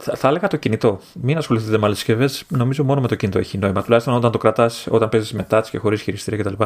θα, 0.00 0.16
θα 0.16 0.28
έλεγα 0.28 0.48
το 0.48 0.56
κινητό. 0.56 1.00
Μην 1.20 1.36
ασχοληθείτε 1.36 1.78
με 1.78 1.84
άλλες 1.84 1.96
συσκευές. 1.96 2.44
Νομίζω 2.48 2.84
μόνο 2.84 3.00
με 3.00 3.08
το 3.08 3.14
κινητό 3.14 3.38
έχει 3.38 3.58
νόημα. 3.58 3.82
Τουλάχιστον 3.82 4.14
όταν 4.14 4.30
το 4.30 4.38
κρατάς, 4.38 4.86
όταν 4.90 5.08
παίζεις 5.08 5.32
με 5.32 5.46
touch 5.50 5.62
και 5.70 5.78
χωρίς 5.78 6.02
χειριστήρια 6.02 6.44
κτλ. 6.44 6.62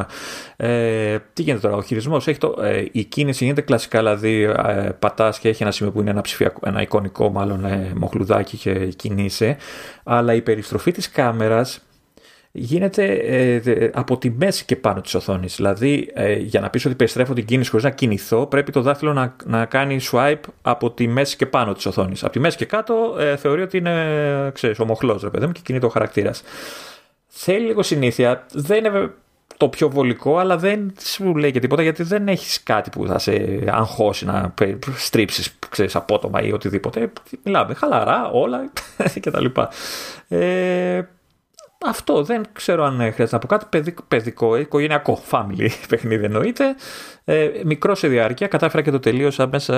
Ε, 0.57 1.19
τι 1.33 1.43
γίνεται 1.43 1.61
τώρα, 1.61 1.77
ο 1.77 1.83
χειρισμός. 1.83 2.27
Ε, 2.27 2.37
η 2.93 3.05
κίνηση 3.05 3.45
γίνεται 3.45 3.61
κλασικά, 3.61 3.99
δηλαδή 3.99 4.43
ε, 4.43 4.91
πατάς 4.99 5.39
και 5.39 5.49
έχει 5.49 5.63
ένα 5.63 5.73
σημείο 5.73 5.93
που 5.93 6.01
είναι 6.01 6.11
ένα, 6.11 6.21
ψηφιακό, 6.21 6.61
ένα 6.65 6.83
εικονικό 6.83 7.31
μάλλον 7.31 7.65
ε, 7.65 7.93
μοχλουδάκι 7.97 8.57
και 8.57 8.75
κινείσαι. 8.87 9.57
Αλλά 10.05 10.35
η 10.35 10.43
περιστροφή 10.43 10.91
της 10.93 11.11
κάμερας 11.11 11.81
γίνεται 12.53 13.05
ε, 13.13 13.91
από 13.95 14.19
τη 14.19 14.31
μέση 14.31 14.65
και 14.65 14.77
πάνω 14.77 15.01
της 15.01 15.15
οθόνης. 15.15 15.57
Δηλαδή, 15.57 16.11
ε, 16.15 16.33
για 16.33 16.61
να 16.61 16.71
πεις 16.71 16.85
ότι 16.85 16.95
περιστρέφω 16.95 17.35
την 17.35 17.45
κίνηση 17.45 17.71
χωρίς 17.71 17.85
να 17.85 17.91
κινηθώ, 17.91 18.47
πρέπει 18.47 18.73
το 18.73 18.81
δάχτυλο 18.81 19.13
να, 19.13 19.37
να 19.45 19.65
κάνει 19.65 19.99
swipe 20.13 20.41
από 20.63 20.91
τη 20.91 21.07
μέση 21.07 21.37
και 21.37 21.47
πάνω 21.47 21.73
της 21.73 21.87
οθόνης. 21.87 22.23
Από 22.25 22.33
τη 22.33 22.39
μέση 22.39 22.57
και 22.57 22.65
κάτω 22.65 23.17
ε, 23.19 23.37
θεωρεί 23.37 23.63
ότι 23.63 23.77
είναι, 23.77 24.51
ξέρεις, 24.55 24.79
ομοχλός, 24.79 25.23
ρε 25.23 25.31
παιδί 25.31 25.47
μου, 25.47 25.53
και 25.53 25.61
κινείται 25.65 25.87
ο 25.87 25.89
χαρακτήρας. 25.89 26.43
Θέλει 27.27 27.67
λίγο 27.67 27.83
συνήθεια, 27.83 28.47
δεν 28.53 28.85
είναι 28.85 29.11
το 29.57 29.69
πιο 29.69 29.91
βολικό, 29.91 30.39
αλλά 30.39 30.57
δεν 30.57 30.95
σου 31.01 31.37
λέει 31.37 31.51
και 31.51 31.61
τίποτα 31.61 31.83
γιατί 31.83 32.03
δεν 32.03 32.29
έχεις 32.29 32.63
κάτι 32.63 32.91
που 32.91 33.07
θα 33.07 33.19
σε 33.19 33.63
αγχώσει 33.67 34.25
να 34.25 34.55
στρίψεις, 34.97 35.59
ξέρεις, 35.69 35.97
απότομα 35.97 36.43
ή 36.43 36.53
οτιδήποτε. 36.53 37.13
Μιλάμε 37.43 37.75
χαλαρά 37.75 38.31
όλα 38.31 38.71
κτλ. 39.23 39.47
Ε, 40.29 41.03
αυτό 41.85 42.23
δεν 42.23 42.43
ξέρω 42.53 42.85
αν 42.85 42.97
χρειάζεται 42.97 43.29
να 43.31 43.39
πω 43.39 43.47
κάτι. 43.47 43.67
Παιδικό, 43.69 44.03
παιδικό 44.09 44.57
οικογενειακό, 44.57 45.23
family 45.31 45.69
παιχνίδι 45.89 46.25
εννοείται. 46.25 46.75
Ε, 47.25 47.51
μικρό 47.65 47.95
σε 47.95 48.09
διάρκεια. 48.09 48.47
Κατάφερα 48.47 48.83
και 48.83 48.91
το 48.91 49.01
τελείωσα 49.01 49.47
μέσα. 49.47 49.75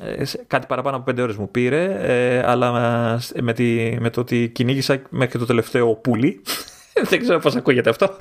Ε, 0.00 0.24
κάτι 0.46 0.66
παραπάνω 0.66 0.96
από 0.96 1.10
5 1.10 1.18
ώρες 1.18 1.36
μου 1.36 1.50
πήρε. 1.50 1.96
Ε, 2.00 2.42
αλλά 2.46 2.72
με, 3.42 3.52
τη, 3.52 3.96
με 4.00 4.10
το 4.10 4.20
ότι 4.20 4.50
κυνήγησα 4.54 5.02
μέχρι 5.08 5.38
το 5.38 5.46
τελευταίο 5.46 5.94
πουλί. 5.94 6.42
δεν 7.10 7.20
ξέρω 7.20 7.38
πώς 7.38 7.56
ακούγεται 7.56 7.90
αυτό. 7.90 8.16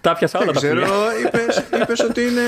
Τα 0.00 0.12
πιάσα 0.12 0.38
όλα 0.38 0.52
τα 0.52 0.60
πουλιά. 0.60 0.86
είπες, 1.26 1.64
είπες 1.82 2.00
ότι, 2.00 2.20
είναι, 2.20 2.40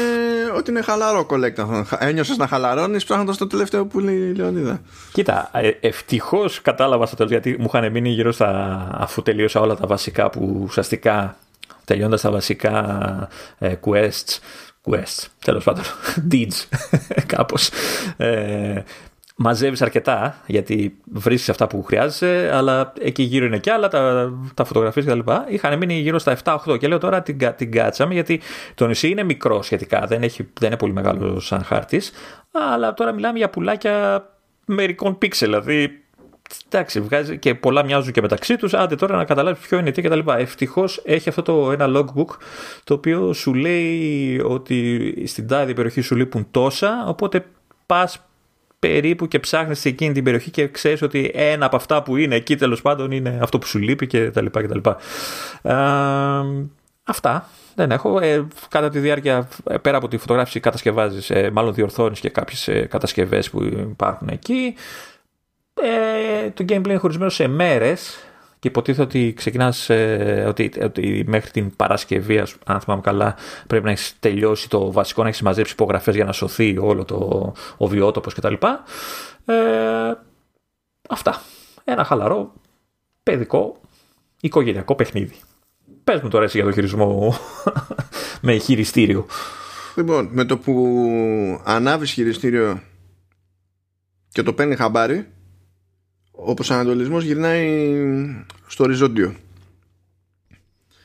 ότι 0.57 0.71
είναι 0.71 0.83
χαλαρό 0.83 1.25
κολέκτα. 1.25 1.87
Ένιωσες 1.99 2.37
να 2.37 2.47
χαλαρώνεις 2.47 3.05
ψάχνοντας 3.05 3.37
το 3.37 3.47
τελευταίο 3.47 3.87
πουλί 3.87 4.35
Λεωνίδα. 4.35 4.81
Κοίτα, 5.13 5.51
ε, 5.53 5.71
ευτυχώς 5.81 6.63
κατάλαβα 6.63 7.07
στο 7.07 7.17
τέλος 7.17 7.31
γιατί 7.31 7.57
μου 7.59 7.71
είχαν 7.75 7.91
μείνει 7.91 8.09
γύρω 8.09 8.33
στα 8.33 8.89
αφού 8.93 9.23
τελείωσα 9.23 9.61
όλα 9.61 9.77
τα 9.77 9.87
βασικά 9.87 10.31
που 10.31 10.61
ουσιαστικά 10.63 11.37
τελειώντας 11.85 12.21
τα 12.21 12.31
βασικά 12.31 13.29
ε, 13.59 13.75
quests 13.85 14.39
quests, 14.91 15.27
τέλος 15.45 15.65
πάντων, 15.65 15.85
deeds, 16.31 16.67
κάπως. 17.35 17.71
Ε, 18.17 18.83
μαζεύεις 19.43 19.83
αρκετά 19.83 20.37
γιατί 20.47 20.97
βρίσκεις 21.13 21.49
αυτά 21.49 21.67
που 21.67 21.83
χρειάζεσαι, 21.83 22.51
αλλά 22.53 22.93
εκεί 23.01 23.23
γύρω 23.23 23.45
είναι 23.45 23.59
κι 23.59 23.71
άλλα, 23.71 23.89
τα, 23.89 24.33
τα 24.55 24.65
φωτογραφίες 24.65 25.05
κτλ. 25.05 25.19
Είχαν 25.49 25.79
μείνει 25.79 25.95
γύρω 25.95 26.19
στα 26.19 26.37
7-8 26.45 26.79
και 26.79 26.89
λέω 26.89 26.99
τώρα 26.99 27.23
την, 27.23 27.39
την 27.57 27.71
κάτσαμε 27.71 28.15
γιατί 28.15 28.41
το 28.75 28.87
νησί 28.87 29.09
είναι 29.09 29.23
μικρό 29.23 29.63
σχετικά, 29.63 30.07
δεν, 30.07 30.23
έχει, 30.23 30.49
δεν 30.59 30.69
είναι 30.69 30.79
πολύ 30.79 30.93
μεγάλο 30.93 31.41
σαν 31.41 31.65
χάρτης. 31.65 32.13
Αλλά 32.75 32.95
τώρα 32.95 33.13
μιλάμε 33.13 33.39
για 33.39 33.51
πουλάκια 33.51 34.27
μερικών 34.65 35.19
πίξελ, 35.19 35.49
δηλαδή 35.49 36.03
εντάξει, 36.67 37.01
βγάζει 37.01 37.39
και 37.39 37.55
πολλά 37.55 37.85
μοιάζουν 37.85 38.13
και 38.13 38.21
μεταξύ 38.21 38.57
τους. 38.57 38.75
Άντε 38.75 38.95
τώρα 38.95 39.17
να 39.17 39.25
καταλάβεις 39.25 39.67
ποιο 39.67 39.79
είναι 39.79 39.91
τι 39.91 40.03
κτλ. 40.03 40.31
Ευτυχώς 40.39 41.03
έχει 41.05 41.29
αυτό 41.29 41.43
το 41.43 41.73
ένα 41.73 41.87
logbook 41.89 42.37
το 42.85 42.95
οποίο 42.95 43.33
σου 43.33 43.55
λέει 43.55 44.41
ότι 44.45 45.15
στην 45.27 45.47
τάδε 45.47 45.75
περιοχή 45.75 46.01
σου 46.01 46.17
λείπουν 46.17 46.47
τόσα, 46.51 47.05
οπότε 47.07 47.45
πας 47.87 48.27
περίπου 48.89 49.29
και 49.29 49.39
ψάχνεις 49.39 49.81
σε 49.81 49.89
εκείνη 49.89 50.13
την 50.13 50.25
περιοχή 50.25 50.51
και 50.51 50.69
ξέρεις 50.69 51.03
ότι 51.03 51.31
ένα 51.35 51.67
από 51.67 51.77
αυτά 51.77 52.03
που 52.03 52.17
είναι 52.17 52.35
εκεί 52.35 52.57
τέλος 52.57 52.83
πάντων 52.83 53.11
είναι 53.11 53.39
αυτό 53.43 53.59
που 53.59 53.67
σου 53.67 53.79
λείπει 53.79 54.07
και 54.07 54.31
τα 54.31 54.43
λοιπά 54.43 54.61
και 54.61 54.69
τα 54.69 54.75
λοιπά. 54.75 54.97
Ε, 55.63 55.75
αυτά 57.05 57.49
δεν 57.75 57.91
έχω. 57.91 58.19
Ε, 58.21 58.47
κατά 58.69 58.89
τη 58.89 58.99
διάρκεια, 58.99 59.49
ε, 59.71 59.77
πέρα 59.77 59.97
από 59.97 60.09
τη 60.09 60.17
φωτογράφηση, 60.17 60.61
κατασκευάζεις, 60.61 61.31
ε, 61.31 61.51
μάλλον 61.51 61.75
διορθώνεις 61.75 62.21
και 62.21 62.29
κάποιες 62.29 62.69
ε, 62.69 62.87
κατασκευές 62.91 63.51
που 63.51 63.63
υπάρχουν 63.63 64.29
εκεί. 64.29 64.75
Ε, 65.75 66.51
το 66.51 66.65
gameplay 66.69 66.89
είναι 66.89 66.97
χωρισμένο 66.97 67.31
σε 67.31 67.47
μέρες 67.47 68.19
και 68.63 68.69
υποτίθεται 68.69 69.03
ότι 69.03 69.33
ξεκινάς 69.37 69.91
ε, 69.91 70.45
ότι, 70.49 70.73
ότι 70.83 71.25
μέχρι 71.27 71.51
την 71.51 71.77
Παρασκευή, 71.77 72.43
αν 72.65 72.81
θυμάμαι 72.81 73.01
καλά, 73.01 73.37
πρέπει 73.67 73.85
να 73.85 73.91
έχεις 73.91 74.17
τελειώσει 74.21 74.69
το 74.69 74.93
βασικό, 74.93 75.23
να 75.23 75.29
έχεις 75.29 75.43
μαζέψει 75.43 75.73
υπογραφές 75.73 76.15
για 76.15 76.25
να 76.25 76.33
σωθεί 76.33 76.79
όλο 76.79 77.05
το, 77.05 77.53
ο 77.77 77.87
βιότοπος 77.87 78.35
κτλ. 78.35 78.55
Ε, 79.45 79.55
αυτά. 81.09 81.43
Ένα 81.85 82.05
χαλαρό, 82.05 82.53
παιδικό, 83.23 83.81
οικογενειακό 84.41 84.95
παιχνίδι. 84.95 85.37
Πες 86.05 86.21
μου 86.21 86.29
τώρα 86.29 86.45
εσύ 86.45 86.57
για 86.57 86.67
το 86.67 86.73
χειρισμό 86.73 87.35
με 88.41 88.57
χειριστήριο. 88.57 89.27
Λοιπόν, 89.97 90.29
με 90.33 90.45
το 90.45 90.59
που 90.59 91.61
ανάβεις 91.65 92.11
χειριστήριο 92.11 92.83
και 94.29 94.43
το 94.43 94.53
παίρνει 94.53 94.77
χαμπάρι, 94.77 95.27
ο 96.33 96.55
προσανατολισμός 96.55 97.25
γυρνάει 97.25 97.95
στο 98.67 98.85
οριζόντιο. 98.85 99.35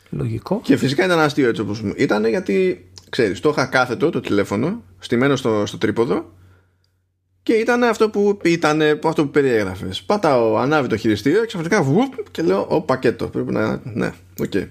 Λογικό. 0.10 0.62
Και 0.64 0.78
φυσικά 0.78 1.06
ήταν 1.06 1.20
αστείο 1.20 1.50
έτσι 1.50 1.62
όπως 1.62 1.82
μου 1.82 1.94
ήταν 1.96 2.26
γιατί, 2.26 2.88
ξέρεις, 3.10 3.40
το 3.40 3.50
είχα 3.50 3.66
κάθετο 3.66 4.10
το 4.10 4.20
τηλέφωνο, 4.20 4.84
στημένο 5.00 5.36
στο, 5.36 5.66
στο 5.66 5.78
τρίποδο 5.78 6.32
και 7.44 7.54
ήταν 7.54 7.84
αυτό 7.84 8.10
που 8.10 8.40
ήταν 8.44 8.82
αυτό 9.04 9.24
που 9.24 9.32
περιέγραφες. 9.32 10.04
Πατάω, 10.04 10.58
ανάβει 10.58 10.88
το 10.88 10.98
χειριστήριο, 10.98 11.46
ξαφνικά 11.46 11.84
βουπ 11.84 12.14
και 12.32 12.42
λέω: 12.42 12.66
Ο 12.70 12.82
πακέτο. 12.82 13.28
Πρέπει 13.28 13.52
να. 13.52 13.82
Ναι, 13.84 14.14
OK. 14.40 14.52
Okay. 14.54 14.68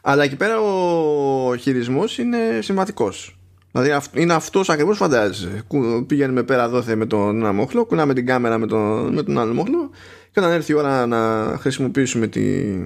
Αλλά 0.00 0.24
εκεί 0.24 0.36
πέρα 0.36 0.60
ο 0.60 1.56
χειρισμός 1.56 2.18
είναι 2.18 2.38
σημαντικός. 2.60 3.37
Δηλαδή 3.82 4.06
είναι 4.14 4.34
αυτός 4.34 4.68
ακριβώς 4.68 4.96
φαντάζεσαι. 4.96 5.62
Πηγαίνουμε 6.06 6.42
πέρα 6.42 6.68
δόθε 6.68 6.94
με 6.94 7.06
τον 7.06 7.36
ένα 7.36 7.52
μοχλό, 7.52 7.84
κουνάμε 7.84 8.14
την 8.14 8.26
κάμερα 8.26 8.58
με 8.58 8.66
τον, 8.66 9.14
με 9.14 9.22
τον 9.22 9.38
άλλο 9.38 9.54
μοχλό 9.54 9.90
και 10.32 10.40
όταν 10.40 10.50
έρθει 10.50 10.72
η 10.72 10.74
ώρα 10.74 11.06
να 11.06 11.54
χρησιμοποιήσουμε 11.60 12.26
τη, 12.26 12.76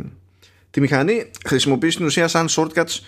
τη 0.70 0.80
μηχανή, 0.80 1.30
χρησιμοποιείς 1.47 1.95
στην 1.95 2.07
ουσία 2.07 2.28
σαν 2.28 2.47
shortcuts 2.49 3.01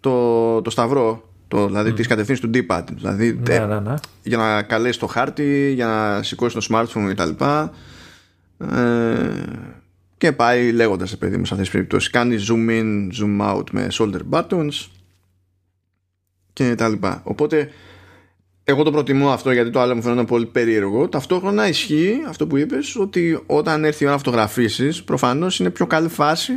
το, 0.00 0.62
το 0.62 0.70
σταυρό 0.70 1.30
το, 1.48 1.66
δηλαδή 1.66 1.90
mm. 1.90 1.94
τις 1.94 2.06
κατευθύνσεις 2.06 2.44
του 2.44 2.50
D-pad 2.54 2.84
δηλαδή 2.90 3.40
ναι, 3.48 3.58
ναι, 3.58 3.80
ναι. 3.80 3.94
για 4.22 4.36
να 4.36 4.62
καλέσεις 4.62 4.96
το 4.96 5.06
χάρτη 5.06 5.72
για 5.74 5.86
να 5.86 6.22
σηκώσεις 6.22 6.66
το 6.66 6.76
smartphone 6.76 7.12
κτλ 7.14 7.44
ε, 8.58 9.30
και 10.18 10.32
πάει 10.32 10.72
λέγοντας 10.72 11.18
παιδί 11.18 11.36
μου 11.36 11.44
σε 11.44 11.54
αυτές 11.54 11.68
τις 11.68 11.70
περιπτώσεις 11.70 12.10
κάνει 12.10 12.36
zoom 12.48 12.70
in, 12.70 13.08
zoom 13.20 13.54
out 13.54 13.64
με 13.70 13.86
shoulder 13.90 14.20
buttons 14.30 14.99
και 16.52 16.74
τα 16.74 16.88
λοιπά. 16.88 17.20
Οπότε 17.24 17.70
εγώ 18.64 18.82
το 18.82 18.90
προτιμώ 18.90 19.30
αυτό 19.30 19.52
γιατί 19.52 19.70
το 19.70 19.80
άλλο 19.80 19.94
μου 19.94 20.02
φαίνεται 20.02 20.24
πολύ 20.24 20.46
περίεργο. 20.46 21.08
Ταυτόχρονα 21.08 21.68
ισχύει 21.68 22.16
αυτό 22.28 22.46
που 22.46 22.56
είπες 22.56 22.96
ότι 22.96 23.42
όταν 23.46 23.84
έρθει 23.84 24.02
η 24.02 24.06
ώρα 24.06 24.14
να 24.14 24.22
φωτογραφίσεις 24.22 25.04
προφανώς 25.04 25.58
είναι 25.60 25.70
πιο 25.70 25.86
καλή 25.86 26.08
φάση 26.08 26.52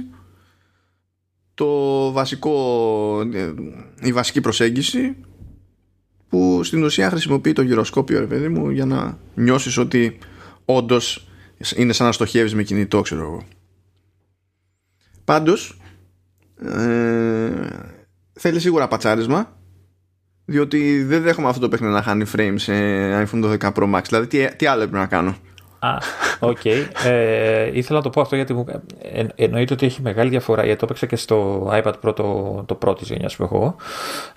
το 1.53 2.11
βασικό, 2.11 3.21
η 4.01 4.13
βασική 4.13 4.41
προσέγγιση 4.41 5.15
που 6.29 6.63
στην 6.63 6.83
ουσία 6.83 7.09
χρησιμοποιεί 7.09 7.53
το 7.53 7.61
γυροσκόπιο 7.61 8.19
ρε 8.19 8.25
παιδί 8.25 8.47
μου 8.47 8.69
για 8.69 8.85
να 8.85 9.17
νιώσεις 9.35 9.77
ότι 9.77 10.17
όντως 10.65 11.27
είναι 11.75 11.93
σαν 11.93 12.05
να 12.05 12.11
στοχεύεις 12.11 12.55
με 12.55 12.63
κινητό 12.63 13.01
ξέρω 13.01 13.21
εγώ. 13.21 13.43
Πάντως 15.25 15.81
ε, 16.65 17.67
θέλει 18.33 18.59
σίγουρα 18.59 18.87
πατσάρισμα 18.87 19.57
διότι 20.45 21.03
δεν 21.03 21.21
δέχομαι 21.21 21.47
αυτό 21.47 21.61
το 21.61 21.69
παιχνίδι 21.69 21.93
να 21.93 22.01
χάνει 22.01 22.25
frame 22.35 22.53
σε 22.55 22.73
iPhone 23.23 23.43
12 23.43 23.57
Pro 23.57 23.95
Max 23.95 24.01
δηλαδή 24.07 24.27
τι, 24.27 24.55
τι 24.55 24.65
άλλο 24.65 24.81
έπρεπε 24.81 24.97
να 24.97 25.07
κάνω; 25.07 25.35
Α, 25.83 25.97
OK. 26.39 26.57
Okay. 26.63 26.87
Ε, 27.05 27.69
ήθελα 27.73 27.97
να 27.97 28.03
το 28.03 28.09
πω 28.09 28.21
αυτό 28.21 28.35
γιατί 28.35 28.53
μου, 28.53 28.65
ε, 29.01 29.25
εννοείται 29.35 29.73
ότι 29.73 29.85
έχει 29.85 30.01
μεγάλη 30.01 30.29
διαφορά 30.29 30.63
γιατί 30.63 30.79
το 30.79 30.85
έπαιξα 30.85 31.05
και 31.05 31.15
στο 31.15 31.69
iPad 31.73 31.93
Pro 32.01 32.15
το, 32.15 32.63
το 32.65 32.75
πρώτη 32.75 33.03
γενιά 33.03 33.29
που 33.37 33.43
έχω 33.43 33.75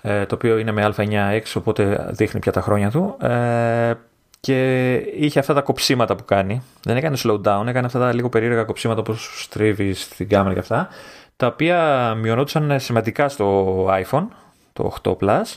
ε, 0.01 0.25
το 0.25 0.35
οποίο 0.35 0.57
είναι 0.57 0.71
με 0.71 0.93
A9X 0.95 1.41
οπότε 1.55 2.07
δείχνει 2.09 2.39
πια 2.39 2.51
τα 2.51 2.61
χρόνια 2.61 2.91
του 2.91 3.17
ε, 3.21 3.93
και 4.39 4.93
είχε 4.95 5.39
αυτά 5.39 5.53
τα 5.53 5.61
κοψίματα 5.61 6.15
που 6.15 6.25
κάνει 6.25 6.61
δεν 6.83 6.97
έκανε 6.97 7.17
slowdown, 7.23 7.63
έκανε 7.67 7.85
αυτά 7.85 7.99
τα 7.99 8.13
λίγο 8.13 8.29
περίεργα 8.29 8.63
κοψίματα 8.63 8.99
όπως 8.99 9.43
στρίβει 9.43 9.93
στην 9.93 10.29
κάμερα 10.29 10.53
και 10.53 10.59
αυτά 10.59 10.87
τα 11.35 11.47
οποία 11.47 12.13
μειωνόντουσαν 12.21 12.79
σημαντικά 12.79 13.29
στο 13.29 13.85
iPhone 13.85 14.27
το 14.73 14.95
8 15.03 15.11
Plus 15.17 15.55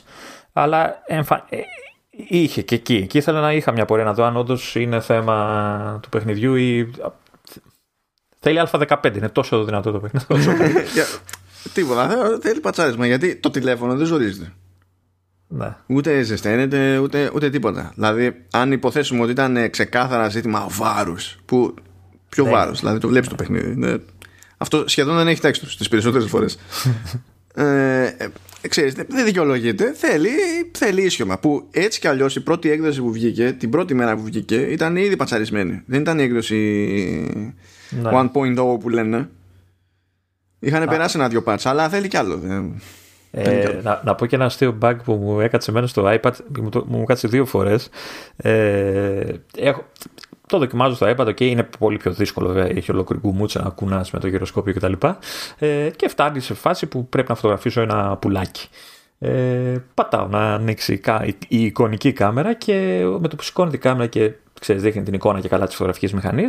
αλλά 0.53 1.01
εμφα... 1.05 1.45
Ε, 1.49 1.57
Είχε 2.27 2.61
και 2.61 2.75
εκεί. 2.75 3.07
Και 3.07 3.17
ήθελα 3.17 3.41
να 3.41 3.53
είχα 3.53 3.71
μια 3.71 3.85
πορεία 3.85 4.05
να 4.05 4.13
δω 4.13 4.23
αν 4.23 4.37
όντως 4.37 4.75
είναι 4.75 4.99
θέμα 4.99 5.99
του 6.01 6.09
παιχνιδιού 6.09 6.55
ή. 6.55 6.91
Θέλει 8.39 8.61
Α15, 8.71 9.15
είναι 9.15 9.29
τόσο 9.29 9.63
δυνατό 9.63 9.91
το 9.91 9.99
παιχνίδι. 9.99 10.25
Τίποτα. 11.73 12.37
Θέλει 12.41 12.59
πατσάρισμα 12.59 13.05
γιατί 13.05 13.35
το 13.35 13.49
τηλέφωνο 13.49 13.95
δεν 13.95 14.05
ζορίζεται. 14.05 14.53
Ναι. 15.47 15.75
Ούτε 15.85 16.21
ζεσταίνεται, 16.21 16.97
ούτε, 16.97 17.31
ούτε 17.33 17.49
τίποτα. 17.49 17.91
Δηλαδή, 17.95 18.45
αν 18.51 18.71
υποθέσουμε 18.71 19.21
ότι 19.21 19.31
ήταν 19.31 19.69
ξεκάθαρα 19.69 20.29
ζήτημα 20.29 20.65
βάρους, 20.69 21.37
που. 21.45 21.73
Πιο 22.29 22.43
ναι. 22.43 22.49
βάρος, 22.49 22.79
δηλαδή 22.79 22.99
το 22.99 23.07
βλέπεις 23.07 23.29
το 23.29 23.35
παιχνίδι. 23.35 23.75
Ναι. 23.75 23.95
Αυτό 24.57 24.87
σχεδόν 24.87 25.15
δεν 25.15 25.27
έχει 25.27 25.41
τέξτο 25.41 25.65
τις 25.65 25.87
περισσότερες 25.87 26.29
φορές. 26.29 26.57
ε, 27.55 28.03
ε, 28.03 28.27
ξέρεις, 28.67 28.93
δεν 28.93 29.25
δικαιολογείται. 29.25 29.93
Θέλει, 29.93 30.29
θέλει 30.77 31.03
ίσιομα. 31.03 31.39
Που 31.39 31.67
έτσι 31.71 31.99
κι 31.99 32.07
αλλιώς 32.07 32.35
η 32.35 32.39
πρώτη 32.39 32.71
έκδοση 32.71 33.01
που 33.01 33.11
βγήκε, 33.11 33.51
την 33.51 33.69
πρώτη 33.69 33.93
μέρα 33.93 34.15
που 34.15 34.23
βγήκε, 34.23 34.55
ήταν 34.55 34.95
ήδη 34.95 35.15
πατσαρισμένη. 35.15 35.81
Δεν 35.85 36.01
ήταν 36.01 36.19
η 36.19 36.23
έκδοση 36.23 36.55
ναι. 37.89 38.09
1.0 38.33 38.79
που 38.79 38.89
λένε. 38.89 39.29
Είχαν 40.59 40.87
περάσει 40.87 41.17
ένα-δυο 41.17 41.43
patch, 41.45 41.61
αλλά 41.63 41.89
θέλει 41.89 42.07
κι 42.07 42.17
άλλο. 42.17 42.41
Ε, 43.31 43.79
να, 43.83 44.01
να, 44.05 44.15
πω 44.15 44.25
και 44.25 44.35
ένα 44.35 44.45
αστείο 44.45 44.77
bug 44.81 44.95
που 45.03 45.13
μου 45.13 45.39
έκατσε 45.39 45.71
μένω 45.71 45.87
στο 45.87 46.19
iPad, 46.21 46.31
μου, 46.59 46.69
μου, 46.73 46.85
μου 46.87 47.03
κάτσε 47.03 47.27
δύο 47.27 47.45
φορές. 47.45 47.89
Ε, 48.37 49.23
έχω, 49.57 49.85
το 50.51 50.57
δοκιμάζω 50.57 50.95
στο 50.95 51.13
iPad, 51.17 51.27
okay, 51.27 51.41
είναι 51.41 51.63
πολύ 51.79 51.97
πιο 51.97 52.11
δύσκολο, 52.11 52.47
βέβαια, 52.47 52.65
έχει 52.65 52.91
ολόκληρη 52.91 53.21
κουμούτσα 53.21 53.61
να 53.63 53.69
κουνάς 53.69 54.11
με 54.11 54.19
το 54.19 54.27
γυροσκόπιο 54.27 54.73
κτλ. 54.73 54.93
Ε, 55.59 55.89
και 55.95 56.07
φτάνει 56.07 56.39
σε 56.39 56.53
φάση 56.53 56.85
που 56.85 57.07
πρέπει 57.07 57.29
να 57.29 57.35
φωτογραφίσω 57.35 57.81
ένα 57.81 58.17
πουλάκι. 58.17 58.67
Ε, 59.19 59.75
πατάω 59.93 60.27
να 60.27 60.53
ανοίξει 60.53 61.01
η 61.47 61.63
εικονική 61.65 62.11
κάμερα 62.11 62.53
και 62.53 63.03
με 63.19 63.27
το 63.27 63.35
που 63.35 63.43
σηκώνει 63.43 63.71
την 63.71 63.79
κάμερα 63.79 64.07
και 64.07 64.31
ξέρεις, 64.59 64.81
δείχνει 64.81 65.03
την 65.03 65.13
εικόνα 65.13 65.39
και 65.39 65.47
καλά 65.47 65.65
τη 65.65 65.71
φωτογραφική 65.71 66.15
μηχανή. 66.15 66.45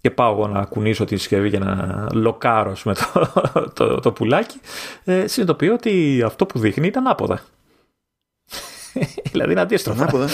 Και 0.00 0.10
πάω 0.10 0.32
εγώ 0.32 0.46
να 0.48 0.64
κουνήσω 0.64 1.04
τη 1.04 1.16
συσκευή 1.16 1.48
για 1.48 1.58
να 1.58 2.06
λοκάρω 2.12 2.76
με 2.84 2.94
το, 2.94 3.32
το, 3.74 4.00
το, 4.00 4.12
πουλάκι. 4.12 4.60
Ε, 5.04 5.26
συνειδητοποιώ 5.26 5.72
ότι 5.72 6.22
αυτό 6.24 6.46
που 6.46 6.58
δείχνει 6.58 6.86
ήταν 6.86 7.06
άποδα. 7.06 7.40
δηλαδή 9.32 9.52
είναι 9.52 9.60
αντίστροφα. 9.60 10.28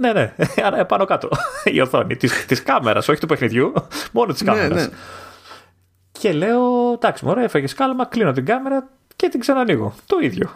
Ναι, 0.00 0.12
ναι, 0.12 0.34
άρα 0.66 0.86
πάνω 0.86 1.04
κάτω 1.04 1.28
η 1.64 1.80
οθόνη 1.80 2.16
της, 2.16 2.46
της 2.46 2.62
κάμερας, 2.62 3.08
όχι 3.08 3.20
του 3.20 3.26
παιχνιδιού, 3.26 3.72
μόνο 4.12 4.32
της 4.32 4.42
ναι, 4.42 4.52
κάμερας. 4.52 4.76
Ναι, 4.76 4.82
ναι. 4.82 4.88
Και 6.12 6.32
λέω, 6.32 6.92
εντάξει 6.92 7.24
μωρέ, 7.24 7.44
έφαγες 7.44 7.74
κάλμα, 7.74 8.06
κλείνω 8.06 8.32
την 8.32 8.44
κάμερα 8.44 8.88
και 9.16 9.28
την 9.28 9.40
ξανανοίγω. 9.40 9.94
Το 10.06 10.18
ίδιο. 10.20 10.50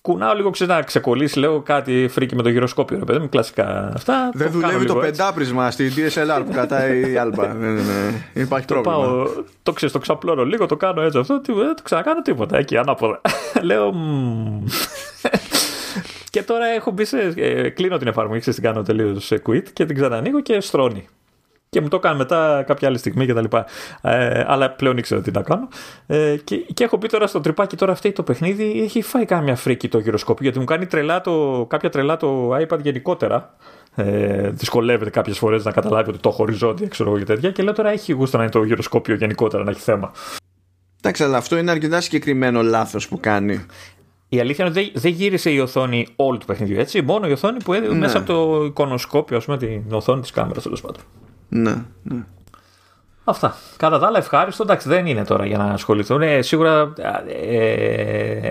Κουνάω 0.00 0.34
λίγο 0.34 0.50
ξανά, 0.50 0.82
ξεκολλήσει, 0.82 1.38
λέω 1.38 1.60
κάτι 1.60 2.08
φρίκι 2.10 2.36
με 2.36 2.42
το 2.42 2.48
γυροσκόπιο, 2.48 2.98
ρε 2.98 3.04
παιδί 3.04 3.18
μου, 3.18 3.28
κλασικά 3.28 3.92
αυτά. 3.94 4.30
Δεν 4.34 4.52
το 4.52 4.58
δουλεύει 4.58 4.84
το 4.84 4.94
πεντάπρισμα 4.94 5.70
στη 5.70 5.92
DSLR 5.96 6.42
που 6.46 6.52
κρατάει 6.52 7.12
η 7.12 7.16
Άλπα. 7.16 7.54
δεν, 7.54 7.78
υπάρχει 8.44 8.66
το 8.66 8.80
πρόβλημα. 8.80 9.14
Πάω, 9.14 9.28
το 9.62 9.72
ξέρεις, 9.72 9.94
το 9.94 10.00
ξαπλώνω 10.00 10.44
λίγο, 10.44 10.66
το 10.66 10.76
κάνω 10.76 11.02
έτσι 11.02 11.18
αυτό, 11.18 11.40
δεν 11.46 11.76
το 11.76 11.82
ξανακάνω 11.82 12.22
τίποτα. 12.22 12.58
Εκεί 12.58 12.76
ανάποδα. 12.76 13.20
λέω. 13.68 13.94
Και 16.30 16.42
τώρα 16.42 16.66
έχω 16.66 16.90
μπει 16.90 17.04
σε. 17.04 17.32
Ε, 17.36 17.68
κλείνω 17.68 17.96
την 17.96 18.08
εφαρμογή, 18.08 18.40
ξέρεις, 18.40 18.60
την 18.60 18.68
κάνω 18.68 18.82
τελείως 18.82 19.26
σε 19.26 19.42
quit 19.46 19.62
και 19.72 19.84
την 19.84 19.96
ξανανοίγω 19.96 20.40
και 20.40 20.60
στρώνει. 20.60 21.06
Και 21.68 21.80
μου 21.80 21.88
το 21.88 21.96
έκανε 21.96 22.16
μετά 22.16 22.64
κάποια 22.66 22.88
άλλη 22.88 22.98
στιγμή 22.98 23.26
κτλ. 23.26 23.56
Ε, 24.02 24.44
αλλά 24.46 24.70
πλέον 24.70 24.96
ήξερα 24.96 25.20
τι 25.20 25.30
να 25.30 25.42
κάνω. 25.42 25.68
Ε, 26.06 26.36
και, 26.44 26.56
και 26.56 26.84
έχω 26.84 26.96
μπει 26.96 27.08
τώρα 27.08 27.26
στο 27.26 27.40
τρυπάκι 27.40 27.76
τώρα 27.76 27.92
αυτή 27.92 28.12
το 28.12 28.22
παιχνίδι. 28.22 28.80
Έχει 28.82 29.02
φάει 29.02 29.24
κάμια 29.24 29.56
φρίκη 29.56 29.88
το 29.88 29.98
γυροσκόπιο 29.98 30.44
γιατί 30.44 30.58
μου 30.58 30.64
κάνει 30.64 30.86
τρελά 30.86 31.20
το, 31.20 31.66
κάποια 31.68 31.90
τρελά 31.90 32.16
το 32.16 32.56
iPad 32.56 32.78
γενικότερα. 32.82 33.56
Ε, 33.94 34.50
δυσκολεύεται 34.50 35.10
κάποιες 35.10 35.38
φορές 35.38 35.64
να 35.64 35.70
καταλάβει 35.70 36.10
ότι 36.10 36.18
το 36.18 36.30
χωριζόντια 36.30 36.88
ξέρω 36.88 37.08
εγώ 37.08 37.18
και 37.18 37.24
τέτοια. 37.24 37.50
Και 37.50 37.62
λέω 37.62 37.72
τώρα 37.72 37.90
έχει 37.90 38.12
γούστα 38.12 38.36
να 38.36 38.42
είναι 38.42 38.52
το 38.52 38.62
γυροσκόπιο 38.62 39.14
γενικότερα 39.14 39.64
να 39.64 39.70
έχει 39.70 39.80
θέμα. 39.80 40.12
Εντάξει, 40.98 41.24
αλλά 41.24 41.36
αυτό 41.36 41.58
είναι 41.58 41.70
αρκετά 41.70 42.00
συγκεκριμένο 42.00 42.62
λάθος 42.62 43.08
που 43.08 43.20
κάνει. 43.20 43.66
Η 44.28 44.40
αλήθεια 44.40 44.66
είναι 44.66 44.80
ότι 44.80 44.92
δεν 44.98 45.12
γύρισε 45.12 45.50
η 45.50 45.58
οθόνη 45.58 46.06
όλου 46.16 46.38
του 46.38 46.46
παιχνιδιού, 46.46 46.78
έτσι. 46.78 47.02
Μόνο 47.02 47.28
η 47.28 47.32
οθόνη 47.32 47.62
που 47.64 47.72
έδινε 47.72 47.92
ναι. 47.92 47.98
μέσα 47.98 48.18
από 48.18 48.26
το 48.26 48.64
εικονοσκόπιο, 48.64 49.36
ας 49.36 49.44
πούμε, 49.44 49.56
την 49.58 49.82
οθόνη 49.90 50.20
της 50.20 50.30
κάμερας 50.30 50.62
τέλος 50.62 50.80
πάντων. 50.80 51.02
Ναι, 51.48 51.84
ναι. 52.02 52.24
Αυτά. 53.28 53.56
Κατά 53.76 53.98
τα 53.98 54.06
άλλα, 54.06 54.18
ευχάριστο. 54.18 54.62
Εντάξει, 54.62 54.88
δεν 54.88 55.06
είναι 55.06 55.24
τώρα 55.24 55.46
για 55.46 55.58
να 55.58 55.64
ασχοληθούν. 55.64 56.22
Ε, 56.22 56.42
σίγουρα 56.42 56.92
ε, 57.42 58.50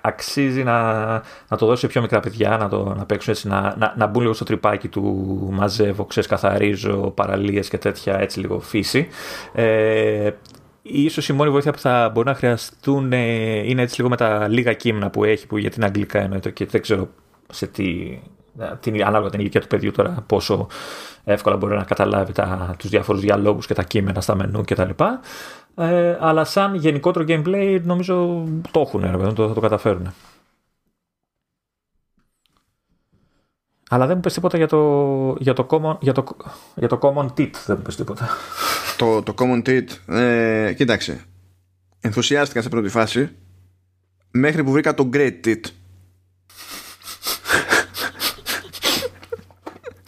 αξίζει 0.00 0.62
να, 0.62 1.12
να 1.48 1.56
το 1.56 1.66
δώσει 1.66 1.80
σε 1.80 1.86
πιο 1.86 2.00
μικρά 2.00 2.20
παιδιά, 2.20 2.56
να, 2.56 2.68
το, 2.68 2.94
να 2.96 3.04
παίξουν 3.04 3.32
έτσι, 3.32 3.48
να, 3.48 3.74
να, 3.78 3.94
να 3.96 4.06
μπουν 4.06 4.22
λίγο 4.22 4.32
στο 4.32 4.44
τρυπάκι 4.44 4.88
του 4.88 5.02
μαζεύω, 5.52 6.04
ξέρει, 6.04 6.26
καθαρίζω, 6.26 7.12
παραλίες 7.14 7.68
και 7.68 7.78
τέτοια 7.78 8.20
έτσι 8.20 8.40
λίγο 8.40 8.60
φύση. 8.60 9.08
Ε, 9.54 10.30
ίσως 10.82 11.28
η 11.28 11.32
μόνη 11.32 11.50
βοήθεια 11.50 11.72
που 11.72 11.78
θα 11.78 12.10
μπορεί 12.14 12.26
να 12.26 12.34
χρειαστούν 12.34 13.12
ε, 13.12 13.68
είναι 13.68 13.82
έτσι 13.82 13.96
λίγο 13.96 14.08
με 14.08 14.16
τα 14.16 14.48
λίγα 14.48 14.72
κείμενα 14.72 15.10
που 15.10 15.24
έχει, 15.24 15.46
που 15.46 15.56
για 15.56 15.70
την 15.70 15.84
αγγλικά 15.84 16.20
εννοείται 16.20 16.50
και 16.50 16.66
δεν 16.66 16.80
ξέρω 16.80 17.08
σε 17.52 17.66
τι, 17.66 18.18
την, 18.80 19.04
ανάλογα 19.04 19.30
την 19.30 19.40
ηλικία 19.40 19.60
του 19.60 19.66
παιδιού 19.66 19.90
τώρα 19.90 20.24
πόσο 20.26 20.66
εύκολα 21.24 21.56
μπορεί 21.56 21.76
να 21.76 21.84
καταλάβει 21.84 22.32
τα, 22.32 22.74
τους 22.78 22.90
διάφορους 22.90 23.20
διαλόγους 23.20 23.66
και 23.66 23.74
τα 23.74 23.82
κείμενα 23.82 24.20
στα 24.20 24.34
μενού 24.34 24.62
κτλ. 24.64 24.90
Ε, 25.76 26.16
αλλά 26.20 26.44
σαν 26.44 26.74
γενικότερο 26.74 27.24
gameplay 27.28 27.80
νομίζω 27.84 28.44
το 28.70 28.80
έχουν, 28.80 29.34
το, 29.34 29.48
θα 29.48 29.54
το 29.54 29.60
καταφέρουν. 29.60 30.12
Αλλά 33.92 34.06
δεν 34.06 34.14
μου 34.14 34.22
πες 34.22 34.34
τίποτα 34.34 34.56
για 34.56 34.66
το, 34.66 35.36
για 35.38 35.52
το, 35.52 35.66
common, 35.70 35.96
για 36.00 36.12
το, 36.12 36.36
για 36.74 36.88
το 36.88 36.98
common 37.02 37.26
tit. 37.26 37.50
Δεν 37.66 37.76
μου 37.76 37.82
πες 37.82 37.96
τίποτα. 37.96 38.28
Το, 38.96 39.22
το 39.22 39.34
common 39.38 39.62
tit, 39.68 40.14
ε, 40.14 40.72
κοίταξε. 40.72 41.24
Ενθουσιάστηκα 42.00 42.62
σε 42.62 42.68
πρώτη 42.68 42.88
φάση 42.88 43.28
μέχρι 44.30 44.64
που 44.64 44.70
βρήκα 44.70 44.94
το 44.94 45.08
great 45.12 45.34
tit. 45.44 45.60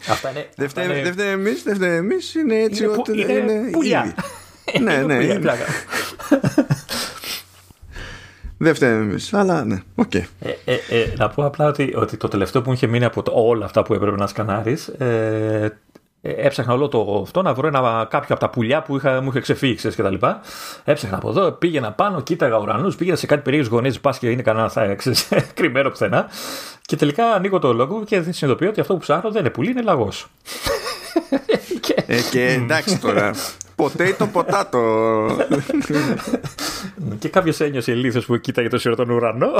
Αυτά 0.08 0.30
είναι. 0.30 0.48
Δεν 0.56 0.68
φταίμε 0.68 0.94
εμείς, 0.94 1.62
δεν 1.62 1.74
φταίμε 1.74 1.96
εμείς. 1.96 2.34
Είναι 2.34 2.54
έτσι 2.54 2.84
είναι, 2.84 2.92
ότι. 2.98 3.20
Είναι, 3.20 3.32
είναι 3.32 3.70
πουλιά. 3.70 4.14
ναι, 4.80 5.02
ναι. 5.02 5.14
Είναι 5.14 5.56
δεν 8.62 8.74
φταίμε 8.74 9.02
εμείς. 9.02 9.34
Αλλά 9.34 9.64
ναι, 9.64 9.82
OK. 9.94 10.10
Okay. 10.12 10.22
Ε, 10.40 10.50
ε, 10.64 10.74
ε, 10.74 11.12
να 11.16 11.28
πω 11.28 11.44
απλά 11.44 11.66
ότι, 11.66 11.92
ότι 11.96 12.16
το 12.16 12.28
τελευταίο 12.28 12.62
που 12.62 12.68
μου 12.68 12.74
είχε 12.74 12.86
μείνει 12.86 13.04
από 13.04 13.22
το, 13.22 13.32
όλα 13.34 13.64
αυτά 13.64 13.82
που 13.82 13.94
έπρεπε 13.94 14.16
να 14.16 14.26
σκανάρεις. 14.26 14.88
Ε, 14.88 15.78
έψαχνα 16.22 16.72
όλο 16.72 16.88
το 16.88 17.20
αυτό 17.22 17.42
να 17.42 17.54
βρω 17.54 17.66
ένα, 17.66 18.06
κάποιο 18.10 18.34
από 18.34 18.38
τα 18.38 18.50
πουλιά 18.50 18.82
που 18.82 18.96
είχα, 18.96 19.20
μου 19.20 19.28
είχε 19.28 19.40
ξεφύγει 19.40 19.74
ξέρεις, 19.74 19.96
και 19.96 20.02
τα 20.02 20.10
λοιπά. 20.10 20.40
Έψαχνα 20.84 21.16
από 21.16 21.28
εδώ, 21.28 21.52
πήγαινα 21.52 21.92
πάνω, 21.92 22.20
κοίταγα 22.20 22.58
ουρανούς, 22.58 22.96
πήγαινα 22.96 23.16
σε 23.16 23.26
κάτι 23.26 23.42
περίεργε 23.42 23.68
γωνίε, 23.68 23.92
πας 24.00 24.18
και 24.18 24.30
είναι 24.30 24.42
κανένα 24.42 24.68
θα 24.68 24.96
κρυμμένο 25.54 25.90
πουθενά. 25.90 26.28
Και 26.82 26.96
τελικά 26.96 27.32
ανοίγω 27.32 27.58
το 27.58 27.72
λόγο 27.72 28.04
και 28.04 28.16
συνειδητοποιώ 28.16 28.68
ότι 28.68 28.80
αυτό 28.80 28.92
που 28.92 29.00
ψάχνω 29.00 29.30
δεν 29.30 29.40
είναι 29.40 29.50
πουλί, 29.50 29.70
είναι 29.70 29.82
λαγός. 29.82 30.26
και... 31.80 31.94
Ε, 32.06 32.20
και 32.30 32.46
εντάξει 32.46 33.00
τώρα. 33.00 33.30
Ποτέ 33.76 34.14
το 34.18 34.26
ποτάτο. 34.26 34.80
και 37.18 37.28
κάποιος 37.28 37.60
ένιωσε 37.60 37.92
ηλίθιο 37.92 38.22
που 38.26 38.36
κοίταγε 38.36 38.68
το 38.68 38.78
σιρό 38.78 38.94
τον 38.94 39.10
ουρανό. 39.10 39.50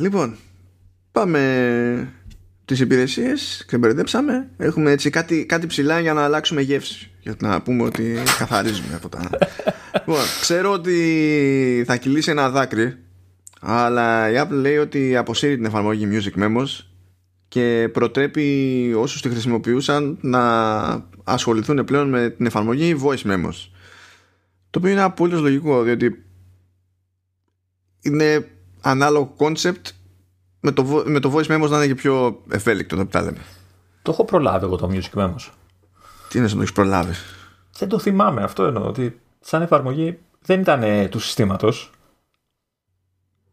λοιπόν, 0.00 0.36
πάμε 1.12 2.12
τις 2.64 2.80
υπηρεσίες, 2.80 3.64
ξεμπερδέψαμε. 3.66 4.50
Έχουμε 4.56 4.90
έτσι 4.90 5.10
κάτι, 5.10 5.46
κάτι 5.46 5.66
ψηλά 5.66 6.00
για 6.00 6.12
να 6.12 6.24
αλλάξουμε 6.24 6.60
γεύση. 6.60 7.10
Για 7.20 7.34
να 7.40 7.62
πούμε 7.62 7.82
ότι 7.82 8.16
καθαρίζουμε 8.38 8.94
από 8.94 9.08
τα... 9.08 9.30
λοιπόν, 9.92 10.22
ξέρω 10.40 10.72
ότι 10.72 11.84
θα 11.86 11.96
κυλήσει 11.96 12.30
ένα 12.30 12.50
δάκρυ, 12.50 12.96
αλλά 13.60 14.30
η 14.30 14.34
Apple 14.36 14.60
λέει 14.60 14.76
ότι 14.76 15.16
αποσύρει 15.16 15.56
την 15.56 15.64
εφαρμογή 15.64 16.08
Music 16.10 16.42
Memos 16.42 16.66
και 17.48 17.88
προτρέπει 17.92 18.92
όσους 18.96 19.22
τη 19.22 19.28
χρησιμοποιούσαν 19.28 20.18
να 20.20 20.40
ασχοληθούν 21.28 21.84
πλέον 21.84 22.08
με 22.08 22.30
την 22.30 22.46
εφαρμογή 22.46 22.96
Voice 23.02 23.22
Memos. 23.24 23.68
Το 24.70 24.78
οποίο 24.78 24.90
είναι 24.90 25.02
απολύτως 25.02 25.40
λογικό, 25.40 25.82
διότι 25.82 26.24
είναι 28.00 28.48
ανάλογο 28.80 29.34
concept 29.38 29.90
με 30.60 30.72
το, 30.72 31.02
με 31.06 31.20
το 31.20 31.34
voice 31.34 31.46
memos 31.46 31.68
να 31.68 31.76
είναι 31.76 31.86
και 31.86 31.94
πιο 31.94 32.42
ευέλικτο 32.50 32.96
να 32.96 33.06
τα 33.06 33.22
λέμε. 33.22 33.44
Το 34.02 34.10
έχω 34.10 34.24
προλάβει 34.24 34.64
εγώ 34.64 34.76
το 34.76 34.90
music 34.92 35.18
memos. 35.20 35.48
Τι 36.28 36.38
είναι 36.38 36.46
να 36.46 36.52
το 36.52 36.58
έχεις 36.58 36.72
προλάβει; 36.72 37.12
Δεν 37.78 37.88
το 37.88 37.98
θυμάμαι 37.98 38.42
αυτό 38.42 38.64
εννοώ. 38.64 38.86
Ότι 38.86 39.20
σαν 39.40 39.62
εφαρμογή 39.62 40.18
δεν 40.40 40.60
ήταν 40.60 40.82
ε, 40.82 41.08
του 41.08 41.20
συστήματος. 41.20 41.90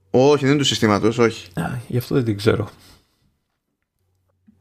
Όχι, 0.09 0.43
δεν 0.43 0.49
είναι 0.49 0.59
του 0.59 0.67
συστήματος, 0.67 1.17
όχι. 1.17 1.59
Α, 1.59 1.79
γι' 1.87 1.97
αυτό 1.97 2.15
δεν 2.15 2.23
την 2.23 2.37
ξέρω. 2.37 2.69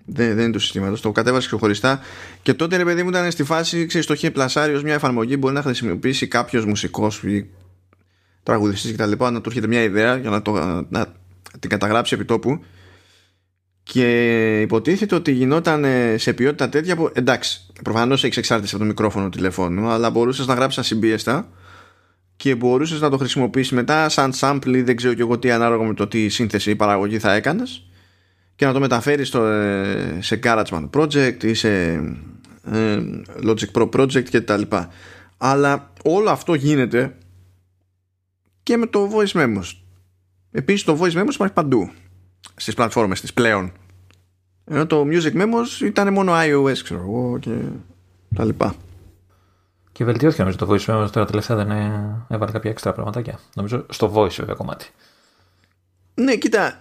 Δεν, 0.04 0.34
δεν 0.34 0.44
είναι 0.44 0.52
του 0.52 0.58
συστήματο. 0.58 1.00
Το 1.00 1.12
κατέβασε 1.12 1.46
ξεχωριστά. 1.46 2.00
Και 2.42 2.54
τότε 2.54 2.76
ρε 2.76 2.84
παιδί 2.84 3.02
μου 3.02 3.08
ήταν 3.08 3.30
στη 3.30 3.44
φάση, 3.44 3.86
ξέρεις, 3.86 4.06
το 4.06 4.12
είχε 4.12 4.30
πλασάρει 4.30 4.76
ω 4.76 4.80
μια 4.82 4.94
εφαρμογή. 4.94 5.36
Μπορεί 5.38 5.54
να 5.54 5.62
χρησιμοποιήσει 5.62 6.28
κάποιος 6.28 6.64
μουσικός 6.64 7.22
ή 7.22 7.50
τραγουδιστής 8.42 8.92
κτλ. 8.92 9.12
Να 9.18 9.40
του 9.40 9.48
έρχεται 9.48 9.66
μια 9.66 9.82
ιδέα 9.82 10.16
για 10.16 10.30
να, 10.30 10.42
το, 10.42 10.52
να 10.88 11.06
την 11.60 11.70
καταγράψει 11.70 12.14
επί 12.14 12.24
τόπου 12.24 12.60
και 13.82 14.60
υποτίθεται 14.60 15.14
ότι 15.14 15.32
γινόταν 15.32 15.84
σε 16.16 16.32
ποιότητα 16.32 16.68
τέτοια 16.68 16.96
που 16.96 17.10
εντάξει 17.12 17.60
προφανώς 17.82 18.24
έχεις 18.24 18.36
εξάρτηση 18.36 18.74
από 18.74 18.82
το 18.82 18.88
μικρόφωνο 18.88 19.28
του 19.28 19.36
τηλεφώνου 19.36 19.88
αλλά 19.88 20.10
μπορούσες 20.10 20.46
να 20.46 20.54
γράψεις 20.54 20.78
ασυμπίεστα 20.78 21.48
και 22.36 22.54
μπορούσες 22.54 23.00
να 23.00 23.10
το 23.10 23.16
χρησιμοποιήσεις 23.16 23.72
μετά 23.72 24.08
σαν 24.08 24.32
sample 24.40 24.74
ή 24.74 24.82
δεν 24.82 24.96
ξέρω 24.96 25.14
και 25.14 25.20
εγώ 25.20 25.38
τι 25.38 25.50
ανάλογα 25.50 25.84
με 25.84 25.94
το 25.94 26.06
τι 26.06 26.28
σύνθεση 26.28 26.70
ή 26.70 26.76
παραγωγή 26.76 27.18
θα 27.18 27.32
έκανες 27.32 27.86
και 28.56 28.66
να 28.66 28.72
το 28.72 28.80
μεταφέρεις 28.80 29.28
στο, 29.28 29.44
ε, 29.44 30.18
σε 30.20 30.40
GarageBand 30.42 30.90
Project 30.90 31.44
ή 31.44 31.54
σε 31.54 31.92
ε, 32.72 33.02
Logic 33.44 33.70
Pro 33.72 33.90
Project 33.90 34.24
και 34.24 34.40
τα 34.40 34.56
λοιπά 34.56 34.88
αλλά 35.36 35.92
όλο 36.04 36.30
αυτό 36.30 36.54
γίνεται 36.54 37.16
και 38.62 38.76
με 38.76 38.86
το 38.86 39.10
voice 39.12 39.40
memos 39.40 39.84
Επίσης 40.56 40.84
το 40.84 40.98
voice 41.00 41.12
memos 41.12 41.32
υπάρχει 41.34 41.52
παντού 41.52 41.90
στις 42.56 42.74
πλατφόρμες 42.74 43.20
της 43.20 43.32
πλέον. 43.32 43.72
Ενώ 44.64 44.86
το 44.86 45.04
music 45.10 45.32
memos 45.32 45.80
ήταν 45.84 46.12
μόνο 46.12 46.32
iOS 46.36 46.78
ξέρω 46.82 47.00
εγώ 47.00 47.38
και 47.38 47.50
τα 48.34 48.44
λοιπά. 48.44 48.74
Και 49.92 50.04
βελτιώθηκε 50.04 50.42
νομίζω 50.42 50.58
το 50.58 50.66
voice 50.70 50.94
memos 50.94 51.10
τώρα 51.12 51.26
τελευταία 51.26 51.56
δεν 51.56 51.70
έβαλε 52.28 52.52
κάποια 52.52 52.70
έξτρα 52.70 52.92
πραγματάκια. 52.92 53.38
Νομίζω 53.54 53.86
στο 53.90 54.12
voice 54.14 54.34
βέβαια 54.34 54.54
κομμάτι. 54.54 54.90
Ναι, 56.14 56.36
κοίτα, 56.36 56.80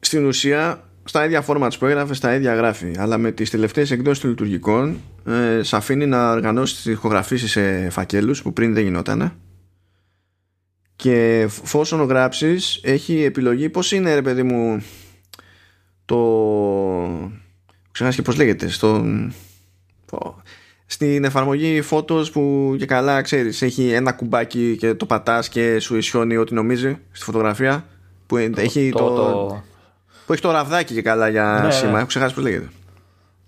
στην 0.00 0.26
ουσία 0.26 0.87
στα 1.08 1.24
ίδια 1.24 1.44
formats 1.46 1.78
που 1.78 1.86
έγραφε, 1.86 2.14
στα 2.14 2.34
ίδια 2.34 2.54
γράφει. 2.54 2.94
Αλλά 2.98 3.18
με 3.18 3.32
τις 3.32 3.50
τελευταίες 3.50 3.90
εκδόσεις 3.90 4.20
των 4.20 4.30
λειτουργικών 4.30 5.00
ε, 5.26 5.62
σε 5.62 5.76
αφήνει 5.76 6.06
να 6.06 6.30
οργανώσει 6.30 6.74
τις 6.74 6.84
ηχογραφήσεις 6.84 7.50
σε 7.50 7.90
φακέλους 7.90 8.42
που 8.42 8.52
πριν 8.52 8.74
δεν 8.74 8.82
γινότανε 8.82 9.32
και 10.98 11.46
φόσον 11.48 12.02
γράψεις 12.02 12.80
έχει 12.82 13.22
επιλογή 13.22 13.68
πώς 13.68 13.92
είναι 13.92 14.14
ρε 14.14 14.22
παιδί 14.22 14.42
μου 14.42 14.82
το 16.04 17.30
ξεχάσει 17.90 18.16
και 18.16 18.22
πώς 18.22 18.36
λέγεται 18.36 18.68
στο... 18.68 19.04
στην 20.86 21.24
εφαρμογή 21.24 21.80
φώτος 21.80 22.30
που 22.30 22.74
και 22.78 22.86
καλά 22.86 23.20
ξέρεις 23.20 23.62
έχει 23.62 23.88
ένα 23.88 24.12
κουμπάκι 24.12 24.76
και 24.78 24.94
το 24.94 25.06
πατάς 25.06 25.48
και 25.48 25.78
σου 25.78 25.96
ισιώνει 25.96 26.36
ό,τι 26.36 26.54
νομίζει 26.54 26.98
στη 27.10 27.24
φωτογραφία 27.24 27.86
που 28.26 28.36
έχει 28.36 28.90
το, 28.90 29.14
το, 29.14 29.62
που 30.28 30.34
έχει 30.34 30.42
το 30.42 30.50
ραβδάκι 30.50 30.94
και 30.94 31.02
καλά 31.02 31.28
για 31.28 31.60
ναι. 31.64 31.70
σήμα 31.70 31.98
έχω 31.98 32.06
ξεχάσει 32.06 32.34
πώς 32.34 32.42
λέγεται 32.42 32.68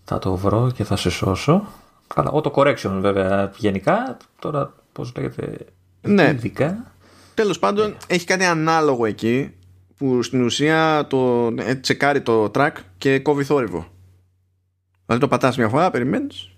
θα 0.04 0.18
το 0.18 0.36
βρω 0.36 0.70
και 0.74 0.84
θα 0.84 0.96
σε 0.96 1.10
σώσω 1.10 1.66
καλά, 2.14 2.30
το 2.30 2.52
correction 2.54 2.98
βέβαια 3.00 3.52
γενικά 3.56 4.16
τώρα 4.38 4.72
πώς 4.92 5.12
λέγεται 5.16 5.56
ναι. 6.00 6.28
ειδικά 6.28 6.90
Τέλος 7.34 7.58
πάντων 7.58 7.96
έχει 8.06 8.26
κάτι 8.26 8.44
ανάλογο 8.44 9.06
εκεί 9.06 9.54
που 9.96 10.22
στην 10.22 10.42
ουσία 10.42 11.06
το 11.08 11.46
ε, 11.58 11.74
τσεκάρει 11.74 12.20
το 12.20 12.50
track 12.54 12.72
και 12.98 13.18
κόβει 13.18 13.44
θόρυβο. 13.44 13.86
Δηλαδή 15.04 15.22
το 15.22 15.28
πατάς 15.28 15.56
μια 15.56 15.68
φορά, 15.68 15.90
περιμένεις 15.90 16.54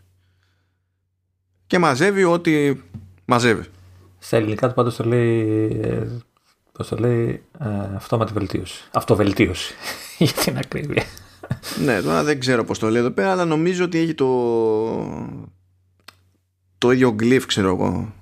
και 1.66 1.78
μαζεύει 1.78 2.24
ό,τι 2.24 2.81
μαζεύει. 3.24 3.65
Στα 4.19 4.36
ελληνικά 4.36 4.69
του 4.69 4.74
πάντως 4.74 4.97
το 4.97 5.05
λέει, 5.05 5.81
ε, 5.82 6.07
πώς 6.89 6.91
το 6.91 6.97
λέει 7.09 7.43
ε, 7.61 7.95
αυτόματη 7.97 8.33
βελτίωση. 8.33 8.85
Αυτοβελτίωση 8.93 9.75
για 10.19 10.33
την 10.33 10.59
ακρίβεια. 10.59 11.05
ναι, 11.85 12.01
τώρα 12.01 12.23
δεν 12.23 12.41
ξέρω 12.41 12.65
πώς 12.65 12.79
το 12.79 12.89
λέει 12.89 13.01
εδώ 13.01 13.11
πέρα 13.11 13.31
αλλά 13.31 13.45
νομίζω 13.45 13.85
ότι 13.85 13.99
έχει 13.99 14.15
το 14.15 14.29
το 16.79 16.91
ίδιο 16.91 17.13
γκλίφ 17.13 17.47
ξέρω 17.47 17.69
εγώ 17.69 18.13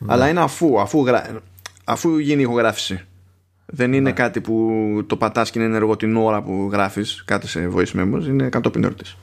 ναι. 0.00 0.12
Αλλά 0.12 0.28
είναι 0.28 0.40
αφού, 0.40 0.80
αφού, 0.80 1.04
αφού 1.84 2.18
γίνει 2.18 2.40
η 2.40 2.44
ηχογράφηση. 2.44 3.04
Δεν 3.66 3.92
είναι 3.92 4.08
ναι. 4.08 4.12
κάτι 4.12 4.40
που 4.40 4.70
το 5.06 5.16
πατάς 5.16 5.50
και 5.50 5.58
είναι 5.58 5.68
ενεργό 5.68 5.96
την 5.96 6.16
ώρα 6.16 6.42
που 6.42 6.68
γράφεις 6.72 7.22
κάτι 7.26 7.48
σε 7.48 7.70
voice 7.74 7.92
memos. 7.94 8.24
Είναι 8.26 8.48
κατόπιν 8.48 8.84
ερωτής. 8.84 9.16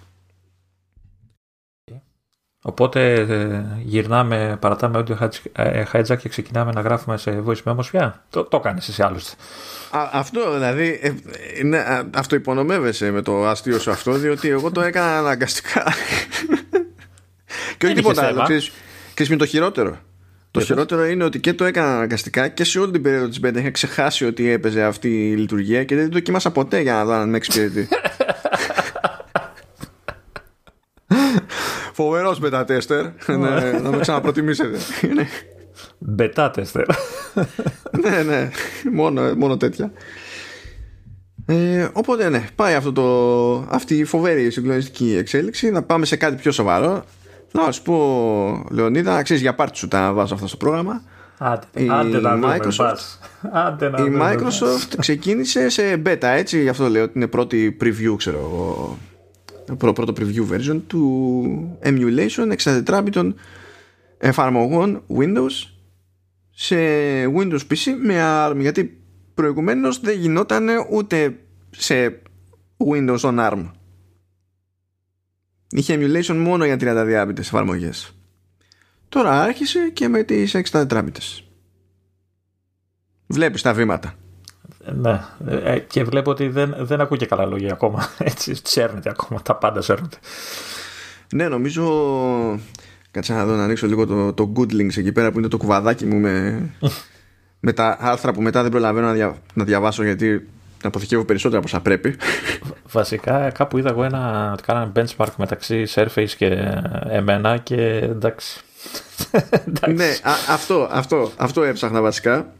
Οπότε 2.68 3.14
ε, 3.14 3.64
γυρνάμε, 3.84 4.57
παρατάμε 4.60 4.99
audio 4.99 5.30
ε, 5.52 5.84
hijack 5.94 6.18
και 6.18 6.30
ξεκινάμε 6.30 6.72
να 6.72 6.81
γράφουμε 6.81 7.18
σε 7.18 7.44
voice 7.48 7.64
memos 7.64 7.85
πια. 7.91 8.23
Το, 8.30 8.44
το 8.44 8.60
κάνεις 8.60 8.88
εσύ 8.88 9.02
άλλωστε. 9.02 9.35
αυτό 10.11 10.53
δηλαδή, 10.53 10.99
ε, 11.02 11.11
είναι, 11.60 12.07
αυτό 12.15 12.35
υπονομεύεσαι 12.35 13.11
με 13.11 13.22
το 13.22 13.48
αστείο 13.48 13.80
σου 13.80 13.91
αυτό, 13.91 14.11
διότι 14.11 14.49
εγώ 14.49 14.72
το 14.72 14.81
έκανα 14.81 15.18
αναγκαστικά. 15.18 15.84
και 17.77 17.85
όχι 17.85 17.95
τίποτα 17.95 18.26
άλλο. 18.26 18.41
Ξέρεις, 19.14 19.30
με 19.30 19.35
το 19.35 19.45
χειρότερο; 19.45 19.98
Το 20.52 20.60
χειρότερο 20.60 21.06
είναι 21.06 21.23
ότι 21.23 21.39
και 21.39 21.53
το 21.53 21.65
έκανα 21.65 21.95
αναγκαστικά 21.95 22.48
και 22.48 22.64
σε 22.64 22.80
όλη 22.80 22.91
την 22.91 23.02
περίοδο 23.02 23.27
της 23.27 23.39
μπέντα 23.39 23.60
είχα 23.60 23.72
ξεχάσει 23.72 24.26
ότι 24.26 24.49
έπαιζε 24.49 24.84
αυτή 24.84 25.30
η 25.30 25.35
λειτουργία 25.35 25.84
και 25.84 25.95
δεν 25.95 26.06
το 26.06 26.14
δοκίμασα 26.14 26.52
ποτέ 26.52 26.80
για 26.80 26.94
να 26.94 27.06
δω 27.06 27.14
αν 27.14 27.30
με 27.30 27.38
εξυπηρετεί. 27.38 27.88
Φοβερός 31.98 32.40
beta 32.44 32.65
tester. 32.65 33.11
ναι, 33.28 33.80
να 33.80 33.90
με 33.90 33.98
ξαναπροτιμήσετε. 33.99 34.78
Beta 36.18 36.52
tester. 36.52 36.86
ναι, 38.02 38.24
ναι. 38.24 38.49
Μόνο, 38.91 39.36
μόνο 39.36 39.57
τέτοια. 39.57 39.91
Ε, 41.45 41.88
οπότε 41.94 42.30
ναι, 42.30 42.45
πάει 42.56 42.74
αυτό 42.74 42.91
το, 42.91 43.68
αυτή 43.69 43.95
η 43.95 44.03
φοβερή 44.03 44.52
συγκλονιστική 44.52 45.15
εξέλιξη. 45.18 45.72
Να 45.72 45.84
πάμε 45.84 46.06
σε 46.06 46.15
κάτι 46.15 46.36
πιο 46.36 46.52
σοβαρό. 46.52 47.03
Να 47.52 47.72
σου 47.72 47.82
πω, 47.82 48.65
Λεωνίδα, 48.72 49.22
ξέρεις 49.22 49.41
για 49.41 49.56
πάρτι 49.56 49.78
σου 49.78 49.88
τα 49.88 50.14
βάζω 50.14 50.34
αυτό 50.34 50.48
στο 50.48 50.57
πρόγραμμα. 50.57 51.02
Άντε, 51.38 51.65
η 51.74 51.90
άντε 51.90 52.19
να 52.19 52.40
Microsoft, 52.44 53.28
άντε 53.52 53.90
να 53.90 54.03
η 54.03 54.18
Microsoft 54.22 54.95
ξεκίνησε 54.98 55.69
σε 55.69 56.02
beta, 56.06 56.18
έτσι, 56.22 56.61
γι' 56.61 56.69
αυτό 56.69 56.90
λέω 56.90 57.03
ότι 57.03 57.14
είναι 57.15 57.28
πρώτη 57.28 57.78
preview, 57.82 58.15
ξέρω 58.18 58.38
εγώ, 58.38 58.98
πρώτο 59.76 60.14
preview 60.18 60.48
version 60.52 60.81
του 60.88 61.80
emulation 61.84 62.56
64 62.85 63.34
εφαρμογών 64.18 65.03
Windows 65.18 65.69
σε 66.49 66.76
Windows 67.26 67.61
PC 67.69 67.94
με 68.03 68.15
ARM 68.19 68.57
γιατί 68.60 69.02
προηγουμένως 69.34 69.99
δεν 69.99 70.19
γινόταν 70.19 70.68
ούτε 70.91 71.39
σε 71.69 72.22
Windows 72.91 73.19
on 73.19 73.49
ARM 73.49 73.72
είχε 75.69 75.98
emulation 75.99 76.35
μόνο 76.35 76.65
για 76.65 76.77
32 76.80 77.27
bits 77.27 77.39
εφαρμογές. 77.39 78.11
Τώρα 79.10 79.41
άρχισε 79.41 79.89
και 79.94 80.07
με 80.07 80.23
τις 80.23 80.56
64 80.72 80.88
bits 80.88 81.41
βλέπεις 83.27 83.61
τα 83.61 83.73
βήματα 83.73 84.15
ναι, 84.95 85.22
ε, 85.64 85.80
και 85.80 86.03
βλέπω 86.03 86.31
ότι 86.31 86.47
δεν, 86.47 86.76
δεν 86.80 87.01
ακούει 87.01 87.18
και 87.18 87.26
καλά 87.26 87.45
λόγια 87.45 87.72
ακόμα. 87.72 88.09
Έτσι, 88.18 88.61
τσέρνεται 88.64 89.09
ακόμα. 89.09 89.41
Τα 89.41 89.55
πάντα 89.55 89.81
σέρνεται. 89.81 90.18
Ναι, 91.34 91.47
νομίζω. 91.47 91.85
Κάτσε 93.11 93.34
να 93.34 93.45
δω 93.45 93.55
να 93.55 93.64
ανοίξω 93.64 93.88
λίγο 93.88 94.05
το, 94.05 94.34
το 94.34 94.51
Good 94.55 94.72
Links 94.72 94.97
εκεί 94.97 95.11
πέρα 95.11 95.31
που 95.31 95.39
είναι 95.39 95.47
το 95.47 95.57
κουβαδάκι 95.57 96.05
μου 96.05 96.19
με, 96.19 96.65
με 97.68 97.73
τα 97.73 97.97
άρθρα 97.99 98.34
που 98.34 98.41
μετά 98.41 98.61
δεν 98.61 98.72
προλαβαίνω 98.72 99.07
να, 99.07 99.14
δια, 99.14 99.38
να 99.53 99.64
διαβάσω 99.64 100.03
γιατί 100.03 100.47
να 100.81 100.88
αποθηκεύω 100.89 101.26
περισσότερα 101.26 101.57
από 101.57 101.68
όσα 101.68 101.81
πρέπει. 101.81 102.15
Βασικά 102.91 103.49
κάπου 103.49 103.77
είδα 103.77 103.89
εγώ 103.89 104.03
ένα 104.03 104.51
ότι 104.53 104.64
κάνανε 104.64 104.91
benchmark 104.95 105.31
μεταξύ 105.38 105.85
Surface 105.95 106.30
και 106.38 106.81
εμένα 107.09 107.57
και 107.57 107.81
εντάξει. 108.15 108.61
ναι, 109.93 110.05
α, 110.05 110.31
αυτό, 110.49 110.88
αυτό, 110.91 111.31
αυτό 111.38 111.64
έψαχνα 111.64 112.01
βασικά. 112.01 112.51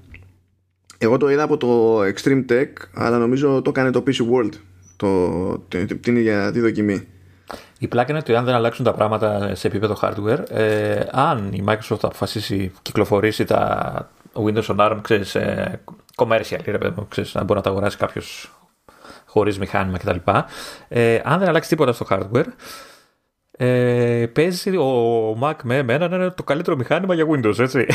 Εγώ 0.98 1.18
το 1.18 1.30
είδα 1.30 1.44
από 1.44 1.58
το 1.58 2.00
Extreme 2.02 2.46
Tech, 2.50 2.68
αλλά 2.94 3.18
νομίζω 3.18 3.62
το 3.62 3.70
έκανε 3.70 3.92
το 3.92 4.04
PC 4.08 4.16
World 4.16 4.54
το, 4.96 5.58
την 6.02 6.16
ίδια 6.16 6.52
τη 6.52 6.60
δοκιμή. 6.60 7.08
Η 7.80 7.88
πλάκα 7.88 8.10
είναι 8.10 8.20
ότι 8.20 8.36
αν 8.36 8.46
δεν 8.46 8.54
αλλάξουν 8.54 8.86
τα 8.86 8.94
πράγματα 8.94 9.56
σε 9.56 9.68
επίπεδο 9.68 9.98
hardware, 10.02 10.44
ε, 10.50 11.00
αν 11.12 11.54
η 11.54 11.64
Microsoft 11.68 12.00
αποφασίσει 12.02 12.72
κυκλοφορήσει 12.82 13.46
τα 13.46 14.10
Windows 14.34 14.66
on 14.66 14.76
ARM, 14.78 14.98
ξέρεις, 15.02 15.36
ε, 15.36 15.82
commercial, 16.16 16.60
ρε 16.66 16.78
παιδί 16.78 17.06
ξέρεις, 17.10 17.34
να 17.34 17.42
μπορεί 17.42 17.56
να 17.56 17.62
τα 17.62 17.70
αγοράσει 17.70 17.98
κάποιος 17.98 18.52
χωρίς 19.26 19.60
μηχάνημα 19.60 19.98
κτλ. 19.98 20.32
Ε, 20.88 21.20
αν 21.24 21.40
δεν 21.40 21.48
αλλάξει 21.48 21.70
τίποτα 21.70 21.94
στο 21.94 22.06
hardware, 22.10 22.46
ε, 23.58 24.26
παίζει 24.34 24.78
ο 24.78 25.38
Mac 25.42 25.56
με 25.64 25.78
εμένα 25.78 26.06
είναι 26.06 26.30
το 26.30 26.44
καλύτερο 26.44 26.76
μηχάνημα 26.76 27.14
για 27.14 27.26
Windows, 27.30 27.60
έτσι. 27.60 27.86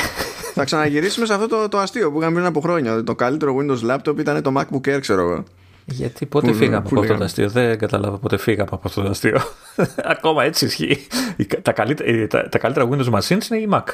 Θα 0.55 0.65
ξαναγυρίσουμε 0.65 1.27
σε 1.27 1.35
αυτό 1.35 1.47
το, 1.49 1.69
το 1.69 1.79
αστείο 1.79 2.13
που 2.13 2.19
είχαμε 2.19 2.35
πριν 2.35 2.47
από 2.47 2.61
χρόνια. 2.61 3.05
Το 3.05 3.15
καλύτερο 3.15 3.57
Windows 3.61 3.91
laptop 3.91 4.19
ήταν 4.19 4.43
το 4.43 4.53
MacBook 4.57 4.95
Air, 4.95 4.99
ξέρω 5.01 5.21
εγώ. 5.21 5.45
Γιατί 5.85 6.27
πότε 6.27 6.51
που, 6.51 6.55
φύγαμε 6.55 6.89
που 6.89 6.89
από 6.91 7.01
αυτό 7.01 7.17
το 7.17 7.25
αστείο; 7.25 7.49
Δεν 7.49 7.79
κατάλαβα 7.79 8.19
πότε 8.19 8.37
φύγαμε 8.37 8.69
από 8.73 8.83
αυτό 8.85 9.03
το 9.03 9.09
αστείο. 9.09 9.41
Ακόμα 10.15 10.45
έτσι 10.45 10.65
ισχύει. 10.65 11.07
Τα 11.63 11.73
καλύτερα, 11.73 12.27
τα, 12.27 12.49
τα 12.49 12.59
καλύτερα 12.59 12.89
Windows 12.91 13.11
machines 13.19 13.51
είναι 13.51 13.61
η 13.61 13.69
Mac. 13.73 13.85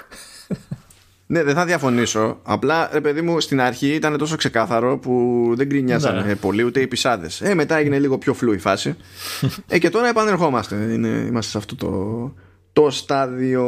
Ναι, 1.30 1.42
δεν 1.42 1.54
θα 1.54 1.64
διαφωνήσω. 1.64 2.40
Απλά, 2.42 2.90
ρε 2.92 3.00
παιδί 3.00 3.20
μου, 3.20 3.40
στην 3.40 3.60
αρχή 3.60 3.88
ήταν 3.88 4.18
τόσο 4.18 4.36
ξεκάθαρο 4.36 4.98
που 4.98 5.44
δεν 5.56 5.66
γκρινιάσανε 5.66 6.22
ναι. 6.22 6.34
πολύ 6.34 6.62
ούτε 6.62 6.80
οι 6.80 6.86
πισάδες. 6.86 7.40
Ε, 7.40 7.54
μετά 7.54 7.76
έγινε 7.76 7.98
λίγο 7.98 8.18
πιο 8.18 8.34
φλού 8.34 8.52
η 8.52 8.58
φάση. 8.58 8.96
ε, 9.68 9.78
και 9.78 9.90
τώρα 9.90 10.08
επανερχόμαστε. 10.08 10.76
Είναι, 10.76 11.08
είμαστε 11.08 11.50
σε 11.50 11.58
αυτό 11.58 11.76
το, 11.76 12.34
το 12.72 12.90
στάδιο. 12.90 13.64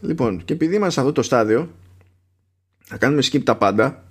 Λοιπόν, 0.00 0.44
και 0.44 0.52
επειδή 0.52 0.74
είμαστε 0.74 0.92
σε 0.92 1.00
αυτό 1.00 1.12
το 1.12 1.22
στάδιο, 1.22 1.70
θα 2.84 2.96
κάνουμε 2.96 3.22
skip 3.32 3.42
τα 3.42 3.56
πάντα. 3.56 4.04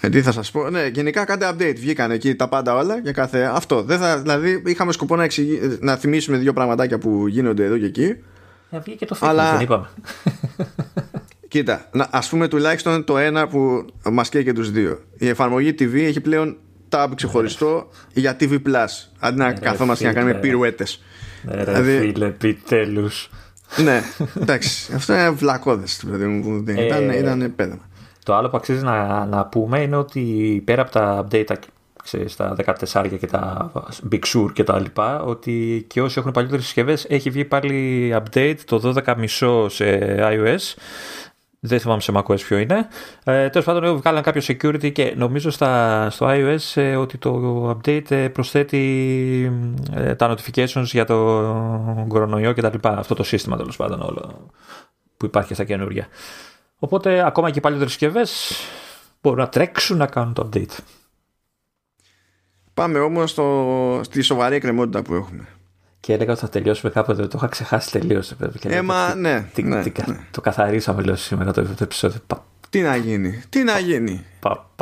Ε, 0.00 0.08
τι 0.08 0.22
θα 0.22 0.32
σας 0.32 0.50
πω, 0.50 0.70
ναι, 0.70 0.86
γενικά 0.86 1.24
κάντε 1.24 1.48
update. 1.52 1.76
Βγήκαν 1.76 2.10
εκεί 2.10 2.34
τα 2.34 2.48
πάντα 2.48 2.74
όλα 2.74 2.98
για 2.98 3.12
κάθε 3.12 3.50
αυτό. 3.52 3.82
Δεν 3.82 3.98
θα, 3.98 4.18
δηλαδή, 4.18 4.62
είχαμε 4.66 4.92
σκοπό 4.92 5.16
να, 5.16 5.24
εξηγη... 5.24 5.78
να 5.80 5.96
θυμίσουμε 5.96 6.36
δύο 6.36 6.52
πραγματάκια 6.52 6.98
που 6.98 7.26
γίνονται 7.26 7.64
εδώ 7.64 7.78
και 7.78 7.86
εκεί. 7.86 8.16
Να 8.72 8.78
βγει 8.78 8.96
και 8.96 9.06
το 9.06 9.16
fitness, 9.20 9.28
Αλλά... 9.28 9.52
δεν 9.52 9.60
είπαμε. 9.60 9.86
Κοίτα, 11.48 11.88
να, 11.92 12.08
ας 12.10 12.28
πούμε 12.28 12.48
τουλάχιστον 12.48 13.04
το 13.04 13.18
ένα 13.18 13.48
που 13.48 13.86
μας 14.10 14.28
καίει 14.28 14.44
και 14.44 14.52
τους 14.52 14.70
δύο. 14.70 14.98
Η 15.18 15.28
εφαρμογή 15.28 15.74
TV 15.78 15.94
έχει 15.94 16.20
πλέον 16.20 16.56
tab 16.88 17.08
ξεχωριστό 17.14 17.88
για 18.12 18.36
TV 18.40 18.52
Plus. 18.52 18.86
Αντί 19.18 19.38
να 19.38 19.52
καθόμαστε 19.52 20.04
και 20.04 20.10
να 20.10 20.16
κάνουμε 20.16 20.38
πυρουέτες. 20.38 21.02
Ναι, 21.42 21.54
ρε 21.54 21.64
δηλαδή... 21.64 21.98
φίλε, 21.98 22.26
επιτέλους 22.26 23.30
ναι, 23.76 24.02
εντάξει. 24.40 24.92
Αυτό 24.94 25.12
είναι 25.12 25.30
βλακώδες 25.30 26.04
μου. 26.04 26.64
Ε, 26.66 26.86
ήταν, 26.86 27.10
ήταν 27.10 27.52
πέδεμα. 27.56 27.88
Το 28.24 28.34
άλλο 28.34 28.48
που 28.50 28.56
αξίζει 28.56 28.84
να, 28.84 29.24
να 29.24 29.46
πούμε 29.46 29.80
είναι 29.80 29.96
ότι 29.96 30.62
πέρα 30.64 30.82
από 30.82 30.90
τα 30.90 31.26
update 31.26 31.50
ξέρεις, 32.02 32.36
τα 32.36 32.56
14 32.92 33.18
και 33.18 33.26
τα 33.26 33.72
Big 34.12 34.20
Sur 34.34 34.52
και 34.52 34.64
τα 34.64 34.80
λοιπά, 34.80 35.22
ότι 35.22 35.84
και 35.88 36.02
όσοι 36.02 36.18
έχουν 36.18 36.30
παλιότερες 36.30 36.64
συσκευές 36.64 37.06
έχει 37.08 37.30
βγει 37.30 37.44
πάλι 37.44 38.14
update 38.16 38.58
το 38.64 38.94
12.5 39.06 39.66
σε 39.68 40.16
iOS 40.18 40.74
δεν 41.64 41.80
θυμάμαι 41.80 42.00
σε 42.00 42.12
macOS 42.14 42.40
ποιο 42.40 42.58
είναι. 42.58 42.88
Ε, 43.24 43.48
Τέλος 43.48 43.66
πάντων, 43.66 43.96
βγάλαν 43.96 44.22
κάποιο 44.22 44.42
security 44.46 44.92
και 44.92 45.14
νομίζω 45.16 45.50
στα, 45.50 46.10
στο 46.10 46.26
iOS 46.28 46.80
ε, 46.80 46.96
ότι 46.96 47.18
το 47.18 47.70
update 47.70 48.10
ε, 48.10 48.28
προσθέτει 48.28 49.52
ε, 49.94 50.14
τα 50.14 50.34
notifications 50.34 50.84
για 50.84 51.04
το 51.04 51.16
κορονοϊό 52.08 52.52
και 52.52 52.60
τα 52.60 52.70
λοιπά. 52.72 52.98
Αυτό 52.98 53.14
το 53.14 53.22
σύστημα 53.22 53.56
τέλος 53.56 53.76
πάντων 53.76 54.00
όλο 54.00 54.50
που 55.16 55.26
υπάρχει 55.26 55.54
στα 55.54 55.64
καινούργια. 55.64 56.06
Οπότε 56.78 57.26
ακόμα 57.26 57.50
και 57.50 57.60
πάλι 57.60 57.78
συσκευές 57.78 58.52
μπορούν 59.22 59.38
να 59.38 59.48
τρέξουν 59.48 59.96
να 59.96 60.06
κάνουν 60.06 60.34
το 60.34 60.48
update. 60.52 60.78
Πάμε 62.74 62.98
όμως 62.98 63.30
στο, 63.30 64.00
στη 64.04 64.20
σοβαρή 64.20 64.54
εκκρεμότητα 64.54 65.02
που 65.02 65.14
έχουμε 65.14 65.46
και 66.02 66.12
έλεγα 66.12 66.32
ότι 66.32 66.40
θα 66.40 66.48
τελειώσουμε 66.48 66.92
κάποτε. 66.92 67.26
Το 67.26 67.34
είχα 67.36 67.46
ξεχάσει 67.46 67.90
τελείως. 67.90 68.34
Ε, 68.62 68.82
μα, 68.82 69.14
ναι, 69.14 69.46
τι, 69.54 69.62
ναι, 69.62 69.82
τι, 69.82 69.92
ναι. 70.06 70.16
Το 70.30 70.40
καθαρίσαμε 70.40 71.02
λέω 71.02 71.16
σήμερα 71.16 71.52
το, 71.52 71.62
το 71.62 71.76
επεισόδιο. 71.78 72.20
Τι 72.70 72.80
να 72.80 72.96
γίνει, 72.96 73.42
τι 73.48 73.62
να 73.62 73.78
γίνει. 73.78 74.24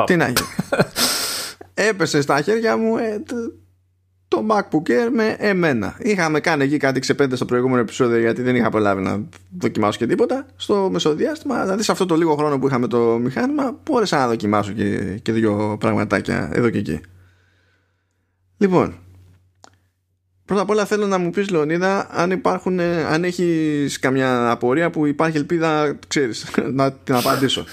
Τι 0.05 0.15
να 0.15 0.25
γίνει. 0.25 0.47
Έπεσε 1.89 2.21
στα 2.21 2.41
χέρια 2.41 2.77
μου 2.77 2.97
ε, 2.97 3.23
το, 3.25 3.35
το 4.27 4.45
MacBook 4.49 4.89
Air 4.89 5.09
με 5.13 5.35
εμένα. 5.39 5.95
Είχαμε 5.99 6.39
κάνει 6.39 6.63
εκεί 6.63 6.77
κάτι 6.77 6.99
ξεπέντε 6.99 7.35
στο 7.35 7.45
προηγούμενο 7.45 7.81
επεισόδιο 7.81 8.19
γιατί 8.19 8.41
δεν 8.41 8.55
είχα 8.55 8.69
προλάβει 8.69 9.01
να 9.01 9.21
δοκιμάσω 9.59 9.97
και 9.97 10.07
τίποτα. 10.07 10.45
Στο 10.55 10.89
μεσοδιάστημα, 10.91 11.61
δηλαδή 11.61 11.83
σε 11.83 11.91
αυτό 11.91 12.05
το 12.05 12.15
λίγο 12.15 12.35
χρόνο 12.35 12.59
που 12.59 12.67
είχαμε 12.67 12.87
το 12.87 12.97
μηχάνημα, 13.21 13.79
μπόρεσα 13.83 14.17
να 14.17 14.27
δοκιμάσω 14.27 14.71
και, 14.71 15.19
και 15.21 15.31
δύο 15.31 15.77
πραγματάκια 15.79 16.49
εδώ 16.53 16.69
και 16.69 16.77
εκεί. 16.77 17.01
Λοιπόν, 18.61 18.95
Πρώτα 20.45 20.61
απ' 20.61 20.69
όλα 20.69 20.85
θέλω 20.85 21.07
να 21.07 21.17
μου 21.17 21.29
πεις 21.29 21.49
Λεωνίδα 21.49 22.07
αν 22.11 22.31
υπάρχουν, 22.31 22.79
ε, 22.79 23.05
αν 23.05 23.23
έχεις 23.23 23.99
καμιά 23.99 24.51
απορία 24.51 24.89
που 24.89 25.05
υπάρχει 25.05 25.37
ελπίδα, 25.37 25.99
ξέρεις, 26.07 26.45
να 26.79 26.91
την 26.91 27.15
απαντήσω. 27.15 27.65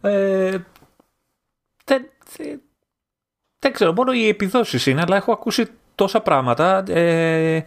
Ε, 0.00 0.58
δεν, 1.84 2.08
δεν 3.58 3.72
ξέρω, 3.72 3.92
μόνο 3.92 4.12
οι 4.12 4.28
επιδόσεις 4.28 4.86
είναι, 4.86 5.00
αλλά 5.00 5.16
έχω 5.16 5.32
ακούσει 5.32 5.66
τόσα 5.94 6.20
πράγματα 6.20 6.84
ε, 6.92 7.64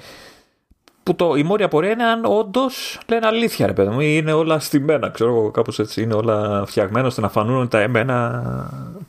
που 1.03 1.15
το, 1.15 1.35
η 1.35 1.43
μόρια 1.43 1.65
απορία 1.65 1.91
είναι 1.91 2.03
αν 2.03 2.25
όντως 2.25 2.99
λένε 3.07 3.27
αλήθεια, 3.27 3.67
ρε 3.67 3.73
παιδί 3.73 3.89
μου, 3.89 3.99
είναι 3.99 4.33
όλα 4.33 4.59
στημένα, 4.59 5.09
ξέρω 5.09 5.29
εγώ, 5.29 5.51
κάπως 5.51 5.79
έτσι, 5.79 6.01
είναι 6.01 6.13
όλα 6.13 6.65
φτιαγμένα 6.65 7.07
ώστε 7.07 7.21
να 7.21 7.29
φανούν 7.29 7.59
ότι 7.59 7.69
τα 7.69 7.79
εμένα 7.79 8.43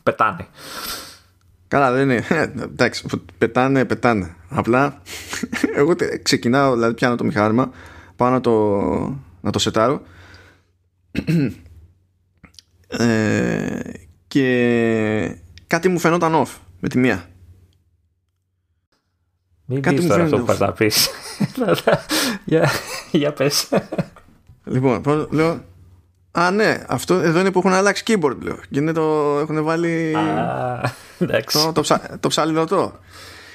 πετάνε. 0.02 0.46
Καλά, 1.68 1.92
δεν 1.92 2.10
είναι. 2.10 2.24
Εντάξει, 2.62 3.04
πετάνε, 3.38 3.84
πετάνε. 3.84 4.34
Απλά 4.48 5.02
εγώ 5.76 5.94
ξεκινάω, 6.22 6.72
δηλαδή 6.72 6.94
πιάνω 6.94 7.14
το 7.16 7.24
μηχάνημα, 7.24 7.70
πάω 8.16 8.30
να 8.30 8.40
το, 8.40 8.80
να 9.40 9.50
το 9.50 9.58
σετάρω 9.58 10.02
ε, 12.88 13.80
και 14.26 15.36
κάτι 15.66 15.88
μου 15.88 15.98
φαινόταν 15.98 16.32
off 16.34 16.58
με 16.80 16.88
τη 16.88 16.98
μία. 16.98 17.28
Μην 19.68 19.82
κάτι 19.82 19.96
πεις 19.96 20.06
τώρα 20.06 20.22
αυτό 20.22 20.38
που 20.38 20.52
θα 20.52 20.72
πεις. 20.72 21.08
για, 22.44 22.70
για 23.10 23.32
πες. 23.32 23.68
Λοιπόν, 24.64 25.28
λέω, 25.30 25.64
Α, 26.38 26.50
ναι, 26.50 26.84
αυτό 26.86 27.14
εδώ 27.14 27.40
είναι 27.40 27.50
που 27.50 27.58
έχουν 27.58 27.72
αλλάξει 27.72 28.02
keyboard, 28.06 28.36
λέω. 28.40 28.58
Και 28.70 28.78
είναι 28.78 28.92
το, 28.92 29.38
έχουν 29.40 29.64
βάλει 29.64 30.16
το, 31.52 31.72
το, 31.72 31.80
ψα, 31.80 32.18
το 32.20 32.28
ψαλιδωτό. 32.28 32.98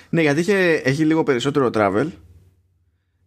Ναι, 0.09 0.21
γιατί 0.21 0.39
είχε, 0.39 0.81
έχει 0.83 1.05
λίγο 1.05 1.23
περισσότερο 1.23 1.69
travel 1.73 2.07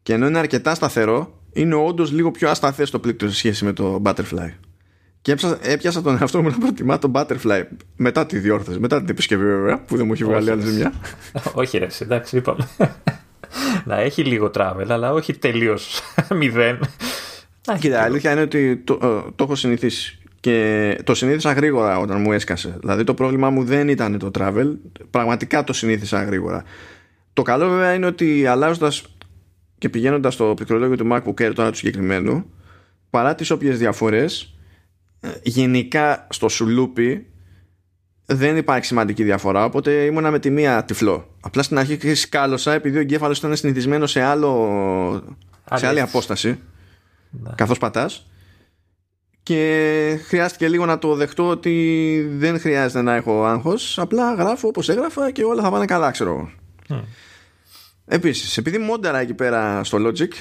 Και 0.03 0.13
ενώ 0.13 0.27
είναι 0.27 0.39
αρκετά 0.39 0.75
σταθερό, 0.75 1.41
είναι 1.53 1.75
όντως 1.75 2.13
λίγο 2.13 2.31
πιο 2.31 2.51
ασταθές 2.51 2.91
το 2.91 2.99
πλήκτρο 2.99 3.29
σε 3.29 3.35
σχέση 3.35 3.65
με 3.65 3.73
το 3.73 4.03
Butterfly. 4.05 4.53
Και 5.23 5.33
έπιασα, 5.33 5.59
έπιασα 5.63 6.03
τον 6.03 6.19
εαυτό 6.21 6.43
μου 6.43 6.49
να 6.49 6.59
προτιμά 6.59 6.99
τον 6.99 7.13
Butterfly 7.15 7.63
μετά 7.97 8.27
τη 8.27 8.39
διόρθωση, 8.39 8.79
μετά 8.79 8.99
την 8.99 9.09
επισκευή 9.09 9.45
βέβαια, 9.45 9.81
που 9.81 9.97
δεν 9.97 10.07
μου 10.07 10.13
έχει 10.13 10.25
βγάλει 10.25 10.51
άλλη 10.51 10.63
ζημιά. 10.63 10.93
όχι, 11.55 11.79
ρε, 11.79 11.87
εντάξει, 11.99 12.37
είπαμε. 12.37 12.69
να 13.85 13.97
έχει 13.97 14.25
λίγο 14.25 14.51
travel, 14.55 14.87
αλλά 14.89 15.13
όχι 15.13 15.39
τελείως 15.39 16.01
μηδέν. 16.39 16.79
Κοίτα, 17.79 18.03
αλήθεια 18.03 18.33
είναι 18.33 18.41
ότι 18.41 18.77
το, 18.77 18.95
ε, 19.03 19.31
το 19.37 19.45
έχω 19.45 19.55
συνηθίσει. 19.55 20.19
Και 20.41 20.99
το 21.05 21.15
συνήθισα 21.15 21.53
γρήγορα 21.53 21.99
όταν 21.99 22.21
μου 22.21 22.33
έσκασε. 22.33 22.77
Δηλαδή 22.81 23.05
το 23.05 23.15
πρόβλημά 23.15 23.51
μου 23.51 23.65
δεν 23.65 23.89
ήταν 23.89 24.19
το 24.19 24.31
travel. 24.39 24.77
Πραγματικά 25.11 25.65
το 25.65 25.73
συνήθισα 25.73 26.25
γρήγορα. 26.25 26.65
Το 27.33 27.43
καλό 27.43 27.69
βέβαια 27.69 27.95
είναι 27.95 28.07
ότι 28.07 28.47
αλλάζοντας 28.47 29.05
και 29.79 29.89
πηγαίνοντας 29.89 30.35
στο 30.35 30.53
πληκτρολόγιο 30.57 30.97
του 30.97 31.09
MacBook 31.13 31.47
Air 31.47 31.53
τώρα 31.55 31.71
του 31.71 31.77
συγκεκριμένου, 31.77 32.51
παρά 33.11 33.35
τις 33.35 33.51
όποιες 33.51 33.79
διαφορές, 33.79 34.55
ε, 35.21 35.31
γενικά 35.43 36.27
στο 36.31 36.49
σουλούπι 36.49 37.27
δεν 38.27 38.57
υπάρχει 38.57 38.85
σημαντική 38.85 39.23
διαφορά. 39.25 39.65
Οπότε 39.65 39.91
ήμουνα 39.91 40.31
με 40.31 40.39
τη 40.39 40.51
μία 40.51 40.85
τυφλό. 40.85 41.37
Απλά 41.41 41.63
στην 41.63 41.79
αρχή 41.79 42.15
σκάλωσα 42.15 42.73
επειδή 42.73 42.97
ο 42.97 43.01
εγκέφαλος 43.01 43.39
ήταν 43.39 43.57
συνηθισμένο 43.57 44.07
σε, 44.07 44.23
άλλο, 44.23 45.37
σε 45.75 45.87
άλλη 45.87 46.01
απόσταση. 46.01 46.59
Ναι. 47.43 47.51
Καθώς 47.55 47.79
πατάς. 47.79 48.27
Και 49.43 50.21
χρειάστηκε 50.27 50.69
λίγο 50.69 50.87
να 50.87 50.99
το 50.99 51.15
δεχτώ 51.15 51.49
ότι 51.49 52.27
δεν 52.31 52.61
χρειάζεται 52.61 53.03
να 53.03 53.15
έχω 53.15 53.45
άγχος 53.45 53.99
Απλά 53.99 54.35
γράφω 54.35 54.69
όπως 54.69 54.89
έγραφα 54.89 55.31
και 55.31 55.45
όλα 55.45 55.63
θα 55.63 55.71
πάνε 55.71 55.85
καλά, 55.85 56.11
ξέρω 56.11 56.51
mm. 56.89 57.03
Επίσης, 58.07 58.57
επειδή 58.57 58.79
μόνταρα 58.79 59.19
εκεί 59.19 59.35
πέρα 59.35 59.85
στο 59.85 59.99
Logic 60.01 60.33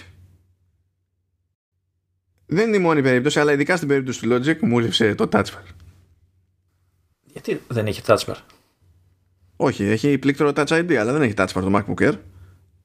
δεν 2.45 2.67
είναι 2.67 2.77
η 2.77 2.79
μόνη 2.79 3.01
περίπτωση, 3.01 3.39
αλλά 3.39 3.51
ειδικά 3.51 3.75
στην 3.75 3.87
περίπτωση 3.87 4.21
του 4.21 4.29
Logic 4.31 4.59
μου 4.59 4.79
λείψε 4.79 5.15
το 5.15 5.29
Touch 5.31 5.43
Bar. 5.43 5.73
Γιατί 7.23 7.61
δεν 7.67 7.87
έχει 7.87 8.01
Touch 8.05 8.25
Bar? 8.25 8.35
Όχι, 9.55 9.83
έχει 9.83 10.17
πλήκτρο 10.17 10.51
Touch 10.55 10.67
ID, 10.67 10.93
αλλά 10.93 11.11
δεν 11.11 11.21
έχει 11.21 11.33
Touch 11.37 11.47
Bar 11.47 11.61
το 11.61 11.71
MacBook 11.73 12.07
Air. 12.07 12.13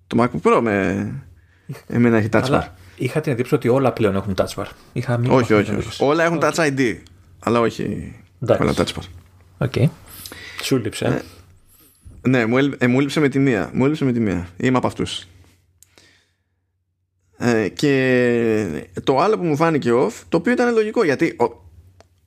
Το 0.06 0.22
MacBook 0.22 0.40
Pro 0.42 0.60
με... 0.62 1.26
εμένα 1.86 2.16
έχει 2.16 2.28
Touch 2.32 2.50
Bar. 2.50 2.66
Είχα 2.98 3.20
την 3.20 3.32
εντύπωση 3.32 3.54
ότι 3.54 3.68
όλα 3.68 3.92
πλέον 3.92 4.14
έχουν 4.14 4.34
Touch 4.36 4.54
Bar. 4.54 4.66
Είχα 4.92 5.20
όχι, 5.28 5.52
όχι, 5.52 5.74
όχι. 5.74 6.04
Όλα 6.04 6.24
έχουν 6.24 6.38
okay. 6.42 6.50
Touch 6.50 6.54
ID, 6.54 6.96
αλλά 7.38 7.60
όχι 7.60 8.14
Εντάξει. 8.42 8.62
όλα 8.62 8.74
Touch 8.76 8.98
Bar. 8.98 9.04
Οκ. 9.58 9.72
Okay. 9.74 9.88
Σου 10.62 10.76
έλειψε. 10.76 11.04
Ε, 11.04 11.22
ναι, 12.28 12.46
μου, 12.46 12.56
ε, 12.78 12.86
μου 12.86 12.98
έλειψε 12.98 13.20
με 13.20 13.28
τη 13.28 13.38
μία. 13.38 13.70
Μου 13.72 13.84
έλειψε 13.84 14.04
με 14.04 14.12
τη 14.12 14.20
μία. 14.20 14.48
Είμαι 14.56 14.76
από 14.76 14.86
αυτούς. 14.86 15.26
Ε, 17.38 17.68
και 17.68 18.88
το 19.04 19.18
άλλο 19.18 19.38
που 19.38 19.44
μου 19.44 19.56
φάνηκε 19.56 19.90
off, 19.92 20.12
το 20.28 20.36
οποίο 20.36 20.52
ήταν 20.52 20.74
λογικό 20.74 21.04
γιατί 21.04 21.36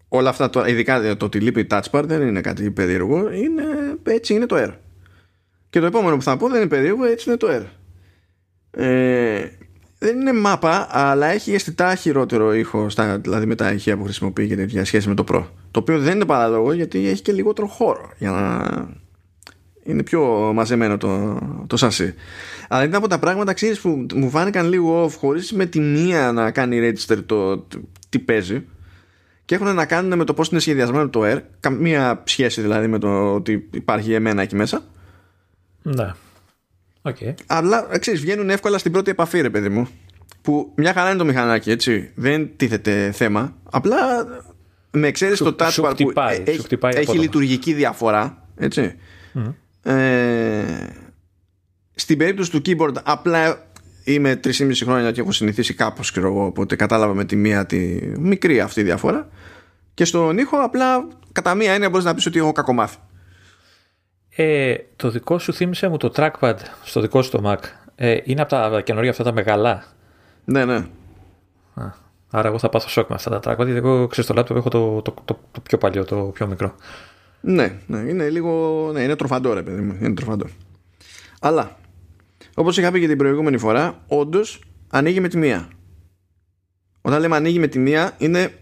όλα 0.08 0.30
αυτά, 0.30 0.50
το, 0.50 0.66
ειδικά 0.66 1.16
το 1.16 1.26
ότι 1.26 1.40
λείπει 1.40 1.68
touch 1.70 1.90
bar 1.92 2.04
δεν 2.06 2.22
είναι 2.22 2.42
κάτι 2.42 2.72
περίεργο, 2.72 3.32
είναι, 3.32 3.64
έτσι 4.04 4.34
είναι 4.34 4.46
το 4.46 4.56
air. 4.58 4.74
Και 5.70 5.80
το 5.80 5.86
επόμενο 5.86 6.16
που 6.16 6.22
θα 6.22 6.38
πω 6.38 6.50
δεν 6.50 6.60
είναι 6.60 6.70
περίεργο, 6.70 7.06
έτσι 7.06 7.30
είναι 7.30 7.38
το 7.38 7.48
air. 7.50 7.64
Ε, 8.72 9.46
δεν 10.04 10.20
είναι 10.20 10.34
μάπα, 10.34 10.88
αλλά 10.90 11.28
έχει 11.28 11.54
αισθητά 11.54 11.96
χειρότερο 11.96 12.54
ήχο, 12.54 12.90
στα, 12.90 13.18
δηλαδή 13.18 13.46
με 13.46 13.56
τα 13.56 13.72
ηχεία 13.72 13.98
που 13.98 14.04
χρησιμοποιεί 14.04 14.48
και 14.48 14.56
τέτοια 14.56 14.86
σχέση 14.86 15.08
με 15.08 15.16
το 15.16 15.24
Pro. 15.32 15.44
Το 15.72 15.80
οποίο 15.80 16.00
δεν 16.00 16.16
είναι 16.16 16.26
παράλογο 16.26 16.74
γιατί 16.74 17.08
έχει 17.08 17.22
και 17.22 17.32
λιγότερο 17.32 17.68
χώρο 17.68 18.12
για 18.18 18.32
να 18.32 18.66
είναι 19.84 20.04
πιο 20.04 20.52
μαζεμένο 20.54 20.98
το, 20.98 21.40
το 21.68 21.78
σασί. 21.78 22.14
Αλλά 22.68 22.84
είναι 22.84 22.96
από 22.96 23.08
τα 23.08 23.20
πράγματα 23.20 23.54
ξέρεις, 23.54 23.80
που 23.80 24.06
μου 24.14 24.30
φάνηκαν 24.30 24.70
λίγο 24.70 25.06
off 25.06 25.12
χωρίς 25.18 25.52
με 25.52 25.66
τη 25.66 25.80
μία 25.80 26.32
να 26.32 26.52
κάνει 26.52 26.92
register 26.92 27.18
το, 27.26 27.58
το 27.58 27.82
τι 28.10 28.20
παίζει 28.20 28.66
και 29.46 29.56
έχουν 29.56 29.76
να 29.76 29.86
κάνουν 29.86 30.18
με 30.18 30.24
το 30.24 30.34
πώς 30.34 30.50
είναι 30.50 30.60
σχεδιασμένο 30.60 31.10
το 31.10 31.22
Air 31.24 31.40
καμία 31.60 32.24
σχέση 32.26 32.62
δηλαδή 32.62 32.88
με 32.88 33.00
το 33.00 33.34
ότι 33.34 33.70
υπάρχει 33.74 34.14
εμένα 34.14 34.42
εκεί 34.42 34.56
μέσα 34.56 34.84
ναι 35.82 36.12
okay. 37.04 37.34
αλλά 37.46 37.88
ξέρεις 38.00 38.22
βγαίνουν 38.22 38.50
εύκολα 38.50 38.78
στην 38.78 38.92
πρώτη 38.92 39.12
επαφή 39.12 39.42
ρε 39.42 39.50
παιδί 39.50 39.70
μου 39.70 39.88
που 40.42 40.72
μια 40.76 40.94
χαρά 40.94 41.10
είναι 41.10 41.18
το 41.18 41.26
μηχανάκι 41.26 41.72
έτσι. 41.72 42.12
Δεν 42.16 42.50
τίθεται 42.56 43.12
θέμα. 43.12 43.56
Απλά 43.72 43.98
με 44.92 45.08
εξαίρεση 45.08 45.44
το 45.44 45.56
touch 45.60 45.84
bar 45.84 45.94
που 45.98 46.14
έχει, 46.46 46.78
έχει 46.80 47.18
λειτουργική 47.18 47.74
διαφορά 47.74 48.48
έτσι. 48.56 48.96
Ε, 49.84 50.64
στην 51.96 52.18
περίπτωση 52.18 52.52
του 52.52 52.62
keyboard 52.66 52.94
απλά 53.04 53.66
είμαι 54.04 54.40
3,5 54.44 54.72
χρόνια 54.84 55.12
και 55.12 55.22
έχω 55.22 55.32
συνηθίσει 55.32 55.74
κάπως 55.74 56.12
ξέρω 56.12 56.28
εγώ, 56.28 56.46
οπότε 56.46 56.76
κατάλαβα 56.76 57.14
με 57.14 57.26
τη 57.26 57.36
μία 57.36 57.66
τη 57.66 58.00
μικρή 58.20 58.60
αυτή 58.60 58.84
διαφορά. 58.84 59.30
Και 59.94 60.06
στον 60.06 60.38
ήχο 60.38 60.58
απλά 60.58 61.08
κατά 61.32 61.56
μία 61.56 61.74
έννοια 61.74 61.90
μπορείς 61.90 62.06
να 62.06 62.14
πεις 62.14 62.26
ότι 62.26 62.40
έχω 62.40 62.52
κακομάθει 62.52 62.98
ε, 64.36 64.76
το 64.96 65.10
δικό 65.10 65.40
σου 65.40 65.54
θύμισε 65.54 65.88
μου 65.88 65.98
το 65.98 66.12
trackpad 66.16 66.56
στο 66.84 67.02
δικό 67.02 67.22
σου 67.22 67.32
το 67.32 67.42
Mac 67.46 67.60
ε, 67.96 68.18
είναι 68.24 68.42
από 68.42 68.50
τα 68.50 68.82
καινούργια 68.82 69.12
αυτά 69.12 69.24
τα 69.24 69.32
μεγαλά 69.32 69.84
ναι 70.46 70.66
ναι 70.66 70.86
Α, 71.74 71.84
άρα 72.30 72.48
εγώ 72.48 72.60
θα 72.60 72.70
πάθω 72.70 72.90
σοκ 72.90 73.10
με 73.10 73.16
αυτά 73.16 73.40
τα 73.40 73.52
trackpad 73.52 73.66
γιατί 73.66 73.78
εγώ 73.78 74.08
ξέρω 74.08 74.28
στο 74.28 74.42
laptop 74.42 74.56
έχω 74.56 74.70
το, 74.70 75.02
το, 75.02 75.14
το, 75.26 75.40
το 75.52 75.62
πιο 75.62 75.78
παλιό, 75.78 76.06
το 76.06 76.16
πιο 76.16 76.48
μικρό 76.48 76.76
ναι, 77.42 77.80
ναι, 77.88 77.98
είναι 77.98 78.30
λίγο. 78.30 78.90
Ναι, 78.94 79.02
είναι 79.02 79.16
τροφαντό, 79.16 79.54
ρε 79.54 79.64
παιδί 79.64 79.82
μου. 79.82 79.98
Είναι 80.02 80.14
τροφαντό. 80.14 80.46
Αλλά, 81.42 81.78
όπως 82.56 82.78
είχα 82.78 82.92
πει 82.92 83.00
και 83.00 83.08
την 83.08 83.18
προηγούμενη 83.18 83.58
φορά, 83.58 84.04
όντως 84.08 84.62
ανοίγει 84.90 85.20
με 85.20 85.28
τη 85.28 85.38
μία. 85.38 85.70
Όταν 87.02 87.20
λέμε 87.20 87.36
ανοίγει 87.36 87.60
με 87.60 87.68
τη 87.68 87.80
μία, 87.80 88.16
είναι 88.18 88.54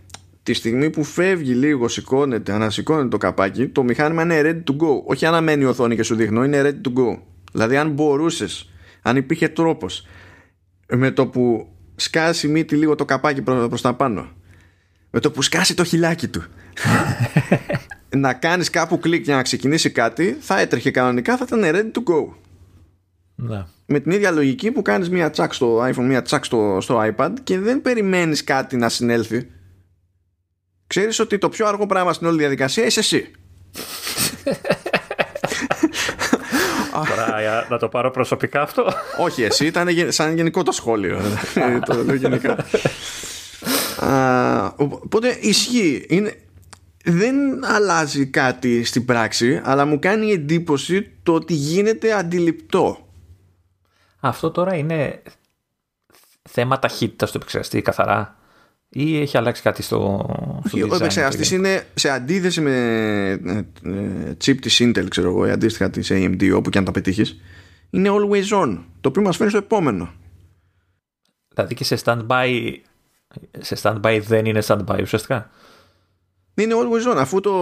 τη 0.44 0.54
στιγμή 0.54 0.90
που 0.90 1.04
φεύγει 1.04 1.54
λίγο, 1.54 1.88
σηκώνεται, 1.88 2.52
ανασηκώνεται 2.52 3.08
το 3.08 3.18
καπάκι, 3.18 3.68
το 3.68 3.84
μηχάνημα 3.84 4.22
είναι 4.24 4.42
ready 4.44 4.72
to 4.72 4.76
go. 4.84 5.04
Όχι 5.06 5.26
αναμένει 5.26 5.64
η 5.64 5.66
οθόνη 5.66 5.96
και 5.96 6.04
σου 6.04 6.16
δείχνω, 6.16 6.44
είναι 6.44 6.62
ready 6.62 6.88
to 6.88 7.00
go. 7.00 7.20
Δηλαδή, 7.52 7.78
αν 7.78 7.92
μπορούσες, 7.92 8.70
αν 9.02 9.16
υπήρχε 9.16 9.48
τρόπος 9.48 10.08
με 10.88 11.12
το 11.12 11.28
που 11.28 11.68
σκάσει 11.96 12.48
μύτη 12.48 12.76
λίγο 12.76 12.96
το 12.96 13.06
καπάκι 13.06 13.42
προ 13.42 13.80
τα 13.82 13.94
πάνω, 13.94 14.30
με 15.10 15.20
το 15.20 15.32
που 15.32 15.42
σκάσει 15.42 15.76
το 15.76 15.84
χιλάκι 15.84 16.28
του 16.28 16.44
να 18.16 18.34
κάνεις 18.34 18.70
κάπου 18.70 19.00
κλικ 19.00 19.24
για 19.24 19.36
να 19.36 19.42
ξεκινήσει 19.42 19.92
κάτι 19.92 20.38
θα 20.40 20.60
έτρεχε 20.60 20.92
κανονικά 20.92 21.38
θα 21.38 21.46
ήταν 21.48 21.62
ready 21.64 21.98
to 21.98 22.14
go 22.14 22.34
ναι. 23.36 23.66
με 23.86 24.00
την 24.00 24.12
ίδια 24.12 24.32
λογική 24.32 24.72
που 24.72 24.82
κάνεις 24.82 25.10
μία 25.10 25.30
τσακ 25.30 25.54
στο 25.54 25.84
iPhone 25.86 26.06
μία 26.06 26.22
τσακ 26.22 26.46
στο, 26.46 26.78
στο 26.82 27.14
iPad 27.16 27.34
και 27.44 27.60
δεν 27.60 27.82
περιμένεις 27.82 28.44
κάτι 28.44 28.78
να 28.78 28.90
συνέλθει 28.90 29.48
ξέρεις 30.90 31.20
ότι 31.20 31.38
το 31.38 31.50
πιο 31.50 31.68
αργό 31.68 31.86
πράγμα 31.86 32.14
στην 32.14 32.28
όλη 32.28 32.38
διαδικασία 32.38 32.86
είσαι 32.86 33.00
εσύ 33.00 33.32
Τώρα 36.92 37.66
να 37.70 37.78
το 37.78 37.90
πάρω 37.90 38.12
προσωπικά 38.12 38.62
αυτό. 38.62 38.94
Όχι, 39.18 39.44
εσύ 39.44 39.66
ήταν 39.66 39.88
σαν 40.08 40.36
γενικό 40.36 40.64
το 40.64 40.72
σχόλιο. 40.72 41.22
το 41.86 42.04
λέω 42.04 42.16
γενικά. 42.16 42.66
Οπότε 44.78 45.38
ισχύει. 45.42 46.06
Είναι, 46.10 46.34
δεν 47.04 47.66
αλλάζει 47.66 48.26
κάτι 48.26 48.84
στην 48.84 49.06
πράξη, 49.06 49.62
αλλά 49.64 49.86
μου 49.86 50.00
κάνει 50.00 50.32
εντύπωση 50.32 51.12
το 51.24 51.34
ότι 51.34 51.54
γίνεται 51.54 52.14
αντιληπτό. 52.14 53.08
Αυτό 54.20 54.52
τώρα 54.52 54.76
είναι 54.76 55.22
θέμα 56.50 56.80
ταχύτητας 56.80 57.30
στο 57.30 57.38
επεξεργαστή 57.38 57.82
καθαρά 57.82 58.39
ή 58.90 59.20
έχει 59.22 59.38
αλλάξει 59.38 59.62
κάτι 59.62 59.82
στο, 59.82 60.26
στο 60.68 60.88
Ο 60.92 60.96
επεξεργαστή 60.96 61.56
είναι 61.56 61.84
σε 61.94 62.10
αντίθεση 62.10 62.62
με 62.62 62.72
ε, 63.46 63.90
ε, 63.90 64.32
chip 64.46 64.56
της 64.62 64.82
Intel, 64.84 65.06
ξέρω 65.10 65.30
εγώ, 65.30 65.48
ή 65.48 65.52
αντίστοιχα 65.52 65.90
της 65.90 66.12
AMD, 66.12 66.52
όπου 66.56 66.70
και 66.70 66.78
αν 66.78 66.84
τα 66.84 66.92
πετύχεις, 66.92 67.40
είναι 67.90 68.10
always 68.12 68.64
on. 68.64 68.78
Το 69.02 69.10
οποίο 69.10 69.22
μας 69.22 69.36
φέρνει 69.36 69.52
στο 69.52 69.62
επόμενο. 69.62 70.14
Δηλαδή 71.54 71.76
και 71.76 71.84
σε 71.84 71.98
standby, 72.04 72.74
σε 73.60 73.78
standby 73.82 74.20
δεν 74.28 74.46
είναι 74.46 74.62
standby 74.66 75.00
ουσιαστικά; 75.02 75.50
Είναι 76.54 76.74
always 76.76 77.14
on 77.14 77.18
αφού 77.18 77.40
το 77.40 77.54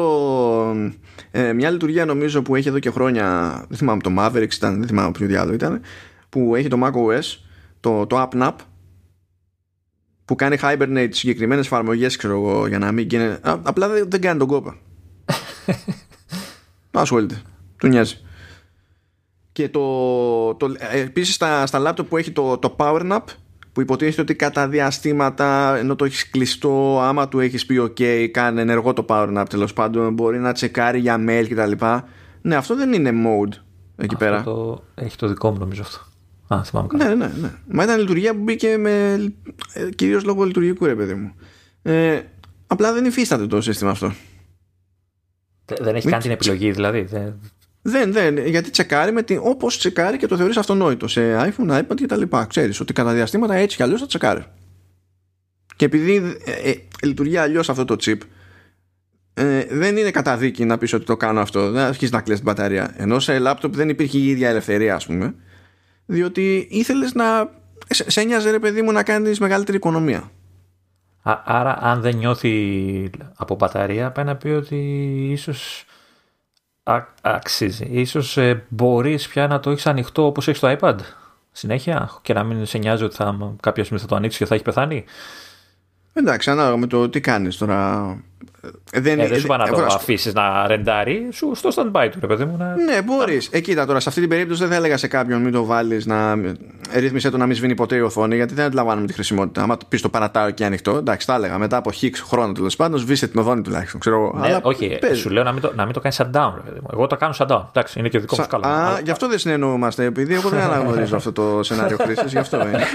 ε, 1.32 1.54
μια 1.54 1.70
λειτουργία 1.70 2.06
νομίζω 2.06 2.42
που 2.42 2.56
έχει 2.56 2.68
εδώ 2.68 2.80
και 2.80 2.90
χρόνια 2.90 3.56
δεν 3.70 3.78
θυμάμαι 3.78 4.02
το 4.02 4.12
Mavericks 4.18 4.54
ήταν, 4.54 4.78
δεν 4.78 4.88
θυμάμαι 4.88 5.12
ποιο 5.12 5.28
διάλογο 5.28 5.54
ήταν 5.54 5.82
που 6.30 6.56
έχει 6.56 6.68
το 6.68 6.78
macOS 6.84 7.38
το, 7.80 8.08
το 8.08 8.30
AppNap 8.30 8.54
που 10.28 10.36
κάνει 10.36 10.58
hibernate 10.62 11.10
συγκεκριμένες 11.12 11.66
εφαρμογές 11.66 12.16
ξέρω 12.16 12.34
εγώ 12.34 12.68
για 12.68 12.80
να 12.80 12.92
μην 12.92 13.08
γίνει 13.08 13.36
απλά 13.42 13.90
δεν, 13.90 14.10
δεν 14.10 14.22
κάνει 14.22 14.40
τον 14.40 14.48
κόπο 14.48 14.74
ασχολείται 16.92 17.42
του 17.80 17.88
νοιάζει. 17.88 18.22
Και 19.52 19.70
το, 19.70 20.56
το 20.56 20.76
ε, 20.78 21.00
επίσης 21.00 21.36
στα, 21.36 21.66
στα 21.66 21.82
laptop 21.86 22.06
που 22.10 22.18
έχει 22.18 22.32
το, 22.32 22.58
το 22.58 22.76
PowerNap 22.78 23.22
που 23.74 23.82
υποτίθεται 23.82 24.22
ότι 24.22 24.36
κατά 24.36 24.68
διαστήματα 24.68 25.78
ενώ 25.78 25.96
το 25.96 26.06
έχεις 26.06 26.30
κλειστό 26.30 27.00
άμα 27.02 27.28
του 27.28 27.40
έχεις 27.40 27.66
πει 27.66 27.76
ok 27.80 28.28
κάνει 28.28 28.62
ενεργό 28.62 28.94
το 28.94 29.06
power 29.08 29.38
nap 29.38 29.46
τέλος 29.50 29.74
πάντων 29.74 30.14
μπορεί 30.14 30.40
να 30.40 30.52
τσεκάρει 30.52 31.00
για 31.00 31.26
mail 31.28 31.46
κτλ. 31.50 31.86
Ναι 32.42 32.56
αυτό 32.56 32.76
δεν 32.76 32.94
είναι 32.94 33.12
mode 33.12 33.54
εκεί 33.96 34.14
αυτό 34.14 34.26
πέρα. 34.26 34.44
το... 34.44 34.84
έχει 34.96 35.18
το 35.18 35.28
δικό 35.28 35.52
μου 35.52 35.58
νομίζω 35.58 35.82
αυτό 35.82 36.00
Α, 36.48 36.64
θυμάμαι 36.64 36.88
καλά. 36.88 37.08
Ναι, 37.08 37.26
ναι, 37.26 37.32
ναι. 37.42 37.52
Μα 37.68 37.84
ήταν 37.84 38.00
λειτουργία 38.00 38.34
που 38.36 38.42
μπήκε 38.42 38.78
με. 38.78 39.14
ε, 39.74 39.90
κυρίως 39.96 40.24
λόγω 40.24 40.44
λειτουργικού, 40.44 40.86
ρε 40.86 40.96
παιδί 40.96 41.14
μου. 41.14 41.34
Ε, 41.82 42.20
απλά 42.68 42.94
δεν 42.94 43.06
υφίσταται 43.06 43.48
το 43.48 43.62
σύστημα 43.62 43.90
αυτό. 43.92 44.14
Δε- 45.66 45.76
Δεν 45.80 45.96
έχει 45.96 46.04
Μην 46.06 46.10
κάνει 46.12 46.22
την 46.24 46.32
επιλογή, 46.32 46.72
δηλαδή. 46.72 47.02
Δεν- 47.02 47.40
Δεν, 47.82 48.12
δεν, 48.12 48.38
γιατί 48.48 48.70
τσεκάρει 48.70 49.12
με 49.12 49.24
την, 49.24 49.40
όπως 49.44 49.78
τσεκάρει 49.78 50.18
και 50.18 50.28
το 50.28 50.38
θεωρείς 50.38 50.58
αυτονόητο 50.58 51.08
σε 51.08 51.22
iPhone, 51.38 51.70
iPad 51.80 51.96
και 51.96 52.06
τα 52.06 52.18
λοιπά. 52.18 52.46
Ξέρεις 52.46 52.80
ότι 52.80 52.94
κατά 52.94 53.14
διαστήματα 53.14 53.54
έτσι 53.56 53.76
κι 53.76 53.84
αλλιώς 53.84 54.00
θα 54.00 54.06
τσεκάρει. 54.06 54.46
Και 55.76 55.86
επειδή 55.86 56.16
ε, 56.46 56.70
ε, 56.70 56.76
λειτουργεί 57.04 57.38
αλλιώς 57.38 57.70
αυτό 57.70 57.86
το 57.86 57.96
chip, 58.02 58.18
ε, 59.34 59.66
δεν 59.70 59.98
είναι 59.98 60.12
καταδίκη 60.12 60.66
να 60.66 60.78
πεις 60.78 60.94
ότι 60.94 61.06
το 61.06 61.18
κάνω 61.18 61.40
αυτό. 61.40 61.72
Δεν 61.72 61.84
αρχίζεις 61.84 62.12
να 62.12 62.22
κλαις 62.22 62.38
την 62.38 62.46
μπαταρία. 62.46 62.94
Ενώ 62.98 63.20
σε 63.20 63.40
λάπτοπ 63.40 63.76
δεν 63.76 63.90
υπήρχε 63.90 64.18
η 64.18 64.28
ίδια 64.28 64.50
ελευθερία, 64.50 64.96
ας 64.96 65.06
πούμε. 65.06 65.36
Διότι 66.10 66.68
ήθελες 66.70 67.14
να... 67.14 67.50
Σε, 67.90 68.12
σε 68.12 68.24
νοιάζε, 68.24 68.52
ρε 68.52 68.60
παιδί 68.60 68.82
μου, 68.82 68.92
να 68.92 69.04
κάνεις 69.04 69.40
μεγαλύτερη 69.40 69.78
οικονομία. 69.78 70.32
Α- 71.22 71.42
άρα, 71.46 71.78
αν 71.82 72.02
δεν 72.02 72.16
νιώθει 72.16 73.10
από 73.36 73.56
μπαταρία, 73.56 74.12
πάει 74.12 74.26
να 74.26 74.36
πει 74.36 74.50
ότι 74.50 74.78
ίσως 75.32 75.86
α- 76.84 77.08
αξίζει. 77.22 77.88
Ίσως 77.92 78.38
ε, 78.38 78.66
μπορείς 78.70 79.28
πια 79.28 79.48
να 79.48 79.60
το 79.60 79.70
έχεις 79.70 79.88
ανοιχτό 79.88 80.26
όπως 80.26 80.48
έχεις 80.48 80.60
το 80.60 80.78
iPad 80.80 80.96
συνέχεια 81.52 82.10
και 82.22 82.34
να 82.34 82.44
μην 82.44 82.66
σε 82.66 82.78
νοιάζει 82.78 83.04
ότι 83.04 83.16
θα, 83.16 83.56
κάποια 83.62 83.84
στιγμή 83.84 84.02
θα 84.02 84.08
το 84.08 84.16
ανοίξεις 84.16 84.40
και 84.40 84.46
θα 84.46 84.56
έχει 84.56 84.64
πεθάνει. 84.64 85.04
Εντάξει, 86.14 86.50
ανάλογα 86.50 86.78
με 86.78 86.88
το 86.88 87.10
τι 87.10 87.22
κάνεις 87.22 87.58
τώρα. 87.58 88.24
Ε, 88.92 89.00
Δεν, 89.00 89.20
Ε, 89.20 89.28
δεν 89.28 89.40
σου 89.40 89.48
πάει 89.48 89.58
να 89.58 89.64
ε, 89.64 89.68
το 89.68 89.74
μπορώ 89.74 89.86
να 89.86 89.90
σου- 89.92 89.98
αφήσεις 89.98 90.34
να 90.34 90.68
ρεντάρει, 90.68 91.28
σου 91.32 91.52
στο 91.56 91.70
stand-by 91.76 92.08
του, 92.12 92.18
ρε 92.22 92.28
παιδί 92.28 92.46
μου. 92.46 92.56
Να... 92.58 92.76
Ναι, 92.76 93.02
μπορείς. 93.02 93.48
Ε, 93.52 93.60
κοίτα 93.60 93.86
τώρα, 93.86 94.00
σε 94.00 94.10
αυτή 94.10 94.22
την 94.22 94.30
περίπτωση 94.30 94.60
δεν 94.62 94.70
θα 94.70 94.76
έλεγα 94.76 94.98
σε 94.98 95.08
κάποιον 95.08 95.42
μην 95.42 95.52
το 95.52 95.66
βάλεις 95.66 96.06
να. 96.06 96.36
ρύθμισε 96.94 97.30
το 97.30 97.38
να 97.38 97.46
μην 97.46 97.56
σβήνει 97.56 97.76
ποτέ 97.76 97.96
η 97.96 98.00
οθόνη, 98.00 98.36
γιατί 98.36 98.54
δεν 98.54 98.66
αντιλαμβάνουμε 98.66 99.08
τη 99.08 99.14
χρησιμότητα. 99.14 99.62
Άμα 99.62 99.78
πεις 99.90 100.02
το 100.02 100.10
παρατάω 100.10 100.50
και 100.50 100.66
ανοιχτό, 100.66 100.96
εντάξει, 100.98 101.28
τα 101.28 101.34
έλεγα. 101.36 101.58
Μετά 101.58 101.78
από 101.78 101.92
χίξ 101.92 102.20
χρόνο 102.22 102.52
τέλος 102.52 102.76
πάντων, 102.76 103.00
σβήσε 103.00 103.28
την 103.28 103.40
οθόνη 103.40 103.62
τουλάχιστον. 103.62 104.00
Ξέρω, 104.00 104.16
εγώ. 104.16 104.34
Ναι, 104.40 104.48
Αλλά 104.48 104.60
όχι, 104.64 104.98
παίζει. 105.02 105.20
σου 105.22 105.30
λέω 105.30 105.44
να 105.44 105.52
μην 105.52 105.62
το, 105.62 105.72
να 105.76 105.84
μην 105.86 105.94
το 105.94 106.00
κάνεις 106.00 106.22
shutdown. 106.22 106.52
Ρε 106.56 106.62
παιδί 106.66 106.80
μου. 106.82 106.88
Εγώ 106.94 107.08
το 107.08 107.16
κάνω 107.18 107.34
shutdown. 107.38 107.62
Εντάξει, 107.70 108.00
είναι 108.00 108.10
και 108.10 108.20
δικό 108.20 108.36
μου 108.38 108.42
Σα- 108.44 108.48
σκάλα. 108.58 108.68
Α, 108.76 108.88
Αλλά- 108.88 109.00
γι' 109.00 109.12
αυτό 109.12 109.28
δεν 109.28 109.40
συνεννοούμαστε, 109.40 110.04
επειδή 110.06 110.34
εγώ 110.34 110.50
δεν 110.50 110.60
αναγνωρίζω 110.72 111.16
αυτό 111.16 111.32
το 111.32 111.64
σενάριο 111.64 111.98
χρήση, 112.02 112.24
γι' 112.28 112.38
αυτό 112.38 112.58
είναι. 112.68 112.80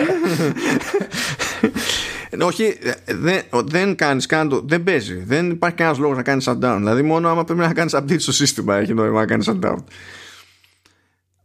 Ε, 2.38 2.44
Όχι, 2.44 2.78
ε, 3.04 3.14
δεν, 3.14 3.42
ο- 3.50 3.62
δεν 3.62 3.94
κάνεις 3.96 4.26
καν 4.26 4.48
το. 4.48 4.62
Δεν 4.66 4.82
παίζει. 4.82 5.14
Δεν 5.24 5.50
υπάρχει 5.50 5.76
κανένας 5.76 5.98
λόγος 6.00 6.16
να 6.16 6.22
κάνεις 6.22 6.48
shutdown. 6.48 6.74
Δηλαδή, 6.78 7.02
μόνο 7.02 7.28
άμα 7.28 7.44
πρέπει 7.44 7.60
να 7.60 7.72
κάνεις 7.72 7.94
update 7.96 8.20
στο 8.20 8.32
σύστημα 8.32 8.76
έχει 8.76 8.94
νόημα 8.94 9.20
να 9.20 9.26
κάνεις 9.26 9.48
shutdown. 9.50 9.76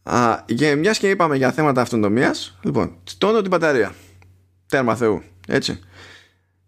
Α, 0.04 0.44
και 0.56 0.76
μιας 0.76 0.98
και 0.98 1.10
είπαμε 1.10 1.36
για 1.36 1.52
θέματα 1.52 1.82
αυτονομίας, 1.82 2.58
λοιπόν, 2.62 2.96
τόνω 3.18 3.40
την 3.42 3.50
μπαταρία. 3.50 3.94
Τέρμα 4.70 4.96
Θεού. 4.96 5.22
Έτσι. 5.48 5.80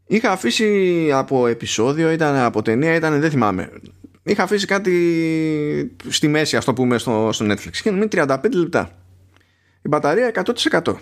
Είχα 0.08 0.32
αφήσει 0.32 1.10
από 1.14 1.48
επεισόδιο, 1.48 2.12
ήταν 2.12 2.36
από 2.36 2.62
ταινία, 2.62 2.96
ήταν, 2.96 3.20
δεν 3.20 3.30
θυμάμαι. 3.30 3.70
Είχα 4.24 4.44
αφήσει 4.44 4.66
κάτι 4.66 5.96
στη 6.08 6.28
μέση, 6.28 6.58
ας 6.58 6.66
το 6.66 6.74
πούμε, 6.74 6.98
στο, 6.98 7.30
στο 7.34 7.46
Netflix. 7.46 7.72
Και 7.84 7.90
είναι 7.90 8.08
35 8.12 8.38
λεπτά. 8.54 8.90
Η 9.82 9.88
μπαταρία 9.88 10.32
100%. 10.72 10.94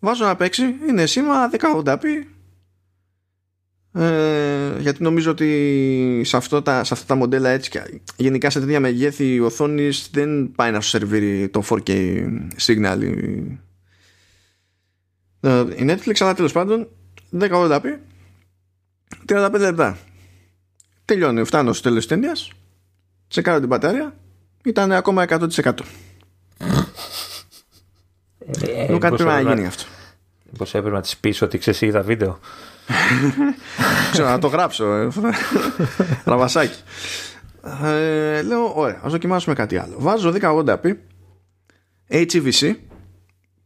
Βάζω 0.00 0.24
να 0.24 0.36
παίξει, 0.36 0.62
είναι 0.88 1.06
σήμα 1.06 1.50
1080p. 1.84 2.04
Ε, 3.92 4.78
γιατί 4.80 5.02
νομίζω 5.02 5.30
ότι 5.30 6.22
σε, 6.24 6.36
αυτό 6.36 6.62
τα, 6.62 6.84
σε 6.84 6.94
αυτά 6.94 7.06
τα 7.06 7.14
μοντέλα 7.14 7.48
έτσι 7.48 7.70
και 7.70 8.00
γενικά 8.16 8.50
σε 8.50 8.60
τέτοια 8.60 8.80
μεγέθη 8.80 9.34
η 9.34 9.40
οθόνη 9.40 9.90
δεν 10.10 10.52
πάει 10.56 10.70
να 10.70 10.80
σου 10.80 10.88
σερβίρει 10.88 11.48
το 11.48 11.62
4K 11.68 11.90
signal. 12.66 12.98
Η, 13.00 13.58
ε, 15.40 15.60
η 15.60 15.84
Netflix 15.88 16.14
αλλά 16.18 16.34
τέλος 16.34 16.52
πάντων 16.52 16.88
1080p 17.38 17.82
35 19.26 19.50
λεπτά. 19.58 19.98
Τελειώνει 21.04 21.44
φτάνω 21.44 21.72
στο 21.72 21.82
τέλος 21.82 22.06
της 22.06 22.06
ταινίας 22.06 22.50
τσεκάρω 23.28 23.58
την 23.58 23.68
μπαταρία 23.68 24.16
ήταν 24.64 24.92
ακόμα 24.92 25.24
100% 25.28 25.38
Ε, 25.54 25.62
Λέω 25.62 25.78
κάτι 28.86 28.92
μήπως 28.92 29.08
πρέπει 29.22 29.22
να 29.30 29.38
έπρεπε 29.38 29.54
γίνει 29.54 29.66
αυτό 29.66 29.84
Μήπως 30.50 30.74
έπρεπε 30.74 30.96
να 30.96 31.02
της 31.02 31.16
πει 31.16 31.44
ότι 31.44 31.58
ξέρεις, 31.58 31.80
είδα 31.80 32.02
βίντεο. 32.02 32.38
Ξέρω 34.12 34.28
να 34.28 34.38
το 34.38 34.46
γράψω. 34.46 34.92
ε, 34.94 35.08
Ραβασάκι. 36.24 36.78
Ε, 37.84 38.42
λέω, 38.42 38.72
ωραία, 38.74 39.00
ας 39.02 39.10
δοκιμάσουμε 39.12 39.54
κάτι 39.54 39.76
άλλο. 39.76 39.94
Βάζω 39.98 40.34
1080p 40.40 40.92
HEVC 42.10 42.74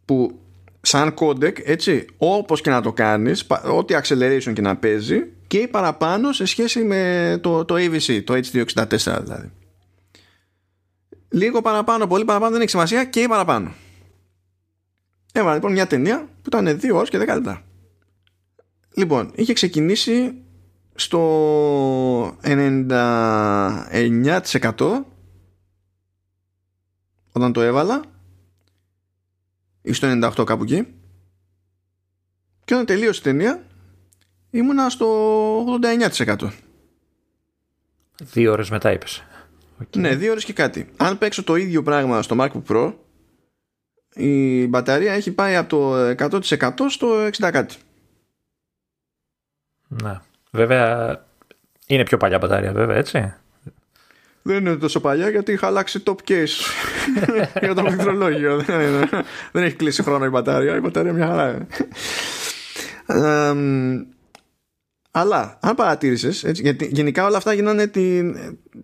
που 0.04 0.38
σαν 0.80 1.14
codec, 1.18 1.60
έτσι, 1.64 2.06
όπως 2.16 2.60
και 2.60 2.70
να 2.70 2.80
το 2.82 2.92
κάνεις, 2.92 3.44
πα- 3.46 3.62
ό,τι 3.62 3.94
acceleration 4.02 4.52
και 4.52 4.60
να 4.60 4.76
παίζει 4.76 5.22
και 5.46 5.68
παραπάνω 5.70 6.32
σε 6.32 6.44
σχέση 6.44 6.82
με 6.84 7.38
το, 7.42 7.64
το 7.64 7.74
AVC, 7.78 8.22
το 8.24 8.34
H264 8.34 9.18
δηλαδή. 9.22 9.50
Λίγο 11.28 11.62
παραπάνω, 11.62 12.06
πολύ 12.06 12.24
παραπάνω 12.24 12.52
δεν 12.52 12.60
έχει 12.60 12.70
σημασία 12.70 13.04
και 13.04 13.26
παραπάνω. 13.28 13.74
Έβαλα 15.36 15.54
λοιπόν 15.54 15.72
μια 15.72 15.86
ταινία 15.86 16.28
που 16.42 16.46
ήταν 16.46 16.66
2 16.66 16.90
ώρες 16.94 17.08
και 17.08 17.18
10 17.18 17.26
λεπτά. 17.26 17.62
Λοιπόν, 18.94 19.32
είχε 19.34 19.52
ξεκινήσει 19.52 20.34
στο 20.94 22.38
99% 22.42 25.02
όταν 27.32 27.52
το 27.52 27.60
έβαλα 27.60 28.02
ή 29.82 29.92
στο 29.92 30.30
98 30.38 30.44
κάπου 30.46 30.62
εκεί 30.62 30.86
και 32.64 32.74
όταν 32.74 32.86
τελείωσε 32.86 33.20
η 33.20 33.22
ταινία 33.22 33.66
ήμουνα 34.50 34.88
στο 34.88 35.78
89% 35.82 36.50
Δύο 38.22 38.52
ώρες 38.52 38.70
μετά 38.70 38.92
είπες. 38.92 39.24
Ναι, 39.96 40.14
δύο 40.14 40.30
ώρες 40.30 40.44
και 40.44 40.52
κάτι 40.52 40.88
αν 40.96 41.18
παίξω 41.18 41.44
το 41.44 41.56
ίδιο 41.56 41.82
πράγμα 41.82 42.22
στο 42.22 42.36
MacBook 42.38 42.62
Pro 42.68 42.94
η 44.14 44.66
μπαταρία 44.66 45.12
έχει 45.12 45.30
πάει 45.32 45.56
από 45.56 45.68
το 45.68 46.14
100% 46.18 46.70
στο 46.88 47.26
60 47.26 47.30
κάτι 47.52 47.74
Ναι. 49.88 50.20
Βέβαια 50.50 51.18
είναι 51.86 52.02
πιο 52.02 52.16
παλιά 52.16 52.38
μπατάρια, 52.38 52.72
βέβαια, 52.72 52.96
έτσι. 52.96 53.34
Δεν 54.42 54.56
είναι 54.56 54.76
τόσο 54.76 55.00
παλιά 55.00 55.28
γιατί 55.30 55.52
είχα 55.52 55.66
αλλάξει 55.66 56.02
top 56.06 56.16
case 56.28 56.46
για 57.62 57.74
το 57.74 57.82
πληκτρολόγιο. 57.82 58.56
δεν, 58.60 58.80
είναι- 58.80 59.08
δεν 59.52 59.62
έχει 59.62 59.76
κλείσει 59.76 60.02
χρόνο 60.02 60.24
η 60.24 60.28
μπαταρία. 60.28 60.76
Η 60.76 60.80
μπαταρία 60.80 61.12
μια 61.12 61.26
χαρά 61.26 61.50
είναι. 61.50 61.66
Εμ, 63.06 64.04
αλλά, 65.10 65.58
αν 65.62 65.74
παρατήρησες, 65.74 66.42
γιατί 66.60 66.88
γενικά 66.92 67.24
όλα 67.26 67.36
αυτά 67.36 67.52
γίνανε 67.52 67.86
την, 67.86 68.36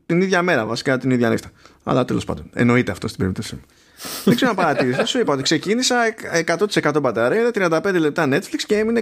την 0.07 0.21
ίδια 0.21 0.43
μέρα, 0.43 0.67
βασικά 0.67 0.99
την 0.99 1.11
ίδια 1.11 1.29
νύχτα. 1.29 1.51
Αλλά 1.85 2.05
τέλος 2.05 2.25
πάντων, 2.25 2.51
εννοείται 2.55 2.91
αυτό 2.93 3.07
στην 3.09 3.19
περίπτωση 3.21 3.55
μου. 3.55 3.61
Δεν 4.25 4.35
ξέρω 4.35 4.51
αν 4.51 4.57
παρατήρησε. 4.57 5.05
Σου 5.05 5.19
είπα 5.19 5.33
ότι 5.33 5.43
ξεκίνησα 5.43 5.97
100% 6.85 7.01
μπαταρία, 7.03 7.41
είδα 7.41 7.81
35 7.83 7.95
λεπτά 7.99 8.29
Netflix 8.31 8.57
και 8.67 8.77
έμεινε 8.79 9.01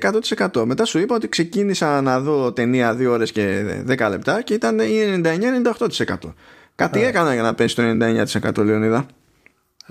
100%. 0.52 0.64
Μετά 0.64 0.84
σου 0.84 0.98
είπα 0.98 1.14
ότι 1.14 1.28
ξεκίνησα 1.28 2.00
να 2.00 2.20
δω 2.20 2.52
ταινία 2.52 2.92
2 2.98 3.06
ώρες 3.10 3.32
και 3.32 3.64
10 3.88 4.08
λεπτά 4.10 4.42
και 4.42 4.54
ήταν 4.54 4.78
ή 4.78 5.20
99-98%. 5.24 6.16
Κάτι 6.74 7.02
έκανα 7.04 7.32
για 7.34 7.42
να 7.42 7.54
πέσει 7.54 7.74
το 7.74 7.82
99% 7.82 8.64
Λεωνίδα. 8.64 9.06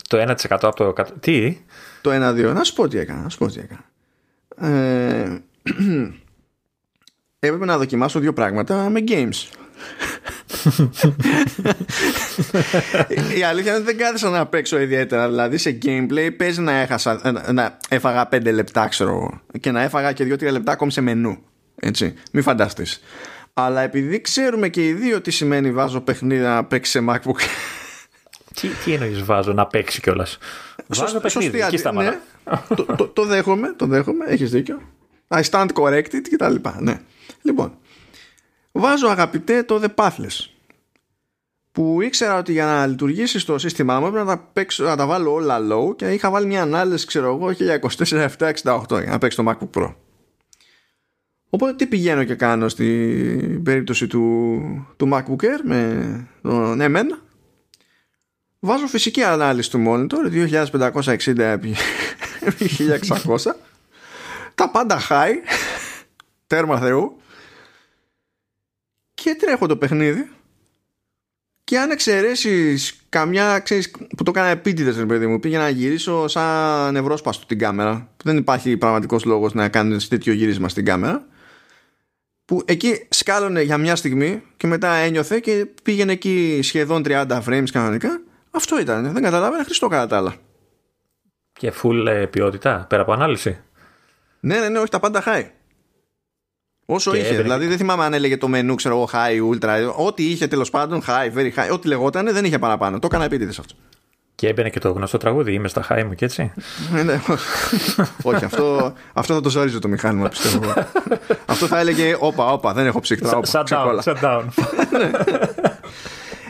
Το 0.08 0.18
1% 0.18 0.34
από 0.50 0.76
το. 0.76 0.94
κατ- 0.94 1.20
Τι; 1.20 1.58
Το 2.02 2.12
1-2. 2.12 2.54
Να 2.54 2.64
σου 2.64 2.74
πω 2.74 2.88
τι 2.88 2.98
έκανα. 3.00 3.22
Να 3.22 3.30
σου 3.30 3.38
πω 3.38 3.48
τι 3.48 3.60
έκανα. 3.60 3.84
Ε, 4.78 5.42
έπρεπε 7.40 7.66
να 7.66 7.78
δοκιμάσω 7.78 8.20
δύο 8.20 8.34
πράγματα 8.34 8.90
με 8.90 9.04
games. 9.08 9.48
Η 13.38 13.44
αλήθεια 13.44 13.72
είναι 13.72 13.82
ότι 13.82 13.84
δεν 13.84 13.98
κάθισα 13.98 14.30
να 14.30 14.46
παίξω 14.46 14.80
ιδιαίτερα. 14.80 15.28
Δηλαδή 15.28 15.58
σε 15.58 15.78
gameplay 15.86 16.30
παίζει 16.38 16.62
να, 16.62 16.72
έχασα, 16.72 17.32
να, 17.32 17.52
να 17.54 17.78
έφαγα 17.90 18.28
5 18.32 18.54
λεπτά, 18.54 18.88
ξέρω 18.88 19.10
εγώ, 19.10 19.42
και 19.60 19.72
να 19.72 19.82
έφαγα 19.82 20.12
και 20.12 20.24
2-3 20.24 20.52
λεπτά 20.52 20.72
ακόμη 20.72 20.92
σε 20.92 21.02
μενού. 21.02 21.38
Έτσι. 21.76 22.14
Μην 22.32 22.44
φανταστείς. 22.44 23.02
Αλλά 23.54 23.82
επειδή 23.82 24.22
ξέρουμε 24.22 24.68
και 24.70 24.88
οι 24.88 24.94
δύο 24.94 25.22
τι 25.22 25.32
σημαίνει 25.32 25.72
βάζω 25.72 26.02
παιχνίδι 26.02 26.42
να 26.44 26.64
παίξει 26.66 26.92
σε 26.92 27.06
MacBook. 27.10 27.40
Τι, 28.62 28.68
τι 28.68 28.94
εννοείς 28.94 29.24
βάζω 29.24 29.54
να 29.54 29.66
παίξει 29.68 30.02
κιόλας; 30.02 30.38
Βάζω 30.88 31.20
παιχνίδι. 31.20 31.30
Σωστή 31.46 31.58
Εκεί 31.58 31.62
αντι- 31.66 31.80
σταματά. 31.80 32.10
ναι. 32.70 32.76
το, 32.76 32.84
το, 32.86 33.08
το 33.08 33.26
δέχομαι, 33.26 33.74
το 33.76 33.86
δέχομαι, 33.86 34.26
έχεις 34.28 34.52
δίκιο. 34.52 34.82
I 35.28 35.42
stand 35.50 35.68
corrected 35.74 36.22
και 36.30 36.36
τα 36.38 36.50
λοιπά. 36.50 36.78
Ναι. 36.80 37.00
Λοιπόν, 37.42 37.78
βάζω 38.80 39.08
αγαπητέ 39.08 39.64
το 39.64 39.82
The 39.84 39.96
Pathless 39.96 40.50
που 41.78 42.02
ήξερα 42.02 42.38
ότι 42.38 42.52
για 42.52 42.66
να 42.66 42.88
λειτουργήσει 42.88 43.40
στο 43.40 43.58
σύστημά 43.58 44.00
μου 44.00 44.06
έπρεπε 44.06 44.26
να 44.26 44.36
τα, 44.36 44.50
παίξω, 44.54 44.84
να 44.84 44.96
τα 44.96 45.06
βάλω 45.06 45.34
όλα 45.34 45.60
low 45.72 45.96
και 45.96 46.14
είχα 46.14 46.30
βάλει 46.30 46.46
μια 46.46 46.62
ανάλυση 46.62 47.06
ξέρω 47.06 47.28
εγώ 47.36 47.54
1024-768 48.64 49.02
για 49.02 49.10
να 49.10 49.18
παίξει 49.18 49.38
το 49.38 49.44
MacBook 49.48 49.80
Pro. 49.80 49.94
Οπότε 51.50 51.74
τι 51.74 51.88
πηγαίνω 51.88 52.24
και 52.24 52.36
κάνω 52.36 52.70
στην 52.70 53.64
περίπτωση 53.64 54.08
του, 54.08 54.62
του 54.98 55.10
MacBook 55.14 55.44
Air 55.44 55.60
με 55.64 56.28
το 56.42 56.76
ναι 56.76 56.88
μεν 56.88 57.22
βάζω 58.60 58.88
φυσική 58.88 59.24
ανάλυση 59.24 59.70
του 59.70 59.84
monitor 59.88 60.50
2560 60.98 61.38
επί 61.40 61.76
1600 63.28 63.38
τα 64.56 64.70
πάντα 64.70 65.00
high 65.10 65.36
τέρμα 66.48 66.80
θεού 66.80 67.18
και 69.24 69.36
τρέχω 69.40 69.68
το 69.68 69.78
παιχνίδι 69.78 70.30
και 71.64 71.80
αν 71.80 71.92
εξαιρέσεις 71.92 73.00
καμιά 73.10 73.60
ξέρεις, 73.60 73.92
που 73.92 74.24
το 74.24 74.32
έκανα 74.36 74.48
επίτηδες, 74.48 75.06
παιδί 75.06 75.28
μου, 75.28 75.40
πήγε 75.40 75.58
να 75.58 75.70
γυρίσω 75.70 76.28
σαν 76.28 76.94
νευρόσπαστο 76.94 77.46
την 77.46 77.60
κάμερα. 77.60 78.10
Δεν 78.24 78.38
υπάρχει 78.38 78.78
πραγματικός 78.78 79.26
λόγος 79.26 79.54
να 79.54 79.70
κάνεις 79.70 80.08
τέτοιο 80.08 80.34
γύρισμα 80.34 80.70
στην 80.70 80.86
κάμερα. 80.86 81.26
Που 82.46 82.62
εκεί 82.66 83.08
σκάλωνε 83.10 83.62
για 83.62 83.78
μια 83.78 83.96
στιγμή 83.96 84.44
και 84.58 84.68
μετά 84.68 84.94
ένιωθε 84.94 85.40
και 85.40 85.68
πήγαινε 85.84 86.12
εκεί 86.12 86.60
σχεδόν 86.64 87.04
30 87.06 87.26
frames 87.48 87.70
κανονικά. 87.72 88.22
Αυτό 88.52 88.80
ήταν. 88.80 89.14
Δεν 89.14 89.24
καταλάβαινε 89.24 89.64
Χριστό 89.64 89.88
κατά 89.88 90.08
τα 90.08 90.18
άλλα. 90.18 90.36
Και 91.54 91.74
full 91.82 92.06
ε, 92.08 92.26
ποιότητα, 92.26 92.86
πέρα 92.90 93.02
από 93.02 93.12
ανάλυση. 93.12 93.60
Ναι, 94.40 94.60
ναι, 94.60 94.70
ναι, 94.70 94.80
όχι 94.80 94.90
τα 94.90 95.00
πάντα 95.00 95.24
high. 95.26 95.46
Όσο 96.90 97.12
και 97.12 97.18
είχε. 97.18 97.28
Έβαινε... 97.28 97.42
Δηλαδή 97.42 97.68
δεν 97.68 97.78
θυμάμαι 97.78 98.04
αν 98.04 98.14
έλεγε 98.14 98.38
το 98.38 98.48
μενού, 98.48 98.76
ξέρω 98.76 98.96
εγώ, 98.96 99.10
high, 99.12 99.54
ultra. 99.54 99.94
Ό,τι 99.96 100.24
είχε 100.24 100.48
τέλος 100.48 100.70
πάντων, 100.70 101.02
high, 101.08 101.38
very 101.38 101.54
high. 101.56 101.72
Ό,τι 101.72 101.88
λεγόταν 101.88 102.34
δεν 102.34 102.46
είχε 102.46 102.60
παραπάνω. 102.60 103.00
Το 103.00 103.08
έκανα 103.12 103.24
επίτηδες 103.24 103.60
αυτό. 103.60 103.74
Και 104.36 104.48
έμπαινε 104.48 104.70
και 104.70 104.80
το 104.80 104.92
γνωστό 104.92 105.18
τραγούδι, 105.18 105.54
είμαι 105.54 105.68
στα 105.68 105.86
high 105.90 106.04
μου 106.04 106.14
και 106.14 106.26
έτσι. 106.26 106.54
ναι, 106.94 107.04
ναι. 107.04 107.22
Όχι, 108.22 108.46
αυτό, 108.46 108.94
αυτό 109.14 109.34
θα 109.34 109.42
το 109.42 109.50
ζόριζε 109.50 109.80
το 109.80 109.88
μηχάνημα, 109.88 110.30
πιστεύω. 110.30 110.74
αυτό 111.46 111.66
θα 111.66 111.80
έλεγε, 111.80 112.16
όπα, 112.20 112.52
όπα, 112.52 112.74
δεν 112.74 112.86
έχω 112.86 113.00
ψύκτρα. 113.00 113.40
Shut 113.52 113.64
down, 113.64 114.00
shut 114.04 114.16
down. 114.26 114.44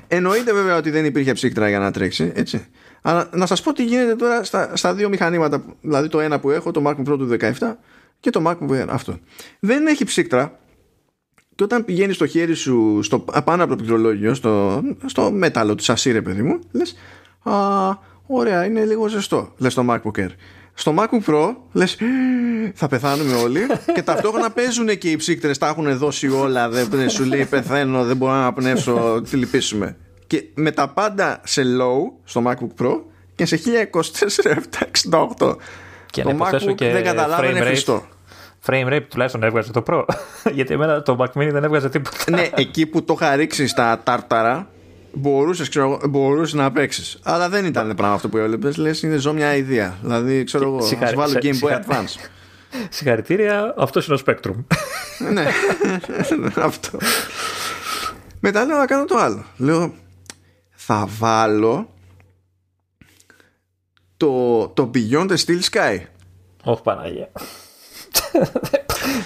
Εννοείται 0.08 0.54
βέβαια 0.54 0.78
ότι 0.78 0.90
δεν 0.90 1.06
υπήρχε 1.06 1.34
ψύκτρα 1.34 1.70
για 1.70 1.80
να 1.80 1.92
τρέξει, 1.92 2.32
έτσι. 2.36 2.68
Αλλά 3.02 3.30
να 3.32 3.46
σας 3.46 3.62
πω 3.62 3.74
τι 3.74 3.84
γίνεται 3.84 4.16
τώρα 4.16 4.44
στα, 4.44 4.76
στα 4.76 4.94
δύο 4.94 5.10
μηχανήματα. 5.10 5.64
Δηλαδή 5.82 6.08
το 6.08 6.20
ένα 6.20 6.40
που 6.40 6.50
έχω, 6.50 6.72
το 6.72 6.82
MacBook 6.86 7.12
Pro 7.12 7.18
του 7.18 7.38
17 7.40 7.50
και 8.20 8.30
το 8.30 8.42
MacBook 8.46 8.70
Air 8.70 8.86
αυτό. 8.90 9.18
Δεν 9.60 9.88
έχει 9.88 10.06
ψύκτρα 10.06 10.60
και 11.56 11.64
όταν 11.64 11.86
πηγαίνει 11.86 12.16
το 12.16 12.28
χέρι 12.28 12.54
σου 12.54 13.00
στο, 13.02 13.20
πάνω 13.20 13.64
από 13.64 13.72
το 13.72 13.76
πληκτρολόγιο, 13.76 14.34
στο, 14.34 14.82
στο 15.06 15.32
μέταλλο 15.32 15.76
του 15.76 15.84
σασί, 15.84 16.12
ρε 16.12 16.22
παιδί 16.22 16.42
μου, 16.42 16.60
λες. 16.72 16.96
Α, 17.44 17.54
ωραία, 18.28 18.66
είναι 18.66 18.86
λίγο 18.86 19.08
ζεστό, 19.08 19.54
λες 19.58 19.74
το 19.74 19.86
MacBook 19.90 20.20
Air. 20.20 20.30
Στο 20.74 20.96
MacBook 20.98 21.24
Pro 21.26 21.56
λες 21.72 21.98
θα 22.74 22.88
πεθάνουμε 22.88 23.34
όλοι 23.36 23.60
και 23.94 24.02
ταυτόχρονα 24.02 24.52
παίζουν 24.52 24.98
και 24.98 25.10
οι 25.10 25.16
ψύκτρες 25.16 25.58
τα 25.58 25.68
έχουν 25.68 25.98
δώσει 25.98 26.28
όλα 26.28 26.70
δεν 26.70 27.10
σου 27.10 27.24
λέει 27.24 27.46
πεθαίνω 27.46 28.04
δεν 28.04 28.18
μπορώ 28.18 28.34
να 28.34 28.54
πνεύσω 28.54 29.22
τι 29.30 29.36
λυπήσουμε 29.38 29.98
και 30.28 30.44
με 30.54 30.72
τα 30.72 30.90
πάντα 30.90 31.42
σε 31.44 31.62
low 31.62 32.12
στο 32.24 32.44
MacBook 32.46 32.84
Pro 32.84 33.02
και 33.36 33.46
σε 33.46 33.60
1024 34.44 34.58
και 36.12 36.22
το 36.22 36.38
MacBook 36.40 36.76
και 36.76 36.92
δεν 36.92 37.04
καταλάβαινε 37.04 37.60
χρηστό. 37.60 38.06
Frame 38.66 38.88
rate 38.88 39.06
τουλάχιστον 39.10 39.44
έβγαζε 39.44 39.72
το 39.72 39.84
Pro. 39.88 40.04
Γιατί 40.58 40.74
εμένα 40.74 41.02
το 41.02 41.18
Mac 41.20 41.42
Mini 41.42 41.50
δεν 41.52 41.64
έβγαζε 41.64 41.90
τίποτα. 41.90 42.18
ναι, 42.30 42.50
εκεί 42.56 42.86
που 42.86 43.04
το 43.04 43.18
είχα 43.20 43.36
ρίξει 43.36 43.68
στα 43.68 44.02
τάρταρα, 44.04 44.68
μπορούσες 45.14 45.70
μπορούσες 46.10 46.54
να 46.54 46.72
παίξεις. 46.72 47.20
Αλλά 47.24 47.50
δεν 47.50 47.66
ήταν 47.66 47.96
πράγμα 47.96 48.16
αυτό 48.16 48.30
που 48.30 48.38
έβλεπες. 48.38 48.78
Λες, 48.78 49.02
είναι 49.04 49.18
ζω 49.18 49.34
μια 49.34 49.56
ιδέα. 49.56 49.98
Δηλαδή, 50.02 50.44
ξέρω 50.44 50.64
εγώ, 50.64 50.78
ας 50.78 51.14
βάλω 51.14 51.40
Game 51.42 51.60
Boy 51.68 51.72
Advance. 51.72 52.30
Συγχαρητήρια, 52.90 53.74
αυτός 53.78 54.08
είναι 54.08 54.18
ο 54.18 54.20
Spectrum. 54.26 54.64
ναι, 55.34 55.46
αυτό. 56.70 56.98
Μετά 58.40 58.66
λέω 58.66 58.78
να 58.78 58.86
κάνω 58.86 59.06
το 59.06 59.18
άλλο. 59.18 59.46
Λέω, 59.58 59.94
θα 60.76 61.08
βάλω 61.18 61.90
το, 64.18 64.68
το 64.68 64.92
Beyond 64.94 65.28
the 65.30 65.38
Steel 65.46 65.62
Sky. 65.72 66.00
Όχι 66.64 66.82
Παναγία. 66.82 67.32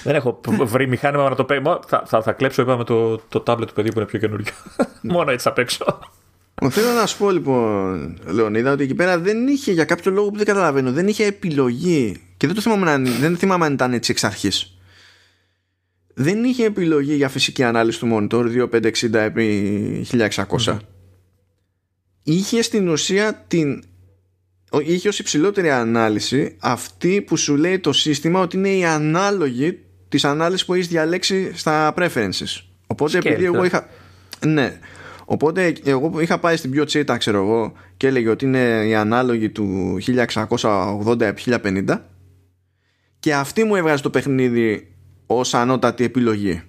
Δεν 0.04 0.14
έχω 0.14 0.40
βρει 0.62 0.88
μηχάνημα 0.88 1.28
να 1.28 1.34
το 1.34 1.44
παίξω. 1.44 1.80
Θα, 1.86 2.02
θα, 2.06 2.22
θα 2.22 2.32
κλέψω 2.32 2.62
είπαμε 2.62 2.84
το, 2.84 3.16
το 3.16 3.42
tablet 3.46 3.66
του 3.66 3.74
παιδιού 3.74 3.90
που 3.92 3.98
είναι 3.98 4.08
πιο 4.08 4.18
καινούριο. 4.18 4.52
Μόνο 5.02 5.30
έτσι 5.30 5.48
θα 5.48 5.52
παίξω. 5.52 5.98
Θέλω 6.70 6.92
να 6.92 7.06
σου 7.06 7.18
πω 7.18 7.30
λοιπόν, 7.30 8.18
Λεωνίδα, 8.26 8.72
ότι 8.72 8.82
εκεί 8.82 8.94
πέρα 8.94 9.18
δεν 9.18 9.48
είχε 9.48 9.72
για 9.72 9.84
κάποιο 9.84 10.10
λόγο 10.10 10.30
που 10.30 10.36
δεν 10.36 10.46
καταλαβαίνω, 10.46 10.92
δεν 10.92 11.08
είχε 11.08 11.26
επιλογή. 11.26 12.20
Και 12.36 12.46
δεν 12.46 12.56
το 12.56 12.62
θυμάμαι, 12.62 12.98
δεν 12.98 13.36
θυμάμαι 13.36 13.64
αν 13.64 13.72
ήταν 13.72 13.92
έτσι 13.92 14.10
εξ 14.10 14.24
αρχής. 14.24 14.76
Δεν 16.14 16.44
είχε 16.44 16.64
επιλογή 16.64 17.14
για 17.14 17.28
φυσική 17.28 17.62
ανάλυση 17.62 17.98
του 17.98 18.08
monitor 18.30 18.68
2560 18.70 19.14
επί 19.14 20.06
1600. 20.10 20.76
Είχε 22.22 22.62
στην 22.62 22.88
ουσία 22.88 23.44
την 23.48 23.82
είχε 24.80 25.08
ως 25.08 25.18
υψηλότερη 25.18 25.70
ανάλυση 25.70 26.56
αυτή 26.60 27.22
που 27.22 27.36
σου 27.36 27.56
λέει 27.56 27.78
το 27.78 27.92
σύστημα 27.92 28.40
ότι 28.40 28.56
είναι 28.56 28.68
η 28.68 28.84
ανάλογη 28.84 29.78
της 30.08 30.24
ανάλυσης 30.24 30.66
που 30.66 30.74
έχεις 30.74 30.88
διαλέξει 30.88 31.50
στα 31.54 31.94
preferences. 31.96 32.62
Οπότε 32.86 33.18
επειδή 33.18 33.44
εγώ 33.44 33.64
είχα... 33.64 33.88
Ναι. 34.46 34.78
Οπότε 35.24 35.72
εγώ 35.84 36.20
είχα 36.20 36.38
πάει 36.38 36.56
στην 36.56 36.70
πιο 36.70 36.84
τσίτα 36.84 37.16
ξέρω 37.16 37.38
εγώ 37.38 37.72
και 37.96 38.06
έλεγε 38.06 38.28
ότι 38.28 38.44
είναι 38.44 38.84
η 38.86 38.94
ανάλογη 38.94 39.50
του 39.50 39.96
1680-1050 40.06 41.98
και 43.18 43.34
αυτή 43.34 43.64
μου 43.64 43.76
έβγαζε 43.76 44.02
το 44.02 44.10
παιχνίδι 44.10 44.94
ως 45.26 45.54
ανώτατη 45.54 46.04
επιλογή. 46.04 46.62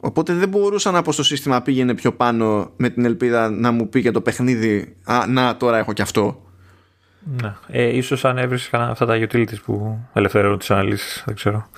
Οπότε 0.00 0.34
δεν 0.34 0.48
μπορούσα 0.48 0.90
να 0.90 1.02
πω 1.02 1.12
στο 1.12 1.22
σύστημα 1.22 1.62
πήγαινε 1.62 1.94
πιο 1.94 2.12
πάνω 2.12 2.72
με 2.76 2.90
την 2.90 3.04
ελπίδα 3.04 3.50
να 3.50 3.70
μου 3.70 3.88
πει 3.88 4.02
και 4.02 4.10
το 4.10 4.20
παιχνίδι 4.20 4.96
«Α, 5.04 5.26
να 5.28 5.56
τώρα 5.56 5.78
έχω 5.78 5.92
και 5.92 6.02
αυτό». 6.02 6.43
Ναι. 7.24 7.54
Ε, 7.68 7.96
ίσως 7.96 8.24
αν 8.24 8.38
έβρισκε 8.38 8.76
αυτά 8.76 9.06
τα 9.06 9.18
utilities 9.18 9.62
που 9.64 9.98
ελευθερώνουν 10.12 10.58
τις 10.58 10.70
αναλύσεις, 10.70 11.22
δεν 11.26 11.34
ξέρω. 11.34 11.68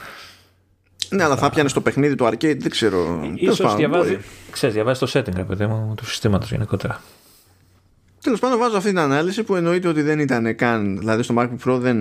Ναι, 1.09 1.25
αλλά 1.25 1.37
θα 1.37 1.51
πιάνε 1.51 1.69
στο 1.69 1.81
παιχνίδι 1.81 2.15
του 2.15 2.25
arcade, 2.25 2.59
δεν 2.59 2.71
ξέρω. 2.71 3.31
Ίσως 3.35 3.77
διαβάζει, 3.77 4.19
ξέρεις, 4.51 4.75
διαβάζει 4.75 5.01
το 5.01 5.11
setting, 5.13 5.47
παιδί 5.47 5.67
μου, 5.67 5.95
του 5.97 6.07
συστήματος 6.07 6.51
γενικότερα. 6.51 7.01
Τέλος 8.23 8.41
πάντων, 8.41 8.59
βάζω 8.59 8.77
αυτή 8.77 8.89
την 8.89 8.99
ανάλυση 8.99 9.43
που 9.43 9.57
εννοείται 9.57 9.89
ότι 9.89 10.03
δεν 10.03 10.19
ήταν 10.19 10.57
καν. 10.57 10.99
Δηλαδή, 10.99 11.23
στο 11.23 11.35
MacBook 11.39 11.69
Pro 11.69 11.79
δεν. 11.79 11.99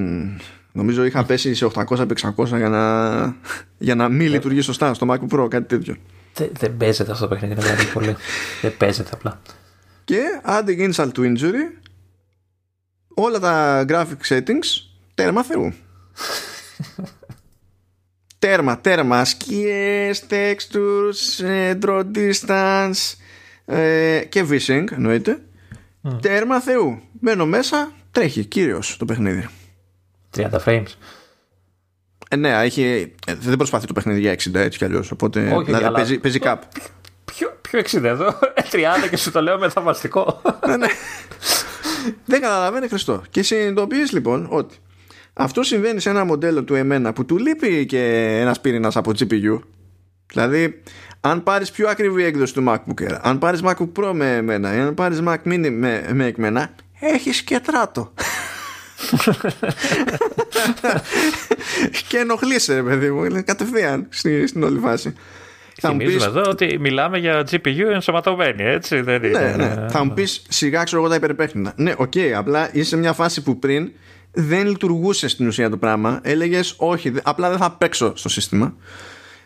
Νομίζω 0.72 1.03
είχα 1.03 1.26
πέσει 1.26 1.53
σε 1.53 1.67
800-600 1.73 2.05
για 2.45 2.69
να, 2.69 3.35
για 3.77 3.95
να 3.95 4.09
μην 4.09 4.30
λειτουργεί 4.30 4.61
σωστά 4.61 4.93
στο 4.93 5.07
MacBook 5.09 5.39
Pro, 5.39 5.49
κάτι 5.49 5.65
τέτοιο. 5.65 5.95
Δεν, 6.34 6.49
δεν 6.59 6.77
παίζεται 6.77 7.11
αυτό 7.11 7.27
το 7.27 7.35
παιχνίδι, 7.35 7.61
δηλαδή 7.61 7.85
πολύ. 7.85 8.15
δεν 8.61 8.77
παίζεται 8.77 9.09
απλά. 9.13 9.41
Και 10.03 10.19
adding 10.45 10.91
insult 10.91 11.11
to 11.11 11.19
injury, 11.19 11.85
όλα 13.15 13.39
τα 13.39 13.85
graphic 13.89 14.27
settings 14.27 14.85
τέρμα 15.13 15.43
θεού. 15.43 15.73
τέρμα, 18.39 18.79
τέρμα, 18.79 19.25
σκιές, 19.25 20.23
textures, 20.29 21.45
ε, 21.45 21.77
draw 21.81 22.03
distance 22.15 23.13
ε, 23.65 24.21
και 24.29 24.45
vising 24.49 24.85
εννοείται. 24.91 25.41
Mm. 26.03 26.21
Τέρμα 26.21 26.59
θεού. 26.61 27.01
Μένω 27.19 27.45
μέσα, 27.45 27.91
τρέχει 28.11 28.45
κύριος 28.45 28.97
το 28.97 29.05
παιχνίδι. 29.05 29.47
30 30.37 30.49
frames. 30.65 30.85
Ε, 32.29 32.35
ναι, 32.35 32.63
έχει, 32.63 33.13
ε, 33.27 33.35
δεν 33.35 33.57
προσπαθεί 33.57 33.87
το 33.87 33.93
παιχνίδι 33.93 34.19
για 34.19 34.33
60 34.33 34.53
έτσι 34.53 34.77
κι 34.77 34.83
αλλιώς, 34.83 35.11
οπότε 35.11 35.51
Όχι, 35.51 35.65
δηλαδή, 35.65 35.83
αλλά... 35.83 35.97
παίζει, 35.97 36.17
παίζει 36.17 36.39
κάπου. 36.39 36.67
Ποιο, 37.25 37.57
ποιο 37.61 37.79
60 37.79 38.03
εδώ, 38.03 38.39
30 38.71 39.09
και 39.09 39.17
σου 39.17 39.31
το 39.31 39.41
λέω 39.41 39.57
με 39.57 39.69
θαυμαστικό. 39.69 40.41
ναι, 40.67 40.77
ναι. 40.77 40.87
δεν 42.26 42.41
καταλαβαίνει 42.41 42.88
Χριστό. 42.88 43.22
Και 43.30 43.44
συνειδητοποιείς 43.44 44.11
λοιπόν 44.11 44.48
ότι 44.49 44.76
αυτό 45.34 45.64
συμβαίνει 45.64 45.99
σε 45.99 46.10
ένα 46.10 46.23
μοντέλο 46.23 46.64
του 46.64 46.76
εμένα 46.76 47.14
που 47.14 47.26
του 47.26 47.38
λείπει 47.38 47.86
και 47.86 47.99
ένας 48.41 48.61
πύρηνα 48.61 48.91
από 48.94 49.11
GPU. 49.19 49.60
Δηλαδή, 50.27 50.82
αν 51.22 51.44
πάρεις 51.44 51.72
πιο 51.72 51.90
ακριβή 51.90 52.23
έκδοση 52.23 52.53
του 52.53 52.64
MacBook 52.68 53.02
Air, 53.02 53.18
αν 53.22 53.40
πάρεις 53.40 53.61
MacBook 53.64 53.91
Pro 53.95 54.11
με 54.14 54.36
εμένα, 54.36 54.76
ή 54.76 54.80
αν 54.80 54.94
πάρεις 54.94 55.22
Mac 55.27 55.38
Mini 55.45 55.69
με, 55.72 56.10
με 56.14 56.34
εμένα, 56.38 56.76
έχεις 56.99 57.41
και 57.41 57.60
τράτο. 57.60 58.14
και 62.07 62.18
ενοχλείσαι, 62.18 62.84
παιδί 62.84 63.11
μου, 63.11 63.44
κατευθείαν 63.45 64.07
στην, 64.10 64.48
στην 64.48 64.64
όλη 64.64 64.80
φάση. 64.80 65.14
Θα 65.81 65.91
μου 65.91 65.97
πεις... 65.97 66.26
εδώ 66.26 66.41
ότι 66.47 66.77
μιλάμε 66.80 67.18
για 67.18 67.45
GPU 67.52 67.91
ενσωματωμένη, 67.93 68.64
έτσι 68.64 69.02
δεν 69.02 69.22
ναι, 69.22 69.27
είναι. 69.27 69.53
Ναι. 69.57 69.88
Θα 69.89 70.03
μου 70.03 70.14
πεις 70.14 70.45
σιγά 70.49 70.84
ξέρω 70.84 71.02
εγώ 71.02 71.10
τα 71.10 71.15
υπερπαίχνιδα. 71.15 71.73
Ναι, 71.76 71.93
οκ, 71.97 72.11
okay, 72.15 72.31
απλά 72.35 72.69
είσαι 72.72 72.89
σε 72.89 72.97
μια 72.97 73.14
φάση 73.14 73.43
που 73.43 73.60
πριν 73.60 73.91
δεν 74.31 74.68
λειτουργούσε 74.68 75.27
στην 75.27 75.47
ουσία 75.47 75.69
το 75.69 75.77
πράγμα. 75.77 76.19
Έλεγες 76.23 76.76
όχι, 76.77 77.14
απλά 77.23 77.49
δεν 77.49 77.57
θα 77.57 77.72
παίξω 77.72 78.15
στο 78.15 78.30
σύστημα. 78.30 78.76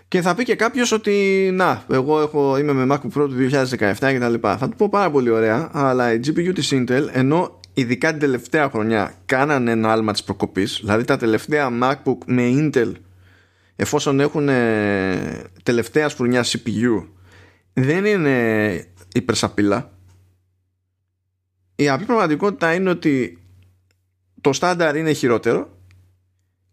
Και 0.08 0.22
θα 0.22 0.36
πει 0.36 0.44
και 0.44 0.56
κάποιος 0.56 0.92
ότι 0.92 1.50
να, 1.54 1.84
εγώ 1.92 2.22
έχω, 2.22 2.58
είμαι 2.58 2.74
με 2.74 2.96
MacBook 2.96 3.20
Pro 3.22 3.28
του 3.30 3.36
2017 3.80 3.94
κτλ. 4.00 4.34
Θα 4.42 4.70
του 4.70 4.76
πω 4.78 4.90
πάρα 4.90 5.12
πολύ 5.12 5.30
ωραία, 5.30 5.70
αλλά 5.72 6.14
η 6.14 6.20
GPU 6.26 6.52
της 6.54 6.74
Intel, 6.74 7.08
ενώ 7.12 7.60
ειδικά 7.74 8.10
την 8.10 8.20
τελευταία 8.20 8.70
χρονιά 8.70 9.14
κάνανε 9.26 9.72
ένα 9.72 9.92
άλμα 9.92 10.12
της 10.12 10.24
προκοπής, 10.24 10.80
δηλαδή 10.82 11.04
τα 11.04 11.18
τελευταία 11.18 11.70
MacBook 11.82 12.18
με 12.26 12.44
Intel 12.56 12.92
εφόσον 13.82 14.20
έχουν 14.20 14.50
ε, 14.50 15.44
τελευταία 15.64 16.10
σπουρνιά 16.10 16.44
CPU 16.44 17.08
δεν 17.74 18.06
είναι 18.06 18.86
υπερσαπίλα. 19.14 19.92
Η 21.76 21.90
απλή 21.90 22.06
πραγματικότητα 22.06 22.74
είναι 22.74 22.90
ότι 22.90 23.40
το 24.42 24.54
στάνταρ 24.54 24.96
είναι 24.96 25.14
χειρότερο 25.14 25.78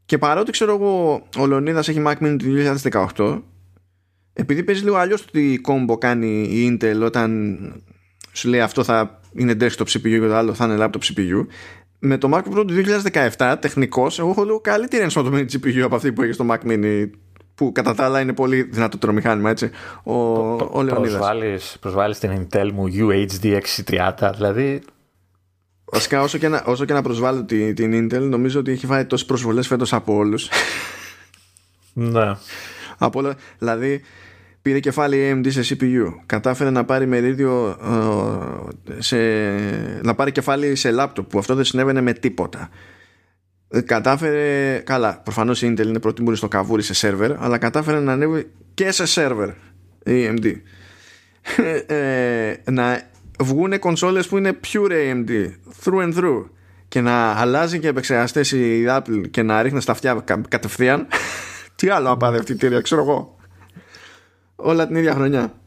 και 0.06 0.18
παρότι 0.18 0.50
ξέρω 0.50 0.74
εγώ 0.74 1.26
ο 1.38 1.46
Λεωνίδας 1.46 1.88
έχει 1.88 2.02
Mac 2.06 2.16
Mini 2.18 2.36
του 2.38 2.76
2018 3.16 3.42
επειδή 4.32 4.62
παίζει 4.62 4.84
λίγο 4.84 4.96
αλλιώς 4.96 5.24
το 5.24 5.30
τι 5.30 5.58
κόμπο 5.58 5.98
κάνει 5.98 6.42
η 6.42 6.78
Intel 6.80 7.00
όταν 7.02 7.56
σου 8.32 8.48
λέει 8.48 8.60
αυτό 8.60 8.84
θα 8.84 9.20
είναι 9.34 9.56
desktop 9.60 9.86
CPU 9.86 10.00
και 10.00 10.18
το 10.18 10.36
άλλο 10.36 10.54
θα 10.54 10.64
είναι 10.64 10.76
laptop 10.78 11.14
CPU 11.14 11.46
με 11.98 12.18
το 12.18 12.30
Mac 12.32 12.38
Pro 12.38 12.64
του 12.66 12.74
2017 13.36 13.54
τεχνικός 13.60 14.18
εγώ 14.18 14.30
έχω 14.30 14.44
λίγο 14.44 14.60
καλύτερη 14.60 15.02
ενσωματωμένη 15.02 15.46
GPU 15.52 15.80
από 15.80 15.94
αυτή 15.94 16.12
που 16.12 16.22
έχει 16.22 16.32
στο 16.32 16.46
Mac 16.50 16.70
Mini 16.70 17.10
που 17.54 17.72
κατά 17.72 17.94
τα 17.94 18.04
άλλα 18.04 18.20
είναι 18.20 18.32
πολύ 18.32 18.62
δυνατότερο 18.62 19.12
μηχάνημα 19.12 19.50
έτσι. 19.50 19.70
Ο, 20.02 20.14
ο 20.52 20.82
Λεωνίδας. 20.82 20.98
Προσβάλλεις, 20.98 21.76
προσβάλλεις 21.80 22.18
την 22.18 22.46
Intel 22.50 22.70
μου 22.72 22.84
UHD 22.92 23.60
630 23.86 24.30
δηλαδή 24.34 24.82
Βασικά 25.92 26.22
όσο 26.22 26.38
και 26.38 26.48
να, 26.48 26.62
όσο 26.66 26.84
και 26.84 26.92
να 26.92 27.02
προσβάλλω 27.02 27.44
την, 27.44 27.74
την 27.74 28.08
Intel 28.10 28.20
νομίζω 28.20 28.60
ότι 28.60 28.72
έχει 28.72 28.86
φάει 28.86 29.04
τόσες 29.04 29.26
προσβολές 29.26 29.66
φέτος 29.66 29.92
από 29.92 30.14
όλους. 30.14 30.48
Ναι. 31.92 32.36
Από 32.98 33.18
όλα, 33.18 33.34
δηλαδή 33.58 34.02
πήρε 34.66 34.80
κεφάλι 34.80 35.32
AMD 35.32 35.50
σε 35.52 35.60
CPU 35.68 36.12
κατάφερε 36.26 36.70
να 36.70 36.84
πάρει 36.84 37.06
μερίδιο 37.06 37.76
ε, 38.88 39.02
σε, 39.02 39.16
να 40.02 40.14
πάρει 40.14 40.32
κεφάλι 40.32 40.74
σε 40.74 40.94
laptop 40.98 41.28
που 41.28 41.38
αυτό 41.38 41.54
δεν 41.54 41.64
συνέβαινε 41.64 42.00
με 42.00 42.12
τίποτα. 42.12 42.68
Ε, 43.68 43.80
κατάφερε 43.80 44.78
καλά 44.78 45.20
προφανώς 45.24 45.62
η 45.62 45.66
Intel 45.72 45.86
είναι 45.86 45.98
προτιμούρη 45.98 46.36
στο 46.36 46.48
καβούρι 46.48 46.82
σε 46.82 46.94
σερβερ 46.94 47.42
αλλά 47.42 47.58
κατάφερε 47.58 48.00
να 48.00 48.12
ανέβει 48.12 48.50
και 48.74 48.90
σε 48.90 49.06
σερβερ 49.06 49.48
η 50.04 50.28
AMD 50.28 50.52
ε, 51.86 52.54
να 52.70 53.02
βγουν 53.38 53.78
κονσόλες 53.78 54.28
που 54.28 54.36
είναι 54.36 54.58
pure 54.72 54.90
AMD 54.90 55.30
through 55.84 56.02
and 56.02 56.14
through 56.18 56.44
και 56.88 57.00
να 57.00 57.30
αλλάζει 57.30 57.78
και 57.78 57.88
επεξεργαστές 57.88 58.52
η 58.52 58.84
Apple 58.88 59.22
και 59.30 59.42
να 59.42 59.62
ρίχνει 59.62 59.80
στα 59.80 59.92
αυτιά 59.92 60.14
κα- 60.24 60.42
κατευθείαν. 60.48 61.06
Τι 61.76 61.88
άλλο 61.88 62.10
απαδευτητήρια 62.10 62.80
ξέρω 62.80 63.02
εγώ 63.02 63.35
όλα 64.56 64.86
την 64.86 64.96
ίδια 64.96 65.14
χρονιά. 65.14 65.60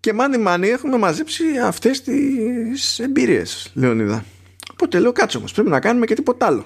Και 0.00 0.12
μάνι 0.12 0.38
μάνι 0.38 0.68
έχουμε 0.68 0.96
μαζέψει 0.98 1.44
αυτές 1.64 2.02
τις 2.02 2.98
εμπειρίες 2.98 3.70
Λεωνίδα. 3.74 4.24
Οπότε 4.72 4.98
λέω 4.98 5.12
κάτσε 5.12 5.36
όμως 5.36 5.52
πρέπει 5.52 5.68
να 5.68 5.80
κάνουμε 5.80 6.06
και 6.06 6.14
τίποτα 6.14 6.46
άλλο. 6.46 6.64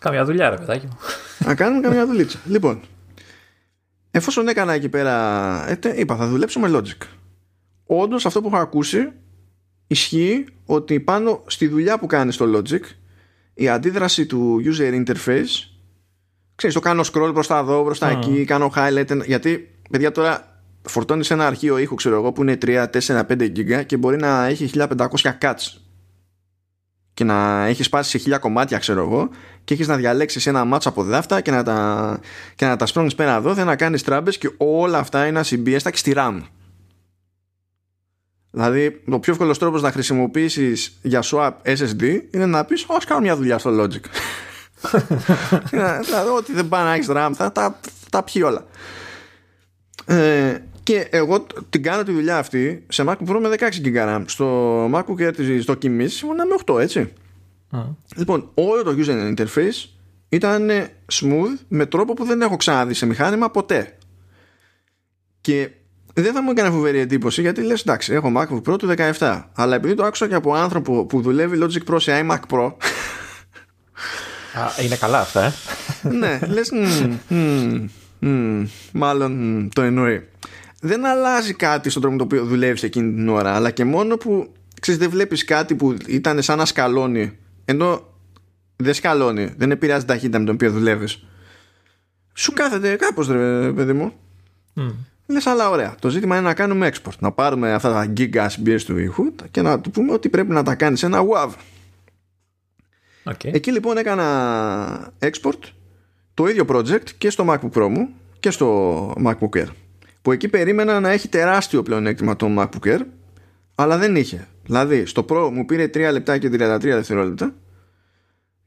Καμιά 0.00 0.24
δουλειά 0.24 0.50
ρε 0.50 0.56
παιδάκι 0.56 0.86
μου. 0.86 0.96
Να 1.38 1.54
κάνουμε 1.54 1.80
καμιά 1.82 2.06
δουλίτσα. 2.06 2.38
Λοιπόν 2.54 2.80
εφόσον 4.10 4.48
έκανα 4.48 4.72
εκεί 4.72 4.88
πέρα 4.88 5.64
ε, 5.70 5.76
τε- 5.76 5.98
είπα 5.98 6.16
θα 6.16 6.26
δουλέψω 6.28 6.60
με 6.60 6.68
Logic. 6.72 7.06
Όντως 7.86 8.26
αυτό 8.26 8.40
που 8.40 8.46
έχω 8.46 8.56
ακούσει 8.56 9.12
ισχύει 9.86 10.44
ότι 10.66 11.00
πάνω 11.00 11.42
στη 11.46 11.66
δουλειά 11.68 11.98
που 11.98 12.06
κάνεις 12.06 12.34
στο 12.34 12.50
Logic 12.54 12.80
η 13.54 13.68
αντίδραση 13.68 14.26
του 14.26 14.62
user 14.64 15.04
interface 15.04 15.68
ξέρεις 16.54 16.74
το 16.74 16.80
κάνω 16.80 17.04
scroll 17.12 17.30
μπροστά 17.32 17.58
εδώ 17.58 17.82
μπροστά 17.82 18.12
Mm. 18.12 18.16
εκεί 18.16 18.44
κάνω 18.44 18.72
highlight 18.76 19.20
γιατί 19.26 19.75
παιδιά 19.90 20.12
τώρα 20.12 20.60
φορτώνεις 20.82 21.30
ένα 21.30 21.46
αρχείο 21.46 21.78
ήχου 21.78 21.94
ξέρω 21.94 22.16
εγώ 22.16 22.32
που 22.32 22.42
είναι 22.42 22.58
3, 22.62 22.86
4, 22.92 22.98
5 22.98 23.22
giga 23.28 23.86
και 23.86 23.96
μπορεί 23.96 24.16
να 24.16 24.46
έχει 24.46 24.70
1500 24.74 25.06
cuts 25.40 25.80
και 27.14 27.24
να 27.24 27.66
έχεις 27.66 27.86
σπάσει 27.86 28.10
σε 28.10 28.18
χίλια 28.18 28.38
κομμάτια 28.38 28.78
ξέρω 28.78 29.00
εγώ 29.00 29.28
και 29.64 29.74
έχεις 29.74 29.88
να 29.88 29.96
διαλέξεις 29.96 30.46
ένα 30.46 30.64
μάτσο 30.64 30.88
από 30.88 31.02
δάφτα 31.02 31.40
και 31.40 31.50
να 31.50 31.62
τα, 31.62 32.20
και 32.54 32.66
να 32.66 32.76
τα 32.76 32.86
σπρώχνεις 32.86 33.14
πέρα 33.14 33.34
εδώ 33.34 33.54
δεν 33.54 33.66
να 33.66 33.76
κάνεις 33.76 34.02
τράμπες 34.02 34.38
και 34.38 34.50
όλα 34.56 34.98
αυτά 34.98 35.26
είναι 35.26 35.38
ασυμπίεστα 35.38 35.90
στη 35.94 36.12
RAM 36.16 36.40
Δηλαδή, 38.56 39.02
ο 39.10 39.20
πιο 39.20 39.32
εύκολος 39.32 39.58
τρόπος 39.58 39.82
να 39.82 39.92
χρησιμοποιήσεις 39.92 40.98
για 41.02 41.22
swap 41.24 41.52
SSD 41.62 42.20
είναι 42.30 42.46
να 42.46 42.64
πεις: 42.64 42.84
Όχι, 42.86 43.06
κάνω 43.06 43.20
μια 43.20 43.36
δουλειά 43.36 43.58
στο 43.58 43.70
Logic. 43.70 44.00
δηλαδή, 46.06 46.28
ό,τι 46.36 46.52
δεν 46.52 46.68
πάει 46.68 46.84
να 46.84 46.92
έχεις 46.92 47.06
RAM 47.10 47.30
θα 47.34 47.52
τα, 47.52 47.80
τα 48.10 48.22
πιει 48.22 48.42
όλα. 48.44 48.64
Ε, 50.06 50.58
και 50.82 51.08
εγώ 51.10 51.46
την 51.70 51.82
κάνω 51.82 52.02
τη 52.02 52.12
δουλειά 52.12 52.38
αυτή 52.38 52.84
σε 52.88 53.04
MacBook 53.06 53.28
Pro 53.28 53.38
με 53.40 53.48
16 53.58 53.86
GB 53.86 53.96
RAM. 53.96 54.22
Στο 54.26 54.84
MacBook 54.94 55.28
Air 55.28 55.32
τη 55.36 55.58
δοκιμή 55.58 56.06
ήμουν 56.22 56.36
με 56.36 56.54
8, 56.64 56.80
έτσι. 56.80 57.12
Λοιπόν, 58.16 58.50
όλο 58.54 58.82
το 58.82 58.94
user 58.98 59.34
interface 59.36 59.88
ήταν 60.28 60.70
smooth 61.12 61.58
με 61.68 61.86
τρόπο 61.86 62.14
που 62.14 62.24
δεν 62.24 62.40
έχω 62.40 62.56
ξαναδεί 62.56 62.94
σε 62.94 63.06
μηχάνημα 63.06 63.50
ποτέ. 63.50 63.98
Και 65.40 65.70
δεν 66.14 66.32
θα 66.32 66.42
μου 66.42 66.50
έκανε 66.50 66.70
φοβερή 66.70 66.98
εντύπωση 66.98 67.40
γιατί 67.40 67.62
λες 67.62 67.80
εντάξει 67.80 68.12
έχω 68.12 68.32
MacBook 68.36 68.62
Pro 68.72 68.78
του 68.78 68.94
17 69.18 69.42
αλλά 69.54 69.74
επειδή 69.74 69.94
το 69.94 70.04
άκουσα 70.04 70.28
και 70.28 70.34
από 70.34 70.54
άνθρωπο 70.54 71.06
που 71.06 71.20
δουλεύει 71.20 71.58
Logic 71.62 71.92
Pro 71.92 71.96
σε 72.00 72.26
iMac 72.26 72.40
Pro 72.50 72.72
Α, 74.54 74.82
Είναι 74.84 74.96
καλά 74.96 75.20
αυτά 75.20 75.44
ε 75.44 75.52
ναι 76.08 76.38
λες 76.48 76.70
μμ, 76.70 77.34
μμ, 77.36 77.84
μμ, 78.18 78.64
μάλλον 78.92 79.32
μμ, 79.32 79.68
το 79.68 79.82
εννοεί 79.82 80.28
δεν 80.80 81.06
αλλάζει 81.06 81.54
κάτι 81.54 81.90
στον 81.90 82.02
τρόπο 82.02 82.16
με 82.16 82.26
το 82.26 82.34
οποίο 82.34 82.46
δουλεύεις 82.48 82.82
εκείνη 82.82 83.14
την 83.14 83.28
ώρα 83.28 83.54
αλλά 83.54 83.70
και 83.70 83.84
μόνο 83.84 84.16
που 84.16 84.52
ξέρεις 84.80 85.00
δεν 85.00 85.10
βλέπεις 85.10 85.44
κάτι 85.44 85.74
που 85.74 85.96
ήταν 86.06 86.42
σαν 86.42 86.58
να 86.58 86.64
σκαλώνει 86.64 87.38
ενώ 87.64 88.14
δεν 88.76 88.94
σκαλώνει 88.94 89.54
δεν 89.56 89.70
επηρεάζει 89.70 90.04
την 90.04 90.14
ταχύτητα 90.14 90.38
με 90.38 90.44
την 90.44 90.54
οποία 90.54 90.70
δουλεύεις 90.70 91.26
σου 92.34 92.52
κάθεται 92.52 92.96
κάπως 92.96 93.28
ρε 93.28 93.72
παιδί 93.72 93.92
μου 93.92 94.12
Μμ. 94.72 94.88
Λες, 95.26 95.46
αλλά 95.46 95.70
ωραία. 95.70 95.94
Το 95.98 96.08
ζήτημα 96.08 96.36
είναι 96.36 96.46
να 96.46 96.54
κάνουμε 96.54 96.90
export. 96.92 97.18
Να 97.18 97.32
πάρουμε 97.32 97.72
αυτά 97.72 97.92
τα 97.92 98.12
gigabytes 98.16 98.80
του 98.84 98.98
ήχου 98.98 99.34
και 99.50 99.62
να 99.62 99.80
του 99.80 99.90
πούμε 99.90 100.12
ότι 100.12 100.28
πρέπει 100.28 100.52
να 100.52 100.62
τα 100.62 100.74
κάνεις 100.74 100.98
σε 100.98 101.06
ένα 101.06 101.20
WAV. 101.20 101.50
Οκ. 103.24 103.44
Εκεί 103.44 103.72
λοιπόν 103.72 103.96
έκανα 103.96 105.12
export 105.18 105.58
το 106.36 106.46
ίδιο 106.46 106.64
project 106.68 107.10
και 107.18 107.30
στο 107.30 107.44
MacBook 107.48 107.70
Pro 107.78 107.88
μου 107.88 108.08
και 108.40 108.50
στο 108.50 109.08
MacBook 109.24 109.56
Air. 109.56 109.66
Που 110.22 110.32
εκεί 110.32 110.48
περίμενα 110.48 111.00
να 111.00 111.10
έχει 111.10 111.28
τεράστιο 111.28 111.82
πλεονέκτημα 111.82 112.36
το 112.36 112.46
MacBook 112.58 112.86
Air, 112.86 113.00
αλλά 113.74 113.98
δεν 113.98 114.16
είχε. 114.16 114.48
Δηλαδή, 114.64 115.06
στο 115.06 115.24
Pro 115.28 115.50
μου 115.52 115.64
πήρε 115.64 115.84
3 115.84 116.08
λεπτά 116.12 116.38
και 116.38 116.48
33 116.48 116.78
δευτερόλεπτα 116.80 117.54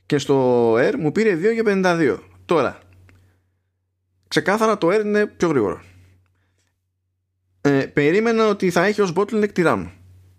και 0.05 0.17
στο 0.17 0.73
Air 0.73 0.93
μου 0.99 1.11
πήρε 1.11 1.35
2 1.35 1.39
και 1.39 1.63
52. 1.65 2.17
Τώρα, 2.45 2.79
ξεκάθαρα 4.27 4.77
το 4.77 4.87
Air 4.87 5.01
είναι 5.05 5.25
πιο 5.25 5.47
γρήγορο. 5.47 5.81
Ε, 7.61 7.69
περίμενα 7.69 8.47
ότι 8.47 8.69
θα 8.69 8.85
έχει 8.85 9.01
ως 9.01 9.13
bottleneck 9.15 9.51
τη 9.53 9.61
RAM 9.65 9.87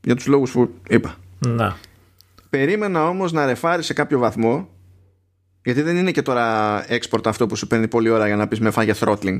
για 0.01 0.15
τους 0.15 0.27
λόγους 0.27 0.53
που 0.53 0.75
είπα. 0.89 1.17
Να. 1.47 1.77
Περίμενα 2.51 3.09
όμως 3.09 3.33
να 3.33 3.47
ρεφάρει 3.47 3.83
σε 3.83 3.93
κάποιο 3.93 4.19
βαθμό 4.19 4.69
γιατί 5.65 5.83
δεν 5.83 5.97
είναι 5.97 6.11
και 6.11 6.23
τώρα 6.23 6.85
export 6.89 7.27
αυτό 7.27 7.47
που 7.47 7.57
σου 7.57 7.67
παίρνει 7.67 7.89
πολλή 7.89 8.09
ώρα 8.09 8.27
για 8.27 8.37
να 8.37 8.49
πεις 8.49 8.61
με 8.61 8.71
φάγε 8.71 8.95
throttling. 9.01 9.37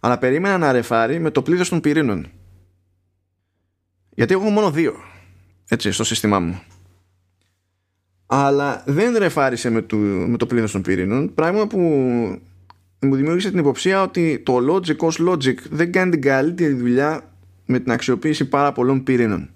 Αλλά 0.00 0.18
περίμενα 0.18 0.58
να 0.58 0.72
ρεφάρει 0.72 1.18
με 1.18 1.30
το 1.30 1.42
πλήθος 1.42 1.68
των 1.68 1.80
πυρήνων. 1.80 2.30
Γιατί 4.10 4.34
έχω 4.34 4.50
μόνο 4.50 4.70
δύο 4.70 4.94
έτσι 5.68 5.92
στο 5.92 6.04
σύστημά 6.04 6.38
μου. 6.38 6.62
Αλλά 8.26 8.82
δεν 8.86 9.16
ρεφάρισε 9.16 9.70
με 9.70 9.82
το, 9.82 9.96
με 9.96 10.36
το 10.36 10.46
πλήθος 10.46 10.72
των 10.72 10.82
πυρήνων 10.82 11.34
πράγμα 11.34 11.66
που 11.66 11.78
μου 13.00 13.14
δημιούργησε 13.14 13.50
την 13.50 13.58
υποψία 13.58 14.02
ότι 14.02 14.42
το 14.44 14.74
logic 14.74 14.96
ως 14.96 15.20
logic 15.28 15.56
δεν 15.70 15.92
κάνει 15.92 16.10
την 16.10 16.22
καλύτερη 16.22 16.72
δουλειά 16.72 17.32
με 17.66 17.78
την 17.78 17.92
αξιοποίηση 17.92 18.44
πάρα 18.44 18.72
πολλών 18.72 19.02
πυρήνων. 19.02 19.50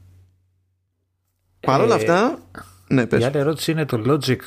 Παρ' 1.60 1.80
όλα 1.80 1.94
Ε, 1.94 1.96
αυτά 1.96 2.38
ναι, 2.88 3.06
πες. 3.06 3.22
Η 3.22 3.24
άλλη 3.24 3.38
ερώτηση 3.38 3.70
είναι 3.70 3.84
το 3.84 4.02
Logic 4.06 4.38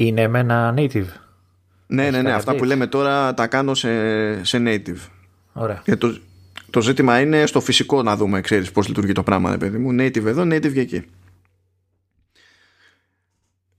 είναι 0.00 0.28
με 0.28 0.38
ένα 0.38 0.74
native. 0.76 1.06
Ναι, 1.86 2.02
ναι, 2.02 2.10
ναι. 2.10 2.16
κάνει 2.16 2.30
Αυτά 2.30 2.52
που 2.52 2.58
updates. 2.62 2.66
λέμε 2.66 2.86
τώρα 2.86 3.34
τα 3.34 3.46
κάνω 3.46 3.74
σε, 3.74 4.44
σε 4.44 4.62
native. 4.66 5.08
Ωραία. 5.52 5.82
Και 5.84 5.96
το, 5.96 6.18
το 6.70 6.80
ζήτημα 6.80 7.20
είναι 7.20 7.46
στο 7.46 7.60
φυσικό 7.60 8.02
να 8.02 8.16
δούμε, 8.16 8.40
ξέρεις 8.40 8.72
πώς 8.72 8.88
λειτουργεί 8.88 9.12
το 9.12 9.22
πράγμα, 9.22 9.50
ρε 9.50 9.56
παιδί 9.56 9.78
μου. 9.78 9.90
Native 9.92 10.24
εδώ, 10.24 10.42
native 10.42 10.72
και 10.72 10.80
εκεί. 10.80 11.04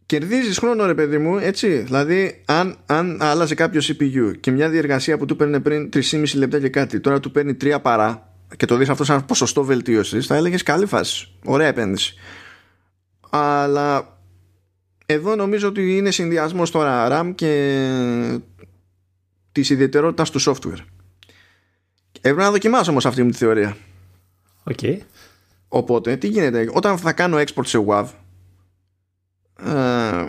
Κερδίζεις 0.05 0.57
χρόνο, 0.57 0.85
ρε 0.85 0.93
παιδί 0.93 1.17
μου, 1.17 1.37
έτσι. 1.37 1.77
Δηλαδή, 1.77 2.41
αν, 2.45 2.77
αν 2.85 3.17
άλλαζε 3.21 3.55
κάποιος 3.55 3.91
CPU 3.91 4.33
και 4.39 4.51
μια 4.51 4.69
διεργασία 4.69 5.17
που 5.17 5.25
του 5.25 5.35
παίρνει 5.35 5.59
πριν 5.59 5.89
3,5 5.93 6.23
λεπτά 6.35 6.59
και 6.59 6.69
κάτι, 6.69 6.99
τώρα 6.99 7.19
του 7.19 7.31
παίρνει 7.31 7.57
3 7.61 7.77
παρά 7.81 8.33
και 8.57 8.65
το 8.65 8.75
δεις 8.75 8.89
αυτό 8.89 9.03
σαν 9.03 9.25
ποσοστό 9.25 9.63
βελτίωσης, 9.63 10.25
θα 10.25 10.35
έλεγες 10.35 10.63
καλή 10.63 10.85
φάση. 10.85 11.27
Ωραία 11.43 11.67
επένδυση. 11.67 12.15
Αλλά 13.29 14.18
εδώ 15.11 15.35
νομίζω 15.35 15.67
ότι 15.67 15.97
είναι 15.97 16.11
συνδυασμός 16.11 16.71
τώρα 16.71 17.07
RAM 17.11 17.31
και 17.35 18.39
της 19.51 19.69
ιδιαιτερότητας 19.69 20.29
του 20.29 20.41
software. 20.41 20.83
Έπρεπε 22.17 22.41
να 22.41 22.51
δοκιμάσω 22.51 22.91
όμως 22.91 23.05
αυτή 23.05 23.23
μου 23.23 23.29
τη 23.29 23.37
θεωρία. 23.37 23.77
Οκ. 24.63 24.79
Οπότε, 25.67 26.17
τι 26.17 26.27
γίνεται, 26.27 26.69
όταν 26.73 26.97
θα 26.97 27.13
κάνω 27.13 27.37
export 27.37 27.65
σε 27.65 27.85
WAV, 27.87 28.05
ε, 29.55 30.27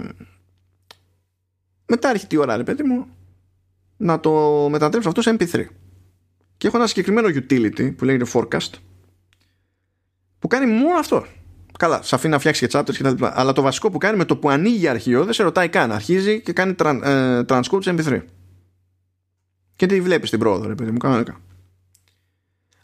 μετά 1.87 2.09
έρχεται 2.09 2.37
η 2.37 2.39
ώρα, 2.39 2.57
ρε 2.57 2.65
παιδί 2.65 2.83
μου, 2.83 3.07
να 3.97 4.21
το 4.21 4.69
μετατρέψω 4.71 5.09
αυτό 5.09 5.23
σε 5.23 5.37
MP3. 5.39 5.65
Και 6.57 6.67
έχω 6.67 6.77
ένα 6.77 6.87
συγκεκριμένο 6.87 7.29
utility 7.29 7.97
που 7.97 8.05
λέγεται 8.05 8.31
forecast, 8.33 8.73
που 10.39 10.49
κάνει 10.49 10.73
μόνο 10.73 10.99
αυτό. 10.99 11.27
Καλά, 11.81 12.03
σε 12.03 12.15
αφήνει 12.15 12.33
να 12.33 12.39
φτιάξει 12.39 12.67
και 12.67 12.79
chapters 12.79 12.95
κτλ. 12.99 13.25
Αλλά 13.25 13.53
το 13.53 13.63
βασικό 13.63 13.91
που 13.91 13.99
κάνει 13.99 14.17
με 14.17 14.25
το 14.25 14.37
που 14.37 14.51
ανοίγει 14.51 14.89
αρχείο 14.89 15.25
δεν 15.25 15.33
σε 15.33 15.43
ρωτάει 15.43 15.69
καν. 15.69 15.93
Αρχίζει 15.93 16.41
και 16.41 16.53
κάνει 16.53 16.75
τρα, 16.75 16.91
ε, 16.91 17.45
transcode 17.49 17.83
σε 17.83 17.95
MP3. 17.99 18.23
Και 19.77 19.87
τι 19.87 20.01
βλέπεις 20.01 20.31
την 20.31 20.39
πρόοδο, 20.39 20.69
ρε 20.69 20.75
παιδί 20.75 20.91
μου, 20.91 20.99
κανονικά. 20.99 21.41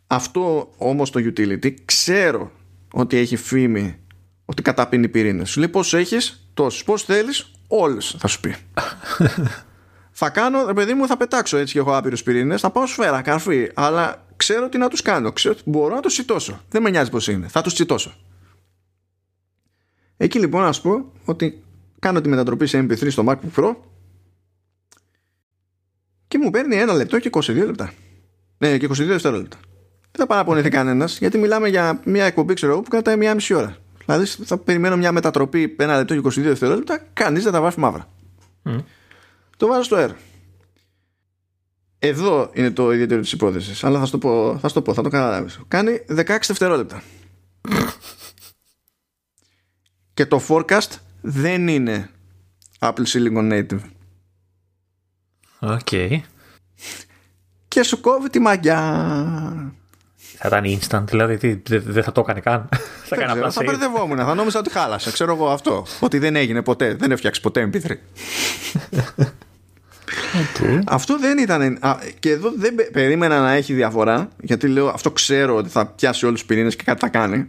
Αυτό 0.06 0.72
όμως 0.76 1.10
το 1.10 1.20
utility 1.20 1.74
ξέρω 1.84 2.50
ότι 2.92 3.16
έχει 3.16 3.36
φήμη 3.36 3.98
ότι 4.44 4.62
καταπίνει 4.62 5.08
πυρήνες. 5.08 5.50
Σου 5.50 5.58
λέει 5.58 5.68
πόσο 5.68 5.96
έχεις, 5.96 6.48
τόσου. 6.54 6.84
Πώς 6.84 7.02
θέλεις, 7.02 7.50
όλου 7.66 8.02
θα 8.02 8.26
σου 8.26 8.40
πει. 8.40 8.56
θα 10.20 10.30
κάνω, 10.30 10.66
ρε 10.66 10.72
παιδί 10.72 10.94
μου, 10.94 11.06
θα 11.06 11.16
πετάξω 11.16 11.56
έτσι 11.56 11.72
και 11.72 11.78
έχω 11.78 11.96
άπειρου 11.96 12.16
πυρήνες, 12.16 12.60
θα 12.60 12.70
πάω 12.70 12.86
σφαίρα, 12.86 13.22
καρφί. 13.22 13.70
Αλλά 13.74 14.26
ξέρω 14.36 14.68
τι 14.68 14.78
να 14.78 14.88
τους 14.88 15.02
κάνω. 15.02 15.32
Ξέρω, 15.32 15.54
μπορώ 15.64 15.94
να 15.94 16.00
τους 16.00 16.12
τσιτώσω. 16.12 16.60
Δεν 16.68 16.82
με 16.82 16.90
νοιάζει 16.90 17.10
πώς 17.10 17.28
είναι. 17.28 17.48
Θα 17.48 17.60
τους 17.60 17.74
τσιτώσω. 17.74 18.14
Εκεί 20.16 20.38
λοιπόν 20.38 20.62
να 20.62 20.72
σου 20.72 20.82
πω 20.82 21.12
ότι 21.24 21.64
κάνω 21.98 22.20
τη 22.20 22.28
μετατροπή 22.28 22.66
σε 22.66 22.78
MP3 22.78 23.10
στο 23.10 23.24
MacBook 23.26 23.60
Pro 23.60 23.74
και 26.28 26.38
μου 26.38 26.50
παίρνει 26.50 26.76
ένα 26.76 26.92
λεπτό 26.92 27.18
και 27.18 27.30
22 27.32 27.54
λεπτά. 27.54 27.92
Ναι, 28.58 28.78
και 28.78 28.86
22 28.86 28.94
δευτερόλεπτα. 28.94 29.56
Δεν 30.00 30.26
θα 30.26 30.26
παραπονεθεί 30.26 30.68
κανένας, 30.68 31.18
γιατί 31.18 31.38
μιλάμε 31.38 31.68
για 31.68 32.00
μια 32.04 32.24
εκπομπή, 32.24 32.54
ξέρω 32.54 32.72
εγώ, 32.72 32.80
που 32.82 32.90
κρατάει 32.90 33.16
μια 33.16 33.34
μισή 33.34 33.54
ώρα. 33.54 33.76
Δηλαδή 34.04 34.26
θα 34.26 34.58
περιμένω 34.58 34.96
μια 34.96 35.12
μετατροπή 35.12 35.76
ένα 35.78 35.96
λεπτό 35.96 36.14
και 36.20 36.40
22 36.40 36.42
δευτερόλεπτα, 36.42 37.06
κανείς 37.12 37.42
δεν 37.42 37.52
τα 37.52 37.60
βάζει 37.60 37.80
μαύρα. 37.80 38.08
Mm. 38.64 38.84
Το 39.56 39.66
βάζω 39.66 39.82
στο 39.82 39.96
air. 39.98 40.10
Εδώ 41.98 42.50
είναι 42.54 42.70
το 42.70 42.92
ιδιαίτερο 42.92 43.20
της 43.20 43.32
υπόθεσης. 43.32 43.84
Αλλά 43.84 43.98
θα 43.98 44.04
σου 44.04 44.10
το 44.10 44.18
πω, 44.18 44.58
θα, 44.58 44.70
το, 44.70 44.82
πω, 44.82 44.94
θα 44.94 45.02
το 45.02 45.08
καταλάβεις. 45.08 45.60
Κάνει 45.68 46.04
16 46.08 46.24
δευτερόλεπτα. 46.26 47.02
Και 50.16 50.26
το 50.26 50.42
forecast 50.48 50.98
δεν 51.20 51.68
είναι 51.68 52.10
Apple 52.78 53.04
Silicon 53.12 53.52
Native. 53.52 53.80
Οκ. 55.58 55.78
Okay. 55.90 56.20
Και 57.68 57.82
σου 57.82 58.00
κόβει 58.00 58.30
τη 58.30 58.38
μαγιά. 58.38 59.74
Θα 60.38 60.48
ήταν 60.48 60.64
instant, 60.64 61.04
δηλαδή 61.04 61.62
δεν 61.66 62.02
θα 62.02 62.12
το 62.12 62.20
έκανε 62.20 62.40
καν. 62.40 62.68
θα 63.04 63.16
έκανε 63.16 63.32
απλά 63.32 63.50
Θα 63.50 63.62
μπερδευόμουν, 63.62 64.18
θα 64.18 64.34
νόμιζα 64.34 64.58
ότι 64.58 64.70
χάλασε. 64.70 65.12
Ξέρω 65.12 65.32
εγώ 65.32 65.50
αυτό. 65.50 65.86
Ότι 66.00 66.18
δεν 66.18 66.36
έγινε 66.36 66.62
ποτέ, 66.62 66.94
δεν 66.94 67.10
έφτιαξε 67.10 67.40
ποτέ 67.40 67.70
MP3. 67.72 67.90
Okay. 70.36 70.80
Αυτό 70.86 71.18
δεν 71.18 71.38
ήταν. 71.38 71.78
και 72.18 72.30
εδώ 72.30 72.52
δεν 72.56 72.74
περίμενα 72.92 73.40
να 73.40 73.52
έχει 73.52 73.72
διαφορά, 73.72 74.28
γιατί 74.42 74.68
λέω 74.68 74.88
αυτό 74.88 75.10
ξέρω 75.10 75.56
ότι 75.56 75.68
θα 75.68 75.86
πιάσει 75.86 76.26
όλους 76.26 76.38
τους 76.38 76.48
πυρήνες 76.48 76.76
και 76.76 76.82
κάτι 76.82 77.00
θα 77.00 77.08
κάνει. 77.08 77.48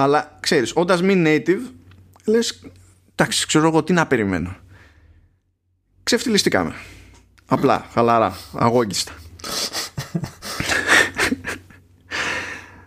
Αλλά 0.00 0.36
ξέρεις, 0.40 0.72
όντας 0.74 1.02
μη 1.02 1.22
native, 1.26 1.60
λες, 2.24 2.62
εντάξει, 3.14 3.46
ξέρω 3.46 3.66
εγώ 3.66 3.82
τι 3.82 3.92
να 3.92 4.06
περιμένω. 4.06 4.56
Ξεφτιλιστήκαμε. 6.02 6.74
Απλά, 7.46 7.86
χαλαρά, 7.92 8.36
αγόγγιστα. 8.54 9.12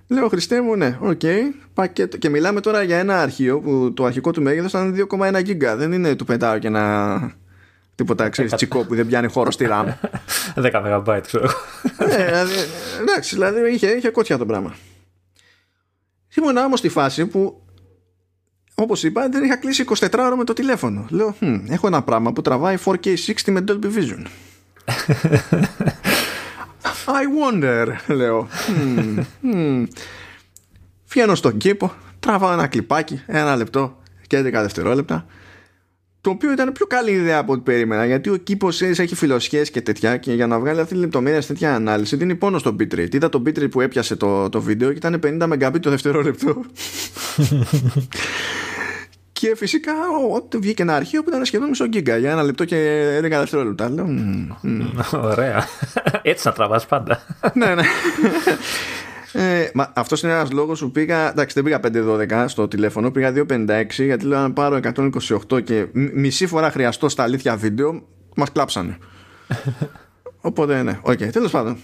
Λέω 0.07 0.27
Χριστέ 0.27 0.61
μου, 0.61 0.75
ναι, 0.75 0.97
οκ. 0.99 1.19
Okay, 1.23 1.39
πακέτο. 1.73 2.17
Και 2.17 2.29
μιλάμε 2.29 2.61
τώρα 2.61 2.83
για 2.83 2.97
ένα 2.97 3.21
αρχείο 3.21 3.59
που 3.59 3.93
το 3.93 4.05
αρχικό 4.05 4.31
του 4.31 4.41
μέγεθος 4.41 4.71
ήταν 4.71 5.07
2,1 5.11 5.43
giga. 5.43 5.75
Δεν 5.75 5.91
είναι 5.91 6.15
του 6.15 6.25
πετάω 6.25 6.57
και 6.57 6.67
ένα. 6.67 7.35
Τίποτα, 7.95 8.29
ξέρεις, 8.29 8.53
τσικό 8.53 8.85
που 8.85 8.95
δεν 8.95 9.07
πιάνει 9.07 9.27
χώρο 9.27 9.51
στη 9.51 9.67
RAM. 9.69 9.85
10 10.71 11.03
MB, 11.03 11.19
ξέρω. 11.21 11.49
ναι, 12.07 12.25
δηλαδή, 12.25 12.53
εντάξει, 13.01 13.35
δηλαδή 13.35 13.73
είχε, 13.73 13.87
είχε 13.87 14.09
κότσια 14.09 14.37
το 14.37 14.45
πράγμα. 14.45 14.75
Ήμουν 16.37 16.57
όμως 16.57 16.79
στη 16.79 16.89
φάση 16.89 17.25
που, 17.25 17.61
όπως 18.75 19.03
είπα, 19.03 19.29
δεν 19.29 19.43
είχα 19.43 19.57
κλείσει 19.57 19.85
24 19.87 20.09
ώρα 20.17 20.35
με 20.35 20.43
το 20.43 20.53
τηλέφωνο. 20.53 21.05
Λέω, 21.09 21.35
hm, 21.39 21.61
έχω 21.69 21.87
ένα 21.87 22.01
πράγμα 22.01 22.33
που 22.33 22.41
τραβάει 22.41 22.77
4K60 22.85 23.51
με 23.51 23.63
Dolby 23.67 23.85
Vision. 23.85 24.25
I 27.05 27.25
wonder, 27.37 27.95
λέω. 28.07 28.47
Mm, 28.85 29.23
mm. 29.53 31.35
στον 31.35 31.57
κήπο, 31.57 31.93
τραβάω 32.19 32.51
ένα 32.51 32.67
κλιπάκι, 32.67 33.21
ένα 33.25 33.55
λεπτό 33.55 33.97
και 34.27 34.39
11 34.39 34.41
δευτερόλεπτα. 34.51 35.25
Το 36.21 36.29
οποίο 36.29 36.51
ήταν 36.51 36.71
πιο 36.71 36.85
καλή 36.85 37.11
ιδέα 37.11 37.37
από 37.37 37.51
ό,τι 37.51 37.61
περίμενα, 37.61 38.05
γιατί 38.05 38.29
ο 38.29 38.35
κήπος 38.35 38.81
έχει 38.81 39.15
φιλοσχέ 39.15 39.61
και 39.61 39.81
τέτοια. 39.81 40.17
Και 40.17 40.33
για 40.33 40.47
να 40.47 40.59
βγάλει 40.59 40.79
αυτή 40.79 40.93
τη 40.93 40.99
λεπτομέρεια 40.99 41.41
σε 41.41 41.47
τέτοια 41.47 41.75
ανάλυση, 41.75 42.15
δίνει 42.15 42.35
πόνο 42.35 42.57
στο 42.57 42.75
bitrate. 42.79 43.13
Είδα 43.13 43.29
το 43.29 43.43
bitrate 43.45 43.71
που 43.71 43.81
έπιασε 43.81 44.15
το, 44.15 44.49
το 44.49 44.61
βίντεο 44.61 44.89
και 44.93 44.97
ήταν 44.97 45.19
50 45.49 45.67
Mbit 45.67 45.79
το 45.81 45.89
δευτερόλεπτο. 45.89 46.55
Και 49.41 49.55
φυσικά 49.55 49.91
ό, 50.33 50.57
βγήκε 50.59 50.81
ένα 50.81 50.95
αρχείο 50.95 51.23
που 51.23 51.29
ήταν 51.29 51.45
σχεδόν 51.45 51.69
μισό 51.69 51.85
giga 51.85 52.17
για 52.17 52.31
ένα 52.31 52.43
λεπτό 52.43 52.65
και 52.65 53.07
11 53.19 53.21
δευτερόλεπτα. 53.21 53.89
Λέω, 53.89 54.07
Ωραία. 55.11 55.67
Έτσι 56.21 56.43
θα 56.43 56.53
τραβάς 56.53 56.85
πάντα. 56.85 57.23
ναι, 57.53 57.75
ναι. 57.75 57.83
Ε, 59.33 59.69
αυτός 59.93 60.23
είναι 60.23 60.31
ένας 60.31 60.51
λόγος 60.51 60.79
που 60.79 60.91
πήγα. 60.91 61.29
Εντάξει, 61.29 61.61
δεν 61.61 61.63
πήγα 61.63 61.79
512 61.79 62.45
στο 62.47 62.67
τηλέφωνο, 62.67 63.11
πήγα 63.11 63.33
256 63.35 63.85
γιατί 63.89 64.25
λέω 64.25 64.39
να 64.39 64.53
πάρω 64.53 64.79
128 65.49 65.63
και 65.63 65.87
μισή 65.93 66.47
φορά 66.47 66.71
χρειαστώ 66.71 67.09
στα 67.09 67.23
αλήθεια 67.23 67.57
βίντεο, 67.57 68.07
μας 68.35 68.51
κλάψανε. 68.51 68.97
Οπότε 70.41 70.83
ναι, 70.83 70.99
οκ, 71.01 71.11
okay, 71.11 71.29
τέλος 71.31 71.51
πάντων. 71.51 71.77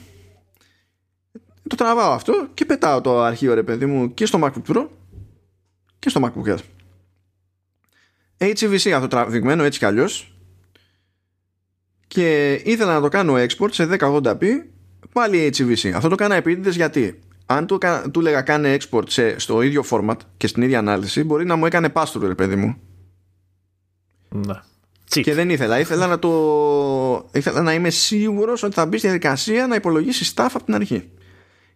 Το 1.67 1.75
τραβάω 1.75 2.11
αυτό 2.11 2.47
και 2.53 2.65
πετάω 2.65 3.01
το 3.01 3.21
αρχείο 3.21 3.53
ρε 3.53 3.63
παιδί 3.63 3.85
μου 3.85 4.13
και 4.13 4.25
στο 4.25 4.39
MacBook 4.43 4.75
Pro 4.75 4.87
και 5.99 6.09
στο 6.09 6.21
MacBook 6.23 6.55
Air. 6.55 6.59
HVC 8.37 8.89
αυτό 8.89 9.07
τραβηγμένο 9.07 9.63
έτσι 9.63 9.79
κι 9.79 9.85
αλλιώς 9.85 10.37
και 12.07 12.53
ήθελα 12.53 12.93
να 12.93 13.01
το 13.01 13.07
κάνω 13.07 13.33
export 13.33 13.71
σε 13.71 13.87
1080p 13.99 14.43
πάλι 15.13 15.53
HVC 15.57 15.91
αυτό 15.95 16.09
το 16.09 16.15
κάνα 16.15 16.35
επίτηδες 16.35 16.75
γιατί; 16.75 17.19
Αν 17.49 17.67
του, 17.67 17.77
του 18.11 18.21
λέγα 18.21 18.41
κάνε 18.41 18.77
export 18.79 19.09
σε, 19.09 19.39
στο 19.39 19.61
ίδιο 19.61 19.83
format 19.89 20.17
και 20.37 20.47
στην 20.47 20.63
ίδια 20.63 20.79
ανάλυση 20.79 21.23
μπορεί 21.23 21.45
να 21.45 21.55
μου 21.55 21.65
έκανε 21.65 21.89
pass 21.93 22.13
ρε 22.21 22.35
παιδί 22.35 22.55
μου 22.55 22.81
ναι. 24.29 24.53
Και 25.03 25.33
δεν 25.33 25.49
ήθελα. 25.49 25.79
Ήθελα 25.79 26.07
να, 26.07 26.19
το... 26.19 27.29
ήθελα 27.31 27.61
να 27.61 27.73
είμαι 27.73 27.89
σίγουρος 27.89 28.63
ότι 28.63 28.73
θα 28.73 28.85
μπει 28.85 28.97
στη 28.97 29.07
διαδικασία 29.07 29.67
να 29.67 29.75
υπολογίσει 29.75 30.33
staff 30.35 30.49
από 30.53 30.63
την 30.63 30.75
αρχή. 30.75 31.09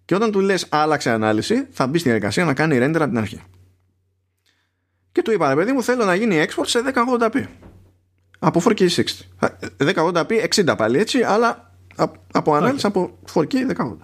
Και 0.06 0.15
όταν 0.15 0.31
του 0.31 0.39
λες 0.39 0.65
άλλαξε 0.69 1.10
ανάλυση, 1.10 1.68
θα 1.72 1.88
μπει 1.88 1.98
στη 1.98 2.10
διαδικασία 2.10 2.45
να 2.45 2.53
κάνει 2.53 2.77
render 2.77 2.95
από 2.95 3.07
την 3.07 3.18
αρχή. 3.18 3.41
Και 5.11 5.22
του 5.22 5.31
είπα, 5.31 5.49
ρε 5.49 5.56
παιδί 5.56 5.72
μου, 5.72 5.84
θέλω 5.84 6.06
να 6.06 6.15
γίνει 6.15 6.45
export 6.45 6.65
σε 6.65 6.80
1080p. 7.19 7.45
Από 8.39 8.61
4K60. 8.64 9.03
1080p 9.77 10.48
60 10.56 10.73
πάλι 10.77 10.99
έτσι, 10.99 11.23
αλλά 11.23 11.72
από 12.31 12.56
ανάλυση 12.56 12.85
από 12.85 13.19
4K 13.34 13.53
1080. 13.53 13.98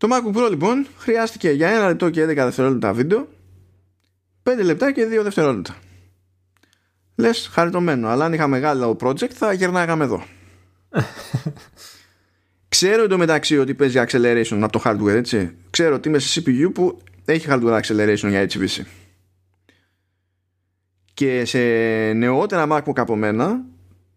Το 0.00 0.08
MacBook 0.10 0.36
Pro 0.36 0.50
λοιπόν 0.50 0.86
χρειάστηκε 0.98 1.50
για 1.50 1.84
1 1.84 1.88
λεπτό 1.88 2.10
και 2.10 2.24
11 2.24 2.26
δευτερόλεπτα 2.26 2.92
βίντεο 2.92 3.28
5 4.42 4.64
λεπτά 4.64 4.92
και 4.92 5.06
2 5.06 5.22
δευτερόλεπτα. 5.22 5.76
Λες, 7.16 7.50
χαριτωμένο, 7.52 8.08
αλλά 8.08 8.24
αν 8.24 8.32
είχα 8.32 8.46
μεγάλο 8.46 8.96
project 9.00 9.30
θα 9.30 9.52
γερνάγαμε 9.52 10.04
εδώ. 10.04 10.24
Ξέρω 12.68 13.02
εντωμεταξύ 13.02 13.58
ότι 13.58 13.74
παίζει 13.74 14.02
acceleration 14.06 14.58
από 14.62 14.72
το 14.72 14.82
hardware, 14.84 15.14
έτσι. 15.14 15.56
Ξέρω 15.70 15.94
ότι 15.94 16.08
είμαι 16.08 16.18
σε 16.18 16.42
CPU 16.44 16.70
που 16.74 16.98
έχει 17.24 17.46
hardware 17.50 17.80
acceleration 17.80 18.28
για 18.28 18.46
HVC. 18.50 18.82
Και 21.14 21.44
σε 21.44 21.58
νεότερα 22.12 22.66
MacBook 22.70 22.98
από 22.98 23.16
μένα, 23.16 23.64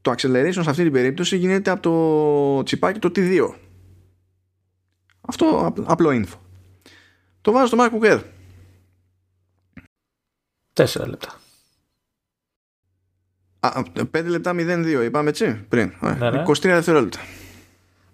το 0.02 0.12
acceleration 0.12 0.60
σε 0.62 0.70
αυτή 0.70 0.84
την 0.84 0.92
περίπτωση 0.92 1.38
γίνεται 1.38 1.72
από 1.72 1.82
το 1.82 2.64
τσιπάκι 2.64 3.00
το 3.00 3.12
T2. 3.16 3.63
Αυτό 5.28 5.74
απλό 5.86 6.10
info. 6.10 6.38
Το 7.42 7.52
βάζω 7.52 7.66
στο 7.66 7.78
MacBook 7.80 8.12
Air. 8.12 8.22
Τέσσερα 10.74 11.08
λεπτά. 11.08 11.30
Α, 13.60 13.82
5 14.18 14.24
λεπτά 14.26 14.52
0-2 14.56 15.02
είπαμε 15.04 15.30
έτσι 15.30 15.66
πριν. 15.70 15.94
Ναι, 16.00 16.30
ναι. 16.30 16.44
23 16.48 16.54
δευτερόλεπτα. 16.62 17.20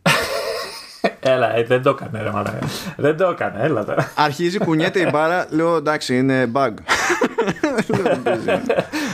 Έλα, 1.20 1.56
ε, 1.56 1.64
δεν 1.64 1.82
το 1.82 1.90
έκανε 1.90 2.22
ρε 2.22 2.32
μαλάκα. 2.32 2.60
Δεν 2.98 3.18
το 3.18 3.28
έκανε, 3.28 3.64
έλα 3.64 3.86
τώρα. 3.86 4.12
Αρχίζει, 4.16 4.58
κουνιέται 4.58 5.00
η 5.00 5.08
μπάρα, 5.12 5.48
λέω 5.56 5.76
εντάξει, 5.76 6.18
είναι 6.18 6.52
bug. 6.54 6.72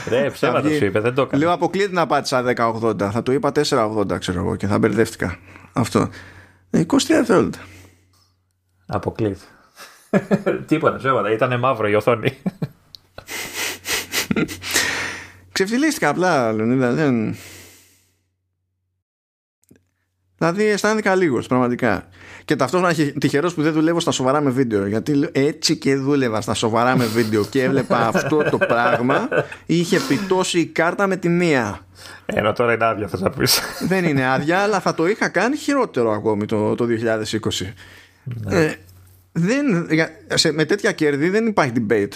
Ρε, 0.08 0.30
ψέματα 0.30 0.68
σου 0.68 0.84
είπε, 0.84 1.00
δεν 1.00 1.14
το 1.14 1.22
έκανε. 1.22 1.44
Λέω 1.44 1.52
αποκλείεται 1.52 1.92
να 1.92 2.06
πάτησα 2.06 2.54
1080, 2.56 3.10
θα 3.12 3.22
το 3.22 3.32
είπα 3.32 3.52
480 3.68 4.18
ξέρω 4.18 4.38
εγώ 4.38 4.56
και 4.56 4.66
θα 4.66 4.78
μπερδεύτηκα. 4.78 5.38
Αυτό. 5.72 6.08
20 6.72 6.84
δευτερόλεπτα. 7.06 7.58
Αποκλείεται. 8.86 9.44
Τίποτα, 10.66 10.96
ψέματα, 10.96 11.32
ήταν 11.32 11.58
μαύρο 11.58 11.88
η 11.88 11.94
οθόνη. 11.94 12.36
Ξεφτυλίστηκα 15.52 16.08
απλά, 16.08 16.52
Λεωνίδα, 16.52 16.92
δεν... 16.92 17.36
Δηλαδή 20.38 20.64
αισθάνθηκα 20.64 21.14
λίγος 21.14 21.46
πραγματικά. 21.46 22.08
Και 22.44 22.56
ταυτόχρονα 22.56 22.94
τυχερός 23.18 23.54
που 23.54 23.62
δεν 23.62 23.72
δουλεύω 23.72 24.00
στα 24.00 24.10
σοβαρά 24.10 24.40
με 24.40 24.50
βίντεο. 24.50 24.86
Γιατί 24.86 25.28
έτσι 25.32 25.76
και 25.76 25.96
δούλευα 25.96 26.40
στα 26.40 26.54
σοβαρά 26.54 26.96
με 26.96 27.04
βίντεο 27.04 27.44
και 27.44 27.62
έβλεπα 27.62 28.06
αυτό 28.14 28.42
το 28.50 28.58
πράγμα. 28.58 29.28
Είχε 29.66 30.00
πιτώσει 30.08 30.60
η 30.60 30.66
κάρτα 30.66 31.06
με 31.06 31.16
τη 31.16 31.28
μία. 31.28 31.86
Ενώ 32.26 32.52
τώρα 32.52 32.72
είναι 32.72 32.84
άδεια, 32.84 33.08
θα 33.08 33.30
πεις. 33.30 33.60
Δεν 33.88 34.04
είναι 34.04 34.26
άδεια, 34.26 34.58
αλλά 34.58 34.80
θα 34.80 34.94
το 34.94 35.06
είχα 35.06 35.28
κάνει 35.28 35.56
χειρότερο 35.56 36.12
ακόμη 36.12 36.46
το, 36.46 36.74
το 36.74 36.86
2020. 36.86 37.72
Ναι. 38.34 38.64
Ε, 38.64 38.74
δεν, 39.32 39.88
σε, 40.34 40.52
με 40.52 40.64
τέτοια 40.64 40.92
κέρδη 40.92 41.28
δεν 41.28 41.46
υπάρχει 41.46 41.72
debate. 41.88 42.12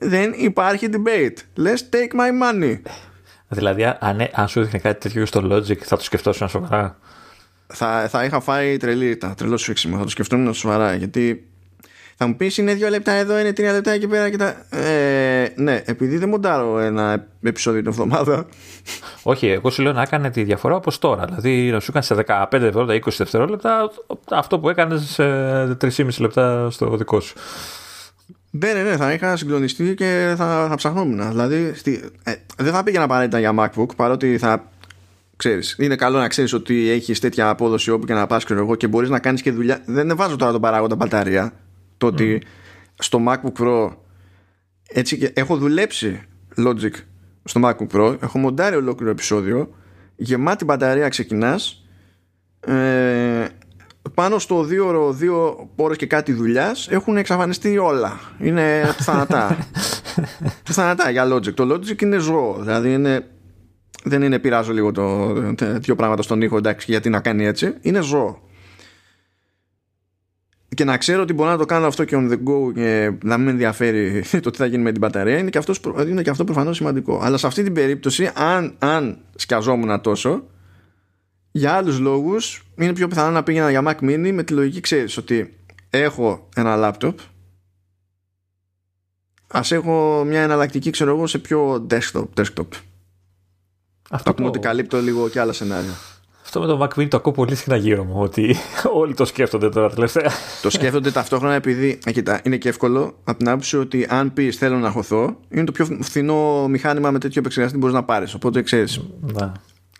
Δεν 0.00 0.32
υπάρχει 0.36 0.88
debate. 0.92 1.36
Let's 1.56 1.82
take 1.90 2.20
my 2.20 2.42
money. 2.42 2.80
Δηλαδή, 3.48 3.84
αν, 3.84 4.28
αν 4.32 4.48
σου 4.48 4.62
δείχνει 4.62 4.80
κάτι 4.80 5.00
τέτοιο 5.00 5.26
στο 5.26 5.40
Logic, 5.50 5.78
θα 5.78 5.96
το 5.96 6.02
σκεφτόσουν 6.02 6.48
σοβαρά. 6.48 6.98
Θα, 7.66 8.08
θα 8.08 8.24
είχα 8.24 8.40
φάει 8.40 8.76
τρελή, 8.76 9.16
τα 9.16 9.34
τρελό 9.34 9.56
σφίξιμο. 9.56 9.96
Θα 9.96 10.02
το 10.02 10.08
σκεφτόμουν 10.08 10.54
σοβαρά. 10.54 10.94
Γιατί 10.94 11.51
θα 12.16 12.26
μου 12.26 12.36
πεις 12.36 12.58
είναι 12.58 12.74
δύο 12.74 12.88
λεπτά 12.88 13.12
εδώ, 13.12 13.38
είναι 13.38 13.52
τρία 13.52 13.72
λεπτά 13.72 13.90
εκεί 13.90 14.06
πέρα 14.06 14.30
και 14.30 14.36
τα. 14.36 14.76
Ε, 14.78 15.52
ναι, 15.56 15.82
επειδή 15.84 16.16
δεν 16.18 16.28
μοντάρω 16.28 16.78
ένα 16.78 17.26
επεισόδιο 17.42 17.80
την 17.80 17.90
εβδομάδα. 17.90 18.46
Όχι, 19.22 19.46
εγώ 19.46 19.70
σου 19.70 19.82
λέω 19.82 19.92
να 19.92 20.02
έκανε 20.02 20.30
τη 20.30 20.42
διαφορά 20.42 20.74
όπως 20.74 20.98
τώρα. 20.98 21.24
Δηλαδή 21.24 21.70
να 21.70 21.80
σου 21.80 21.86
έκανε 21.90 22.04
σε 22.04 22.14
15 22.14 22.46
δευτερόλεπτα, 22.50 23.10
20 23.10 23.14
δευτερόλεπτα 23.16 23.90
αυτό 24.30 24.58
που 24.58 24.68
έκανες 24.68 25.02
σε 25.02 25.22
3,5 25.80 26.08
λεπτά 26.18 26.70
στο 26.70 26.96
δικό 26.96 27.20
σου. 27.20 27.34
Ναι, 28.50 28.72
ναι, 28.72 28.82
ναι, 28.82 28.96
θα 28.96 29.12
είχα 29.12 29.36
συγκλονιστεί 29.36 29.94
και 29.94 30.34
θα, 30.36 30.66
θα 30.68 30.74
ψαχνόμουν. 30.74 31.28
Δηλαδή, 31.30 31.72
στη, 31.74 32.10
ε, 32.22 32.32
δεν 32.56 32.72
θα 32.72 32.82
πήγαινα 32.82 33.04
απαραίτητα 33.04 33.38
για 33.38 33.54
MacBook, 33.58 33.96
παρότι 33.96 34.38
θα 34.38 34.70
ξέρεις, 35.36 35.76
είναι 35.78 35.96
καλό 35.96 36.18
να 36.18 36.28
ξέρεις 36.28 36.52
ότι 36.52 36.90
έχεις 36.90 37.20
τέτοια 37.20 37.48
απόδοση 37.48 37.90
όπου 37.90 38.06
και 38.06 38.14
να 38.14 38.26
πας 38.26 38.44
εγώ 38.44 38.74
και 38.74 38.86
μπορείς 38.86 39.08
να 39.08 39.18
κάνεις 39.18 39.42
και 39.42 39.52
δουλειά. 39.52 39.82
Δεν 39.86 40.16
βάζω 40.16 40.36
τώρα 40.36 40.52
τον 40.52 40.60
παράγοντα 40.60 40.94
μπαταρία. 40.94 41.52
Το 42.02 42.08
ότι 42.08 42.42
στο 42.98 43.20
MacBook 43.28 43.62
Pro 43.62 43.90
έτσι 44.88 45.18
και 45.18 45.30
έχω 45.34 45.56
δουλέψει 45.56 46.22
Logic 46.56 46.90
στο 47.44 47.60
MacBook 47.64 47.96
Pro, 47.96 48.22
έχω 48.22 48.38
μοντάρει 48.38 48.76
ολόκληρο 48.76 49.10
επεισόδιο, 49.10 49.74
γεμάτη 50.16 50.64
μπαταρία 50.64 51.08
ξεκινάς 51.08 51.84
ε, 52.60 53.46
πάνω 54.14 54.38
στο 54.38 54.64
δύο 54.64 54.86
ώρο, 54.86 55.12
δύο 55.12 55.68
ώρες 55.76 55.96
και 55.96 56.06
κάτι 56.06 56.32
δουλειάς 56.32 56.88
έχουν 56.88 57.16
εξαφανιστεί 57.16 57.78
όλα. 57.78 58.20
Είναι 58.38 58.94
θανατά. 58.98 59.56
θανατά 60.76 61.10
για 61.10 61.32
Logic. 61.32 61.54
Το 61.54 61.74
Logic 61.74 62.02
είναι 62.02 62.18
ζώο. 62.18 62.56
Δηλαδή 62.60 62.92
είναι, 62.92 63.26
δεν 64.04 64.22
είναι 64.22 64.38
πειράζω 64.38 64.72
λίγο 64.72 64.92
το, 64.92 65.34
δύο 65.58 65.94
πράγματα 65.96 66.22
στον 66.22 66.42
ήχο 66.42 66.56
εντάξει 66.56 66.90
γιατί 66.90 67.08
να 67.08 67.20
κάνει 67.20 67.46
έτσι. 67.46 67.74
Είναι 67.80 68.00
ζώο. 68.00 68.50
Και 70.74 70.84
να 70.84 70.98
ξέρω 70.98 71.22
ότι 71.22 71.32
μπορώ 71.32 71.50
να 71.50 71.56
το 71.56 71.64
κάνω 71.64 71.86
αυτό 71.86 72.04
και 72.04 72.16
on 72.18 72.30
the 72.30 72.34
go 72.34 72.74
και 72.74 73.12
να 73.22 73.36
μην 73.36 73.44
με 73.44 73.50
ενδιαφέρει 73.50 74.24
το 74.42 74.50
τι 74.50 74.56
θα 74.56 74.66
γίνει 74.66 74.82
με 74.82 74.90
την 74.90 75.00
μπαταρία 75.00 75.38
είναι 75.38 75.50
και, 75.50 75.58
αυτός, 75.58 75.80
είναι 76.08 76.22
και 76.22 76.30
αυτό 76.30 76.44
προφανώς 76.44 76.76
σημαντικό. 76.76 77.20
Αλλά 77.22 77.36
σε 77.36 77.46
αυτή 77.46 77.62
την 77.62 77.72
περίπτωση 77.72 78.30
αν, 78.34 78.74
αν 78.78 79.18
σκιαζόμουν 79.34 80.00
τόσο 80.00 80.46
για 81.52 81.72
άλλους 81.72 81.98
λόγους 81.98 82.62
είναι 82.76 82.92
πιο 82.92 83.08
πιθανό 83.08 83.30
να 83.30 83.42
πήγαινα 83.42 83.70
για 83.70 83.82
Mac 83.86 84.04
Mini 84.04 84.30
με 84.32 84.42
τη 84.42 84.52
λογική 84.52 84.80
ξέρεις 84.80 85.16
ότι 85.16 85.56
έχω 85.90 86.48
ένα 86.54 86.76
laptop 87.00 87.14
ας 89.52 89.72
έχω 89.72 90.24
μια 90.26 90.42
εναλλακτική 90.42 90.90
ξέρω 90.90 91.10
εγώ 91.14 91.26
σε 91.26 91.38
πιο 91.38 91.86
desktop, 91.90 92.24
desktop. 92.36 92.66
Αυτό 94.10 94.34
πούμε 94.34 94.48
ότι 94.48 94.58
καλύπτω 94.58 95.00
λίγο 95.00 95.28
και 95.28 95.40
άλλα 95.40 95.52
σενάρια. 95.52 95.94
Αυτό 96.54 96.66
με 96.66 96.66
το 96.66 96.78
Mac 96.82 97.00
Mini 97.00 97.08
το 97.08 97.16
ακούω 97.16 97.32
πολύ 97.32 97.54
συχνά 97.54 97.76
γύρω 97.76 98.04
μου 98.04 98.14
ότι 98.16 98.56
όλοι 99.00 99.14
το 99.14 99.24
σκέφτονται 99.24 99.68
τώρα 99.68 99.90
τελευταία. 99.90 100.30
το 100.62 100.70
σκέφτονται 100.70 101.10
ταυτόχρονα 101.10 101.54
επειδή 101.54 101.98
ε, 102.04 102.12
κοίτα, 102.12 102.40
είναι 102.44 102.56
και 102.56 102.68
εύκολο 102.68 103.14
από 103.24 103.38
την 103.38 103.48
άποψη 103.48 103.76
ότι 103.76 104.06
αν 104.10 104.32
πεις 104.32 104.56
θέλω 104.56 104.78
να 104.78 104.90
χωθώ 104.90 105.36
είναι 105.48 105.64
το 105.64 105.72
πιο 105.72 105.86
φθηνό 106.00 106.68
μηχάνημα 106.68 107.10
με 107.10 107.18
τέτοιο 107.18 107.40
επεξεργαστή 107.40 107.78
που 107.78 107.84
μπορείς 107.84 108.00
να 108.00 108.04
πάρεις. 108.04 108.34
Οπότε 108.34 108.62
ξέρεις. 108.62 109.00
Ναι 109.20 109.52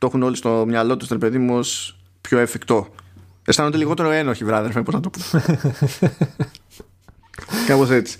το 0.03 0.09
έχουν 0.09 0.23
όλοι 0.23 0.37
στο 0.37 0.65
μυαλό 0.69 0.97
τους, 0.97 1.09
παιδί 1.19 1.39
μου, 1.39 1.57
ως 1.57 1.99
πιο 2.20 2.39
εφικτό. 2.39 2.89
Αισθάνονται 3.45 3.77
λιγότερο 3.77 4.11
ένοχοι, 4.11 4.45
βράδερφε, 4.45 4.83
πώς 4.83 4.95
να 4.95 5.01
το 5.01 5.11
πω. 5.11 5.20
Κάπως 7.66 7.91
έτσι. 7.91 8.19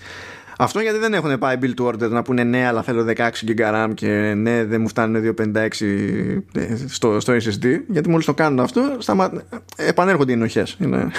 Αυτό 0.63 0.81
γιατί 0.81 0.99
δεν 0.99 1.15
έχουν 1.15 1.39
πάει 1.39 1.57
build 1.63 1.75
to 1.81 1.87
order 1.87 2.11
να 2.11 2.23
πούνε 2.23 2.45
ναι, 2.45 2.67
αλλά 2.67 2.83
θέλω 2.83 3.05
16 3.17 3.31
GB 3.47 3.75
RAM 3.75 3.91
και 3.95 4.35
ναι, 4.37 4.65
δεν 4.65 4.81
μου 4.81 4.89
φτάνουν 4.89 5.35
256 5.39 5.55
ε, 5.57 6.77
στο, 6.87 7.21
στο 7.21 7.33
SSD. 7.33 7.81
Γιατί 7.89 8.09
μόλις 8.09 8.27
το 8.27 8.35
κάνουν 8.35 8.61
αυτό, 8.61 8.97
σταμα... 8.99 9.33
επανέρχονται 9.77 10.31
οι 10.31 10.35
ενοχές. 10.35 10.77
Είναι... 10.81 10.97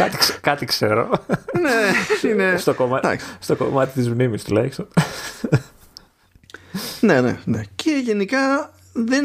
κάτι, 0.00 0.16
κάτι 0.40 0.66
ξέρω. 0.66 1.10
ναι, 1.60 2.30
είναι... 2.30 2.54
στο, 2.58 2.74
κομμά... 2.74 3.00
στο 3.38 3.56
κομμάτι 3.56 3.92
της 3.92 4.08
μνήμης 4.08 4.44
τουλάχιστον. 4.44 4.88
ναι, 7.00 7.20
ναι, 7.20 7.38
ναι. 7.44 7.62
Και 7.74 8.00
γενικά 8.04 8.72
δεν, 8.92 9.24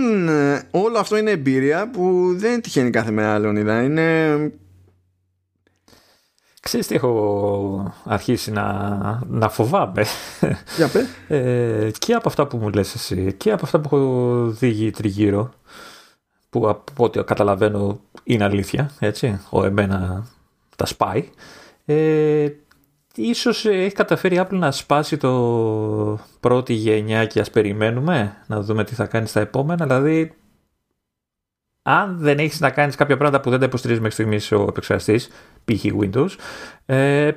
όλο 0.71 0.97
αυτό 0.97 1.17
είναι 1.17 1.31
εμπειρία 1.31 1.89
που 1.89 2.33
δεν 2.37 2.61
τυχαίνει 2.61 2.89
κάθε 2.89 3.11
μέρα 3.11 3.39
Λεωνίδα 3.39 3.81
είναι 3.81 4.35
Ξέρεις 6.69 6.87
τι 6.87 6.95
έχω 6.95 7.93
αρχίσει 8.05 8.51
να, 8.51 9.23
να 9.27 9.49
φοβάμαι; 9.49 10.05
Για 10.77 10.89
πέ. 10.89 11.07
Ε, 11.35 11.91
και 11.91 12.13
από 12.13 12.29
αυτά 12.29 12.47
που 12.47 12.57
μου 12.57 12.69
λες 12.69 12.93
εσύ 12.93 13.33
και 13.33 13.51
από 13.51 13.65
αυτά 13.65 13.79
που 13.79 13.95
έχω 13.95 14.47
δει 14.49 14.91
τριγύρω 14.91 15.53
που 16.49 16.69
από 16.69 17.03
ό,τι 17.03 17.23
καταλαβαίνω 17.23 17.99
είναι 18.23 18.43
αλήθεια 18.43 18.91
έτσι, 18.99 19.41
ο 19.49 19.65
εμένα 19.65 20.27
τα 20.75 20.85
σπάει 20.85 21.29
ε, 21.85 22.49
ίσως 23.15 23.65
έχει 23.65 23.95
καταφέρει 23.95 24.35
η 24.35 24.39
Apple 24.41 24.57
να 24.57 24.71
σπάσει 24.71 25.17
το 25.17 26.19
πρώτη 26.39 26.73
γενιά 26.73 27.25
και 27.25 27.39
ας 27.39 27.49
περιμένουμε 27.49 28.43
να 28.47 28.61
δούμε 28.61 28.83
τι 28.83 28.95
θα 28.95 29.05
κάνει 29.05 29.27
στα 29.27 29.39
επόμενα. 29.39 29.85
Δηλαδή, 29.85 30.35
αν 31.81 32.17
δεν 32.19 32.37
έχεις 32.37 32.59
να 32.59 32.69
κάνεις 32.69 32.95
κάποια 32.95 33.17
πράγματα 33.17 33.41
που 33.41 33.49
δεν 33.49 33.59
τα 33.59 33.65
υποστηρίζεις 33.65 34.01
μέχρι 34.01 34.15
στιγμής 34.15 34.51
ο 34.51 34.65
επεξεργαστής, 34.69 35.29
π.χ. 35.65 35.85
Windows, 36.01 36.29
ε, 36.85 37.31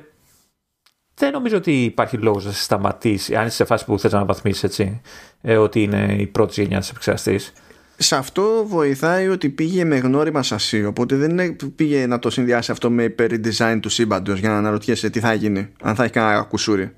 δεν 1.13 1.31
νομίζω 1.31 1.57
ότι 1.57 1.83
υπάρχει 1.83 2.17
λόγος 2.17 2.45
να 2.45 2.51
σε 2.51 2.63
σταματήσει, 2.63 3.35
αν 3.35 3.45
είσαι 3.45 3.55
σε 3.55 3.65
φάση 3.65 3.85
που 3.85 3.99
θες 3.99 4.11
να 4.11 4.17
αναβαθμίσεις 4.17 4.63
έτσι, 4.63 5.01
ε, 5.41 5.57
ότι 5.57 5.83
είναι 5.83 6.15
η 6.19 6.27
πρώτη 6.27 6.61
γενιά 6.61 6.79
της 6.79 6.89
επεξεργαστής. 6.89 7.53
Σε 7.97 8.15
αυτό 8.15 8.65
βοηθάει 8.67 9.27
ότι 9.27 9.49
πήγε 9.49 9.83
με 9.83 9.97
γνώριμα 9.97 10.43
σασί 10.43 10.85
οπότε 10.85 11.15
δεν 11.15 11.55
πήγε 11.75 12.07
να 12.07 12.19
το 12.19 12.29
συνδυάσει 12.29 12.71
αυτό 12.71 12.89
με 12.89 13.03
υπερ-design 13.03 13.79
του 13.81 13.89
σύμπαντος 13.89 14.39
για 14.39 14.49
να 14.49 14.57
αναρωτιέσαι 14.57 15.09
τι 15.09 15.19
θα 15.19 15.33
γίνει 15.33 15.69
αν 15.81 15.95
θα 15.95 16.03
έχει 16.03 16.13
κανένα 16.13 16.41
κουσούρι. 16.41 16.95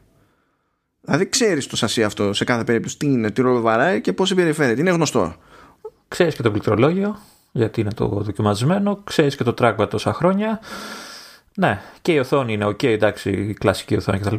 Δηλαδή 1.02 1.30
ξέρεις 1.30 1.68
το 1.68 1.76
σασί 1.76 2.04
αυτό 2.04 2.34
σε 2.34 2.44
κάθε 2.44 2.64
περίπτωση 2.64 2.98
τι 2.98 3.06
είναι, 3.06 3.32
τι 3.32 3.42
ρόλο 3.42 3.62
βαράει 3.62 4.02
και 4.02 4.14
πώς 4.14 4.28
συμπεριφέρεται, 4.28 4.82
είναι 4.82 4.92
γνωστό. 4.92 5.36
Ξέρεις 6.08 6.36
και 6.36 6.42
το 6.42 6.52
πληκτρολόγιο 6.52 7.18
γιατί 7.52 7.82
είναι 7.82 7.92
το 7.92 8.08
δοκιμασμένο 8.08 9.02
ξέρεις 9.04 9.36
και 9.36 9.44
το 9.44 9.54
trackpad 9.58 9.90
τόσα 9.90 10.14
χρόνια 10.14 10.60
ναι 11.56 11.82
και 12.02 12.12
η 12.12 12.20
οθόνη 12.20 12.54
είναι 12.54 12.66
ok 12.66 12.84
εντάξει 12.84 13.30
η 13.30 13.54
κλασική 13.54 13.96
οθόνη 13.96 14.20
κτλ 14.20 14.36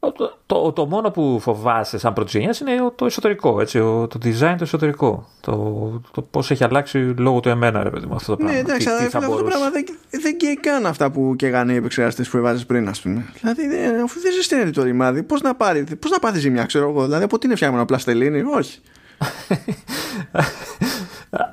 το, 0.00 0.38
το, 0.46 0.72
το, 0.72 0.86
μόνο 0.86 1.10
που 1.10 1.38
φοβάσαι 1.40 1.98
σαν 1.98 2.12
πρώτης 2.12 2.32
γενιάς 2.32 2.60
είναι 2.60 2.92
το 2.94 3.04
εσωτερικό, 3.04 3.60
έτσι, 3.60 3.78
το 3.78 4.18
design 4.22 4.54
το 4.58 4.60
εσωτερικό. 4.60 5.28
Το, 5.40 6.00
το 6.12 6.22
πώς 6.22 6.50
έχει 6.50 6.64
αλλάξει 6.64 6.98
λόγω 6.98 7.40
του 7.40 7.48
εμένα, 7.48 7.82
ρε 7.82 7.90
παιδί 7.90 8.06
μου, 8.06 8.14
αυτό 8.14 8.36
το 8.36 8.42
ναι, 8.42 8.50
πράγμα. 8.50 8.68
Ναι, 8.68 8.72
εντάξει, 8.72 8.86
τι, 8.86 9.08
τι 9.08 9.18
αυτό 9.18 9.36
το 9.36 9.44
πράγμα 9.44 9.70
δεν, 9.70 9.84
δεν 10.10 10.36
καίει 10.36 10.54
καν 10.54 10.86
αυτά 10.86 11.10
που 11.10 11.34
καίγανε 11.36 11.72
οι 11.72 11.76
επεξεργαστές 11.76 12.28
που 12.28 12.36
έβαζες 12.36 12.66
πριν, 12.66 12.88
ας 12.88 13.00
πούμε. 13.00 13.24
Δηλαδή, 13.40 13.62
αφού 14.04 14.20
δεν 14.20 14.32
ζεσταίνεται 14.32 14.70
το 14.70 14.82
ρημάδι, 14.82 15.22
πώς 15.22 15.40
να, 15.40 15.54
πάρει, 15.54 15.84
πώς 15.98 16.10
να 16.10 16.18
πάθεις 16.18 16.40
ζημιά, 16.40 16.64
ξέρω 16.64 16.88
εγώ. 16.88 17.04
Δηλαδή, 17.04 17.24
από 17.24 17.38
τι 17.38 17.46
είναι 17.46 17.56
φτιάχνω 17.56 17.84
πλαστελίνη, 17.84 18.42
όχι. 18.42 18.80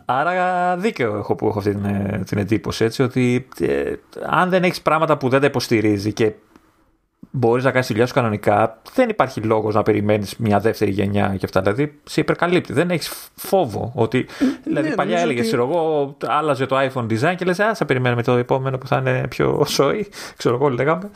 Άρα 0.05 0.77
δίκαιο 0.77 1.17
έχω 1.17 1.35
που 1.35 1.47
έχω 1.47 1.57
αυτή 1.57 1.75
την, 1.75 2.23
την 2.25 2.37
εντύπωση 2.37 2.83
έτσι 2.83 3.03
ότι 3.03 3.47
ε, 3.59 3.93
αν 4.25 4.49
δεν 4.49 4.63
έχεις 4.63 4.81
πράγματα 4.81 5.17
που 5.17 5.29
δεν 5.29 5.39
τα 5.39 5.45
υποστηρίζει 5.45 6.13
και 6.13 6.33
μπορείς 7.31 7.63
να 7.63 7.71
κάνεις 7.71 7.87
τη 7.87 7.91
δουλειά 7.93 8.07
σου 8.07 8.13
κανονικά, 8.13 8.81
δεν 8.93 9.09
υπάρχει 9.09 9.41
λόγος 9.41 9.75
να 9.75 9.83
περιμένεις 9.83 10.35
μια 10.37 10.59
δεύτερη 10.59 10.91
γενιά 10.91 11.35
και 11.37 11.45
αυτά. 11.45 11.61
Δηλαδή, 11.61 11.99
σε 12.03 12.21
υπερκαλύπτει. 12.21 12.73
Δεν 12.73 12.89
έχεις 12.89 13.29
φόβο. 13.35 13.91
Ότι, 13.95 14.27
δηλαδή, 14.63 14.89
ναι, 14.89 14.95
παλιά 14.95 15.19
έλεγες, 15.19 15.53
ότι... 15.53 15.55
εγώ, 15.55 16.17
άλλαζε 16.25 16.65
το 16.65 16.77
iPhone 16.79 17.05
design 17.05 17.35
και 17.35 17.45
λες, 17.45 17.59
Α, 17.59 17.75
θα 17.75 17.85
περιμένουμε 17.85 18.23
το 18.23 18.31
επόμενο 18.31 18.77
που 18.77 18.87
θα 18.87 18.97
είναι 18.97 19.27
πιο 19.29 19.63
σόι. 19.65 20.09
Ξέρω 20.37 20.55
εγώ, 20.55 20.69
λέγαμε. 20.69 21.09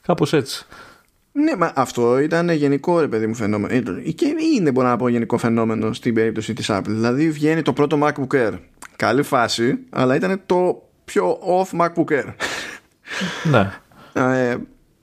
Κάπως 0.00 0.32
έτσι. 0.32 0.66
Ναι, 1.42 1.56
μα 1.56 1.72
αυτό 1.74 2.18
ήταν 2.18 2.50
γενικό 2.50 3.00
ρε 3.00 3.08
παιδί 3.08 3.26
μου 3.26 3.34
φαινόμενο. 3.34 3.74
Ε, 4.06 4.10
και 4.10 4.34
είναι, 4.56 4.72
μπορώ 4.72 4.88
να 4.88 4.96
πω, 4.96 5.08
γενικό 5.08 5.38
φαινόμενο 5.38 5.92
στην 5.92 6.14
περίπτωση 6.14 6.52
της 6.52 6.70
Apple. 6.70 6.82
Δηλαδή, 6.86 7.30
βγαίνει 7.30 7.62
το 7.62 7.72
πρώτο 7.72 7.98
MacBook 8.02 8.34
Air. 8.34 8.52
Καλή 8.96 9.22
φάση, 9.22 9.78
αλλά 9.90 10.14
ήταν 10.14 10.40
το 10.46 10.88
πιο 11.04 11.38
off 11.42 11.80
MacBook 11.80 12.12
Air. 12.12 12.34
Ναι. 13.50 13.70
Ε, 14.12 14.56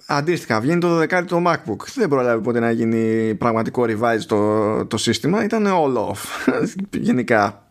Αντίστοιχα, 0.07 0.59
βγαίνει 0.59 0.79
το 0.79 1.01
12 1.01 1.23
το 1.27 1.43
MacBook. 1.47 1.85
Δεν 1.95 2.09
πρόλαβε 2.09 2.41
ποτέ 2.41 2.59
να 2.59 2.71
γίνει 2.71 3.35
πραγματικό 3.35 3.83
revise 3.87 4.23
το, 4.27 4.85
το 4.85 4.97
σύστημα. 4.97 5.43
Ήταν 5.43 5.67
all 5.67 5.97
off. 5.97 6.51
Γενικά. 7.07 7.67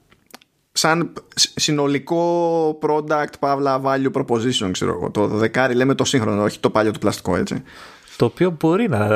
σαν 0.72 1.12
συνολικό 1.34 2.78
product, 2.82 3.38
παύλα, 3.38 3.80
value 3.84 4.10
proposition, 4.12 4.70
ξέρω 4.72 4.92
εγώ. 4.92 5.10
Το 5.10 5.26
δεκάρι 5.26 5.74
λέμε 5.74 5.94
το 5.94 6.04
σύγχρονο, 6.04 6.42
όχι 6.42 6.60
το 6.60 6.70
παλιό 6.70 6.90
του 6.90 6.98
πλαστικό, 6.98 7.36
έτσι. 7.36 7.62
Το 8.16 8.24
οποίο 8.24 8.56
μπορεί 8.60 8.88
να, 8.88 9.08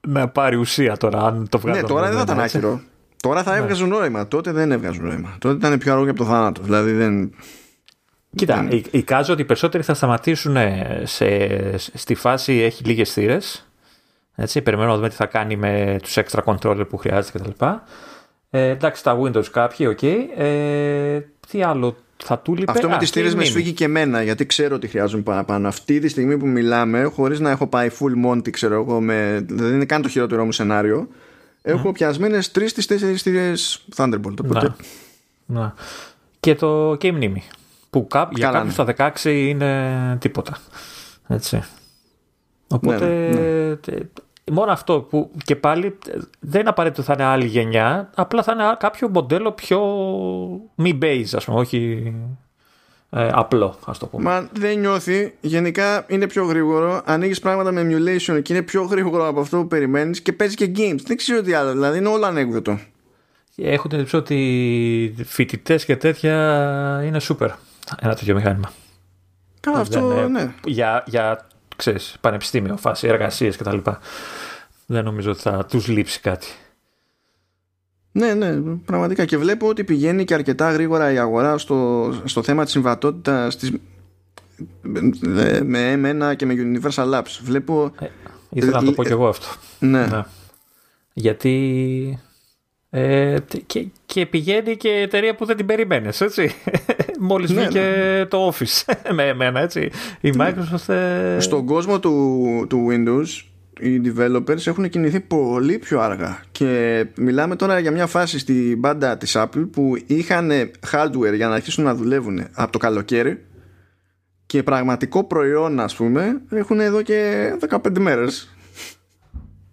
να 0.00 0.28
πάρει 0.28 0.56
ουσία 0.56 0.96
τώρα, 0.96 1.18
αν 1.18 1.48
το 1.48 1.58
βγάλει. 1.58 1.80
Ναι, 1.80 1.86
τώρα 1.86 2.06
δεν 2.08 2.16
θα 2.16 2.22
ήταν 2.22 2.40
άκυρο. 2.40 2.80
Τώρα 3.22 3.42
θα 3.42 3.52
ναι. 3.52 3.58
έβγαζε 3.58 3.84
νόημα. 3.84 4.28
Τότε 4.28 4.52
δεν 4.52 4.72
έβγαζε 4.72 5.00
νόημα. 5.00 5.36
Τότε 5.38 5.66
ήταν 5.66 5.78
πιο 5.78 5.92
αργό 5.92 6.10
από 6.10 6.18
το 6.18 6.24
θάνατο. 6.24 6.62
Δηλαδή 6.62 6.92
δεν. 6.92 7.34
Κοίτα, 8.36 8.66
δεν... 8.68 8.82
εικάζω 8.90 9.32
ότι 9.32 9.42
οι 9.42 9.44
περισσότεροι 9.44 9.82
θα 9.82 9.94
σταματήσουν 9.94 10.56
σε, 11.02 11.78
στη 11.78 12.14
φάση 12.14 12.52
έχει 12.52 12.84
λίγες 12.84 13.12
θύρες. 13.12 13.68
Έτσι, 14.34 14.62
περιμένουμε 14.62 14.92
να 14.92 14.98
δούμε 14.98 15.08
τι 15.08 15.16
θα 15.16 15.26
κάνει 15.26 15.56
με 15.56 15.98
τους 16.02 16.16
extra 16.16 16.40
controller 16.44 16.88
που 16.88 16.96
χρειάζεται 16.96 17.38
κτλ. 17.38 17.64
Ε, 18.50 18.68
εντάξει, 18.68 19.02
τα 19.02 19.18
Windows 19.20 19.46
κάποιοι, 19.50 19.86
οκ. 19.90 19.98
Okay. 20.00 20.16
Ε, 20.36 21.20
τι 21.48 21.62
άλλο; 21.62 21.96
Θα 22.16 22.38
του 22.38 22.54
λείπει. 22.54 22.70
Αυτό 22.70 22.88
με 22.88 22.96
τις 22.96 23.10
θύρες 23.10 23.34
με 23.34 23.44
σφίγγει 23.44 23.72
και 23.72 23.84
εμένα, 23.84 24.22
γιατί 24.22 24.46
ξέρω 24.46 24.74
ότι 24.74 24.88
χρειάζομαι 24.88 25.22
παραπάνω. 25.22 25.68
Αυτή 25.68 25.98
τη 25.98 26.08
στιγμή 26.08 26.36
που 26.36 26.46
μιλάμε, 26.46 27.04
χωρίς 27.04 27.40
να 27.40 27.50
έχω 27.50 27.66
πάει 27.66 27.90
full 27.98 28.30
monty, 28.30 28.50
ξέρω 28.50 28.74
εγώ, 28.74 29.00
με, 29.00 29.44
δεν 29.48 29.74
είναι 29.74 29.84
καν 29.84 30.02
το 30.02 30.08
χειρότερό 30.08 30.44
μου 30.44 30.52
σενάριο, 30.52 31.08
έχω 31.62 31.88
mm. 31.88 31.94
πιασμένες 31.94 32.50
τρεις 32.50 32.72
τι 32.72 32.86
τέσσερις 32.86 33.22
θύρες 33.22 33.52
Thunderbolt. 33.96 34.40
Οπότε... 34.44 34.74
Να. 35.46 35.60
να. 35.60 35.74
Και, 36.40 36.54
το, 36.54 36.96
και 36.98 37.06
η 37.06 37.12
μνήμη. 37.12 37.42
Που 37.90 38.06
κά, 38.06 38.28
για 38.32 38.50
κάποιους 38.50 38.72
στα 38.72 38.94
16 38.96 39.24
είναι 39.24 40.16
τίποτα. 40.20 40.58
Έτσι. 41.28 41.62
Οπότε 42.68 43.06
ναι, 43.06 43.40
ναι, 43.40 43.68
ναι. 43.86 43.98
Μόνο 44.52 44.72
αυτό 44.72 45.00
που 45.00 45.30
και 45.44 45.56
πάλι 45.56 45.98
δεν 46.40 46.60
είναι 46.60 46.68
απαραίτητο 46.68 47.02
θα 47.02 47.12
είναι 47.12 47.24
άλλη 47.24 47.46
γενιά, 47.46 48.10
απλά 48.14 48.42
θα 48.42 48.52
είναι 48.52 48.76
κάποιο 48.78 49.08
μοντέλο 49.08 49.52
πιο 49.52 49.80
μη 50.74 50.98
base, 51.02 51.26
ας 51.32 51.44
πούμε, 51.44 51.60
όχι 51.60 52.12
ε, 53.10 53.28
απλό, 53.32 53.78
ας 53.86 53.98
το 53.98 54.06
πούμε. 54.06 54.22
Μα 54.22 54.48
δεν 54.52 54.78
νιώθει. 54.78 55.34
Γενικά 55.40 56.04
είναι 56.08 56.26
πιο 56.26 56.44
γρήγορο. 56.44 57.02
Ανοίγεις 57.04 57.40
πράγματα 57.40 57.72
με 57.72 57.80
emulation 57.82 58.42
και 58.42 58.52
είναι 58.52 58.62
πιο 58.62 58.82
γρήγορο 58.82 59.28
από 59.28 59.40
αυτό 59.40 59.56
που 59.56 59.66
περιμένεις 59.66 60.20
και 60.20 60.32
παίζει 60.32 60.54
και 60.54 60.72
games. 60.76 61.00
Δεν 61.06 61.16
ξέρω 61.16 61.42
τι 61.42 61.52
άλλο. 61.52 61.72
Δηλαδή 61.72 61.98
είναι 61.98 62.08
όλο 62.08 62.26
ανέκδοτο. 62.26 62.78
Έχω 63.56 63.88
την 63.88 63.98
εντύπωση 63.98 64.16
ότι 64.16 65.14
φοιτητές 65.24 65.84
και 65.84 65.96
τέτοια 65.96 66.34
είναι 67.04 67.20
super 67.22 67.48
ένα 68.00 68.14
τέτοιο 68.14 68.34
μηχάνημα. 68.34 68.72
Καλά, 69.60 69.78
αυτό 69.78 70.28
ναι. 70.28 70.54
Για, 70.64 71.04
για 71.06 71.46
ξέρεις, 71.76 72.16
πανεπιστήμιο, 72.20 72.76
φάση, 72.76 73.06
εργασίες 73.06 73.56
κτλ. 73.56 73.78
Δεν 74.86 75.04
νομίζω 75.04 75.30
ότι 75.30 75.40
θα 75.40 75.64
τους 75.64 75.88
λείψει 75.88 76.20
κάτι. 76.20 76.46
Ναι, 78.12 78.34
ναι, 78.34 78.60
πραγματικά. 78.84 79.24
Και 79.24 79.36
βλέπω 79.38 79.68
ότι 79.68 79.84
πηγαίνει 79.84 80.24
και 80.24 80.34
αρκετά 80.34 80.72
γρήγορα 80.72 81.12
η 81.12 81.18
αγορά 81.18 81.58
στο, 81.58 82.12
στο 82.24 82.42
θέμα 82.42 82.62
της 82.62 82.72
συμβατότητας 82.72 83.56
της, 83.56 83.72
με 85.62 86.00
M1 86.02 86.36
και 86.36 86.46
με 86.46 86.54
Universal 86.56 87.14
Labs. 87.14 87.38
Βλέπω... 87.42 87.92
Ε, 88.00 88.06
ήθελα 88.50 88.80
να 88.80 88.84
το 88.84 88.92
πω 88.92 89.04
κι 89.04 89.12
εγώ 89.12 89.28
αυτό. 89.28 89.46
Ναι. 89.78 90.06
ναι. 90.06 90.22
Γιατί 91.12 92.18
ε, 92.96 93.36
και, 93.66 93.86
και, 94.06 94.26
πηγαίνει 94.26 94.76
και 94.76 94.88
εταιρεία 94.88 95.34
που 95.34 95.44
δεν 95.44 95.56
την 95.56 95.66
περιμένεις, 95.66 96.20
έτσι. 96.20 96.54
Μόλις 97.20 97.50
ναι, 97.50 97.60
βγήκε 97.60 97.80
ναι. 97.80 98.24
το 98.24 98.48
Office 98.48 98.92
με 99.16 99.28
εμένα, 99.28 99.60
έτσι. 99.60 99.90
Η 100.20 100.30
ναι. 100.30 100.48
Microsoft. 100.48 100.94
Ε... 100.94 101.40
Στον 101.40 101.66
κόσμο 101.66 102.00
του, 102.00 102.66
του 102.68 102.86
Windows, 102.90 103.46
οι 103.80 104.00
developers 104.04 104.66
έχουν 104.66 104.88
κινηθεί 104.88 105.20
πολύ 105.20 105.78
πιο 105.78 106.00
αργά. 106.00 106.40
Και 106.52 107.04
μιλάμε 107.16 107.56
τώρα 107.56 107.78
για 107.78 107.90
μια 107.90 108.06
φάση 108.06 108.38
στην 108.38 108.78
μπάντα 108.78 109.16
της 109.16 109.36
Apple 109.36 109.68
που 109.72 109.96
είχαν 110.06 110.50
hardware 110.92 111.34
για 111.34 111.48
να 111.48 111.54
αρχίσουν 111.54 111.84
να 111.84 111.94
δουλεύουν 111.94 112.46
από 112.52 112.72
το 112.72 112.78
καλοκαίρι 112.78 113.44
και 114.46 114.62
πραγματικό 114.62 115.24
προϊόν, 115.24 115.80
ας 115.80 115.94
πούμε, 115.94 116.40
έχουν 116.50 116.80
εδώ 116.80 117.02
και 117.02 117.50
15 117.68 117.98
μέρες 117.98 118.53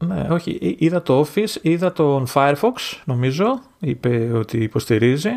ναι, 0.08 0.28
όχι. 0.30 0.76
Είδα 0.80 1.02
το 1.02 1.26
Office, 1.26 1.56
είδα 1.62 1.92
τον 1.92 2.28
Firefox, 2.34 3.02
νομίζω, 3.06 3.62
είπε 3.80 4.32
ότι 4.34 4.58
υποστηρίζει. 4.58 5.30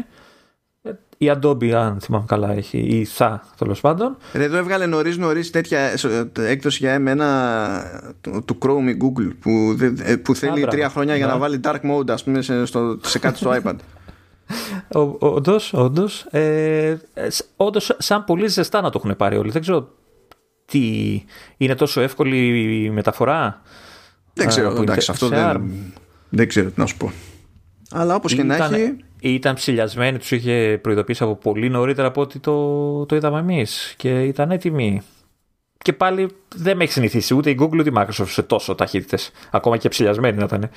Ε, 0.82 0.90
η 1.18 1.32
Adobe, 1.34 1.70
αν 1.70 2.00
θυμάμαι 2.00 2.24
καλά, 2.28 2.52
έχει, 2.52 2.78
ή 2.78 3.04
θα, 3.04 3.44
τέλος 3.58 3.80
πάντων. 3.80 4.16
Εδώ 4.32 4.56
έβγαλε 4.56 4.86
νωρίς 4.86 5.16
νωρίς 5.16 5.50
τέτοια 5.50 5.94
έκδοση 6.38 6.78
για 6.80 6.92
εμένα 6.92 8.10
του 8.44 8.58
Chrome 8.60 8.88
ή 8.88 8.96
Google 9.00 9.30
που, 9.40 9.76
ε, 10.04 10.16
που 10.16 10.34
θέλει 10.34 10.66
τρία 10.66 10.88
χρόνια 10.88 11.16
για 11.16 11.26
να 11.26 11.38
βάλει 11.38 11.60
dark 11.64 11.80
mode, 11.80 12.10
ας 12.10 12.24
πούμε, 12.24 12.42
σε, 12.42 12.64
στο, 12.66 12.98
σε 13.02 13.18
κάτι 13.18 13.36
στο 13.36 13.60
iPad. 13.62 13.76
Όντως, 15.18 15.72
όντως. 15.72 16.26
Ε, 16.30 16.96
όντως, 17.56 17.96
σαν 17.98 18.24
πολύ 18.24 18.46
ζεστά 18.46 18.80
να 18.80 18.90
το 18.90 19.00
έχουν 19.04 19.16
πάρει 19.16 19.36
όλοι. 19.36 19.50
Δεν 19.50 19.60
ξέρω 19.60 19.88
τι 20.66 21.22
είναι 21.56 21.74
τόσο 21.74 22.00
εύκολη 22.00 22.84
η 22.84 22.90
μεταφορά. 22.90 23.62
Δεν 24.34 24.48
ξέρω, 24.48 24.82
εντάξει, 24.82 25.10
αυτό 25.10 25.28
δεν, 25.28 25.72
δεν 26.28 26.48
ξέρω 26.48 26.70
τι 26.70 26.80
να 26.80 26.86
σου 26.86 26.96
πω. 26.96 27.12
Αλλά 27.90 28.14
όπως 28.14 28.34
και 28.34 28.42
να 28.42 28.56
έχει. 28.56 28.96
Ήταν 29.20 29.54
ψηλιασμένοι, 29.54 30.18
τους 30.18 30.30
είχε 30.30 30.78
προειδοποιήσει 30.82 31.22
από 31.22 31.34
πολύ 31.36 31.68
νωρίτερα 31.68 32.08
από 32.08 32.20
ότι 32.20 32.38
το, 32.38 33.06
το 33.06 33.16
είδαμε 33.16 33.38
εμείς 33.38 33.94
και 33.96 34.22
ήταν 34.22 34.50
έτοιμοι. 34.50 35.02
Και 35.78 35.92
πάλι 35.92 36.28
δεν 36.54 36.76
με 36.76 36.84
έχει 36.84 36.92
συνηθίσει 36.92 37.34
ούτε 37.34 37.50
η 37.50 37.58
Google 37.60 37.78
ούτε 37.78 37.88
η 37.88 37.92
Microsoft 37.96 38.26
σε 38.26 38.42
τόσο 38.42 38.74
ταχύτητες. 38.74 39.30
Ακόμα 39.50 39.76
και 39.76 39.88
ψηλιασμένοι 39.88 40.36
να 40.36 40.44
ήταν. 40.44 40.70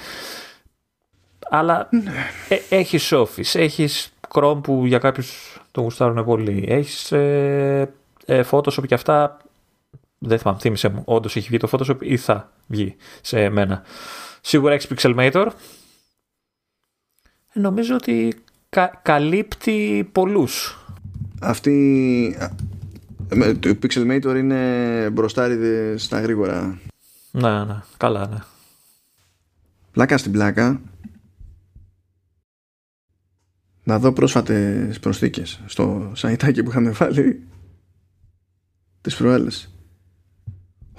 Αλλά 1.50 1.88
ναι. 1.92 2.12
ε, 2.50 2.76
έχεις 2.76 3.14
Office, 3.14 3.60
έχεις 3.60 4.14
Chrome 4.34 4.60
που 4.64 4.86
για 4.86 4.98
κάποιους 4.98 5.62
το 5.72 5.82
γουστάρουν 5.82 6.26
πολύ. 6.26 6.66
Έχεις 6.68 7.12
ε, 7.12 7.94
ε, 8.26 8.44
Photoshop 8.52 8.88
και 8.88 8.94
αυτά 8.94 9.38
δεν 10.20 10.40
θυμάμαι, 10.40 10.60
θύμισε 10.60 10.90
μου. 10.90 11.02
Όντως 11.06 11.36
έχει 11.36 11.48
βγει 11.48 11.58
το 11.58 11.70
Photoshop 11.72 11.98
ή 12.00 12.18
θα 12.18 12.52
βγει 12.68 12.96
σε 13.22 13.50
μένα. 13.50 13.84
Σίγουρα 14.42 14.74
έχει 14.74 14.88
Pixelmator. 14.96 15.48
Νομίζω 17.54 17.96
ότι 17.96 18.44
καλύπτει 19.02 20.10
πολλούς. 20.12 20.78
Αυτή... 21.42 22.38
Το 23.60 23.78
Pixelmator 23.82 24.36
είναι 24.38 25.10
μπροστάριδε 25.10 25.98
στα 25.98 26.22
γρήγορα. 26.22 26.80
Ναι, 27.32 27.64
ναι. 27.64 27.82
Καλά, 27.98 28.28
ναι. 28.28 28.38
Πλάκα 29.92 30.18
στην 30.18 30.32
πλάκα. 30.32 30.82
Να 33.84 34.00
δω 34.00 34.14
πρόσφατες 34.14 35.00
προσθήκες 35.00 35.62
στο 35.66 36.12
σαϊτάκι 36.16 36.64
που 36.64 36.70
είχαμε 36.70 36.92
βάλει 36.92 37.48
τις 39.02 39.16
προάλλες. 39.16 39.77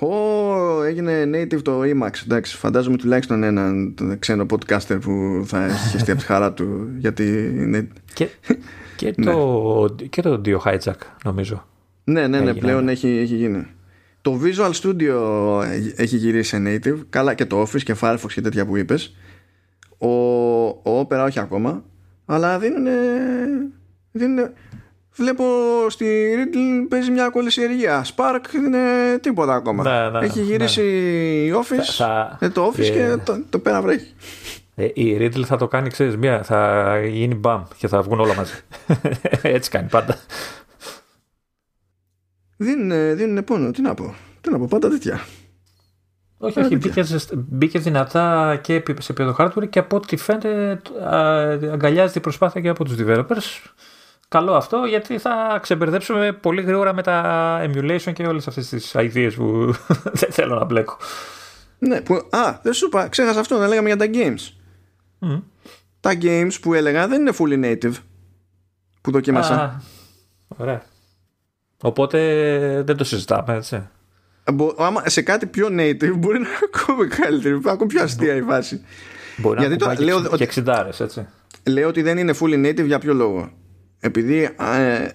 Ω, 0.00 0.82
έγινε 0.82 1.24
native 1.24 1.62
το 1.62 1.80
Emacs. 1.82 2.22
Εντάξει, 2.24 2.56
φαντάζομαι 2.56 2.96
τουλάχιστον 2.96 3.42
έναν 3.42 3.94
ξένο 4.18 4.46
podcaster 4.50 4.98
που 5.00 5.42
θα 5.44 5.64
έχει 5.64 5.88
χεστεί 5.92 6.10
από 6.10 6.20
τη 6.20 6.26
χαρά 6.26 6.52
του. 6.52 6.88
Γιατί 6.98 7.52
είναι... 7.56 7.88
Και, 8.12 8.28
και, 8.96 9.14
ναι. 9.16 9.24
το, 9.24 9.94
και 10.10 10.22
το 10.22 10.40
Dio 10.44 10.58
Hijack, 10.58 11.00
νομίζω. 11.24 11.66
Ναι, 12.04 12.26
ναι, 12.26 12.40
ναι, 12.40 12.54
πλέον 12.54 12.88
έχει, 12.88 13.08
έχει 13.08 13.34
γίνει. 13.34 13.66
Το 14.22 14.40
Visual 14.42 14.72
Studio 14.72 15.62
έχει 15.96 16.16
γυρίσει 16.16 16.48
σε 16.48 16.62
native. 16.66 16.98
Καλά 17.10 17.34
και 17.34 17.46
το 17.46 17.62
Office 17.62 17.82
και 17.82 17.96
Firefox 18.00 18.32
και 18.34 18.40
τέτοια 18.40 18.66
που 18.66 18.76
είπες. 18.76 19.16
Ο, 19.98 20.08
ο 20.66 21.00
Opera 21.00 21.24
όχι 21.26 21.38
ακόμα. 21.40 21.84
Αλλά 22.26 22.58
δίνουν, 22.58 22.86
δίνουν 24.12 24.50
Βλέπω 25.18 25.44
στη 25.88 26.34
Riddle 26.36 26.86
παίζει 26.88 27.10
μια 27.10 27.28
κολυσιεργία. 27.28 28.04
Spark 28.04 28.40
δεν 28.52 28.64
είναι 28.64 29.18
τίποτα 29.20 29.54
ακόμα. 29.54 29.82
Ναι, 29.82 30.18
ναι, 30.18 30.26
Έχει 30.26 30.42
γυρίσει 30.42 30.82
η 31.46 31.52
Office, 31.54 31.92
θα, 31.96 32.38
ε, 32.40 32.48
το 32.48 32.66
Office 32.66 32.90
και 32.90 33.02
ε, 33.02 33.16
το, 33.16 33.42
το 33.50 33.58
πέρα 33.58 33.82
βρέχει. 33.82 34.14
Ε, 34.74 34.84
η 34.94 35.16
Riddle 35.20 35.44
θα 35.44 35.56
το 35.56 35.68
κάνει, 35.68 35.90
ξέρεις, 35.90 36.16
μια, 36.16 36.42
θα 36.42 37.00
γίνει 37.06 37.34
μπαμ 37.34 37.62
και 37.76 37.88
θα 37.88 38.02
βγουν 38.02 38.20
όλα 38.20 38.34
μαζί. 38.34 38.54
Έτσι 39.42 39.70
κάνει 39.70 39.88
πάντα. 39.88 40.16
Δίνουν, 42.56 43.16
δίνουν 43.16 43.44
πόνο, 43.44 43.70
τι 43.70 43.82
να 43.82 43.94
πω. 43.94 44.14
Τι 44.40 44.50
να 44.50 44.58
πω, 44.58 44.66
πάντα 44.70 44.88
τέτοια. 44.88 45.20
Όχι, 46.38 46.60
όχι, 46.60 46.76
μπήκε, 46.76 47.04
μπήκε 47.34 47.78
δυνατά 47.78 48.56
και 48.62 48.72
σε 48.72 49.12
επίπεδο 49.12 49.36
hardware 49.38 49.68
και 49.70 49.78
από 49.78 49.96
ό,τι 49.96 50.16
φαίνεται 50.16 50.80
αγκαλιάζει 51.72 52.12
την 52.12 52.22
προσπάθεια 52.22 52.60
και 52.60 52.68
από 52.68 52.84
τους 52.84 52.96
developers 52.98 53.70
καλό 54.28 54.54
αυτό 54.54 54.84
γιατί 54.84 55.18
θα 55.18 55.58
ξεμπερδέψουμε 55.62 56.32
πολύ 56.32 56.62
γρήγορα 56.62 56.94
με 56.94 57.02
τα 57.02 57.60
emulation 57.64 58.12
και 58.12 58.26
όλες 58.26 58.48
αυτές 58.48 58.68
τις 58.68 58.94
ideas 58.96 59.32
που 59.36 59.74
δεν 60.20 60.32
θέλω 60.32 60.54
να 60.54 60.64
μπλέκω. 60.64 60.96
Ναι, 61.78 62.00
που, 62.00 62.14
α, 62.14 62.58
δεν 62.62 62.72
σου 62.72 62.86
είπα, 62.86 63.08
ξέχασα 63.08 63.40
αυτό, 63.40 63.58
να 63.58 63.66
λέγαμε 63.66 63.88
για 63.88 63.96
τα 63.96 64.06
games. 64.12 64.52
Τα 66.00 66.12
games 66.22 66.52
που 66.62 66.74
έλεγα 66.74 67.08
δεν 67.08 67.20
είναι 67.20 67.32
fully 67.38 67.64
native 67.64 67.94
που 69.00 69.10
δοκίμασα. 69.10 69.54
Α, 69.54 69.80
ωραία. 70.48 70.82
Οπότε 71.82 72.18
δεν 72.86 72.96
το 72.96 73.04
συζητάμε, 73.04 73.54
έτσι. 73.54 73.88
Άμα 74.78 75.02
σε 75.06 75.22
κάτι 75.22 75.46
πιο 75.46 75.66
native 75.70 76.14
μπορεί 76.16 76.38
να 76.38 76.48
είναι 76.48 76.58
ακόμη 76.74 77.06
καλύτερη, 77.06 77.60
ακόμη 77.64 77.86
πιο 77.86 78.02
αστεία 78.02 78.34
η 78.34 78.42
βάση. 78.42 78.84
Μπορεί 79.36 79.60
Γιατί 79.60 79.84
να 79.84 79.86
είναι 79.86 79.94
και, 79.94 80.04
λέω, 80.04 80.36
και 80.36 80.48
60 80.54 80.90
έτσι. 80.98 81.26
λέω 81.66 81.88
ότι 81.88 82.02
δεν 82.02 82.18
είναι 82.18 82.34
fully 82.40 82.66
native 82.66 82.86
για 82.86 82.98
ποιο 82.98 83.14
λόγο. 83.14 83.50
Επειδή 84.00 84.42
ε, 84.42 85.08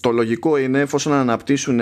το 0.00 0.10
λογικό 0.10 0.56
είναι 0.56 0.80
εφόσον 0.80 1.12
αναπτύσσουν 1.12 1.80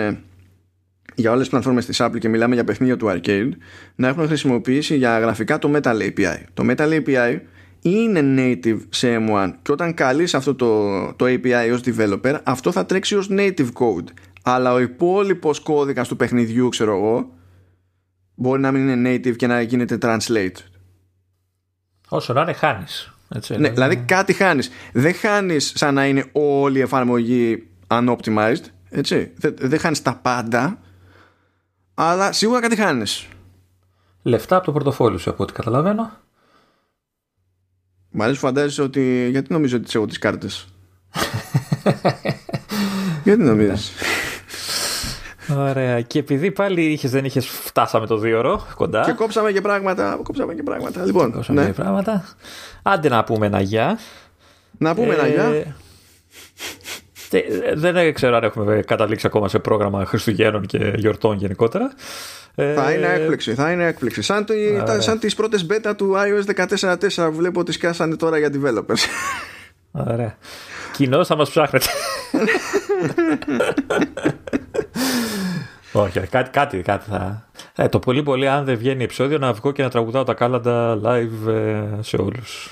για 1.15 1.31
όλες 1.31 1.41
τις 1.41 1.51
πλατφόρμες 1.51 1.87
της 1.87 2.01
Apple 2.03 2.19
και 2.19 2.29
μιλάμε 2.29 2.55
για 2.55 2.65
παιχνίδια 2.65 2.97
του 2.97 3.07
arcade 3.09 3.51
να 3.95 4.09
έχουν 4.09 4.27
χρησιμοποιήσει 4.27 4.97
για 4.97 5.19
γραφικά 5.19 5.59
το 5.59 5.73
Metal 5.75 6.01
API. 6.01 6.37
Το 6.55 6.65
Metal 6.69 7.01
API 7.01 7.39
είναι 7.81 8.21
native 8.37 8.79
σε 8.89 9.17
M1 9.21 9.53
και 9.63 9.73
όταν 9.73 9.95
καλείς 9.95 10.35
αυτό 10.35 10.55
το, 10.55 11.13
το 11.13 11.25
API 11.29 11.71
ως 11.73 11.81
developer 11.85 12.39
αυτό 12.43 12.73
θα 12.73 12.87
τρέξει 12.87 13.17
ως 13.17 13.29
native 13.31 13.69
code. 13.73 14.07
Αλλά 14.43 14.73
ο 14.73 14.81
υπόλοιπος 14.81 15.61
κώδικας 15.61 16.09
του 16.09 16.17
παιχνιδιού 16.17 16.69
ξέρω 16.69 16.97
εγώ 16.97 17.31
μπορεί 18.35 18.61
να 18.61 18.73
μην 18.73 18.89
είναι 18.89 19.15
native 19.15 19.37
και 19.37 19.47
να 19.47 19.61
γίνεται 19.61 19.99
translate. 20.03 20.57
Όσο 22.09 22.33
να 22.33 22.41
είναι 22.41 22.53
χάνεις 22.53 23.16
έτσι, 23.37 23.57
ναι, 23.57 23.69
δηλαδή 23.69 23.97
κάτι 23.97 24.33
χάνεις 24.33 24.71
δεν 24.93 25.15
χάνεις 25.15 25.73
σαν 25.75 25.95
να 25.95 26.07
είναι 26.07 26.25
όλη 26.33 26.79
η 26.79 26.83
εφαρμογή 26.83 27.69
unoptimized 27.87 28.65
έτσι. 28.91 29.33
δεν, 29.37 29.55
δεν 29.59 29.79
χάνεις 29.79 30.03
τα 30.03 30.15
πάντα 30.23 30.79
αλλά 31.95 32.33
σίγουρα 32.33 32.61
κάτι 32.61 32.77
χάνεις 32.77 33.29
Λεφτά 34.23 34.57
από 34.57 34.65
το 34.65 34.73
πορτοφόλι 34.73 35.19
σου 35.19 35.31
από 35.31 35.43
ό,τι 35.43 35.53
καταλαβαίνω 35.53 36.13
Μ' 38.19 38.23
αρέσει 38.23 38.39
φαντάζεσαι 38.39 38.83
ότι. 38.83 39.29
Γιατί 39.31 39.53
νομίζω 39.53 39.77
ότι 39.77 39.87
τι 39.87 39.93
έχω 39.95 40.07
τις 40.07 40.19
κάρτες; 40.19 40.69
γιατί 43.25 43.43
νομίζεις; 43.43 43.93
Ωραία. 45.49 46.01
Και 46.01 46.19
επειδή 46.19 46.51
πάλι 46.51 46.83
είχες, 46.83 47.11
δεν 47.11 47.25
είχες 47.25 47.47
φτάσαμε 47.47 48.07
το 48.07 48.17
δύο 48.17 48.39
ώρο 48.39 48.67
κοντά. 48.75 49.03
Και 49.05 49.13
κόψαμε 49.13 49.53
και 49.53 49.61
πράγματα. 49.61 50.21
Κόψαμε 50.23 50.55
και 50.55 50.63
πράγματα. 50.63 51.05
Λοιπόν, 51.05 51.33
κόψαμε 51.33 51.61
ναι. 51.61 51.67
και 51.67 51.73
πράγματα. 51.73 52.25
Άντε 52.83 53.09
να 53.09 53.25
πούμε 53.25 53.47
ένα 53.47 53.61
γεια. 53.61 53.99
Να 54.79 54.95
πούμε 54.95 55.15
ένα 55.15 55.27
γεια. 55.27 55.75
Ε, 57.31 57.75
δεν 57.75 58.15
ξέρω 58.15 58.37
αν 58.37 58.43
έχουμε 58.43 58.83
καταλήξει 58.87 59.27
ακόμα 59.27 59.49
σε 59.49 59.59
πρόγραμμα 59.59 60.05
Χριστουγέννων 60.05 60.67
και 60.67 60.93
γιορτών 60.97 61.37
γενικότερα. 61.37 61.93
Θα 62.55 62.93
είναι 62.93 63.07
έκπληξη, 63.07 63.55
θα 63.55 63.73
είναι 63.73 63.87
έκπληξη. 63.87 64.23
Σαν, 64.23 64.45
το, 64.45 64.53
σαν 64.99 65.19
τις 65.19 65.35
πρώτες 65.35 65.67
beta 65.71 65.93
του 65.97 66.15
iOS 66.15 66.67
14.4 66.69 66.97
που 67.15 67.37
βλέπω 67.37 67.61
ότι 67.61 67.73
σκάσανε 67.73 68.17
τώρα 68.17 68.39
για 68.39 68.51
developers. 68.53 69.05
Ωραία. 69.91 70.37
Κοινό 70.93 71.25
θα 71.25 71.37
μας 71.37 71.51
ψάχνετε. 71.51 71.87
Όχι, 75.97 76.21
κάτι, 76.21 76.51
κάτι, 76.51 76.77
κάτι 76.79 77.11
θα... 77.11 77.47
Ε, 77.77 77.89
το 77.89 77.99
πολύ 77.99 78.23
πολύ 78.23 78.49
αν 78.49 78.65
δεν 78.65 78.77
βγαίνει 78.77 79.05
επεισόδιο 79.05 79.39
να 79.39 79.53
βγω 79.53 79.73
και 79.73 79.83
να 79.83 79.91
τραγουδάω 79.91 80.25
τα 80.25 80.35
κάλαντα 80.35 80.99
live 81.05 81.49
ε, 81.49 82.03
σε 82.03 82.17
όλους. 82.17 82.71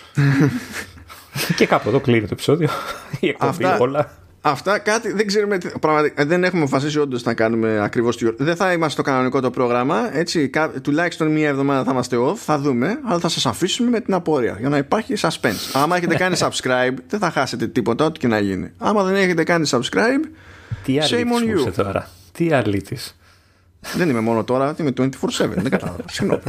και 1.56 1.66
κάπου 1.66 1.88
εδώ 1.88 2.01
κλείνει 2.01 2.20
το 2.20 2.28
επεισόδιο. 2.32 2.68
Η 3.20 3.28
εκπομπή 3.28 3.64
Αυτά... 3.64 3.78
όλα. 3.78 4.10
Αυτά 4.40 4.78
κάτι 4.78 5.12
δεν 5.12 5.26
ξέρουμε. 5.26 5.59
Πραγματικά, 5.80 6.26
δεν 6.26 6.44
έχουμε 6.44 6.62
αποφασίσει 6.62 6.98
όντως 6.98 7.22
να 7.22 7.34
κάνουμε 7.34 7.80
ακριβώς 7.82 8.16
τη 8.16 8.30
Δεν 8.36 8.56
θα 8.56 8.72
είμαστε 8.72 8.90
στο 8.90 9.02
κανονικό 9.02 9.40
το 9.40 9.51
πρόγραμμα. 9.51 10.16
Έτσι, 10.16 10.51
τουλάχιστον 10.82 11.32
μία 11.32 11.48
εβδομάδα 11.48 11.84
θα 11.84 11.90
είμαστε 11.90 12.16
off. 12.16 12.36
Θα 12.36 12.59
δούμε. 12.59 12.98
Αλλά 13.05 13.18
θα 13.18 13.28
σας 13.28 13.46
αφήσουμε 13.46 13.90
με 13.90 14.01
την 14.01 14.14
απόρρεια 14.14 14.56
για 14.60 14.68
να 14.68 14.76
υπάρχει 14.76 15.14
suspense. 15.18 15.70
Άμα 15.72 15.96
έχετε 15.96 16.14
κάνει 16.14 16.36
subscribe, 16.38 16.94
δεν 17.09 17.20
θα 17.20 17.30
χάσετε 17.30 17.66
τίποτα, 17.66 18.05
ό,τι 18.05 18.18
και 18.18 18.28
να 18.28 18.38
γίνει. 18.38 18.72
Άμα 18.78 19.02
δεν 19.02 19.14
έχετε 19.14 19.42
κάνει 19.44 19.68
subscribe, 19.70 20.28
Τι 20.84 20.98
shame 21.10 21.14
on 21.14 21.68
you. 21.68 21.72
τώρα. 21.76 22.09
Τι 22.35 22.52
αλήτη. 22.52 22.97
δεν 23.97 24.09
είμαι 24.09 24.20
μόνο 24.20 24.44
τώρα, 24.44 24.74
είμαι 24.78 24.93
24-7. 24.97 25.11
δεν 25.39 25.70
κατάλαβα. 25.70 26.02
Συγγνώμη. 26.12 26.43